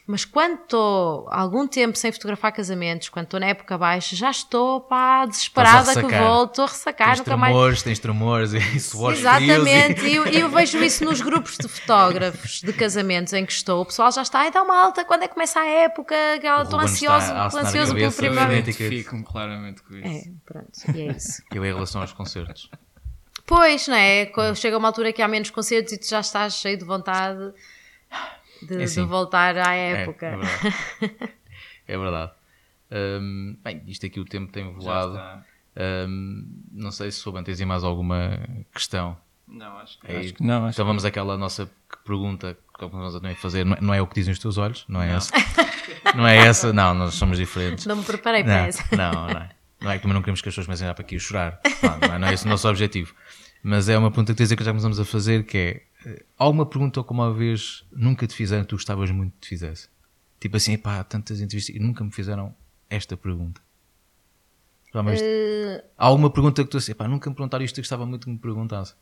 mas 0.10 0.26
quando 0.26 0.56
estou 0.56 1.28
algum 1.30 1.68
tempo 1.68 1.96
sem 1.96 2.12
fotografar 2.12 2.52
casamentos, 2.52 3.10
quando 3.10 3.26
estou 3.26 3.40
na 3.40 3.46
época 3.46 3.78
baixa, 3.78 4.16
já 4.16 4.32
estou 4.32 4.82
pá, 4.82 5.24
desesperada 5.28 5.94
que 5.94 6.18
volto, 6.18 6.50
estou 6.50 6.66
a 6.66 6.68
ressacar, 6.68 7.08
tens 7.10 7.20
nunca 7.20 7.30
tremores, 7.30 7.54
mais. 7.54 7.84
Tens 7.84 8.00
tremores, 8.00 8.54
e 8.54 8.60
suores 8.82 9.20
Exatamente, 9.20 10.04
e... 10.04 10.10
e 10.10 10.16
eu, 10.16 10.26
eu, 10.26 10.50
vejo 10.50 10.84
isso 10.84 11.06
nos 11.06 11.22
grupos 11.22 11.60
de 11.60 11.68
fotógrafos 11.68 12.60
de 12.62 12.74
casamentos 12.74 13.34
em 13.34 13.46
que 13.46 13.52
estou. 13.52 13.84
O 13.84 13.86
pessoal 13.86 14.12
já 14.12 14.24
está, 14.24 14.48
então 14.48 14.66
malta, 14.66 15.06
quando 15.06 15.22
é 15.22 15.28
que 15.28 15.36
começa 15.36 15.60
a 15.60 15.68
época? 15.68 16.16
Estou 16.64 16.80
ansioso, 16.80 17.32
ansioso 17.32 17.94
pelo 17.94 18.12
primeiro. 18.12 18.74
Fico-me 18.74 19.24
claramente 19.24 19.84
com 19.84 19.96
isso. 19.96 20.08
É, 20.08 20.32
pronto, 20.44 20.72
e 20.98 21.02
é 21.02 21.12
isso. 21.12 21.44
Eu 21.54 21.64
em 21.64 21.72
relação 21.72 22.02
aos 22.02 22.14
concertos. 22.14 22.68
Pois, 23.46 23.88
não 23.88 23.96
é? 23.96 24.32
Chega 24.56 24.76
uma 24.76 24.88
altura 24.88 25.14
que 25.14 25.22
há 25.22 25.28
menos 25.28 25.52
concertos 25.52 25.94
e 25.94 26.00
tu 26.00 26.10
já 26.10 26.20
estás 26.20 26.56
cheio 26.56 26.80
de 26.80 26.84
vontade 26.84 27.54
de, 28.66 28.82
é 28.82 28.84
assim. 28.84 29.04
de 29.04 29.08
voltar 29.08 29.58
à 29.58 29.76
é, 29.76 30.04
época. 30.04 30.26
É, 30.26 30.34
é 30.34 30.38
verdade. 30.38 31.34
é 31.88 31.98
verdade. 31.98 32.32
Um, 32.92 33.58
bem, 33.64 33.84
isto 33.88 34.06
aqui 34.06 34.20
o 34.20 34.26
tempo 34.26 34.52
tem 34.52 34.72
voado. 34.74 35.20
Um, 35.78 36.48
não 36.72 36.92
sei 36.92 37.12
se 37.12 37.20
souber, 37.20 37.44
tens 37.44 37.62
mais 37.62 37.84
alguma 37.84 38.40
questão? 38.74 39.18
Não, 39.48 39.78
acho 39.80 40.00
que, 40.00 40.12
é, 40.12 40.20
acho 40.20 40.34
que 40.34 40.44
não. 40.44 40.66
Acho 40.66 40.76
então 40.76 40.86
vamos 40.86 41.06
àquela 41.06 41.38
nossa 41.38 41.70
pergunta 42.06 42.58
que 42.78 42.86
vamos 42.88 43.14
também 43.14 43.36
fazer. 43.36 43.66
Não 43.66 43.76
é, 43.76 43.82
não 43.82 43.94
é, 43.94 44.02
o 44.02 44.08
que 44.08 44.16
dizem 44.16 44.32
os 44.32 44.40
teus 44.40 44.58
olhos, 44.58 44.86
não 44.88 45.02
é 45.02 45.08
não. 45.08 45.16
essa. 45.16 45.34
não 46.16 46.28
é 46.28 46.38
essa, 46.38 46.74
não, 46.74 46.94
nós 46.94 47.16
somos 47.16 47.38
diferentes. 47.38 47.86
Não 47.86 47.96
me 47.96 48.04
preparei 48.04 48.44
para 48.44 48.68
essa. 48.68 48.96
Não, 48.96 49.12
não 49.12 49.40
é. 49.40 49.50
Não 49.82 49.92
é 49.92 49.96
que 49.96 50.02
também 50.02 50.14
não 50.14 50.22
queremos 50.22 50.42
que 50.42 50.50
as 50.50 50.54
pessoas 50.54 50.68
comecem 50.68 50.88
a 50.88 50.94
para 50.94 51.04
aqui 51.04 51.16
a 51.16 51.20
chorar. 51.20 51.60
Não, 51.82 51.98
não, 51.98 52.16
é, 52.16 52.20
não 52.20 52.28
é 52.28 52.34
esse 52.34 52.46
o 52.46 52.50
nosso 52.50 52.68
objetivo. 52.68 53.16
Mas 53.64 53.90
é 53.90 53.98
uma 53.98 54.12
pergunta 54.12 54.34
que 54.34 54.44
dizer 54.44 54.56
que 54.56 54.64
já 54.64 54.72
começamos 54.72 55.00
a 55.00 55.06
fazer 55.06 55.46
que 55.46 55.58
é 55.58 55.82
Há 56.38 56.48
uma 56.48 56.66
pergunta 56.66 57.04
que 57.04 57.12
uma 57.12 57.34
vez 57.34 57.86
nunca 57.92 58.26
te 58.26 58.34
fizeram 58.34 58.64
tu 58.64 58.76
gostavas 58.76 59.12
muito 59.12 59.34
que 59.34 59.40
te 59.42 59.50
fizesse? 59.50 59.90
Tipo 60.40 60.56
assim, 60.56 60.78
pá, 60.78 61.04
tantas 61.04 61.42
entrevistas 61.42 61.76
e 61.76 61.80
nunca 61.80 62.04
me 62.04 62.12
fizeram 62.12 62.56
esta 62.90 63.18
pergunta. 63.18 63.62
Mas, 64.94 65.22
uh... 65.22 65.84
Há 65.98 66.06
alguma 66.08 66.32
pergunta 66.32 66.64
que 66.64 66.70
tu 66.70 66.78
assim, 66.78 66.96
pá, 66.96 67.08
nunca 67.08 67.30
me 67.30 67.36
perguntaram 67.36 67.64
isto 67.64 67.78
e 67.78 67.82
gostava 67.82 68.06
muito 68.06 68.26
que 68.26 68.32
me 68.32 68.40
perguntasse? 68.40 68.96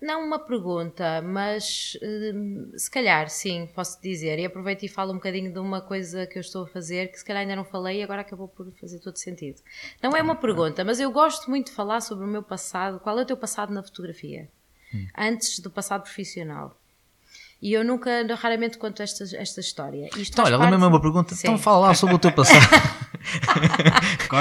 Não 0.00 0.24
uma 0.24 0.38
pergunta, 0.38 1.20
mas 1.20 1.94
uh, 1.96 2.78
se 2.78 2.90
calhar 2.90 3.28
sim, 3.28 3.68
posso 3.74 4.00
dizer. 4.00 4.38
E 4.38 4.46
aproveito 4.46 4.84
e 4.84 4.88
falo 4.88 5.10
um 5.10 5.16
bocadinho 5.16 5.52
de 5.52 5.58
uma 5.58 5.82
coisa 5.82 6.26
que 6.26 6.38
eu 6.38 6.40
estou 6.40 6.62
a 6.62 6.66
fazer 6.66 7.08
que 7.08 7.18
se 7.18 7.24
calhar 7.24 7.42
ainda 7.42 7.54
não 7.54 7.64
falei 7.64 8.00
e 8.00 8.02
agora 8.02 8.22
acabou 8.22 8.48
por 8.48 8.72
fazer 8.80 8.98
todo 9.00 9.16
sentido. 9.18 9.60
Não 10.02 10.16
é 10.16 10.22
uma 10.22 10.36
pergunta, 10.36 10.82
mas 10.84 11.00
eu 11.00 11.10
gosto 11.10 11.50
muito 11.50 11.66
de 11.66 11.72
falar 11.72 12.00
sobre 12.00 12.24
o 12.24 12.28
meu 12.28 12.42
passado. 12.42 12.98
Qual 13.00 13.18
é 13.18 13.22
o 13.22 13.26
teu 13.26 13.36
passado 13.36 13.74
na 13.74 13.82
fotografia? 13.82 14.48
Hum. 14.94 15.06
antes 15.16 15.58
do 15.60 15.70
passado 15.70 16.02
profissional. 16.02 16.76
E 17.62 17.74
eu 17.74 17.84
nunca, 17.84 18.10
raramente 18.36 18.78
conto 18.78 19.02
esta, 19.02 19.24
esta 19.36 19.60
história. 19.60 20.08
Isto 20.16 20.32
então, 20.32 20.46
olha, 20.46 20.56
parte... 20.56 20.70
lembra-me 20.70 20.94
uma 20.94 21.00
pergunta. 21.00 21.34
Sim. 21.34 21.48
Então 21.48 21.58
fala 21.58 21.88
lá 21.88 21.94
sobre 21.94 22.14
o 22.14 22.18
teu 22.18 22.32
passado. 22.32 22.58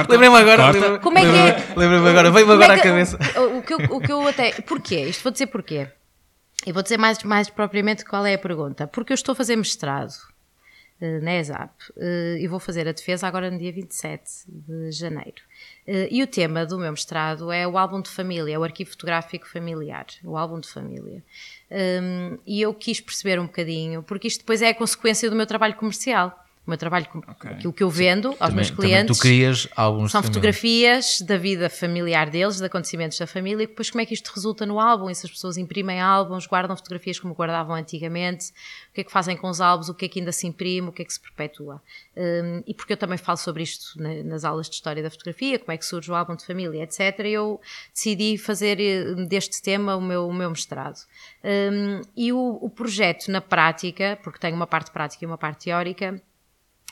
Lembrei-me 0.09 0.37
agora. 0.37 0.71
Lembra 0.71 0.99
Como 0.99 1.17
é 1.17 1.21
que 1.21 1.27
é? 1.27 1.73
Lembrei-me 1.75 2.09
agora, 2.09 2.31
veio-me 2.31 2.53
agora 2.53 2.75
é 2.77 2.79
à 2.79 2.81
cabeça. 2.81 3.19
O 3.57 3.61
que, 3.61 3.73
eu, 3.73 3.77
o 3.89 3.99
que 3.99 4.11
eu 4.11 4.25
até. 4.25 4.51
Porquê? 4.61 5.01
Isto 5.01 5.23
vou 5.23 5.31
dizer 5.33 5.47
porquê. 5.47 5.89
E 6.65 6.71
vou 6.71 6.81
dizer 6.81 6.97
mais, 6.97 7.21
mais 7.23 7.49
propriamente 7.49 8.05
qual 8.05 8.25
é 8.25 8.35
a 8.35 8.39
pergunta. 8.39 8.87
Porque 8.87 9.11
eu 9.11 9.15
estou 9.15 9.33
a 9.33 9.35
fazer 9.35 9.57
mestrado 9.57 10.13
na 11.21 11.35
ESAP 11.35 11.71
uh, 11.91 12.37
e 12.37 12.47
vou 12.47 12.59
fazer 12.59 12.87
a 12.87 12.91
defesa 12.91 13.27
agora 13.27 13.49
no 13.49 13.57
dia 13.57 13.71
27 13.71 14.23
de 14.47 14.91
janeiro. 14.91 15.41
Uh, 15.87 16.07
e 16.11 16.21
o 16.21 16.27
tema 16.27 16.65
do 16.65 16.77
meu 16.77 16.91
mestrado 16.91 17.51
é 17.51 17.67
o 17.67 17.77
álbum 17.77 18.01
de 18.01 18.09
família, 18.09 18.53
é 18.53 18.59
o 18.59 18.63
arquivo 18.63 18.91
fotográfico 18.91 19.47
familiar, 19.47 20.07
o 20.23 20.35
álbum 20.37 20.59
de 20.59 20.67
família. 20.67 21.23
Um, 21.71 22.37
e 22.45 22.61
eu 22.61 22.73
quis 22.73 22.99
perceber 22.99 23.39
um 23.39 23.45
bocadinho, 23.45 24.03
porque 24.03 24.27
isto 24.27 24.39
depois 24.39 24.61
é 24.61 24.69
a 24.69 24.75
consequência 24.75 25.29
do 25.29 25.35
meu 25.35 25.45
trabalho 25.45 25.75
comercial 25.75 26.45
o 26.69 26.71
meu 26.71 26.77
trabalho, 26.77 27.07
okay. 27.13 27.51
aquilo 27.51 27.73
que 27.73 27.83
eu 27.83 27.89
vendo 27.89 28.29
Sim. 28.29 28.37
aos 28.39 28.39
também, 28.39 28.55
meus 28.55 28.71
clientes. 28.71 29.17
tu 29.17 29.21
crias 29.21 29.67
álbuns 29.75 30.11
São 30.11 30.21
fotografias 30.21 31.21
da 31.21 31.37
vida 31.37 31.69
familiar 31.69 32.29
deles, 32.29 32.57
de 32.57 32.65
acontecimentos 32.65 33.17
da 33.17 33.25
família, 33.25 33.63
e 33.63 33.67
depois 33.67 33.89
como 33.89 34.01
é 34.01 34.05
que 34.05 34.13
isto 34.13 34.31
resulta 34.33 34.65
no 34.65 34.79
álbum? 34.79 35.09
E 35.09 35.15
se 35.15 35.25
as 35.25 35.31
pessoas 35.31 35.57
imprimem 35.57 35.99
álbuns, 35.99 36.45
guardam 36.45 36.75
fotografias 36.77 37.19
como 37.19 37.33
guardavam 37.33 37.75
antigamente, 37.75 38.51
o 38.91 38.93
que 38.93 39.01
é 39.01 39.03
que 39.03 39.11
fazem 39.11 39.35
com 39.35 39.49
os 39.49 39.59
álbuns, 39.59 39.89
o 39.89 39.93
que 39.93 40.05
é 40.05 40.07
que 40.07 40.19
ainda 40.19 40.31
se 40.31 40.45
imprime, 40.47 40.87
o 40.87 40.91
que 40.91 41.01
é 41.01 41.05
que 41.05 41.13
se 41.13 41.19
perpetua. 41.19 41.81
Um, 42.15 42.63
e 42.67 42.73
porque 42.73 42.93
eu 42.93 42.97
também 42.97 43.17
falo 43.17 43.37
sobre 43.37 43.63
isto 43.63 44.01
nas 44.25 44.43
aulas 44.43 44.69
de 44.69 44.75
História 44.75 45.01
da 45.01 45.09
Fotografia, 45.09 45.57
como 45.57 45.71
é 45.71 45.77
que 45.77 45.85
surge 45.85 46.11
o 46.11 46.15
álbum 46.15 46.35
de 46.35 46.45
família, 46.45 46.83
etc. 46.83 47.19
Eu 47.25 47.59
decidi 47.93 48.37
fazer 48.37 48.79
eh, 48.79 49.15
deste 49.25 49.61
tema 49.61 49.95
o 49.95 50.01
meu, 50.01 50.27
o 50.27 50.33
meu 50.33 50.49
mestrado. 50.49 50.99
Um, 51.43 52.01
e 52.15 52.31
o, 52.31 52.59
o 52.61 52.69
projeto 52.69 53.31
na 53.31 53.41
prática, 53.41 54.19
porque 54.23 54.39
tem 54.39 54.53
uma 54.53 54.67
parte 54.67 54.91
prática 54.91 55.23
e 55.23 55.27
uma 55.27 55.37
parte 55.37 55.65
teórica, 55.65 56.21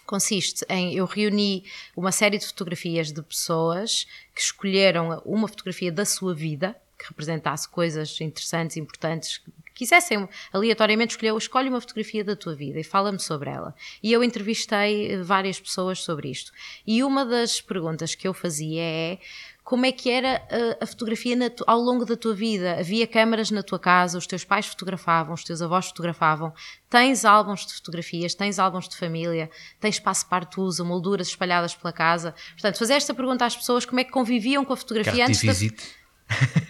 consiste 0.08 0.66
em 0.70 0.96
eu 0.96 1.06
reuni 1.06 1.64
uma 1.96 2.12
série 2.12 2.40
de 2.40 2.48
fotografias 2.48 3.12
de 3.12 3.22
pessoas 3.22 4.08
que 4.34 4.42
escolheram 4.42 5.22
uma 5.26 5.48
fotografia 5.48 5.92
da 5.92 6.06
sua 6.06 6.34
vida 6.34 6.76
que 6.98 7.08
representasse 7.08 7.70
coisas 7.70 8.20
interessantes, 8.20 8.76
importantes, 8.76 9.38
que 9.38 9.52
quisessem 9.76 10.28
aleatoriamente 10.52 11.12
escolher, 11.12 11.38
escolhe 11.38 11.70
uma 11.70 11.80
fotografia 11.80 12.24
da 12.24 12.36
tua 12.36 12.56
vida 12.56 12.80
e 12.80 12.84
fala-me 12.84 13.20
sobre 13.20 13.52
ela. 13.52 13.76
E 14.02 14.12
eu 14.12 14.24
entrevistei 14.24 15.22
várias 15.22 15.60
pessoas 15.60 16.00
sobre 16.00 16.30
isto. 16.32 16.52
E 16.86 17.04
uma 17.04 17.24
das 17.24 17.62
perguntas 17.62 18.16
que 18.16 18.28
eu 18.28 18.34
fazia 18.34 18.82
é 18.82 19.20
como 19.68 19.85
é 19.85 19.91
que 19.91 20.10
era 20.10 20.41
a, 20.80 20.85
a 20.85 20.88
fotografia 20.88 21.49
tu, 21.49 21.61
ao 21.68 21.77
longo 21.81 22.06
da 22.06 22.15
tua 22.15 22.34
vida? 22.34 22.80
Havia 22.80 23.06
câmaras 23.06 23.52
na 23.52 23.61
tua 23.61 23.77
casa, 23.77 24.18
os 24.18 24.26
teus 24.26 24.45
pais 24.45 24.65
fotografavam, 24.65 25.34
os 25.34 25.44
teus 25.44 25.61
avós 25.61 25.88
fotografavam, 25.88 26.53
tens 26.89 27.26
álbuns 27.26 27.65
de 27.65 27.73
fotografias, 27.73 28.34
tens 28.34 28.60
álbuns 28.60 28.88
de 28.88 28.95
família, 28.95 29.49
tens 29.77 29.95
espaço 29.95 30.26
partusa, 30.30 30.85
molduras 30.85 31.27
espalhadas 31.27 31.76
pela 31.76 31.91
casa. 31.91 32.34
Portanto, 32.53 32.80
fazer 32.80 32.94
esta 32.94 33.14
pergunta 33.14 33.44
às 33.44 33.57
pessoas 33.57 33.84
como 33.84 33.99
é 33.99 34.06
que 34.06 34.11
conviviam 34.11 34.64
com 34.64 34.72
a 34.72 34.77
fotografia 34.77 35.26
antes 35.26 35.44
da... 35.44 35.52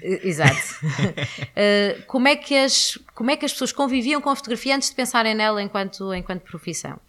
Exato. 0.02 0.58
uh, 0.82 2.02
como, 2.08 2.28
é 2.28 2.36
que 2.36 2.58
as, 2.58 2.98
como 3.14 3.30
é 3.30 3.38
que 3.38 3.46
as 3.46 3.52
pessoas 3.52 3.72
conviviam 3.72 4.20
com 4.20 4.32
a 4.32 4.36
fotografia 4.36 4.76
antes 4.76 4.90
de 4.90 4.96
pensarem 4.96 5.36
nela 5.36 5.62
enquanto, 5.62 6.16
enquanto 6.16 6.42
profissão? 6.42 7.00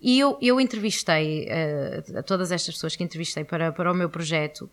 E 0.00 0.18
eu, 0.18 0.36
eu 0.42 0.60
entrevistei 0.60 1.46
uh, 1.48 2.18
a 2.18 2.22
todas 2.22 2.52
estas 2.52 2.74
pessoas 2.74 2.94
que 2.94 3.04
entrevistei 3.04 3.44
para, 3.44 3.72
para 3.72 3.90
o 3.90 3.94
meu 3.94 4.10
projeto 4.10 4.68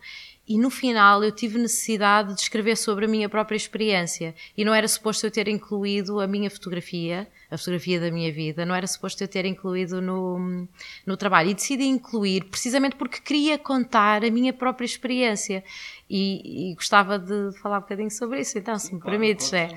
e 0.46 0.58
no 0.58 0.68
final 0.68 1.24
eu 1.24 1.32
tive 1.32 1.58
necessidade 1.58 2.34
de 2.34 2.40
escrever 2.40 2.76
sobre 2.76 3.06
a 3.06 3.08
minha 3.08 3.30
própria 3.30 3.56
experiência. 3.56 4.34
E 4.54 4.62
não 4.62 4.74
era 4.74 4.86
suposto 4.86 5.26
eu 5.26 5.30
ter 5.30 5.48
incluído 5.48 6.20
a 6.20 6.26
minha 6.26 6.50
fotografia, 6.50 7.26
a 7.50 7.56
fotografia 7.56 7.98
da 7.98 8.10
minha 8.10 8.30
vida, 8.30 8.66
não 8.66 8.74
era 8.74 8.86
suposto 8.86 9.24
eu 9.24 9.28
ter 9.28 9.46
incluído 9.46 10.02
no, 10.02 10.68
no 11.06 11.16
trabalho. 11.16 11.48
E 11.48 11.54
decidi 11.54 11.84
incluir 11.84 12.44
precisamente 12.44 12.94
porque 12.96 13.20
queria 13.20 13.56
contar 13.56 14.22
a 14.22 14.30
minha 14.30 14.52
própria 14.52 14.84
experiência. 14.84 15.64
E, 16.10 16.72
e 16.72 16.74
gostava 16.74 17.18
de 17.18 17.56
falar 17.62 17.78
um 17.78 17.80
bocadinho 17.80 18.10
sobre 18.10 18.40
isso, 18.40 18.58
então 18.58 18.78
se 18.78 18.94
me 18.94 19.00
claro, 19.00 19.18
permites, 19.18 19.50
é. 19.54 19.68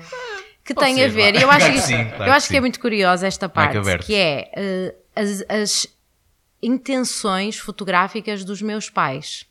que 0.62 0.74
tem 0.74 0.96
ser, 0.96 1.04
a 1.04 1.08
ver, 1.08 1.32
claro. 1.32 1.46
eu 1.46 1.50
acho, 1.50 1.72
que, 1.72 1.80
sim, 1.80 2.04
claro 2.04 2.24
eu 2.24 2.32
acho 2.32 2.46
que, 2.46 2.52
que 2.52 2.56
é 2.58 2.60
muito 2.60 2.78
curiosa 2.78 3.26
esta 3.26 3.48
parte, 3.48 3.78
que 4.04 4.14
é 4.14 4.50
uh, 4.54 4.94
as, 5.16 5.44
as 5.48 5.98
intenções 6.62 7.56
fotográficas 7.56 8.44
dos 8.44 8.60
meus 8.60 8.90
pais 8.90 9.47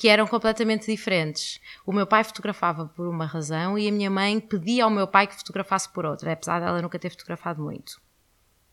que 0.00 0.08
eram 0.08 0.26
completamente 0.26 0.86
diferentes. 0.86 1.60
O 1.84 1.92
meu 1.92 2.06
pai 2.06 2.24
fotografava 2.24 2.86
por 2.86 3.06
uma 3.06 3.26
razão 3.26 3.78
e 3.78 3.86
a 3.86 3.92
minha 3.92 4.08
mãe 4.08 4.40
pedia 4.40 4.84
ao 4.84 4.90
meu 4.90 5.06
pai 5.06 5.26
que 5.26 5.36
fotografasse 5.36 5.92
por 5.92 6.06
outra, 6.06 6.32
apesar 6.32 6.58
dela 6.58 6.80
nunca 6.80 6.98
ter 6.98 7.10
fotografado 7.10 7.62
muito. 7.62 8.00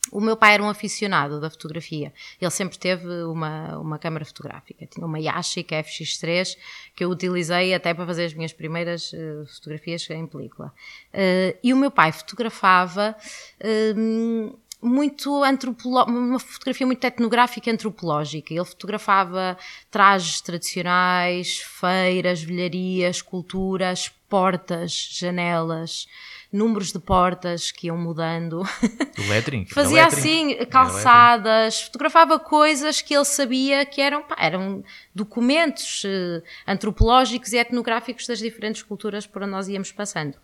O 0.10 0.22
meu 0.22 0.38
pai 0.38 0.54
era 0.54 0.64
um 0.64 0.70
aficionado 0.70 1.42
da 1.42 1.50
fotografia. 1.50 2.14
Ele 2.40 2.50
sempre 2.50 2.78
teve 2.78 3.06
uma, 3.24 3.78
uma 3.78 4.00
câmara 4.00 4.24
fotográfica. 4.24 4.88
Tinha 4.88 5.06
uma 5.06 5.20
Yashica 5.20 5.76
FX3 5.84 6.56
que 6.96 7.04
eu 7.04 7.10
utilizei 7.10 7.74
até 7.74 7.94
para 7.94 8.06
fazer 8.06 8.24
as 8.24 8.34
minhas 8.34 8.54
primeiras 8.54 9.12
uh, 9.12 9.46
fotografias 9.54 10.10
em 10.10 10.26
película. 10.28 10.74
Uh, 11.14 11.60
e 11.62 11.74
o 11.74 11.76
meu 11.76 11.92
pai 11.92 12.14
fotografava. 12.14 13.14
Uh, 13.60 14.58
muito 14.82 15.42
uma 16.08 16.40
fotografia 16.40 16.86
muito 16.86 17.04
etnográfica 17.04 17.72
antropológica. 17.72 18.54
Ele 18.54 18.66
fotografava 18.66 19.58
trajes 19.90 20.42
tradicionais, 20.42 21.60
feiras, 21.60 22.44
velharias, 22.44 23.22
culturas, 23.22 24.12
portas, 24.30 24.92
janelas, 25.12 26.08
números 26.52 26.92
de 26.92 27.00
portas 27.00 27.72
que 27.72 27.88
iam 27.88 27.98
mudando. 27.98 28.62
O 28.62 29.30
lettering. 29.30 29.66
Fazia 29.74 30.06
assim 30.06 30.50
lettering. 30.50 30.70
calçadas, 30.70 31.82
fotografava 31.82 32.40
coisas 32.40 33.02
que 33.02 33.16
ele 33.16 33.26
sabia 33.26 33.86
que 33.86 34.02
eram, 34.02 34.24
pá, 34.24 34.36
eram 34.40 34.84
documentos 35.14 36.04
eh, 36.06 36.44
antropológicos 36.68 37.52
e 37.52 37.58
etnográficos 37.58 38.28
das 38.28 38.40
diferentes 38.40 38.84
culturas 38.84 39.26
por 39.26 39.42
onde 39.42 39.52
nós 39.52 39.68
íamos 39.68 39.92
passando. 39.92 40.38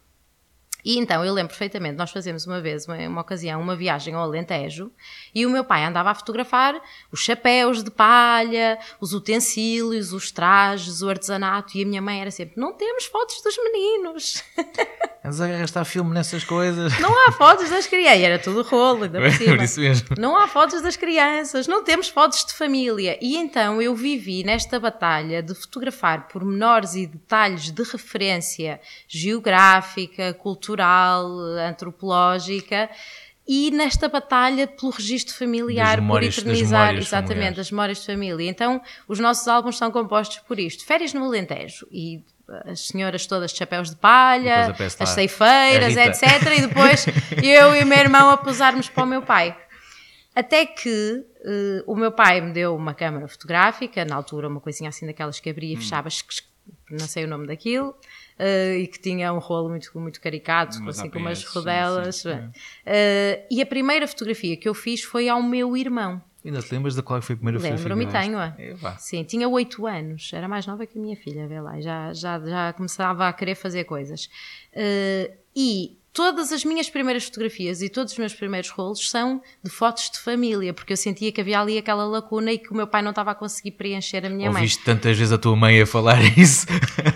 E 0.83 0.97
então 0.97 1.23
eu 1.23 1.33
lembro 1.33 1.49
perfeitamente, 1.49 1.95
nós 1.95 2.11
fazemos 2.11 2.45
uma 2.45 2.59
vez, 2.59 2.87
uma, 2.87 2.97
uma 2.97 3.21
ocasião, 3.21 3.61
uma 3.61 3.75
viagem 3.75 4.13
ao 4.13 4.23
Alentejo 4.23 4.91
e 5.33 5.45
o 5.45 5.49
meu 5.49 5.63
pai 5.63 5.85
andava 5.85 6.11
a 6.11 6.15
fotografar 6.15 6.79
os 7.11 7.21
chapéus 7.21 7.83
de 7.83 7.91
palha, 7.91 8.77
os 8.99 9.13
utensílios, 9.13 10.13
os 10.13 10.31
trajes, 10.31 11.01
o 11.01 11.09
artesanato 11.09 11.77
e 11.77 11.83
a 11.83 11.85
minha 11.85 12.01
mãe 12.01 12.21
era 12.21 12.31
sempre: 12.31 12.59
Não 12.59 12.73
temos 12.73 13.05
fotos 13.05 13.41
dos 13.41 13.55
meninos, 13.57 14.43
Andas 15.25 15.39
a 15.39 15.47
gastar 15.47 15.85
filme 15.85 16.13
nessas 16.13 16.43
coisas. 16.43 16.99
não 16.99 17.27
há 17.27 17.31
fotos 17.31 17.69
das 17.69 17.87
crianças. 17.87 18.21
Era 18.21 18.37
tudo 18.37 18.61
rolo, 18.61 19.05
ainda 19.05 19.21
por 19.21 19.31
cima. 19.31 19.55
Por 19.55 19.63
isso 19.63 19.79
mesmo. 19.79 20.07
Não 20.19 20.35
há 20.35 20.49
fotos 20.49 20.81
das 20.81 20.97
crianças, 20.97 21.65
não 21.65 21.81
temos 21.81 22.09
fotos 22.09 22.43
de 22.43 22.53
família. 22.53 23.17
E 23.21 23.37
então 23.37 23.81
eu 23.81 23.95
vivi 23.95 24.43
nesta 24.43 24.77
batalha 24.81 25.41
de 25.41 25.55
fotografar 25.55 26.27
pormenores 26.27 26.95
e 26.95 27.07
detalhes 27.07 27.71
de 27.71 27.83
referência 27.83 28.81
geográfica, 29.07 30.33
cultural, 30.33 30.72
antropológica. 31.69 32.89
E 33.45 33.71
nesta 33.71 34.07
batalha 34.07 34.65
pelo 34.67 34.89
registro 34.91 35.35
familiar, 35.35 35.97
Das 35.97 36.05
memórias- 36.05 36.35
por 36.35 36.43
das 36.45 36.53
eternizar 36.53 36.79
memórias 36.87 37.05
exatamente 37.07 37.33
familiares. 37.35 37.59
as 37.59 37.71
memórias 37.71 37.99
de 37.99 38.05
família. 38.05 38.49
Então, 38.49 38.81
os 39.05 39.19
nossos 39.19 39.45
álbuns 39.49 39.77
são 39.77 39.91
compostos 39.91 40.37
por 40.39 40.57
isto: 40.57 40.85
férias 40.85 41.13
no 41.13 41.25
Alentejo 41.25 41.85
e 41.91 42.23
as 42.65 42.87
senhoras 42.87 43.25
todas 43.27 43.51
de 43.51 43.57
chapéus 43.57 43.89
de 43.89 43.97
palha, 43.97 44.73
as 44.99 45.09
ceifeiras, 45.09 45.89
Rita. 45.95 46.03
etc. 46.05 46.57
E 46.57 46.61
depois 46.67 47.05
eu 47.43 47.75
e 47.75 47.83
o 47.83 47.85
meu 47.85 47.97
irmão 47.99 48.29
a 48.29 48.37
posarmos 48.37 48.87
para 48.87 49.03
o 49.03 49.07
meu 49.07 49.21
pai. 49.21 49.57
Até 50.33 50.65
que 50.65 51.25
eh, 51.45 51.83
o 51.85 51.95
meu 51.95 52.11
pai 52.13 52.39
me 52.41 52.51
deu 52.53 52.73
uma 52.75 52.93
câmara 52.93 53.27
fotográfica, 53.27 54.03
na 54.05 54.15
altura 54.15 54.47
uma 54.47 54.61
coisinha 54.61 54.89
assim 54.89 55.05
daquelas 55.05 55.39
que 55.41 55.49
abria 55.49 55.73
e 55.73 55.77
fechava, 55.77 56.07
não 56.89 57.07
sei 57.07 57.25
o 57.25 57.27
nome 57.27 57.45
daquilo, 57.45 57.93
eh, 58.37 58.79
e 58.79 58.87
que 58.87 58.99
tinha 58.99 59.31
um 59.33 59.39
rolo 59.39 59.69
muito, 59.69 59.89
muito 59.99 60.19
caricato, 60.21 60.77
Umas 60.79 60.99
assim 60.99 61.09
com 61.09 61.19
umas 61.19 61.43
rodelas. 61.43 62.15
sim, 62.17 62.29
sim. 62.31 62.49
Eh, 62.85 63.45
e 63.49 63.61
a 63.61 63.65
primeira 63.65 64.07
fotografia 64.07 64.55
que 64.57 64.67
eu 64.67 64.73
fiz 64.73 65.03
foi 65.03 65.29
ao 65.29 65.41
meu 65.41 65.75
irmão. 65.77 66.21
Ainda 66.45 66.61
te 66.61 66.73
lembras 66.73 66.95
de 66.95 67.01
qual 67.01 67.21
foi 67.21 67.35
a 67.35 67.37
primeira 67.37 67.57
fotografia? 67.57 67.95
Lembro-me, 67.95 68.11
tenho-a. 68.11 68.55
É. 68.57 68.97
Sim, 68.97 69.23
tinha 69.23 69.47
8 69.47 69.87
anos, 69.87 70.29
era 70.33 70.47
mais 70.47 70.67
nova 70.67 70.85
que 70.85 70.97
a 70.97 71.01
minha 71.01 71.15
filha, 71.15 71.47
vê 71.47 71.61
lá, 71.61 71.79
já, 71.79 72.13
já, 72.13 72.37
já 72.39 72.73
começava 72.73 73.29
a 73.29 73.33
querer 73.33 73.55
fazer 73.55 73.85
coisas. 73.85 74.29
Eh, 74.73 75.31
e 75.55 75.97
todas 76.13 76.51
as 76.51 76.63
minhas 76.63 76.89
primeiras 76.89 77.25
fotografias 77.25 77.81
e 77.81 77.89
todos 77.89 78.13
os 78.13 78.19
meus 78.19 78.33
primeiros 78.33 78.69
rolos 78.69 79.09
são 79.09 79.41
de 79.63 79.69
fotos 79.69 80.11
de 80.11 80.19
família, 80.19 80.71
porque 80.73 80.93
eu 80.93 80.97
sentia 80.97 81.31
que 81.31 81.41
havia 81.41 81.59
ali 81.59 81.77
aquela 81.77 82.05
lacuna 82.05 82.51
e 82.51 82.59
que 82.59 82.71
o 82.71 82.75
meu 82.75 82.85
pai 82.85 83.01
não 83.01 83.09
estava 83.09 83.31
a 83.31 83.35
conseguir 83.35 83.71
preencher 83.71 84.23
a 84.23 84.29
minha 84.29 84.51
mãe. 84.51 84.61
Ouviste 84.61 84.83
tantas 84.83 85.17
vezes 85.17 85.33
a 85.33 85.37
tua 85.39 85.55
mãe 85.55 85.81
a 85.81 85.87
falar 85.87 86.19
isso. 86.37 86.67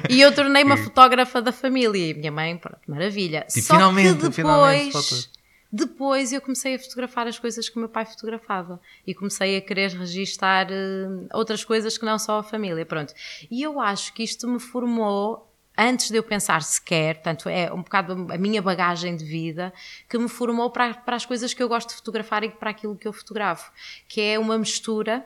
E 0.09 0.19
eu 0.19 0.33
tornei-me 0.33 0.73
a 0.73 0.77
fotógrafa 0.77 1.39
da 1.41 1.51
família 1.51 2.09
e 2.09 2.13
minha 2.15 2.31
mãe, 2.31 2.57
pronto, 2.57 2.79
maravilha. 2.87 3.45
Tipo, 3.47 3.67
Só 3.67 3.75
finalmente, 3.75 4.07
que 4.07 4.13
depois, 4.15 4.35
finalmente, 4.35 4.91
fotos. 4.91 5.29
depois 5.71 6.33
eu 6.33 6.41
comecei 6.41 6.73
a 6.73 6.79
fotografar 6.79 7.27
as 7.27 7.37
coisas 7.37 7.69
que 7.69 7.75
o 7.75 7.79
meu 7.79 7.89
pai 7.89 8.03
fotografava 8.03 8.81
e 9.05 9.13
comecei 9.13 9.57
a 9.57 9.61
querer 9.61 9.91
registar 9.91 10.67
eh, 10.71 11.07
outras 11.33 11.63
coisas 11.63 11.99
que 11.99 12.05
não 12.05 12.17
só 12.17 12.39
a 12.39 12.43
família, 12.43 12.83
pronto. 12.83 13.13
E 13.51 13.61
eu 13.61 13.79
acho 13.79 14.11
que 14.13 14.23
isto 14.23 14.47
me 14.47 14.59
formou 14.59 15.46
antes 15.77 16.09
de 16.09 16.17
eu 16.17 16.23
pensar 16.23 16.63
sequer, 16.63 17.21
tanto 17.21 17.47
é 17.47 17.71
um 17.71 17.81
bocado 17.83 18.27
a 18.31 18.37
minha 18.37 18.61
bagagem 18.61 19.15
de 19.15 19.23
vida 19.23 19.73
que 20.09 20.17
me 20.17 20.27
formou 20.27 20.71
para, 20.71 20.93
para 20.93 21.15
as 21.15 21.25
coisas 21.25 21.53
que 21.53 21.61
eu 21.61 21.69
gosto 21.69 21.89
de 21.89 21.95
fotografar 21.95 22.43
e 22.43 22.49
para 22.49 22.71
aquilo 22.71 22.95
que 22.95 23.07
eu 23.07 23.13
fotografo, 23.13 23.71
que 24.07 24.21
é 24.21 24.39
uma 24.39 24.57
mistura 24.57 25.25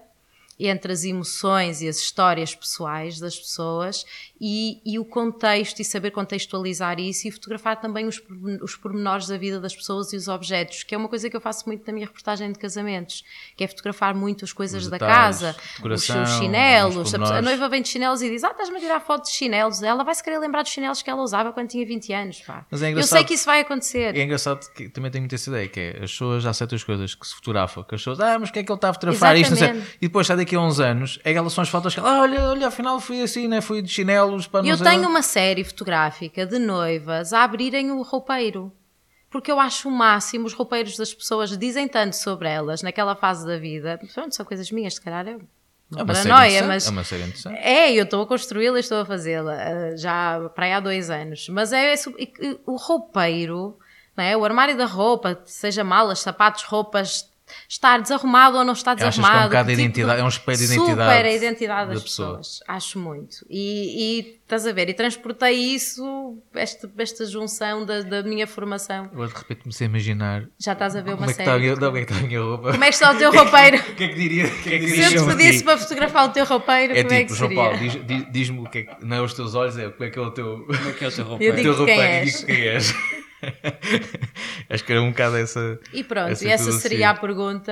entre 0.67 0.91
as 0.91 1.03
emoções 1.03 1.81
e 1.81 1.87
as 1.87 1.97
histórias 1.97 2.53
pessoais 2.55 3.19
das 3.19 3.37
pessoas 3.37 4.05
e, 4.39 4.81
e 4.85 4.97
o 4.97 5.05
contexto 5.05 5.79
e 5.79 5.85
saber 5.85 6.11
contextualizar 6.11 6.99
isso 6.99 7.27
e 7.27 7.31
fotografar 7.31 7.79
também 7.79 8.07
os, 8.07 8.21
os 8.61 8.75
pormenores 8.75 9.27
da 9.27 9.37
vida 9.37 9.59
das 9.59 9.75
pessoas 9.75 10.11
e 10.13 10.15
os 10.15 10.27
objetos, 10.27 10.83
que 10.83 10.95
é 10.95 10.97
uma 10.97 11.07
coisa 11.07 11.29
que 11.29 11.35
eu 11.35 11.41
faço 11.41 11.67
muito 11.67 11.85
na 11.85 11.93
minha 11.93 12.05
reportagem 12.05 12.51
de 12.51 12.57
casamentos, 12.57 13.23
que 13.55 13.63
é 13.63 13.67
fotografar 13.67 14.15
muito 14.15 14.43
as 14.43 14.51
coisas 14.51 14.83
Os 14.83 14.89
da 14.89 14.97
detalhes, 14.97 15.41
casa, 15.41 15.55
os 15.83 16.03
seus 16.03 16.29
os 16.29 16.37
chinelos, 16.37 17.13
a, 17.13 17.37
a 17.37 17.41
noiva 17.41 17.69
vem 17.69 17.81
de 17.81 17.89
chinelos 17.89 18.21
e 18.21 18.29
diz, 18.29 18.43
ah, 18.43 18.51
estás-me 18.51 18.77
a 18.77 18.79
tirar 18.79 18.99
fotos 18.99 19.31
de 19.31 19.37
chinelos, 19.37 19.83
ela 19.83 20.03
vai 20.03 20.15
se 20.15 20.23
querer 20.23 20.39
lembrar 20.39 20.63
dos 20.63 20.71
chinelos 20.71 21.01
que 21.01 21.09
ela 21.09 21.21
usava 21.21 21.51
quando 21.53 21.69
tinha 21.69 21.85
20 21.85 22.13
anos, 22.13 22.41
pá. 22.41 22.65
Mas 22.71 22.81
é 22.81 22.91
eu 22.91 23.03
sei 23.03 23.23
que 23.23 23.33
isso 23.35 23.45
vai 23.45 23.61
acontecer. 23.61 24.15
É 24.15 24.23
engraçado 24.23 24.67
que 24.73 24.89
também 24.89 25.11
tenho 25.11 25.23
muita 25.23 25.35
essa 25.35 25.49
ideia, 25.49 25.67
que 25.67 25.79
é 25.79 25.89
as 26.03 26.11
pessoas 26.11 26.43
já 26.43 26.53
certas 26.53 26.83
coisas 26.83 27.13
que 27.13 27.27
se 27.27 27.35
fotografam, 27.35 27.83
que 27.83 27.95
as 27.95 28.01
pessoas, 28.01 28.19
ah, 28.19 28.39
mas 28.39 28.49
o 28.49 28.53
que 28.53 28.59
é 28.59 28.63
que 28.63 28.71
ele 28.71 28.77
está 28.77 28.89
a 28.89 28.93
fotografar 28.93 29.37
isto? 29.37 29.51
Não 29.51 29.57
sei. 29.57 29.67
Exatamente. 29.67 29.97
E 30.01 30.07
depois, 30.07 30.27
sai 30.27 30.37
daqui 30.37 30.50
a 30.55 30.61
uns 30.61 30.79
anos, 30.79 31.19
é 31.23 31.31
aquelas 31.31 31.53
são 31.53 31.61
as 31.61 31.69
fotos 31.69 31.93
que, 31.93 31.99
ah, 31.99 32.21
olha, 32.21 32.49
olha, 32.49 32.67
afinal 32.67 32.99
fui 32.99 33.21
assim, 33.21 33.47
né? 33.47 33.61
fui 33.61 33.81
de 33.81 33.89
chinelos 33.89 34.47
para 34.47 34.61
não 34.61 34.69
Eu 34.69 34.77
tenho 34.77 34.99
onde." 34.99 35.07
uma 35.07 35.21
série 35.21 35.63
fotográfica 35.63 36.45
de 36.45 36.59
noivas 36.59 37.33
a 37.33 37.43
abrirem 37.43 37.91
o 37.91 38.01
roupeiro. 38.01 38.71
Porque 39.29 39.49
eu 39.49 39.59
acho 39.61 39.87
o 39.87 39.91
máximo, 39.91 40.45
os 40.45 40.53
roupeiros 40.53 40.97
das 40.97 41.13
pessoas 41.13 41.57
dizem 41.57 41.87
tanto 41.87 42.17
sobre 42.17 42.49
elas 42.49 42.81
naquela 42.81 43.15
fase 43.15 43.47
da 43.47 43.57
vida. 43.57 43.97
Pronto, 44.13 44.35
são 44.35 44.45
coisas 44.45 44.69
minhas, 44.71 44.95
se 44.95 45.01
calhar 45.01 45.25
é 45.25 45.37
uma 45.37 45.47
É 45.97 46.03
uma 46.03 46.13
série 46.13 46.29
paranoia, 46.29 46.63
mas. 46.63 46.85
É 46.85 46.89
uma 46.89 47.03
série 47.05 47.23
interessante. 47.23 47.57
É, 47.57 47.93
eu 47.93 48.03
estou 48.03 48.21
a 48.21 48.27
construí-la 48.27 48.77
e 48.77 48.81
estou 48.81 48.99
a 48.99 49.05
fazê-la 49.05 49.55
eh, 49.55 49.95
já 49.95 50.49
para 50.53 50.65
aí 50.65 50.73
há 50.73 50.81
dois 50.81 51.09
anos. 51.09 51.47
Mas 51.47 51.71
é 51.71 51.93
e 52.19 52.59
o 52.65 52.75
roupeiro, 52.75 53.79
não 54.17 54.23
é? 54.23 54.35
o 54.35 54.43
armário 54.43 54.75
da 54.77 54.85
roupa, 54.85 55.41
seja 55.45 55.81
malas, 55.81 56.19
sapatos, 56.19 56.63
roupas, 56.63 57.30
estar 57.67 58.01
desarrumado 58.01 58.57
ou 58.57 58.63
não 58.63 58.73
está 58.73 58.91
Achas 58.91 58.99
que 58.99 59.03
é 59.03 59.07
um 59.07 59.09
desarrumado. 59.21 59.49
bocado 59.49 59.69
tipo, 59.69 59.81
identidade- 59.81 60.19
é 60.19 60.23
um 60.23 60.27
espelho 60.27 60.57
de 60.57 60.67
Super 60.67 60.81
identidade 60.83 61.27
a 61.27 61.33
identidade 61.33 61.87
da 61.87 61.93
das 61.93 62.03
pessoa. 62.03 62.37
pessoas. 62.37 62.59
Acho 62.67 62.99
muito. 62.99 63.37
E, 63.49 64.19
e 64.19 64.41
estás 64.43 64.67
a 64.67 64.73
ver, 64.73 64.89
e 64.89 64.93
transportei 64.93 65.53
isso, 65.53 66.37
esta, 66.53 66.89
esta 66.97 67.25
junção 67.25 67.85
da, 67.85 68.01
da 68.01 68.21
minha 68.23 68.45
formação. 68.45 69.05
Agora 69.05 69.29
de 69.29 69.33
repente 69.35 69.61
comecei 69.63 69.87
a 69.87 69.89
imaginar 69.89 70.43
Já 70.59 70.73
estás 70.73 70.95
a 70.95 71.01
ver 71.01 71.11
uma 71.11 71.17
como 71.17 71.29
é, 71.29 71.33
que 71.33 71.39
está 71.41 71.51
a 71.51 71.55
série. 71.55 71.63
minha, 71.65 71.75
como 71.77 71.97
é 71.97 72.05
que 72.05 72.11
está 72.11 72.23
a 72.25 72.27
minha 72.27 72.41
roupa. 72.41 72.71
Como 72.71 72.83
é 72.83 72.87
que 72.87 72.93
está 72.93 73.11
o 73.11 73.15
teu 73.17 73.31
roupeiro? 73.33 73.77
O 73.77 73.83
que 73.95 74.03
é 74.03 74.07
que 74.09 74.15
diria? 74.15 74.45
O 74.47 74.51
que 74.63 74.69
é 74.73 74.79
que 74.79 74.87
Se 74.87 74.93
diriam 74.95 75.11
eu 75.13 75.21
te 75.29 75.35
pedisse 75.37 75.63
para 75.63 75.77
fotografar 75.77 76.25
o 76.27 76.29
teu 76.33 76.45
roupeiro, 76.45 76.93
É 76.93 77.03
como 77.03 77.13
é 77.15 77.19
tipo, 77.19 77.31
que 77.31 77.37
João 77.37 77.49
seria? 77.49 77.63
Paulo, 77.63 77.77
diz- 77.79 78.05
diz- 78.05 78.31
diz-me 78.31 78.59
o 78.59 78.69
que 78.69 78.77
é 78.79 78.81
que, 78.83 79.05
não 79.05 79.15
é 79.17 79.21
os 79.21 79.33
teus 79.33 79.55
olhos, 79.55 79.77
é 79.77 79.89
como 79.89 80.03
é 80.03 80.09
que 80.09 80.19
é 80.19 80.21
o 80.21 80.31
teu, 80.31 80.65
Como 80.65 80.89
é 80.89 80.91
que 80.93 81.05
é 81.05 81.07
o 81.07 81.11
teu 81.11 81.23
Eu 81.23 81.29
roupeiro? 81.29 81.53
o 81.53 81.55
digo 81.61 81.75
teu 81.75 81.85
quem 81.85 81.95
roupeiro 81.95 82.13
és. 82.25 82.33
e 82.33 82.45
digo 82.45 82.45
quem 82.47 82.67
és. 82.67 82.93
Acho 84.69 84.83
que 84.85 84.91
era 84.91 85.01
um 85.01 85.09
bocado 85.11 85.37
essa. 85.37 85.79
E 85.93 86.03
pronto, 86.03 86.31
essa 86.31 86.45
e 86.45 86.49
essa 86.49 86.71
seria 86.73 87.09
a 87.09 87.13
pergunta 87.13 87.71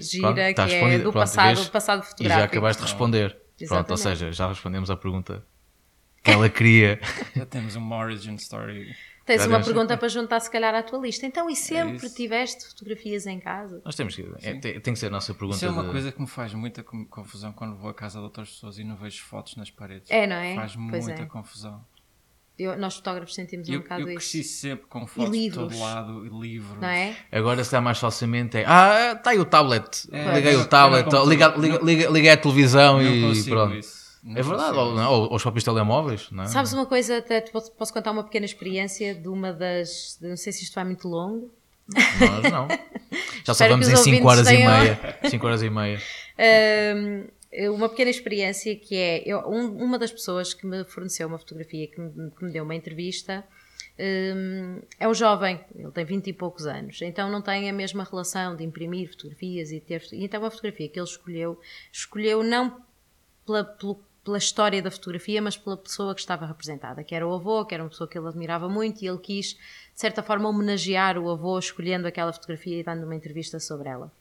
gira 0.00 0.22
Pronto, 0.22 0.34
que 0.36 0.40
é 0.60 0.64
respondido. 0.64 1.02
do 1.04 1.12
Pronto, 1.12 1.24
passado, 1.24 1.46
vês? 1.56 1.66
do 1.66 1.72
passado 1.72 1.98
E 1.98 2.02
já 2.04 2.08
fotográfico. 2.10 2.44
acabaste 2.46 2.82
de 2.82 2.88
responder. 2.88 3.36
Pronto, 3.66 3.90
ou 3.90 3.96
seja, 3.96 4.32
já 4.32 4.48
respondemos 4.48 4.90
à 4.90 4.96
pergunta 4.96 5.44
que 6.22 6.30
ela 6.30 6.48
queria. 6.48 7.00
Já 7.34 7.46
temos 7.46 7.74
uma 7.76 7.96
origin 7.96 8.34
story. 8.34 8.94
Tens 9.24 9.42
Já 9.42 9.48
uma 9.48 9.60
pergunta 9.62 9.96
para 9.96 10.08
juntar 10.08 10.40
se 10.40 10.50
calhar 10.50 10.74
à 10.74 10.82
tua 10.82 10.98
lista. 11.00 11.24
Então, 11.26 11.48
e 11.50 11.56
sempre 11.56 11.96
isso. 12.06 12.14
tiveste 12.14 12.66
fotografias 12.68 13.26
em 13.26 13.38
casa? 13.38 13.80
Nós 13.84 13.94
temos 13.94 14.14
que. 14.16 14.26
é, 14.42 14.54
tem, 14.54 14.80
tem 14.80 14.92
que 14.94 14.98
ser 14.98 15.06
a 15.06 15.10
nossa 15.10 15.32
pergunta. 15.34 15.56
Isso 15.56 15.66
é 15.66 15.70
uma 15.70 15.84
de- 15.84 15.90
coisa 15.90 16.10
que 16.12 16.20
me 16.20 16.26
faz 16.26 16.52
muita 16.54 16.82
confusão 16.82 17.52
quando 17.52 17.76
vou 17.76 17.90
à 17.90 17.94
casa 17.94 18.18
de 18.18 18.24
outras 18.24 18.50
pessoas 18.50 18.78
e 18.78 18.84
não 18.84 18.96
vejo 18.96 19.22
fotos 19.24 19.56
nas 19.56 19.70
paredes. 19.70 20.10
É, 20.10 20.26
não 20.26 20.36
é? 20.36 20.54
Faz 20.54 20.74
Pois 20.76 21.06
muita 21.06 21.22
é. 21.22 21.26
confusão. 21.26 21.84
Eu- 22.58 22.76
nós 22.76 22.96
fotógrafos 22.96 23.34
sentimos 23.34 23.68
um 23.68 23.72
Eu, 23.74 23.80
bocado 23.80 24.00
eu 24.02 24.06
cresci 24.16 24.40
isso. 24.40 24.60
sempre 24.62 24.86
com 24.88 25.06
fotos 25.06 25.30
de 25.38 25.50
todo 25.50 25.78
lado, 25.78 26.26
e 26.26 26.28
livros. 26.40 26.80
Não 26.80 26.88
é? 26.88 27.14
Agora 27.30 27.62
se 27.62 27.70
dá 27.70 27.80
mais 27.80 27.98
facilmente 27.98 28.56
é. 28.56 28.64
Ah, 28.66 29.12
está 29.16 29.30
aí 29.30 29.38
o 29.38 29.44
tablet. 29.44 30.08
É, 30.10 30.34
liguei 30.34 30.54
eu- 30.56 30.60
o 30.62 30.66
tablet, 30.66 31.12
eu 31.12 31.24
liga, 31.28 31.48
liga, 31.56 31.78
liga, 31.82 32.08
liguei 32.10 32.30
a 32.30 32.36
televisão 32.36 32.94
Não 33.00 33.32
e 33.32 33.44
pronto. 33.44 33.74
isso. 33.76 34.08
Não 34.24 34.36
É 34.36 34.42
verdade, 34.42 34.76
ou, 34.76 34.94
não, 34.96 35.12
ou, 35.12 35.22
ou 35.30 35.36
os 35.36 35.42
próprios 35.42 35.62
telemóveis, 35.62 36.28
não 36.32 36.42
é? 36.42 36.46
Sabes 36.48 36.72
uma 36.72 36.84
coisa, 36.84 37.18
até 37.18 37.40
te 37.40 37.52
posso, 37.52 37.70
posso 37.70 37.92
contar 37.94 38.10
uma 38.10 38.24
pequena 38.24 38.44
experiência 38.44 39.14
de 39.14 39.28
uma 39.28 39.52
das. 39.52 40.18
de- 40.20 40.28
não 40.28 40.36
sei 40.36 40.52
se 40.52 40.64
isto 40.64 40.74
vai 40.74 40.84
muito 40.84 41.06
longo. 41.08 41.54
Nós 41.94 42.52
não. 42.52 42.66
Já 43.46 43.54
só 43.54 43.66
vamos 43.68 43.88
em 43.88 43.94
os 43.94 44.00
5 44.00 44.10
ouvintes 44.16 44.26
horas 44.26 44.46
e 44.48 44.50
tenham- 44.56 44.72
meia. 44.80 45.18
5 45.30 45.46
horas 45.46 45.62
e 45.62 45.70
meia. 45.70 45.98
Hum, 47.52 47.74
uma 47.74 47.88
pequena 47.88 48.10
experiência 48.10 48.74
que 48.76 48.96
é 48.96 49.22
eu- 49.26 49.40
um- 49.48 49.82
uma 49.82 49.98
das 49.98 50.12
pessoas 50.12 50.52
que 50.54 50.66
me 50.66 50.84
forneceu 50.84 51.26
uma 51.28 51.38
fotografia 51.38 51.86
que 51.86 52.00
me, 52.00 52.30
que 52.30 52.44
me 52.44 52.52
deu 52.52 52.64
uma 52.64 52.74
entrevista 52.74 53.44
hum, 53.98 54.80
é 54.98 55.08
um 55.08 55.14
jovem, 55.14 55.60
ele 55.74 55.90
tem 55.90 56.04
20 56.04 56.28
e 56.28 56.32
poucos 56.32 56.66
anos, 56.66 57.00
então 57.02 57.30
não 57.30 57.42
tem 57.42 57.68
a 57.68 57.72
mesma 57.72 58.04
relação 58.04 58.54
de 58.54 58.64
imprimir 58.64 59.10
fotografias 59.10 59.72
e 59.72 59.80
ter. 59.80 60.02
Então 60.12 60.44
a 60.44 60.50
fotografia 60.50 60.88
que 60.88 60.98
ele 60.98 61.06
escolheu, 61.06 61.58
escolheu 61.92 62.42
não 62.42 62.80
pela, 63.46 63.64
pela 64.24 64.38
história 64.38 64.80
da 64.82 64.90
fotografia, 64.90 65.40
mas 65.42 65.56
pela 65.56 65.76
pessoa 65.76 66.14
que 66.14 66.20
estava 66.20 66.46
representada, 66.46 67.02
que 67.02 67.14
era 67.14 67.26
o 67.26 67.32
avô, 67.32 67.64
que 67.64 67.74
era 67.74 67.82
uma 67.82 67.88
pessoa 67.90 68.06
que 68.08 68.18
ele 68.18 68.28
admirava 68.28 68.68
muito 68.68 69.02
e 69.02 69.08
ele 69.08 69.18
quis, 69.18 69.54
de 69.54 69.60
certa 70.00 70.22
forma, 70.22 70.48
homenagear 70.48 71.18
o 71.18 71.30
avô 71.30 71.58
escolhendo 71.58 72.06
aquela 72.06 72.32
fotografia 72.32 72.78
e 72.78 72.84
dando 72.84 73.04
uma 73.04 73.16
entrevista 73.16 73.58
sobre 73.58 73.88
ela. 73.88 74.12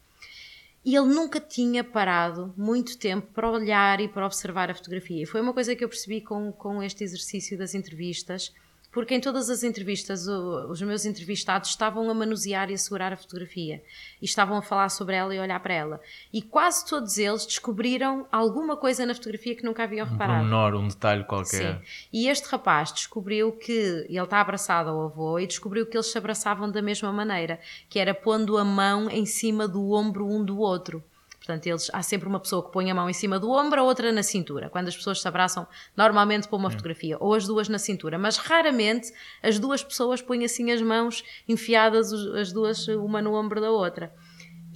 E 0.87 0.95
ele 0.95 1.07
nunca 1.07 1.37
tinha 1.37 1.83
parado 1.83 2.53
muito 2.55 2.97
tempo 2.97 3.27
para 3.33 3.51
olhar 3.51 3.99
e 3.99 4.07
para 4.07 4.25
observar 4.25 4.71
a 4.71 4.73
fotografia. 4.73 5.21
E 5.21 5.25
foi 5.25 5.41
uma 5.41 5.53
coisa 5.53 5.75
que 5.75 5.83
eu 5.83 5.89
percebi 5.89 6.21
com, 6.21 6.49
com 6.53 6.81
este 6.81 7.03
exercício 7.03 7.57
das 7.57 7.75
entrevistas, 7.75 8.53
porque 8.97 9.13
em 9.13 9.21
todas 9.21 9.47
as 9.47 9.61
entrevistas 9.61 10.27
o- 10.27 10.71
os 10.71 10.81
meus 10.81 11.05
entrevistados 11.05 11.69
estavam 11.69 12.09
a 12.09 12.13
manusear 12.15 12.71
e 12.71 12.73
a 12.73 12.77
segurar 12.79 13.13
a 13.13 13.15
fotografia 13.15 13.83
e 14.19 14.25
estavam 14.25 14.57
a 14.57 14.61
falar 14.63 14.89
sobre 14.89 15.15
ela 15.15 15.35
e 15.35 15.37
a 15.37 15.41
olhar 15.43 15.59
para 15.59 15.75
ela. 15.75 16.01
E 16.33 16.41
quase 16.41 16.83
todos 16.83 17.19
eles 17.19 17.45
descobriram 17.45 18.25
alguma 18.31 18.75
coisa 18.75 19.05
na 19.05 19.13
fotografia 19.13 19.53
que 19.55 19.63
nunca 19.63 19.83
haviam 19.83 20.07
Um 20.07 20.09
reparado. 20.09 20.43
menor, 20.43 20.73
um 20.73 20.87
detalhe 20.87 21.23
qualquer. 21.25 21.75
Sim. 21.75 21.81
E 22.11 22.27
este 22.27 22.47
rapaz 22.49 22.91
descobriu 22.91 23.51
que 23.51 23.71
ele 24.09 24.17
está 24.19 24.41
abraçado 24.41 24.89
ao 24.89 25.03
avô 25.03 25.37
e 25.37 25.45
descobriu 25.45 25.85
que 25.85 25.95
eles 25.95 26.07
se 26.11 26.17
abraçavam 26.17 26.67
da 26.71 26.81
mesma 26.81 27.13
maneira, 27.13 27.59
que 27.87 27.99
era 27.99 28.15
pondo 28.15 28.57
a 28.57 28.65
mão 28.65 29.11
em 29.11 29.27
cima 29.27 29.67
do 29.67 29.91
ombro 29.91 30.27
um 30.27 30.43
do 30.43 30.57
outro. 30.57 31.03
Portanto, 31.47 31.65
eles, 31.65 31.89
há 31.93 32.01
sempre 32.03 32.27
uma 32.27 32.41
pessoa 32.41 32.61
que 32.61 32.73
põe 32.73 32.91
a 32.91 32.93
mão 32.93 33.09
em 33.09 33.13
cima 33.13 33.39
do 33.39 33.49
ombro, 33.49 33.79
a 33.79 33.83
outra 33.83 34.11
na 34.11 34.21
cintura. 34.21 34.69
Quando 34.69 34.89
as 34.89 34.97
pessoas 34.97 35.21
se 35.21 35.27
abraçam, 35.29 35.65
normalmente 35.95 36.45
para 36.45 36.57
uma 36.57 36.69
fotografia, 36.69 37.15
ou 37.21 37.33
as 37.33 37.47
duas 37.47 37.69
na 37.69 37.79
cintura, 37.79 38.17
mas 38.19 38.35
raramente 38.35 39.13
as 39.41 39.57
duas 39.57 39.81
pessoas 39.81 40.21
põem 40.21 40.43
assim 40.43 40.71
as 40.71 40.81
mãos 40.81 41.23
enfiadas, 41.47 42.11
as 42.11 42.51
duas, 42.51 42.85
uma 42.89 43.21
no 43.21 43.33
ombro 43.33 43.61
da 43.61 43.71
outra. 43.71 44.13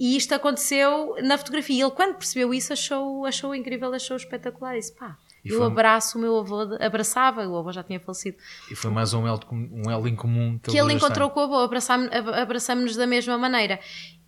E 0.00 0.16
isto 0.16 0.34
aconteceu 0.34 1.14
na 1.22 1.36
fotografia. 1.36 1.84
Ele, 1.84 1.90
quando 1.92 2.14
percebeu 2.16 2.54
isso, 2.54 2.72
achou, 2.72 3.26
achou 3.26 3.54
incrível, 3.54 3.92
achou 3.92 4.16
espetacular. 4.16 4.74
Disse: 4.74 4.92
pá, 4.96 5.18
E 5.44 5.50
eu 5.50 5.58
foi- 5.58 5.66
abraço 5.66 6.16
o 6.16 6.20
meu 6.20 6.38
avô, 6.38 6.64
de- 6.64 6.82
abraçava, 6.82 7.46
o 7.46 7.56
avô 7.58 7.70
já 7.70 7.82
tinha 7.82 8.00
falecido, 8.00 8.38
E 8.70 8.74
foi 8.74 8.90
mais 8.90 9.12
um 9.12 9.26
elo, 9.26 9.40
um 9.52 9.90
elo 9.90 10.08
em 10.08 10.16
comum 10.16 10.58
que, 10.58 10.70
que 10.70 10.78
ele 10.78 10.94
encontrou 10.94 11.28
com 11.30 11.40
o 11.40 11.42
avô, 11.42 11.56
abraçámo- 11.56 12.08
ab- 12.10 12.30
abraçamos-nos 12.40 12.96
da 12.96 13.06
mesma 13.06 13.36
maneira. 13.36 13.78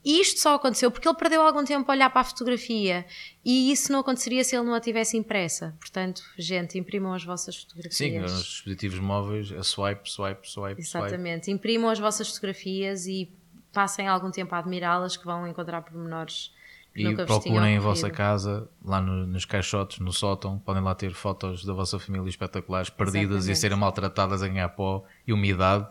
E 0.05 0.21
isto 0.21 0.39
só 0.41 0.55
aconteceu 0.57 0.91
porque 0.91 1.09
ele 1.09 1.17
perdeu 1.17 1.41
algum 1.41 1.65
tempo 1.65 1.91
a 1.91 1.95
olhar 1.95 2.11
para 2.11 2.21
a 2.21 2.25
fotografia 2.25 3.07
e 3.45 3.73
isso 3.73 3.91
não 3.91 4.01
aconteceria 4.01 4.45
se 4.45 4.55
ele 4.55 4.67
não 4.67 4.75
a 4.75 4.81
tivesse 4.81 5.17
impressa. 5.17 5.75
Portanto, 5.81 6.23
gente, 6.37 6.79
imprimam 6.79 7.15
as 7.15 7.25
vossas 7.25 7.57
fotografias. 7.57 7.97
Sim, 7.97 8.19
nos 8.19 8.45
dispositivos 8.45 8.99
móveis, 8.99 9.51
a 9.53 9.63
swipe, 9.63 10.11
swipe, 10.11 10.49
swipe, 10.49 10.51
swipe. 10.51 10.81
Exatamente. 10.83 11.51
Imprimam 11.51 11.89
as 11.91 11.99
vossas 11.99 12.29
fotografias 12.29 13.07
e 13.07 13.33
passem 13.73 14.07
algum 14.07 14.31
tempo 14.31 14.55
a 14.55 14.59
admirá-las 14.59 15.17
que 15.17 15.25
vão 15.25 15.49
encontrar 15.49 15.81
pormenores 15.83 16.53
que 16.93 17.01
E 17.01 17.05
nunca 17.05 17.25
procurem 17.27 17.75
em 17.75 17.79
vossa 17.81 18.09
casa, 18.09 18.69
lá 18.85 19.01
no- 19.01 19.27
nos 19.27 19.45
caixotes, 19.45 19.99
no 19.99 20.13
sótão, 20.13 20.59
podem 20.61 20.81
lá 20.83 20.95
ter 20.95 21.13
fotos 21.13 21.65
da 21.65 21.73
vossa 21.73 21.99
família 21.99 22.29
espetaculares, 22.29 22.89
perdidas 22.89 23.17
e 23.19 23.25
a 23.25 23.53
Exatamente. 23.53 23.59
serem 23.59 23.77
maltratadas 23.79 24.43
a 24.45 24.49
ganhar 24.49 24.69
pó 24.69 25.03
e 25.27 25.33
umidade, 25.33 25.89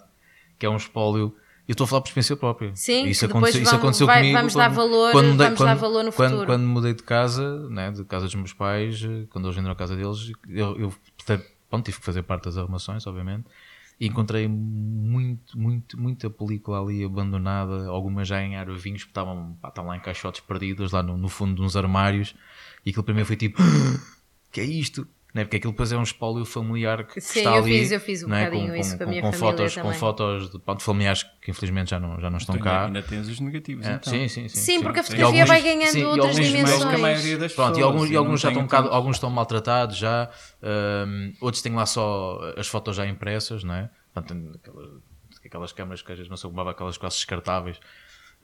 que 0.58 0.66
é 0.66 0.70
um 0.70 0.78
espólio. 0.78 1.36
Eu 1.68 1.72
estou 1.74 1.86
a 1.86 1.88
falar 1.88 2.02
por 2.02 2.08
experiência 2.10 2.36
própria. 2.36 2.72
Sim, 2.76 3.06
isso 3.08 3.22
que 3.22 3.28
depois 3.28 3.44
aconteceu, 3.56 3.62
isso 3.62 3.72
vão- 3.72 3.80
aconteceu 3.80 4.08
vai- 4.08 4.18
comigo. 4.20 4.38
vamos 4.38 4.54
dar 4.54 4.68
valor- 4.70 5.14
vamos 5.14 5.38
dar 5.38 5.76
valor 5.76 6.04
no 6.04 6.12
quando, 6.12 6.30
futuro. 6.32 6.46
Quando 6.48 6.64
mudei 6.68 6.94
de 6.94 7.04
casa, 7.04 7.70
né, 7.70 7.92
de 7.92 8.04
casa 8.04 8.26
dos 8.26 8.36
meus 8.36 8.52
pais, 8.54 9.02
eh, 9.04 9.26
quando 9.30 9.46
eles 9.46 9.56
venderam 9.56 9.72
a 9.74 9.76
casa 9.78 9.96
deles, 9.96 10.32
eu, 10.50 10.78
eu 10.78 10.94
pronto, 11.70 11.86
tive 11.86 11.98
que 12.00 12.06
fazer 12.06 12.22
parte 12.24 12.44
das 12.46 12.58
arrumações, 12.58 13.08
obviamente. 13.08 13.46
E 14.00 14.08
encontrei 14.08 14.48
muito, 14.48 15.58
muito, 15.58 15.98
muita 16.00 16.30
película 16.30 16.82
ali 16.82 17.04
abandonada, 17.06 17.88
algumas 17.88 18.28
já 18.28 18.42
em 18.42 18.58
arvinhos, 18.58 19.04
porque 19.04 19.12
estavam, 19.12 19.58
pá, 19.62 19.70
estavam 19.70 19.92
lá 19.92 19.98
em 19.98 20.02
caixotes 20.02 20.42
perdidas, 20.42 20.92
lá 20.92 21.02
no, 21.02 21.16
no 21.18 21.30
fundo 21.30 21.56
de 21.56 21.62
uns 21.62 21.76
armários. 21.78 22.36
E 22.86 22.90
aquilo 22.90 23.04
primeiro 23.04 23.26
foi 23.28 23.38
tipo: 23.38 23.62
que 24.52 24.60
é 24.60 24.66
isto? 24.66 25.08
Né? 25.34 25.44
Porque 25.46 25.58
aquilo 25.58 25.74
depois 25.74 25.92
é 25.92 25.98
um 25.98 26.04
espólio 26.04 26.46
familiar 26.46 27.06
que 27.08 27.20
Sim, 27.20 27.40
está 27.40 27.50
eu 27.56 27.64
ali. 27.64 27.80
fiz- 27.80 27.92
eu 27.92 28.00
fiz 28.00 28.22
um 28.24 28.28
né? 28.28 28.46
bocadinho 28.46 28.76
isso 28.76 28.96
com 28.96 29.04
a 29.04 29.08
minha 29.08 29.22
com 29.24 29.32
família 29.34 29.58
fotos, 29.70 29.76
com 29.82 29.94
fotos 29.94 30.50
de, 30.52 30.60
pronto, 30.60 30.84
familiares 30.84 31.24
que 31.42 31.50
infelizmente 31.50 31.90
já 31.90 32.00
não, 32.00 32.20
já 32.22 32.30
não 32.30 32.38
estão 32.38 32.56
Tu 32.56 32.64
cá. 32.64 32.86
ainda 32.86 33.02
tens 33.02 33.28
os 33.28 33.40
negativos, 33.40 33.84
É, 33.88 33.94
então. 33.94 34.14
sim, 34.14 34.28
sim, 34.28 34.48
sim, 34.48 34.60
Sim, 34.60 34.84
porque 34.84 35.00
a 35.00 35.02
E 35.02 35.06
fotografia 35.06 35.42
alguns- 35.42 35.48
vai 35.50 35.62
ganhando 35.64 35.92
sim, 35.92 36.02
e 36.02 36.06
outras 36.06 36.36
dimensões. 36.36 36.84
que 36.86 36.96
a 36.96 36.98
maioria 37.00 37.38
das 37.40 37.54
Pronto, 37.54 37.70
e 37.72 37.74
pessoas, 37.78 37.94
alguns, 37.96 38.12
e 38.12 38.16
alguns 38.16 38.42
já 38.42 38.50
estão 38.50 38.62
um 38.62 38.66
bocado, 38.66 38.90
alguns 38.90 39.16
estão 39.16 39.30
maltratados 39.32 39.98
já, 39.98 40.30
hum, 40.62 41.34
outros 41.42 41.64
têm 41.64 41.74
lá 41.74 41.88
só 41.88 42.40
as 42.56 42.68
fotos 42.68 42.96
já 42.96 43.08
impressas, 43.08 43.64
não 43.64 43.74
é? 43.74 43.90
Portanto, 44.14 44.30
tem 44.40 44.52
aquelas, 44.56 44.90
aquelas 45.44 45.72
câmaras 45.74 46.02
que 46.04 46.12
às 46.12 46.18
vezes 46.20 46.30
não 46.30 46.38
são 46.38 46.52
como 46.52 46.70
aquelas 46.70 46.96
quase 46.98 47.16
descartáveis. 47.16 47.80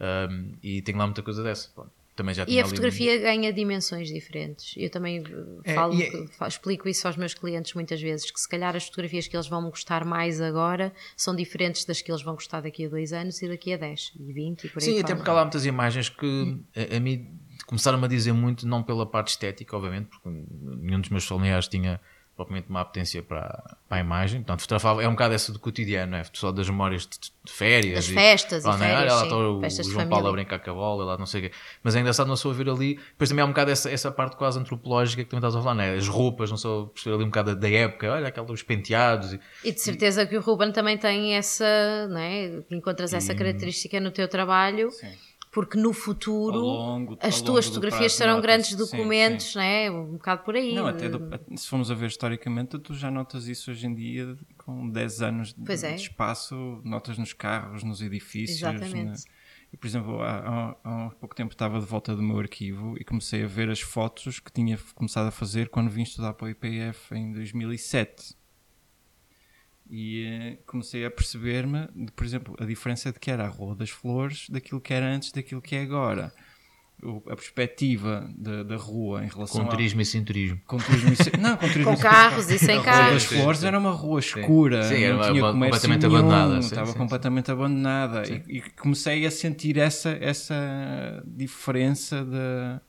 Hum, 0.01 0.53
e 0.63 0.81
tem 0.81 0.95
lá 0.95 1.05
muita 1.05 1.21
coisa 1.21 1.43
dessa. 1.43 1.69
Pronto, 1.75 1.91
também 2.19 2.35
já 2.35 2.45
E 2.47 2.59
a 2.59 2.65
um- 2.65 2.69
fotografia 2.69 3.17
ganha 3.17 3.51
dimensões 3.51 4.09
diferentes. 4.09 4.73
Eu 4.77 4.89
também 4.89 5.21
uh, 5.21 5.61
É, 5.63 5.73
falo, 5.73 5.93
é- 6.01 6.27
fa- 6.37 6.47
explico 6.47 6.87
isso 6.87 7.07
aos 7.07 7.17
meus 7.17 7.33
clientes 7.33 7.73
muitas 7.73 8.01
vezes, 8.01 8.29
que 8.29 8.39
se 8.39 8.47
calhar 8.47 8.75
as 8.75 8.85
fotografias 8.85 9.27
que 9.27 9.35
eles 9.35 9.47
vão 9.47 9.63
gostar 9.69 10.05
mais 10.05 10.39
agora 10.41 10.93
são 11.17 11.35
diferentes 11.35 11.85
das 11.85 12.01
que 12.01 12.11
eles 12.11 12.21
vão 12.21 12.33
gostar 12.35 12.61
daqui 12.61 12.85
a 12.85 12.89
dois 12.89 13.13
anos 13.13 13.41
e 13.41 13.47
daqui 13.47 13.73
a 13.73 13.77
10 13.77 14.11
e 14.19 14.33
20 14.33 14.63
e 14.65 14.69
por 14.69 14.79
aí 14.81 14.85
Sim, 14.85 14.91
até 14.99 15.01
fora. 15.07 15.15
porque 15.15 15.29
há 15.29 15.33
lá 15.33 15.41
muitas 15.43 15.65
imagens 15.65 16.09
que 16.09 16.57
a, 16.75 16.97
a 16.97 16.99
mim 16.99 17.27
começaram-me 17.65 18.05
a 18.05 18.07
dizer 18.07 18.33
muito, 18.33 18.67
não 18.67 18.81
pela 18.83 19.05
parte 19.05 19.29
estética, 19.29 19.75
obviamente, 19.77 20.07
porque 20.09 20.27
nenhum 20.29 21.01
dos 21.01 21.09
meus 21.09 21.25
familiares 21.25 21.67
tinha 21.67 21.99
propriamente 22.39 22.69
uma 22.69 22.81
apetência 22.81 23.21
para, 23.21 23.75
para 23.87 23.97
a 23.97 23.99
imagem. 23.99 24.39
Portanto, 24.41 24.61
fotografava, 24.61 25.03
é 25.03 25.07
um 25.07 25.11
bocado 25.11 25.33
essa 25.33 25.51
do 25.51 25.59
cotidiano, 25.59 26.15
é? 26.15 26.23
só 26.33 26.51
das 26.51 26.69
memórias 26.69 27.03
de, 27.03 27.19
de 27.43 27.51
férias. 27.51 27.95
Das 27.95 28.09
e- 28.09 28.13
festas 28.13 28.59
e 28.63 28.63
Pronto, 28.63 28.79
né? 28.79 28.87
férias, 28.87 29.01
Olha 29.03 29.13
lá 29.13 29.19
sim, 29.19 29.25
está 29.25 29.37
o, 29.37 29.83
de 29.83 29.91
João. 29.91 30.09
Paulo 30.09 30.27
a 30.27 30.31
brincar 30.31 30.59
com 30.59 30.71
a 30.71 30.73
bola, 30.73 31.03
lá 31.05 31.17
não 31.17 31.25
sei 31.25 31.41
o 31.41 31.49
quê. 31.49 31.55
Mas 31.83 31.95
é 31.95 31.99
engraçado 31.99 32.27
não 32.27 32.35
só 32.37 32.51
ver 32.51 32.69
ali. 32.69 32.95
Depois 32.95 33.29
também 33.29 33.43
há 33.43 33.45
um 33.45 33.49
bocado 33.49 33.71
essa, 33.71 33.89
essa 33.91 34.11
parte 34.11 34.37
quase 34.37 34.57
antropológica 34.57 35.23
que 35.23 35.29
também 35.29 35.39
estás 35.39 35.55
a 35.55 35.61
falar, 35.61 35.75
né? 35.75 35.95
As 35.95 36.07
roupas, 36.07 36.49
não 36.49 36.57
só 36.57 36.85
perceber 36.85 37.15
ali 37.15 37.23
um 37.25 37.27
bocado 37.27 37.55
da, 37.55 37.69
época, 37.69 38.11
olha 38.11 38.27
aqueles 38.29 38.63
penteados. 38.63 39.33
e- 39.33 39.39
E 39.65 39.71
de 39.71 39.81
certeza 39.81 40.25
que 40.25 40.37
o 40.37 40.41
Ruben 40.41 40.71
também 40.71 40.97
tem 40.97 41.35
essa, 41.35 42.07
não 42.09 42.19
é? 42.19 42.61
Encontras 42.71 43.13
essa 43.13 43.35
característica 43.35 43.99
no 43.99 44.11
teu 44.11 44.27
trabalho, 44.27 44.89
porque 45.59 45.77
no 45.77 45.91
futuro 45.91 46.57
longo- 46.57 47.17
as 47.21 47.41
tuas 47.41 47.65
fotografias 47.67 47.99
prazo, 48.13 48.17
serão 48.17 48.35
notas- 48.35 48.49
grandes 48.49 48.69
sim, 48.69 48.77
documentos, 48.77 49.55
não 49.55 49.61
é? 49.61 49.91
Um 49.91 50.13
bocado 50.13 50.43
por 50.43 50.55
aí. 50.55 50.73
Não, 50.73 50.87
até 50.87 51.09
do- 51.09 51.57
se 51.57 51.67
formos 51.67 51.91
a 51.91 51.93
ver 51.93 52.07
historicamente, 52.07 52.79
tu 52.79 52.93
já 52.93 53.11
notas 53.11 53.45
isso 53.47 53.69
hoje 53.71 53.85
em 53.85 53.93
dia 53.93 54.37
com 54.57 54.89
10 54.89 55.21
anos 55.21 55.53
de, 55.53 55.69
é. 55.85 55.95
de 55.95 56.01
espaço, 56.03 56.79
notas 56.85 57.17
nos 57.17 57.33
carros, 57.33 57.83
nos 57.83 58.01
edifícios. 58.01 58.59
Exatamente. 58.59 59.03
na- 59.25 59.39
E, 59.73 59.77
por 59.77 59.85
exemplo, 59.85 60.21
há, 60.21 60.75
há- 60.83 61.05
há 61.07 61.09
pouco 61.19 61.35
tempo 61.35 61.51
estava 61.53 61.79
de 61.79 61.85
volta 61.85 62.15
do 62.15 62.23
meu 62.23 62.39
arquivo 62.39 62.95
e 62.99 63.03
comecei 63.03 63.43
a 63.43 63.47
ver 63.47 63.69
as 63.69 63.79
fotos 63.81 64.39
que 64.39 64.51
tinha 64.51 64.79
começado 64.95 65.27
a 65.27 65.31
fazer 65.31 65.69
quando 65.69 65.89
vim 65.91 66.01
estudar 66.01 66.33
para 66.33 66.45
o 66.47 66.49
IPF 66.49 67.13
em 67.13 67.31
2007. 67.33 68.33
E 69.89 70.25
eh, 70.25 70.57
comecei 70.67 71.03
a 71.05 71.09
perceber-me, 71.11 71.87
por 72.15 72.25
exemplo, 72.25 72.55
a 72.59 72.65
diferença 72.65 73.11
de 73.11 73.19
que 73.19 73.31
era 73.31 73.45
a 73.45 73.47
Rua 73.49 73.75
das 73.75 73.89
Flores 73.89 74.47
daquilo 74.49 74.79
que 74.79 74.93
era 74.93 75.05
antes 75.07 75.31
daquilo 75.31 75.61
que 75.61 75.75
é 75.75 75.81
agora. 75.81 76.31
O- 77.01 77.23
a 77.29 77.35
perspectiva 77.35 78.29
da, 78.37 78.61
da 78.61 78.75
rua 78.75 79.23
em 79.23 79.29
relação 79.29 79.61
Com 79.61 79.67
a- 79.67 79.71
turismo 79.71 80.01
e 80.01 80.05
sem 80.05 80.21
turismo. 80.21 80.59
com 80.67 80.77
turismo 80.77 81.13
e 81.13 81.15
sem- 81.15 81.31
não, 81.39 81.55
com, 81.55 81.65
turismo 81.69 81.85
Com 81.85 81.93
e 81.93 81.95
sem- 81.95 82.09
carros 82.09 82.49
e 82.51 82.59
sem 82.59 82.69
a 82.71 82.73
Rua 82.75 82.83
carros. 82.83 83.13
das 83.13 83.23
Sim, 83.23 83.41
Flores 83.41 83.59
sim. 83.61 83.67
era 83.67 83.79
uma 83.79 83.91
rua 83.91 84.19
escura, 84.19 84.83
Sim, 84.83 85.03
era 85.03 85.15
não 85.15 85.21
tinha 85.31 85.43
uma- 85.45 85.51
comércio 85.53 85.81
completamente 85.81 86.01
nenhum, 86.01 86.15
abandonada, 86.17 86.61
sim, 86.61 86.67
estava 86.67 86.85
sim, 86.87 86.91
sim. 86.91 86.97
completamente 86.99 87.51
abandonada 87.51 88.23
e, 88.29 88.57
e 88.57 88.61
comecei 88.77 89.25
a 89.25 89.31
sentir 89.31 89.77
essa, 89.77 90.09
essa 90.19 91.23
diferença 91.25 92.25
da- 92.25 92.81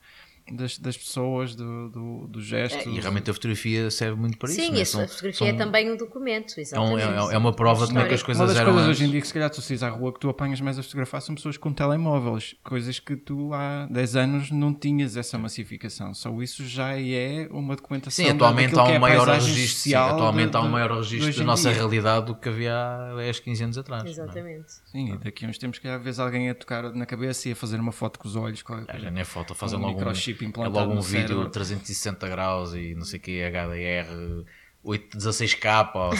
das, 0.55 0.77
das 0.77 0.97
pessoas, 0.97 1.55
do, 1.55 1.89
do, 1.89 2.27
do 2.27 2.41
gesto. 2.41 2.89
E 2.89 2.99
realmente 2.99 3.29
a 3.29 3.33
fotografia 3.33 3.89
serve 3.91 4.19
muito 4.19 4.37
para 4.37 4.49
isso. 4.51 4.59
Sim, 4.61 4.71
né? 4.71 4.81
isso, 4.81 4.91
São- 4.93 5.03
a 5.03 5.07
fotografia 5.07 5.47
é 5.47 5.49
são- 5.49 5.57
também 5.57 5.91
um 5.91 5.97
documento, 5.97 6.53
é, 6.53 6.59
um- 6.59 6.61
exatamente. 6.97 7.31
é- 7.31 7.35
é 7.35 7.37
uma 7.37 7.53
prova 7.53 7.85
de 7.87 7.93
como 7.93 8.03
é 8.03 8.07
que 8.07 8.13
as 8.13 8.23
coisas 8.23 8.41
Uma 8.41 8.47
das 8.47 8.57
eram 8.57 8.71
coisas 8.73 8.87
antes. 8.89 8.99
hoje 8.99 9.07
em 9.07 9.11
dia 9.11 9.21
que 9.21 9.27
se 9.27 9.33
calhar 9.33 9.49
tu 9.49 9.61
saís 9.61 9.83
à 9.83 9.89
rua 9.89 10.13
que 10.13 10.19
tu 10.19 10.29
apanhas 10.29 10.61
mais 10.61 10.77
a 10.79 10.83
fotografar 10.83 11.21
são 11.21 11.35
pessoas 11.35 11.57
com 11.57 11.71
telemóveis, 11.73 12.55
coisas 12.63 12.99
que 12.99 13.15
tu 13.15 13.53
há 13.53 13.87
10 13.89 14.15
anos 14.15 14.51
não 14.51 14.73
tinhas 14.73 15.15
essa 15.17 15.37
massificação. 15.37 16.13
Só 16.13 16.29
isso 16.41 16.65
já 16.65 16.99
é 16.99 17.47
uma 17.51 17.75
documentação. 17.75 18.25
Sim, 18.25 18.31
atualmente 18.31 18.73
daquilo 18.75 18.81
há 18.81 18.91
é 18.93 18.97
um 18.97 19.01
maior 19.01 19.27
registro, 19.27 19.79
sim, 19.81 19.93
atualmente 19.93 20.51
de- 20.51 20.57
há 20.57 20.61
um 20.61 20.69
maior 20.69 20.91
registro 20.97 21.33
da 21.37 21.43
nossa 21.43 21.69
dia. 21.69 21.77
realidade 21.77 22.25
do 22.27 22.35
que 22.35 22.49
havia 22.49 22.73
há 22.75 23.15
10, 23.15 23.39
15 23.39 23.63
anos 23.63 23.77
atrás. 23.77 24.03
não 24.03 24.09
é? 24.09 24.11
Exatamente. 24.11 24.71
Sim, 24.91 25.13
e 25.13 25.17
daqui 25.17 25.45
a 25.45 25.49
uns 25.49 25.57
tempos 25.57 25.79
que 25.79 25.87
às 25.87 26.01
vezes 26.03 26.19
alguém 26.19 26.49
a 26.49 26.55
tocar 26.55 26.91
na 26.93 27.05
cabeça 27.05 27.49
e 27.49 27.51
a 27.51 27.55
fazer 27.55 27.79
uma 27.79 27.91
foto 27.91 28.19
com 28.19 28.27
os 28.27 28.35
olhos. 28.35 28.63
Já 28.99 29.11
nem 29.11 29.21
é 29.21 29.25
foto, 29.25 29.53
fazem 29.55 29.77
Um 29.77 29.81
logo 29.81 29.93
um, 29.93 29.97
microchip 29.97 30.40
é 30.45 30.47
implantado 30.47 30.75
logo 30.79 30.91
um 30.91 30.95
no 30.95 31.01
vídeo 31.01 31.27
cérebro. 31.27 31.49
360 31.49 32.27
graus 32.29 32.73
e 32.73 32.93
não 32.95 33.05
sei 33.05 33.19
o 33.19 33.21
que, 33.21 33.41
HDR 33.43 34.45
8, 34.83 35.15
16k 35.17 35.91
ou 35.93 36.11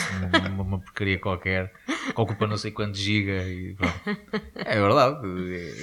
uma, 0.50 0.62
uma- 0.62 0.78
porcaria 0.80 1.18
qualquer 1.18 1.72
que 1.84 2.20
ocupa 2.20 2.46
não 2.46 2.56
sei 2.56 2.70
quantos 2.70 3.00
giga 3.00 3.42
e 3.48 3.74
pronto. 3.74 4.00
É 4.54 4.80
verdade, 4.80 5.18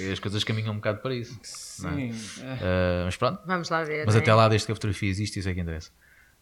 é- 0.08 0.12
as 0.12 0.18
coisas 0.18 0.42
caminham 0.44 0.72
um 0.72 0.76
bocado 0.76 1.00
para 1.00 1.14
isso. 1.14 1.34
é? 1.34 1.38
Sim, 1.42 2.10
é. 2.42 2.58
Ah, 2.62 3.02
mas 3.04 3.16
pronto, 3.16 3.40
Vamos 3.46 3.68
lá 3.68 3.84
ver. 3.84 4.06
mas 4.06 4.14
é? 4.16 4.18
até 4.18 4.32
lá, 4.34 4.48
desde 4.48 4.64
que 4.66 4.72
a 4.72 4.74
fotografia 4.74 5.10
existe, 5.10 5.38
isso 5.38 5.48
é 5.48 5.54
que 5.54 5.60
interessa. 5.60 5.90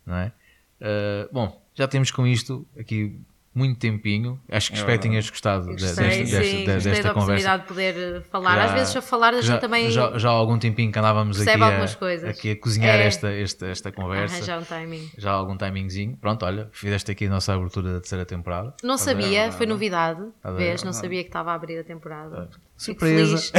Não 0.07 0.15
é? 0.17 0.33
Ah, 0.81 1.29
bom, 1.33 1.61
já 1.75 1.89
temos 1.89 2.11
com 2.13 2.25
isto 2.27 2.67
aqui 2.79 3.21
muito 3.59 3.79
tempinho. 3.79 4.41
Acho 4.51 4.71
que 4.71 4.77
É 4.77 4.81
espero 4.81 4.99
que 4.99 5.09
tenhas 5.09 5.29
gostado 5.29 5.65
de- 5.67 5.73
Gostei, 5.73 5.89
desta, 5.89 6.03
sim, 6.15 6.19
desta, 6.65 6.75
gostei 6.75 6.93
desta 6.93 7.03
da 7.09 7.15
conversa. 7.15 7.55
oportunidade 7.55 7.63
de 7.63 7.69
poder 7.69 8.23
falar. 8.31 8.55
Já- 8.57 8.65
Às 8.65 8.73
vezes 8.73 8.97
a 8.97 9.03
falar 9.03 9.29
a 9.35 9.41
gente 9.41 9.47
já, 9.47 9.59
também 9.59 9.91
já, 9.91 10.17
já 10.19 10.29
há 10.29 10.33
algum 10.33 10.59
tempinho 10.59 10.93
que 10.93 10.99
andávamos 10.99 11.41
aqui 11.41 11.51
a, 11.51 12.31
aqui 12.31 12.51
a 12.53 12.57
cozinhar 12.57 12.97
É. 12.97 13.07
esta, 13.07 13.31
esta, 13.31 13.67
esta 13.67 13.93
conversa. 13.93 14.37
arranjar 14.37 14.59
um 14.61 14.65
timing. 14.65 15.11
Já 15.19 15.31
há 15.31 15.35
algum 15.35 15.57
timingzinho. 15.57 16.17
Pronto, 16.21 16.47
olha, 16.47 16.69
fizeste 16.73 17.11
aqui 17.11 17.27
a 17.27 17.31
nossa 17.31 17.53
abertura 17.53 17.93
da 17.95 18.01
terceira 18.01 18.25
temporada. 18.25 18.73
Não 18.83 18.97
sabia, 18.97 19.51
foi 19.53 19.67
novidade. 19.67 20.21
Vês, 20.57 20.83
é 20.83 20.85
não 20.87 20.93
sabia 20.93 21.23
que 21.23 21.29
estava 21.29 21.51
a 21.53 21.55
abrir 21.55 21.79
a 21.79 21.85
temporada. 21.85 22.49
Fico 22.79 23.01
Surpresa. 23.01 23.37
feliz. 23.39 23.53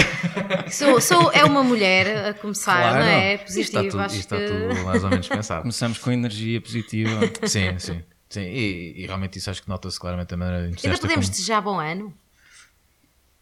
Sou, 0.76 1.02
sou, 1.02 1.32
é 1.34 1.44
uma 1.44 1.62
mulher 1.64 2.30
a 2.30 2.34
começar, 2.34 2.78
Claro. 2.80 3.00
não 3.00 3.12
é? 3.12 3.34
Isto 3.36 3.60
está, 3.60 3.80
Positivo, 3.80 3.92
tudo, 3.92 4.02
acho 4.04 4.16
isto 4.16 4.36
está 4.36 4.48
tudo 4.48 4.86
mais 4.86 5.04
ou 5.04 5.10
menos 5.10 5.28
pensado. 5.28 5.62
Começamos 5.62 5.98
com 5.98 6.12
energia 6.12 6.62
positiva. 6.62 7.20
sim, 7.46 7.78
sim. 7.80 8.02
Sim, 8.30 8.42
e, 8.42 8.94
e 9.02 9.06
realmente 9.08 9.38
isso 9.40 9.50
acho 9.50 9.62
que 9.64 9.70
nota-se 9.70 10.00
claramente 10.00 10.34
a 10.34 10.38
maneira 10.38 10.66
Ainda 10.68 10.78
podemos 11.00 11.26
como- 11.26 11.30
desejar 11.32 11.62
bom 11.62 11.80
ano? 11.80 12.14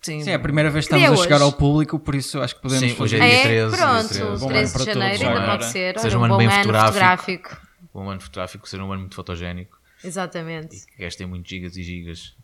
Sim, 0.02 0.24
Sim, 0.24 0.30
é 0.30 0.36
a 0.36 0.40
primeira 0.40 0.70
vez 0.70 0.88
que 0.88 0.96
estamos 0.96 1.20
a 1.20 1.24
chegar 1.24 1.36
hoje. 1.38 1.44
ao 1.44 1.52
público, 1.52 2.00
por 2.00 2.16
isso 2.16 2.40
acho 2.42 2.56
que 2.56 2.62
podemos 2.62 2.92
Sim, 2.92 3.04
hoje 3.04 3.18
é 3.18 3.20
dia 3.20 3.28
é, 3.28 3.44
13, 3.44 3.76
dia 3.76 3.86
pronto, 3.86 4.08
13. 4.08 4.08
13, 4.08 4.40
Bom 4.40 4.50
ano 4.50 4.68
de 4.68 4.86
janeiro 4.86 5.18
todos 5.18 5.28
ainda 5.28 5.46
pode 5.46 5.66
ser. 5.66 6.00
Seja 6.00 6.08
Olha, 6.08 6.18
um 6.18 6.24
ano 6.24 6.34
bom 6.34 6.38
bem 6.38 6.48
ano 6.48 6.56
fotográfico. 6.56 6.94
fotográfico. 6.94 7.68
um 7.96 8.10
ano 8.10 8.22
fotográfico, 8.22 8.70
ser 8.70 8.82
um 8.82 8.92
ano 8.92 9.02
muito 9.02 9.16
fotogénico, 9.16 9.78
Exatamente. 10.04 10.86
que 10.86 11.04
gastem 11.04 11.28
muitos 11.28 11.50
gigas 11.50 11.76
e 11.76 11.84
gigas 11.84 12.36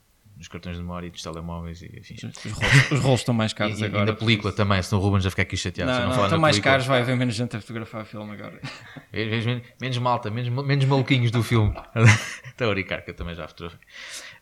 nos 0.44 0.50
cartões 0.50 0.76
de 0.76 0.82
memória 0.82 1.08
e 1.08 1.10
dos 1.10 1.24
telemóveis 1.24 1.82
e 1.82 1.92
enfim. 1.98 2.16
Os 2.16 2.52
rolos, 2.52 2.92
os 2.92 3.00
rolos 3.00 3.20
estão 3.22 3.34
mais 3.34 3.52
E, 3.54 3.56
caros 3.56 3.80
e, 3.80 3.86
agora. 3.86 4.06
na 4.06 4.14
película 4.14 4.52
também, 4.52 4.82
senão 4.84 5.02
o 5.02 5.06
Ruben 5.06 5.22
já 5.22 5.30
fica 5.30 5.42
aqui 5.44 5.56
chateado. 5.56 5.92
Não, 5.92 6.08
não, 6.08 6.14
falar 6.14 6.28
estão 6.28 6.40
mais 6.40 6.56
película. 6.56 6.72
caros, 6.74 6.86
vai 6.86 7.02
haver 7.02 7.16
menos 7.16 7.34
gente 7.34 7.56
a 7.56 7.62
fotografar 7.62 8.06
filme 8.06 8.32
agora. 8.34 8.60
Vês, 9.12 9.46
menos, 9.46 9.64
menos 9.80 9.98
malta, 10.00 10.30
menos, 10.30 10.66
menos 10.66 10.86
maluquinhos 10.86 11.32
do 11.32 11.42
filme. 11.42 11.74
Estou 12.46 12.68
a 12.70 12.74
brincar, 12.74 13.02
que 13.02 13.12
eu 13.12 13.16
também 13.16 13.36
já 13.36 13.48
fotografei. 13.48 13.80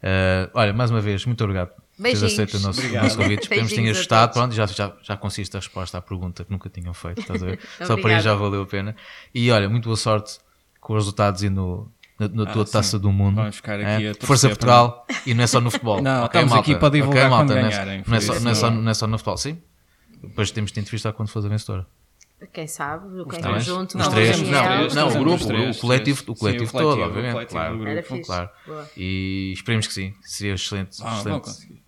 Uh, 0.03 0.49
olha, 0.53 0.73
mais 0.73 0.90
uma 0.90 1.02
vez, 1.02 1.26
muito 1.26 1.44
obrigado. 1.44 1.69
por 1.69 1.76
teres 1.76 2.19
Beijinhos. 2.22 2.34
aceito 2.34 2.57
o 2.57 2.60
nosso, 2.61 2.80
o 2.80 2.84
Obrigado. 2.84 3.03
nosso 3.03 3.18
convite. 3.18 3.41
Esperemos 3.44 3.69
que 3.69 3.76
tenhas 3.76 3.98
Beijinhos 3.98 3.98
gostado. 3.98 4.34
Pronto, 4.34 4.56
já, 4.56 4.65
já, 4.65 4.94
já 5.03 5.18
conseguiste 5.18 5.56
a 5.56 5.60
resposta 5.60 5.98
à 5.99 6.02
pergunta 6.02 6.44
que 6.44 6.52
nunca 6.52 6.69
tinham 6.69 6.94
feito. 6.94 7.22
Estás 7.22 7.44
a 7.44 7.45
ver? 7.45 7.60
Só 7.86 7.95
por 7.95 8.10
aí 8.10 8.19
já 8.19 8.34
valeu 8.34 8.64
a 8.64 8.65
pena. 8.65 8.95
E 9.36 9.52
olha, 9.52 9.69
muito 9.69 9.86
boa 9.86 9.98
sorte 9.98 10.40
com 10.80 10.94
os 10.94 11.03
resultados 11.03 11.44
e 11.44 11.49
no, 11.49 11.91
na, 12.30 12.45
na 12.45 12.52
tua 12.52 12.64
Ah, 12.64 12.65
sim. 12.65 12.72
taça 12.72 12.99
do 12.99 13.11
mundo. 13.11 13.35
Vamos 13.35 13.56
ficar 13.56 13.80
aqui 13.80 14.06
É? 14.06 14.10
a 14.10 14.14
torcer 14.15 14.27
Força 14.27 14.48
para- 14.48 14.56
Portugal 14.57 15.07
e 15.26 15.34
não 15.34 15.43
é 15.43 15.48
só 15.48 15.60
no 15.61 15.72
futebol. 15.72 16.02
Não, 16.03 16.23
Ok, 16.26 16.27
estamos 16.39 16.53
malta? 16.53 16.72
aqui 16.72 16.80
para 16.80 16.89
divulgar 16.89 17.26
Ok, 17.26 17.30
malta, 17.30 17.45
quando 17.53 17.60
não 17.61 17.68
é- 17.68 17.69
ganharem, 17.69 18.03
Não 18.07 18.15
é, 18.18 18.19
só, 18.22 18.34
isso 18.34 18.43
não, 18.43 18.52
é 18.52 18.56
só, 18.56 18.69
não- 18.72 18.81
não 18.81 18.91
é 18.91 18.93
só 18.93 19.07
no 19.07 19.18
futebol, 19.18 19.38
sim. 19.38 19.57
Depois 20.22 20.52
temos 20.52 20.69
de 20.72 20.76
te 20.76 20.80
entrevistar 20.81 21.14
quando 21.14 21.30
fores 21.30 21.45
a 21.45 21.49
vencedora. 21.49 21.88
Quem 22.53 22.65
sabe, 22.68 23.19
o 23.22 23.26
Tá 23.26 23.34
bem? 23.34 23.41
conjunto, 23.53 23.98
Os 23.99 24.07
o 24.07 24.10
três, 24.10 24.41
não, 24.41 24.64
três, 24.64 24.95
não, 24.95 25.07
o 25.10 25.14
grupo, 25.19 25.35
os 25.35 25.45
três, 25.45 25.77
o 25.77 25.81
coletivo, 25.81 26.23
o 26.31 26.35
coletivo 26.35 26.72
Sim, 26.72 26.77
o 26.77 26.80
todo, 26.80 26.84
coletivo, 26.98 27.07
obviamente, 27.07 27.30
o 27.30 27.34
coletivo 27.34 27.53
claro. 27.60 27.76
grupo. 27.76 27.91
Era 27.91 28.03
fixe. 28.03 28.23
Claro. 28.23 28.49
Boa. 28.65 28.89
E 28.98 29.52
esperemos 29.53 29.88
que 29.88 29.93
sim, 29.93 30.14
seria 30.23 30.53
excelente. 30.56 30.98
Ah, 31.03 31.18
excelente. 31.19 31.43
conseguir. 31.43 31.81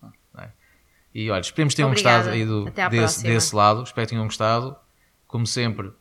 E 1.16 1.30
olha, 1.30 1.42
esperemos 1.42 1.74
que 1.74 1.76
tenham 1.76 1.90
Obrigada. 1.92 2.18
gostado 2.18 2.36
aí 2.36 2.44
do, 2.46 2.66
desse, 2.90 3.24
desse 3.24 3.56
lado. 3.56 3.84
Espero 3.84 4.08
que 4.08 4.10
tenham 4.14 4.26
gostado. 4.26 4.76
Como 5.28 5.46
sempre, 5.46 5.92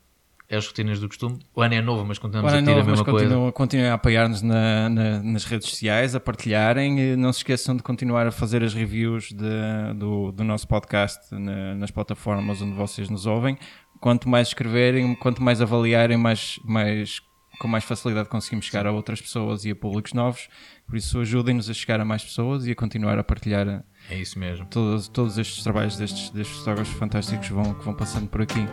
é 0.55 0.59
as 0.59 0.67
rotinas 0.67 1.01
do 1.01 1.09
costume. 1.09 1.39
O 1.55 1.63
ano 1.63 1.75
é 1.75 1.81
novo, 1.81 2.05
mas 2.05 2.19
continuamos 2.19 2.53
Ora, 2.53 2.59
a 2.59 2.61
repetir 2.61 2.77
não, 2.77 2.83
a 2.83 2.91
mesma 2.91 3.05
coisa. 3.05 3.27
continuem, 3.27 3.53
continuem 3.53 3.89
a 3.91 3.95
apoiar-nos 3.95 4.43
na- 4.43 4.89
na- 4.89 5.23
nas 5.23 5.45
redes 5.45 5.69
sociais, 5.69 6.15
a 6.15 6.21
partilharem. 6.21 7.01
E 7.01 7.17
não 7.17 7.33
se 7.33 7.39
esqueçam 7.39 7.75
de 7.77 7.83
continuar 7.83 8.27
a 8.27 8.31
fazer 8.31 8.63
as 8.63 8.75
reviews 8.75 9.29
de- 9.33 9.95
do, 9.97 10.31
do 10.33 10.45
nosso 10.45 10.69
podcast 10.69 11.35
na- 11.35 11.75
nas 11.75 11.91
plataformas 11.91 12.61
onde 12.61 12.75
vocês 12.75 13.09
nos 13.09 13.25
ouvem. 13.27 13.57
Quanto 14.01 14.29
mais 14.29 14.49
escreverem, 14.49 15.15
quanto 15.15 15.43
mais 15.43 15.61
avaliarem, 15.63 16.17
mais, 16.19 16.59
mais, 16.65 17.21
com 17.61 17.69
mais 17.69 17.85
facilidade 17.85 18.29
conseguimos 18.29 18.67
chegar 18.67 18.87
a 18.87 18.93
outras 18.93 19.21
pessoas 19.21 19.65
e 19.65 19.71
a 19.71 19.77
públicos 19.77 20.13
novos. 20.13 20.49
Por 20.87 20.97
isso, 20.97 21.21
ajudem-nos 21.21 21.71
a 21.71 21.75
chegar 21.75 22.01
a 22.01 22.05
mais 22.05 22.23
pessoas 22.25 22.67
e 22.67 22.73
a 22.73 22.75
continuar 22.75 23.19
a 23.19 23.25
partilhar 23.25 23.85
É 24.13 24.19
isso 24.19 24.39
mesmo. 24.39 24.67
todos, 24.67 25.09
todos 25.09 25.39
estes 25.39 25.63
trabalhos 25.65 25.97
destes, 25.97 26.29
destes 26.29 26.59
fotógrafos 26.59 26.93
fantásticos 26.95 27.49
vão, 27.49 27.73
que 27.73 27.83
vão 27.83 27.95
passando 27.95 28.29
por 28.29 28.43
aqui. 28.43 28.67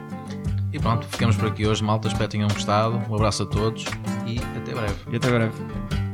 E 0.74 0.78
pronto, 0.78 1.08
ficamos 1.08 1.38
por 1.38 1.48
aqui 1.48 1.66
hoje, 1.66 1.82
malta. 1.82 2.10
Espero 2.10 2.26
que 2.26 2.32
tenham 2.32 2.50
gostado. 2.50 3.02
Um 3.10 3.16
abraço 3.16 3.44
a 3.44 3.46
todos 3.46 3.86
e 4.28 4.38
até 4.58 4.74
breve. 4.74 4.96
E 5.10 5.16
até 5.16 5.30
breve. 5.30 6.09